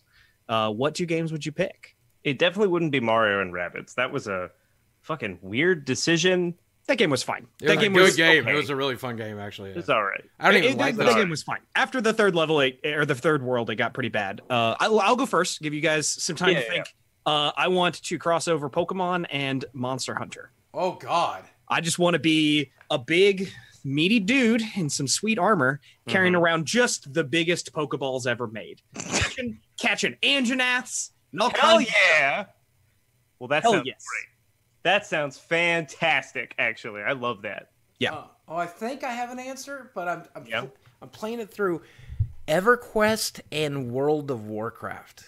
uh, 0.48 0.70
what 0.70 0.94
two 0.94 1.06
games 1.06 1.32
would 1.32 1.44
you 1.44 1.52
pick? 1.52 1.96
It 2.24 2.38
definitely 2.38 2.68
wouldn't 2.68 2.92
be 2.92 3.00
Mario 3.00 3.40
and 3.40 3.52
Rabbids. 3.52 3.94
That 3.94 4.12
was 4.12 4.28
a 4.28 4.50
fucking 5.02 5.38
weird 5.42 5.84
decision. 5.84 6.54
That 6.86 6.98
game 6.98 7.10
was 7.10 7.24
fine. 7.24 7.48
It 7.60 7.66
that 7.66 7.76
was 7.76 7.82
game 7.84 7.92
a 7.92 7.98
good 7.98 8.02
was 8.04 8.16
game. 8.16 8.42
okay. 8.44 8.52
It 8.52 8.56
was 8.56 8.70
a 8.70 8.76
really 8.76 8.94
fun 8.94 9.16
game, 9.16 9.40
actually. 9.40 9.70
yeah. 9.72 9.78
It's 9.78 9.88
all 9.88 10.04
right. 10.04 10.22
I 10.38 10.52
don't 10.52 10.62
even 10.62 10.72
It- 10.72 10.78
like 10.78 10.94
the, 10.96 11.02
that. 11.04 11.14
the 11.14 11.18
game 11.20 11.30
was 11.30 11.42
fine. 11.42 11.58
After 11.74 12.00
the 12.00 12.12
third 12.12 12.36
level, 12.36 12.60
it, 12.60 12.78
or 12.84 13.04
the 13.04 13.14
third 13.16 13.42
world, 13.42 13.70
it 13.70 13.74
got 13.76 13.92
pretty 13.92 14.08
bad. 14.08 14.40
Uh, 14.48 14.76
I'll, 14.78 15.00
I'll 15.00 15.16
go 15.16 15.26
first. 15.26 15.60
Give 15.60 15.74
you 15.74 15.80
guys 15.80 16.06
some 16.06 16.36
time 16.36 16.50
Yeah, 16.50 16.60
to 16.60 16.64
yeah, 16.64 16.70
think. 16.70 16.94
Uh, 17.26 17.50
I 17.56 17.68
want 17.68 18.02
to 18.04 18.18
cross 18.18 18.46
over 18.48 18.70
Pokemon 18.70 19.26
and 19.30 19.64
Monster 19.72 20.14
Hunter. 20.14 20.50
Oh 20.72 20.92
God. 20.92 21.44
I 21.68 21.80
just 21.80 21.98
want 21.98 22.14
to 22.14 22.20
be 22.20 22.70
a 22.90 22.98
big, 22.98 23.50
meaty 23.84 24.20
dude 24.20 24.62
in 24.76 24.88
some 24.88 25.08
sweet 25.08 25.36
armor, 25.38 25.80
carrying 26.06 26.34
Mhm. 26.34 26.40
around 26.40 26.66
just 26.66 27.12
the 27.12 27.24
biggest 27.24 27.72
Pokeballs 27.72 28.26
ever 28.26 28.46
made, 28.46 28.80
catching, 28.94 29.60
catching 29.80 30.14
Anjanaths. 30.22 31.10
and 31.32 31.40
all 31.42 31.50
Hell 31.50 31.78
kinds- 31.78 31.90
yeah! 32.12 32.44
Well, 33.40 33.48
that 33.48 33.62
Hell 33.64 33.72
sounds 33.72 33.86
yes. 33.86 34.04
great. 34.06 34.28
That 34.84 35.04
sounds 35.06 35.36
fantastic. 35.36 36.54
Actually, 36.58 37.02
I 37.02 37.12
love 37.12 37.42
that. 37.42 37.70
Yeah. 37.98 38.14
Uh, 38.14 38.24
oh, 38.48 38.56
I 38.56 38.66
think 38.66 39.02
I 39.02 39.10
have 39.12 39.30
an 39.30 39.40
answer, 39.40 39.90
but 39.94 40.06
I'm 40.06 40.22
I'm, 40.36 40.46
Yeah. 40.46 40.66
I'm 41.02 41.08
playing 41.08 41.40
it 41.40 41.50
through 41.50 41.82
EverQuest 42.46 43.40
and 43.50 43.90
World 43.90 44.30
of 44.30 44.46
Warcraft. 44.46 45.24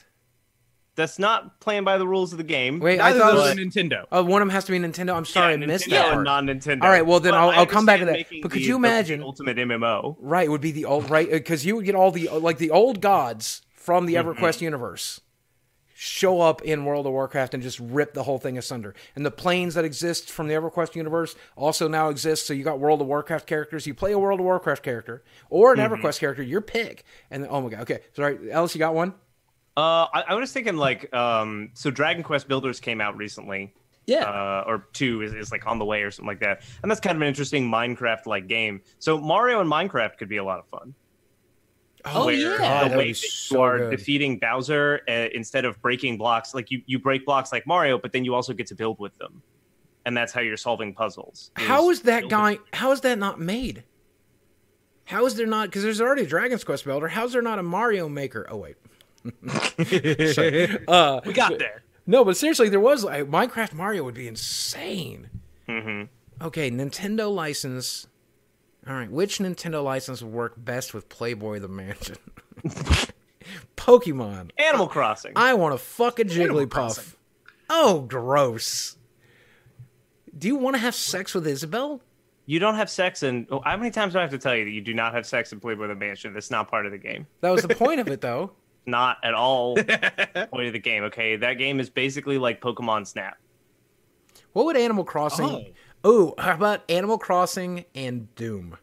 That's 0.99 1.19
not 1.19 1.61
playing 1.61 1.85
by 1.85 1.97
the 1.97 2.07
rules 2.07 2.33
of 2.33 2.39
the 2.39 2.45
game. 2.45 2.81
Wait, 2.81 3.01
I 3.01 3.17
thought 3.17 3.33
it 3.33 3.37
was. 3.37 3.55
Nintendo. 3.57 4.05
Oh, 4.13 4.23
one 4.25 4.43
of 4.43 4.49
them 4.49 4.53
has 4.55 4.65
to 4.67 4.73
be 4.73 4.79
Nintendo. 4.79 5.15
I'm 5.17 5.25
sorry, 5.25 5.55
Yeah, 5.55 5.63
I 5.63 5.67
missed 5.67 5.87
Nintendo 5.87 5.91
that 5.91 6.05
and 6.07 6.13
part. 6.15 6.25
non-Nintendo. 6.25 6.83
All 6.83 6.91
right, 6.91 7.07
well, 7.07 7.21
then 7.21 7.35
I'll- 7.35 7.51
I'll 7.51 7.67
come 7.67 7.87
back 7.87 8.01
to 8.01 8.05
that. 8.07 8.27
But 8.43 8.51
could 8.51 8.61
the- 8.61 8.65
you 8.67 8.77
imagine- 8.77 9.23
ultimate 9.23 9.57
MMO? 9.59 10.17
Right, 10.21 10.47
it 10.47 10.51
would 10.51 10.61
be 10.61 10.73
the 10.73 10.85
old 10.85 11.09
right 11.09 11.31
because 11.31 11.65
you 11.65 11.77
would 11.77 11.85
get 11.87 11.95
all 11.95 12.11
the 12.11 12.29
like 12.29 12.59
the 12.59 12.71
old 12.71 13.01
gods 13.01 13.63
from 13.73 14.05
the 14.07 14.15
Mm-hmm. 14.17 14.31
EverQuest 14.45 14.61
universe 14.61 15.21
show 16.01 16.41
up 16.41 16.63
in 16.63 16.85
World 16.85 17.07
of 17.07 17.13
Warcraft 17.13 17.55
and 17.55 17.63
just 17.63 17.81
rip 17.81 18.15
the 18.15 18.23
whole 18.23 18.39
thing 18.39 18.57
asunder. 18.57 18.95
And 19.17 19.27
the 19.27 19.33
planes 19.33 19.75
that 19.75 19.85
exist 19.85 20.31
from 20.31 20.47
the 20.47 20.55
EverQuest 20.55 20.95
universe 20.95 21.35
also 21.57 21.89
now 21.89 22.09
exist. 22.09 22.47
So 22.47 22.55
you 22.55 22.63
got 22.63 22.79
World 22.79 23.01
of 23.01 23.09
Warcraft 23.09 23.47
characters. 23.49 23.85
You 23.87 23.95
play 23.95 24.13
a 24.13 24.19
World 24.19 24.39
of 24.39 24.45
Warcraft 24.47 24.83
character 24.85 25.25
or 25.51 25.73
an 25.73 25.79
Mm-hmm. 25.81 25.95
EverQuest 25.95 26.21
character, 26.21 26.43
your 26.43 26.61
pick. 26.61 27.05
And 27.31 27.47
oh 27.51 27.61
my 27.61 27.71
god, 27.71 27.81
okay, 27.83 28.01
sorry, 28.15 28.51
Ellis, 28.51 28.75
you 28.75 28.79
got 28.79 28.95
one? 28.95 29.15
Uh, 29.79 30.09
I, 30.13 30.25
I 30.29 30.35
was 30.35 30.53
thinking 30.53 30.77
like, 30.77 31.15
um, 31.15 31.71
so 31.75 31.89
Dragon 31.91 32.25
Quest 32.25 32.49
Builders 32.49 32.81
came 32.81 33.01
out 33.01 33.17
recently, 33.17 33.73
Yeah. 34.07 34.25
uh, 34.25 34.65
or 34.67 34.89
two 34.93 35.23
is, 35.23 35.33
is 35.35 35.53
like 35.53 35.67
on 35.69 35.79
the 35.79 35.85
way 35.85 36.03
or 36.03 36.11
something 36.11 36.27
like 36.27 36.41
that, 36.41 36.63
and 36.83 36.91
that's 36.91 37.01
kind 37.01 37.15
of 37.15 37.23
an 37.23 37.29
interesting 37.29 37.71
Minecraft-like 37.71 38.49
game. 38.49 38.81
So 38.99 39.19
Mario 39.19 39.61
and 39.61 39.71
Minecraft 39.71 40.17
could 40.19 40.29
be 40.29 40.39
a 40.39 40.45
lot 40.45 40.59
of 40.59 40.67
fun. 40.67 40.95
Oh, 42.05 42.27
where 42.27 42.35
yeah. 42.35 42.59
God, 42.59 42.85
the 42.87 42.89
that 42.91 42.99
way 42.99 43.05
be 43.05 43.13
that 43.13 43.19
so 43.19 43.57
you 43.57 43.61
are 43.63 43.79
good. 43.79 43.91
defeating 43.91 44.39
Bowser 44.39 45.01
uh, 45.09 45.29
instead 45.35 45.65
of 45.65 45.81
breaking 45.83 46.17
blocks, 46.19 46.55
like 46.55 46.71
you 46.73 46.83
you 46.87 46.99
break 46.99 47.25
blocks 47.25 47.53
like 47.53 47.67
Mario, 47.67 47.99
but 47.99 48.13
then 48.13 48.25
you 48.25 48.35
also 48.35 48.53
get 48.53 48.67
to 48.69 48.75
build 48.75 48.99
with 48.99 49.17
them, 49.19 49.43
and 50.07 50.17
that's 50.17 50.33
how 50.33 50.41
you're 50.41 50.57
solving 50.57 50.95
puzzles. 50.95 51.51
How 51.57 51.91
is 51.91 52.03
that 52.03 52.23
building- 52.29 52.29
guy? 52.31 52.59
How 52.73 52.91
is 52.93 53.01
that 53.03 53.19
not 53.19 53.39
made? 53.41 53.85
How 55.05 55.25
is 55.27 55.35
there 55.37 55.47
not? 55.47 55.69
Because 55.69 55.83
there's 55.83 56.01
already 56.01 56.23
a 56.23 56.27
Dragon's 56.27 56.65
Quest 56.65 56.85
builder. 56.85 57.09
How's 57.09 57.33
there 57.33 57.43
not 57.43 57.59
a 57.59 57.63
Mario 57.63 58.09
Maker? 58.09 58.47
Oh 58.51 58.57
wait, 58.59 58.77
uh, 60.89 61.21
we 61.25 61.33
got 61.33 61.59
there. 61.59 61.83
no, 62.07 62.25
but 62.25 62.37
seriously, 62.37 62.69
there 62.69 62.81
was 62.81 63.05
like, 63.05 63.25
Minecraft 63.29 63.75
Mario 63.75 64.05
would 64.05 64.15
be 64.15 64.29
insane. 64.29 65.29
Mhm. 65.69 66.09
Okay, 66.41 66.71
Nintendo 66.71 67.33
license. 67.35 68.07
All 68.87 68.95
right, 68.95 69.11
which 69.11 69.39
Nintendo 69.39 69.83
license 69.83 70.23
would 70.23 70.33
work 70.33 70.55
best 70.57 70.95
with 70.95 71.09
Playboy 71.09 71.59
the 71.59 71.69
Mansion? 71.69 72.17
Pokemon. 73.77 74.51
Animal 74.59 74.89
Crossing. 74.89 75.33
I 75.37 75.55
want 75.55 75.75
to 75.75 75.79
fuck 75.79 76.19
a 76.19 76.25
Jigglypuff. 76.25 77.15
Oh, 77.71 78.01
gross. 78.01 78.97
Do 80.37 80.49
you 80.49 80.57
want 80.57 80.77
to 80.77 80.81
have 80.81 80.95
sex 80.95 81.35
with 81.35 81.47
Isabelle? 81.47 82.01
You 82.47 82.59
don't 82.59 82.77
have 82.77 82.89
sex 82.89 83.23
in. 83.23 83.47
How 83.65 83.77
many 83.77 83.91
times 83.91 84.15
do 84.15 84.19
I 84.21 84.23
have 84.23 84.31
to 84.31 84.39
tell 84.39 84.55
you 84.57 84.65
that 84.65 84.71
you 84.71 84.81
do 84.81 84.95
not 84.95 85.13
have 85.13 85.27
sex 85.27 85.53
in 85.53 85.61
Playboy 85.61 85.89
the 85.89 85.95
Mansion? 85.95 86.33
That's 86.33 86.51
not 86.51 86.69
part 86.71 86.87
of 86.87 86.93
the 86.93 86.99
game. 86.99 87.27
That 87.43 87.51
was 87.51 87.63
the 87.63 87.75
point 87.75 88.01
of 88.01 88.09
it, 88.09 88.21
though. 88.23 88.53
Not 88.89 89.19
at 89.23 89.35
all 89.35 89.75
point 89.77 90.67
of 90.67 90.73
the 90.73 90.81
game. 90.83 91.05
Okay, 91.05 91.37
that 91.37 91.55
game 91.55 91.79
is 91.79 91.91
basically 91.91 92.39
like 92.39 92.61
Pokemon 92.63 93.07
Snap. 93.07 93.37
What 94.55 94.65
would 94.65 94.77
Animal 94.77 95.05
Crossing? 95.05 95.75
Oh, 96.05 96.35
how 96.39 96.55
about 96.55 96.91
Animal 96.91 97.19
Crossing 97.19 97.85
and 97.95 98.35
Doom? 98.35 98.79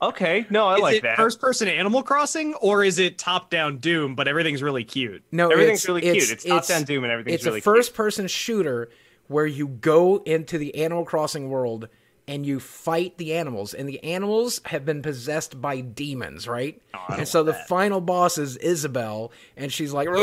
Okay, 0.00 0.46
no, 0.50 0.66
I 0.66 0.76
Is 0.76 0.80
like 0.82 0.96
it 0.96 1.02
that. 1.04 1.16
first 1.16 1.40
person 1.40 1.68
Animal 1.68 2.02
Crossing 2.02 2.54
or 2.54 2.84
is 2.84 2.98
it 2.98 3.18
top 3.18 3.50
down 3.50 3.78
Doom, 3.78 4.14
but 4.14 4.28
everything's 4.28 4.62
really 4.62 4.84
cute? 4.84 5.24
No, 5.32 5.48
Everything's 5.48 5.80
it's, 5.80 5.88
really 5.88 6.02
cute. 6.02 6.30
It's 6.30 6.44
top-down 6.44 6.84
Doom 6.84 7.02
and 7.04 7.12
everything's 7.12 7.36
It's 7.36 7.46
really 7.46 7.58
a 7.60 7.62
first-person 7.62 8.28
shooter 8.28 8.90
where 9.28 9.46
you 9.46 9.66
go 9.68 10.18
into 10.18 10.58
the 10.58 10.74
Animal 10.76 11.04
Crossing 11.04 11.48
world 11.48 11.88
and 12.28 12.44
you 12.44 12.58
fight 12.60 13.16
the 13.18 13.34
animals, 13.34 13.72
and 13.74 13.88
the 13.88 14.02
animals 14.02 14.60
have 14.66 14.84
been 14.84 15.00
possessed 15.02 15.60
by 15.60 15.80
demons, 15.80 16.48
right? 16.48 16.80
Oh, 16.94 17.14
and 17.18 17.28
so 17.28 17.42
the 17.44 17.52
that. 17.52 17.68
final 17.68 18.00
boss 18.00 18.36
is 18.38 18.56
Isabelle, 18.56 19.30
and 19.56 19.72
she's 19.72 19.92
like, 19.92 20.08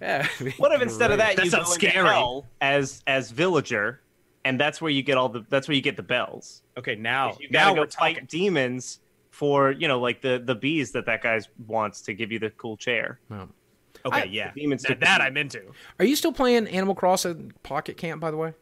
yeah. 0.00 0.26
What 0.58 0.72
if 0.72 0.82
instead 0.82 1.10
of 1.10 1.18
that, 1.18 1.36
That 1.36 1.44
you 1.44 1.50
go 1.50 1.62
scary. 1.64 2.08
hell 2.08 2.46
as 2.60 3.02
as 3.06 3.30
villager, 3.30 4.00
and 4.44 4.58
that's 4.60 4.80
where 4.80 4.90
you 4.90 5.02
get 5.02 5.16
all 5.18 5.28
the 5.28 5.44
that's 5.48 5.68
where 5.68 5.74
you 5.74 5.80
get 5.82 5.96
the 5.96 6.02
bells. 6.02 6.62
Okay, 6.76 6.94
now 6.94 7.36
You 7.40 7.48
now 7.50 7.64
gotta 7.66 7.74
go 7.76 7.80
we're 7.82 7.86
fight 7.88 8.14
talking. 8.14 8.26
demons 8.30 9.00
for 9.30 9.70
you 9.72 9.88
know 9.88 10.00
like 10.00 10.20
the 10.20 10.40
the 10.44 10.54
bees 10.54 10.92
that 10.92 11.06
that 11.06 11.22
guy 11.22 11.40
wants 11.66 12.02
to 12.02 12.14
give 12.14 12.32
you 12.32 12.38
the 12.38 12.50
cool 12.50 12.76
chair. 12.76 13.18
Oh. 13.30 13.48
Okay, 14.06 14.20
I- 14.20 14.24
yeah, 14.24 14.52
demons 14.54 14.82
that, 14.84 14.94
to- 14.94 15.00
that 15.00 15.20
I'm 15.20 15.36
into. 15.36 15.60
Are 15.98 16.04
you 16.04 16.14
still 16.16 16.32
playing 16.32 16.68
Animal 16.68 16.94
Crossing 16.94 17.52
Pocket 17.62 17.96
Camp, 17.96 18.20
by 18.20 18.30
the 18.30 18.36
way? 18.36 18.54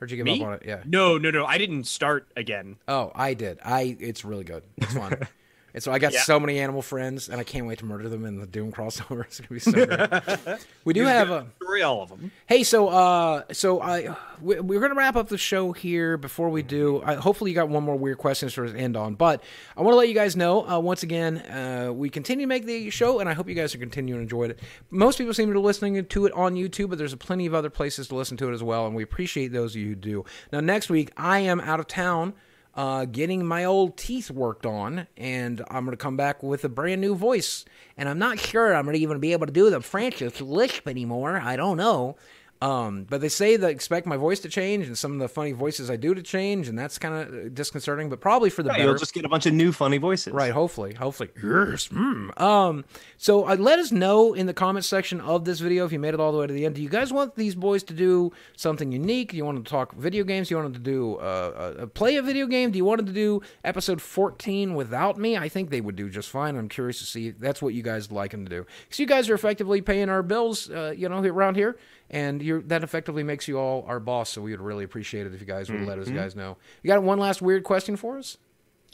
Or 0.00 0.06
did 0.06 0.12
you 0.12 0.24
give 0.24 0.26
Me? 0.26 0.40
up 0.40 0.46
on 0.46 0.54
it? 0.54 0.62
Yeah. 0.66 0.82
No, 0.86 1.18
no, 1.18 1.30
no. 1.30 1.44
I 1.44 1.58
didn't 1.58 1.84
start 1.84 2.26
again. 2.36 2.76
Oh, 2.88 3.12
I 3.14 3.34
did. 3.34 3.58
I. 3.64 3.96
It's 4.00 4.24
really 4.24 4.44
good. 4.44 4.62
It's 4.76 4.94
fun. 4.94 5.18
and 5.74 5.82
so 5.82 5.92
I 5.92 5.98
got 5.98 6.12
Yeah. 6.12 6.22
so 6.22 6.38
many 6.40 6.58
animal 6.58 6.82
friends, 6.82 7.28
and 7.28 7.40
I 7.40 7.44
can't 7.44 7.66
wait 7.66 7.78
to 7.78 7.84
murder 7.84 8.08
them 8.08 8.24
in 8.24 8.38
the 8.40 8.46
Doom 8.46 8.72
crossover. 8.72 9.24
It's 9.30 9.40
gonna 9.40 9.48
be 9.50 9.60
so 9.60 9.72
good. 9.72 10.58
we 10.84 10.92
do 10.92 11.04
have 11.04 11.30
a. 11.30 11.46
Destroy 11.58 11.86
all 11.88 12.02
of 12.02 12.08
them. 12.08 12.30
Hey, 12.46 12.62
so 12.64 12.88
uh, 12.88 13.42
so 13.52 13.80
I 13.80 14.14
we, 14.40 14.58
we're 14.60 14.80
gonna 14.80 14.94
wrap 14.94 15.16
up 15.16 15.28
the 15.28 15.38
show 15.38 15.72
here. 15.72 16.16
Before 16.16 16.48
we 16.48 16.62
do, 16.62 17.02
I, 17.04 17.14
hopefully 17.14 17.50
you 17.50 17.54
got 17.54 17.68
one 17.68 17.84
more 17.84 17.96
weird 17.96 18.18
question 18.18 18.48
to 18.48 18.54
sort 18.54 18.68
of 18.68 18.74
end 18.76 18.96
on. 18.96 19.14
But 19.14 19.42
I 19.76 19.82
want 19.82 19.92
to 19.92 19.98
let 19.98 20.08
you 20.08 20.14
guys 20.14 20.36
know 20.36 20.68
uh, 20.68 20.78
once 20.78 21.02
again, 21.02 21.38
uh, 21.38 21.92
we 21.92 22.10
continue 22.10 22.44
to 22.44 22.48
make 22.48 22.66
the 22.66 22.90
show, 22.90 23.20
and 23.20 23.28
I 23.28 23.34
hope 23.34 23.48
you 23.48 23.54
guys 23.54 23.74
are 23.74 23.78
continuing 23.78 24.20
to 24.20 24.22
enjoy 24.22 24.44
it. 24.44 24.58
Most 24.90 25.18
people 25.18 25.34
seem 25.34 25.48
to 25.48 25.54
be 25.54 25.60
listening 25.60 26.04
to 26.04 26.26
it 26.26 26.32
on 26.32 26.54
YouTube, 26.54 26.88
but 26.90 26.98
there's 26.98 27.14
plenty 27.14 27.46
of 27.46 27.54
other 27.54 27.70
places 27.70 28.08
to 28.08 28.14
listen 28.16 28.36
to 28.38 28.48
it 28.50 28.52
as 28.54 28.62
well, 28.62 28.86
and 28.86 28.94
we 28.96 29.02
appreciate 29.02 29.48
those 29.52 29.74
of 29.74 29.80
you 29.80 29.88
who 29.88 29.94
do. 29.94 30.24
Now, 30.52 30.60
next 30.60 30.90
week 30.90 31.12
I 31.16 31.40
am 31.40 31.60
out 31.60 31.78
of 31.80 31.86
town 31.86 32.34
uh, 32.74 33.04
getting 33.04 33.44
my 33.44 33.64
old 33.64 33.96
teeth 33.96 34.30
worked 34.30 34.64
on, 34.64 35.06
and 35.16 35.62
I'm 35.68 35.84
going 35.84 35.96
to 35.96 36.02
come 36.02 36.16
back 36.16 36.42
with 36.42 36.64
a 36.64 36.68
brand 36.68 37.00
new 37.00 37.14
voice. 37.14 37.64
And 37.96 38.08
I'm 38.08 38.18
not 38.18 38.38
sure 38.38 38.74
I'm 38.74 38.84
going 38.84 38.96
to 38.96 39.02
even 39.02 39.18
be 39.18 39.32
able 39.32 39.46
to 39.46 39.52
do 39.52 39.70
the 39.70 39.80
Francis 39.80 40.40
lisp 40.40 40.86
anymore. 40.86 41.40
I 41.42 41.56
don't 41.56 41.76
know. 41.76 42.16
Um, 42.62 43.06
but 43.08 43.22
they 43.22 43.30
say 43.30 43.56
that 43.56 43.70
expect 43.70 44.06
my 44.06 44.18
voice 44.18 44.40
to 44.40 44.50
change 44.50 44.86
and 44.86 44.96
some 44.96 45.14
of 45.14 45.18
the 45.18 45.28
funny 45.28 45.52
voices 45.52 45.90
I 45.90 45.96
do 45.96 46.12
to 46.12 46.22
change, 46.22 46.68
and 46.68 46.78
that's 46.78 46.98
kind 46.98 47.14
of 47.14 47.54
disconcerting, 47.54 48.10
but 48.10 48.20
probably 48.20 48.50
for 48.50 48.62
the 48.62 48.68
better. 48.68 48.82
You'll 48.82 48.96
just 48.96 49.14
get 49.14 49.24
a 49.24 49.30
bunch 49.30 49.46
of 49.46 49.54
new 49.54 49.72
funny 49.72 49.96
voices. 49.96 50.34
Right, 50.34 50.52
hopefully, 50.52 50.92
hopefully. 50.92 51.30
Yes. 51.36 51.88
mm. 51.88 52.38
Um. 52.38 52.84
So 53.16 53.48
uh, 53.48 53.56
let 53.56 53.78
us 53.78 53.92
know 53.92 54.34
in 54.34 54.46
the 54.46 54.52
comment 54.52 54.84
section 54.84 55.22
of 55.22 55.46
this 55.46 55.60
video 55.60 55.86
if 55.86 55.92
you 55.92 55.98
made 55.98 56.12
it 56.12 56.20
all 56.20 56.32
the 56.32 56.38
way 56.38 56.46
to 56.46 56.52
the 56.52 56.66
end. 56.66 56.74
Do 56.74 56.82
you 56.82 56.90
guys 56.90 57.12
want 57.12 57.34
these 57.34 57.54
boys 57.54 57.82
to 57.84 57.94
do 57.94 58.32
something 58.56 58.92
unique? 58.92 59.30
Do 59.30 59.38
you 59.38 59.44
want 59.46 59.56
them 59.56 59.64
to 59.64 59.70
talk 59.70 59.94
video 59.94 60.22
games? 60.24 60.48
Do 60.48 60.54
you 60.54 60.58
want 60.58 60.74
them 60.74 60.84
to 60.84 60.90
do 60.90 61.16
uh, 61.16 61.76
uh, 61.80 61.86
play 61.86 62.16
a 62.16 62.22
video 62.22 62.46
game? 62.46 62.72
Do 62.72 62.76
you 62.76 62.84
want 62.84 62.98
them 62.98 63.06
to 63.06 63.12
do 63.12 63.40
episode 63.64 64.02
fourteen 64.02 64.74
without 64.74 65.18
me? 65.18 65.36
I 65.38 65.48
think 65.48 65.70
they 65.70 65.80
would 65.80 65.96
do 65.96 66.10
just 66.10 66.28
fine. 66.28 66.56
I'm 66.56 66.68
curious 66.68 66.98
to 66.98 67.06
see. 67.06 67.30
That's 67.30 67.62
what 67.62 67.72
you 67.72 67.82
guys 67.82 68.12
like 68.12 68.32
them 68.32 68.44
to 68.44 68.50
do 68.50 68.66
because 68.84 68.98
you 68.98 69.06
guys 69.06 69.30
are 69.30 69.34
effectively 69.34 69.80
paying 69.80 70.10
our 70.10 70.22
bills, 70.22 70.68
uh, 70.68 70.92
you 70.94 71.08
know, 71.08 71.22
around 71.22 71.54
here, 71.56 71.78
and 72.10 72.42
you're 72.50 72.62
that 72.62 72.82
effectively 72.82 73.22
makes 73.22 73.48
you 73.48 73.58
all 73.58 73.84
our 73.86 74.00
boss. 74.00 74.30
So 74.30 74.42
we 74.42 74.50
would 74.50 74.60
really 74.60 74.84
appreciate 74.84 75.26
it 75.26 75.34
if 75.34 75.40
you 75.40 75.46
guys 75.46 75.70
would 75.70 75.80
let 75.82 75.98
us 75.98 76.08
guys 76.10 76.34
know. 76.36 76.56
You 76.82 76.88
got 76.88 77.02
one 77.02 77.18
last 77.18 77.40
weird 77.40 77.64
question 77.64 77.96
for 77.96 78.18
us? 78.18 78.36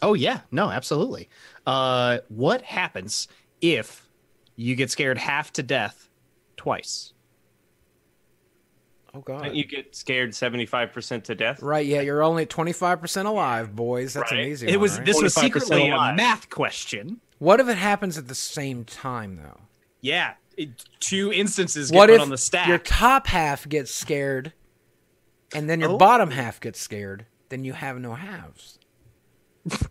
Oh 0.03 0.15
yeah, 0.15 0.41
no, 0.51 0.71
absolutely. 0.71 1.29
Uh, 1.67 2.19
what 2.29 2.63
happens 2.63 3.29
if 3.61 4.09
you 4.55 4.75
get 4.77 4.91
scared 4.91 5.19
half 5.19 5.53
to 5.55 5.63
death 5.63 6.09
twice? 6.57 7.13
Oh 9.15 9.21
god. 9.21 9.45
Don't 9.45 9.55
you 9.55 9.65
get 9.65 9.97
scared 9.97 10.33
75% 10.33 11.25
to 11.25 11.35
death? 11.35 11.63
Right, 11.63 11.87
yeah, 11.87 12.03
you're 12.03 12.23
only 12.23 12.45
25% 12.45 13.25
alive, 13.25 13.75
boys. 13.75 14.13
That's 14.13 14.31
an 14.31 14.39
Right. 14.39 14.47
easy 14.49 14.67
It 14.69 14.73
one, 14.73 14.81
was 14.81 14.99
right? 14.99 15.07
this 15.07 15.23
was 15.23 15.35
25% 15.35 15.41
secretly 15.41 15.89
a 15.89 16.13
math 16.15 16.51
question. 16.51 17.21
What 17.39 17.61
if 17.61 17.69
it 17.69 17.79
happens 17.79 18.19
at 18.19 18.29
the 18.29 18.35
same 18.35 18.85
time 18.85 19.37
though? 19.37 19.61
Yeah, 20.03 20.33
it, 20.33 20.37
two 21.01 21.33
instances 21.33 21.91
get 21.91 21.97
What 21.97 22.07
put 22.09 22.17
if 22.17 22.21
on 22.23 22.31
the 22.31 22.39
stack. 22.39 22.69
your 22.69 22.79
top 22.79 23.27
half 23.27 23.69
gets 23.69 23.93
scared 23.95 24.53
and 25.55 25.69
then 25.71 25.81
your 25.81 25.91
Oh. 25.91 25.97
bottom 25.99 26.31
half 26.31 26.61
gets 26.61 26.81
scared? 26.81 27.27
Then 27.49 27.63
you 27.65 27.73
have 27.75 27.99
no 27.99 28.15
halves. 28.15 28.79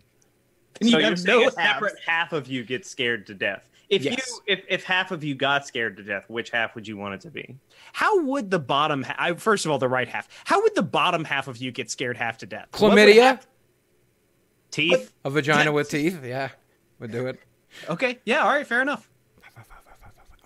And 0.78 0.90
so 0.90 0.98
you 0.98 1.04
you're 1.06 1.16
have 1.16 1.24
no 1.24 1.48
a 1.48 1.50
separate 1.52 1.94
half 2.06 2.34
of 2.34 2.48
you 2.48 2.62
gets 2.62 2.90
scared 2.90 3.26
to 3.28 3.34
death. 3.34 3.66
If 3.88 4.02
Yes. 4.04 4.16
you 4.28 4.40
if, 4.46 4.62
if 4.68 4.84
half 4.84 5.10
of 5.10 5.24
you 5.24 5.34
got 5.34 5.66
scared 5.66 5.96
to 5.96 6.02
death, 6.02 6.24
which 6.28 6.50
half 6.50 6.74
would 6.74 6.86
you 6.86 6.98
want 6.98 7.14
it 7.14 7.22
to 7.22 7.30
be? 7.30 7.56
How 7.94 8.20
would 8.24 8.50
the 8.50 8.58
bottom? 8.58 9.02
Ha- 9.02 9.14
I, 9.18 9.32
first 9.36 9.64
of 9.64 9.70
all, 9.70 9.78
the 9.78 9.88
right 9.88 10.06
half. 10.06 10.28
How 10.44 10.60
would 10.60 10.74
the 10.74 10.82
bottom 10.82 11.24
half 11.24 11.48
of 11.48 11.56
you 11.56 11.72
get 11.72 11.90
scared 11.90 12.18
half 12.18 12.36
to 12.38 12.46
death? 12.46 12.68
Chlamydia, 12.72 13.22
hap- 13.22 13.44
Teeth? 14.70 15.12
a 15.24 15.30
vagina 15.30 15.72
with 15.72 15.88
teeth. 15.88 16.22
Yeah, 16.22 16.50
would 16.98 17.10
do 17.10 17.26
it. 17.26 17.40
Okay, 17.88 18.18
yeah, 18.26 18.40
all 18.42 18.50
right, 18.50 18.66
fair 18.66 18.82
enough. 18.82 19.08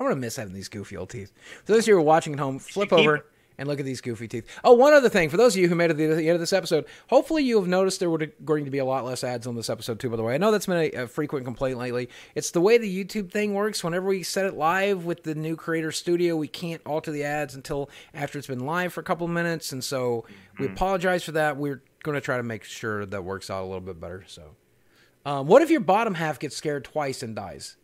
I'm 0.01 0.07
gonna 0.07 0.17
miss 0.17 0.37
having 0.37 0.55
these 0.55 0.69
goofy 0.69 0.97
old 0.97 1.11
teeth. 1.11 1.31
For 1.65 1.73
those 1.73 1.85
of 1.85 1.89
you 1.89 1.95
who 1.95 2.01
are 2.01 2.05
watching 2.05 2.33
at 2.33 2.39
home, 2.39 2.59
flip 2.59 2.91
over 2.93 3.27
and 3.59 3.69
look 3.69 3.79
at 3.79 3.85
these 3.85 4.01
goofy 4.01 4.27
teeth. 4.27 4.47
Oh, 4.65 4.73
one 4.73 4.95
other 4.95 5.11
thing 5.11 5.29
for 5.29 5.37
those 5.37 5.55
of 5.55 5.61
you 5.61 5.69
who 5.69 5.75
made 5.75 5.91
it 5.91 5.99
to 5.99 6.15
the 6.15 6.27
end 6.27 6.35
of 6.35 6.41
this 6.41 6.55
episode, 6.55 6.87
hopefully 7.11 7.45
you 7.45 7.59
have 7.61 7.69
noticed 7.69 8.01
there 8.01 8.09
were 8.09 8.27
going 8.43 8.65
to 8.65 8.71
be 8.71 8.79
a 8.79 8.85
lot 8.87 9.05
less 9.05 9.23
ads 9.23 9.47
on 9.47 9.55
this 9.55 9.69
episode 9.69 10.01
too. 10.01 10.09
By 10.09 10.17
the 10.17 10.23
way, 10.23 10.35
I 10.35 10.39
know 10.39 10.51
that's 10.51 10.65
been 10.65 10.91
a, 10.95 11.03
a 11.03 11.07
frequent 11.07 11.45
complaint 11.45 11.77
lately. 11.77 12.09
It's 12.35 12.53
the 12.53 12.63
way 12.63 12.79
the 12.79 13.05
YouTube 13.05 13.31
thing 13.31 13.53
works. 13.53 13.85
Whenever 13.85 14.07
we 14.07 14.23
set 14.23 14.47
it 14.47 14.55
live 14.55 15.05
with 15.05 15.25
the 15.25 15.35
new 15.35 15.55
Creator 15.57 15.93
Studio, 15.93 16.35
we 16.35 16.49
can't 16.49 16.81
alter 16.87 17.13
the 17.13 17.25
ads 17.25 17.55
until 17.55 17.91
after 18.15 18.39
it's 18.39 18.47
been 18.47 18.65
live 18.65 18.95
for 18.95 19.01
a 19.01 19.05
couple 19.05 19.27
of 19.27 19.31
minutes, 19.31 19.71
and 19.73 19.85
so 19.85 20.25
we 20.59 20.65
apologize 20.65 21.23
for 21.23 21.33
that. 21.33 21.59
We're 21.59 21.83
going 22.03 22.15
to 22.15 22.23
try 22.23 22.39
to 22.39 22.43
make 22.43 22.65
sure 22.65 23.05
that 23.05 23.25
works 23.25 23.51
out 23.51 23.63
a 23.63 23.67
little 23.67 23.83
bit 23.83 24.01
better. 24.01 24.25
So, 24.27 24.57
um, 25.27 25.47
what 25.47 25.61
if 25.61 25.69
your 25.69 25.81
bottom 25.81 26.15
half 26.15 26.39
gets 26.39 26.57
scared 26.57 26.85
twice 26.85 27.23
and 27.23 27.37
dies? 27.37 27.77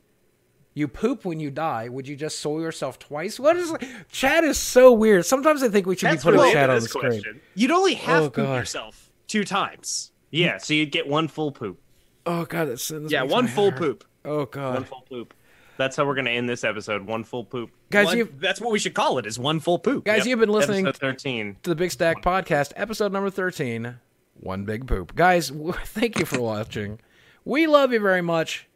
You 0.77 0.89
poop 0.89 1.25
when 1.25 1.41
you 1.41 1.51
die. 1.51 1.89
Would 1.89 2.07
you 2.07 2.17
just 2.17 2.39
soil 2.41 2.61
yourself 2.61 2.99
twice? 2.99 3.41
What 3.41 3.57
is 3.57 3.73
chat 4.13 4.45
is 4.45 4.59
so 4.59 4.93
weird. 4.93 5.25
Sometimes 5.25 5.63
I 5.63 5.71
think 5.71 5.87
we 5.87 5.97
should 5.97 6.11
That's 6.11 6.23
be 6.23 6.33
putting 6.33 6.53
chat 6.53 6.69
on 6.69 6.75
the 6.77 6.81
this 6.83 6.91
screen. 6.91 7.11
question. 7.13 7.41
You'd 7.55 7.71
only 7.71 7.95
oh, 7.95 7.99
have 7.99 8.23
Oh, 8.25 8.29
poop 8.31 8.47
yourself 8.47 9.11
two 9.27 9.43
times. 9.45 10.13
Yeah, 10.31 10.59
so 10.59 10.75
you'd 10.75 10.93
get 10.93 11.09
one 11.09 11.29
full 11.29 11.51
poop. 11.51 11.81
Oh 12.27 12.45
god, 12.45 12.67
that's 12.69 12.89
this 12.89 13.11
Yeah, 13.11 13.23
one 13.23 13.47
full 13.49 13.71
hurt. 13.71 13.79
poop. 13.79 14.05
Oh 14.27 14.45
god, 14.45 14.75
one 14.75 14.85
full 14.85 15.01
poop. 15.09 15.33
That's 15.79 15.97
how 15.97 16.05
we're 16.05 16.15
gonna 16.15 16.29
end 16.29 16.47
this 16.47 16.63
episode. 16.63 17.07
One 17.07 17.25
full 17.25 17.45
poop. 17.45 17.71
guys, 17.91 18.09
One- 18.09 18.19
you 18.19 18.33
that's 18.39 18.61
what 18.61 18.71
we 18.71 18.79
should 18.79 18.93
call 18.93 19.17
it. 19.17 19.25
Is 19.25 19.39
one 19.39 19.61
full 19.61 19.79
poop. 19.79 20.05
guys, 20.05 20.19
Yep. 20.19 20.27
you've 20.27 20.41
been 20.41 20.51
listening 20.51 20.87
Episode 20.87 21.01
13. 21.01 21.57
to 21.63 21.71
the 21.71 21.75
Big 21.77 21.91
Stack 21.91 22.21
Podcast, 22.23 22.73
episode 22.77 23.13
number 23.13 23.31
thirteen. 23.31 23.97
One 24.39 24.67
big 24.67 24.87
poop, 24.87 25.15
guys. 25.15 25.51
Thank 25.87 26.19
you 26.19 26.27
for 26.27 26.39
watching. 26.39 26.99
We 27.47 27.67
love 27.67 27.95
you 27.95 28.01
very 28.01 28.21
much, 28.21 28.69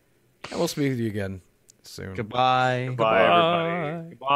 and 0.50 0.58
we'll 0.58 0.68
speak 0.68 0.92
with 0.92 0.98
you 1.00 1.08
again 1.08 1.42
soon. 1.86 2.14
Goodbye. 2.14 2.94
Bye, 2.96 3.22
everybody. 3.22 4.14
Bye. 4.16 4.26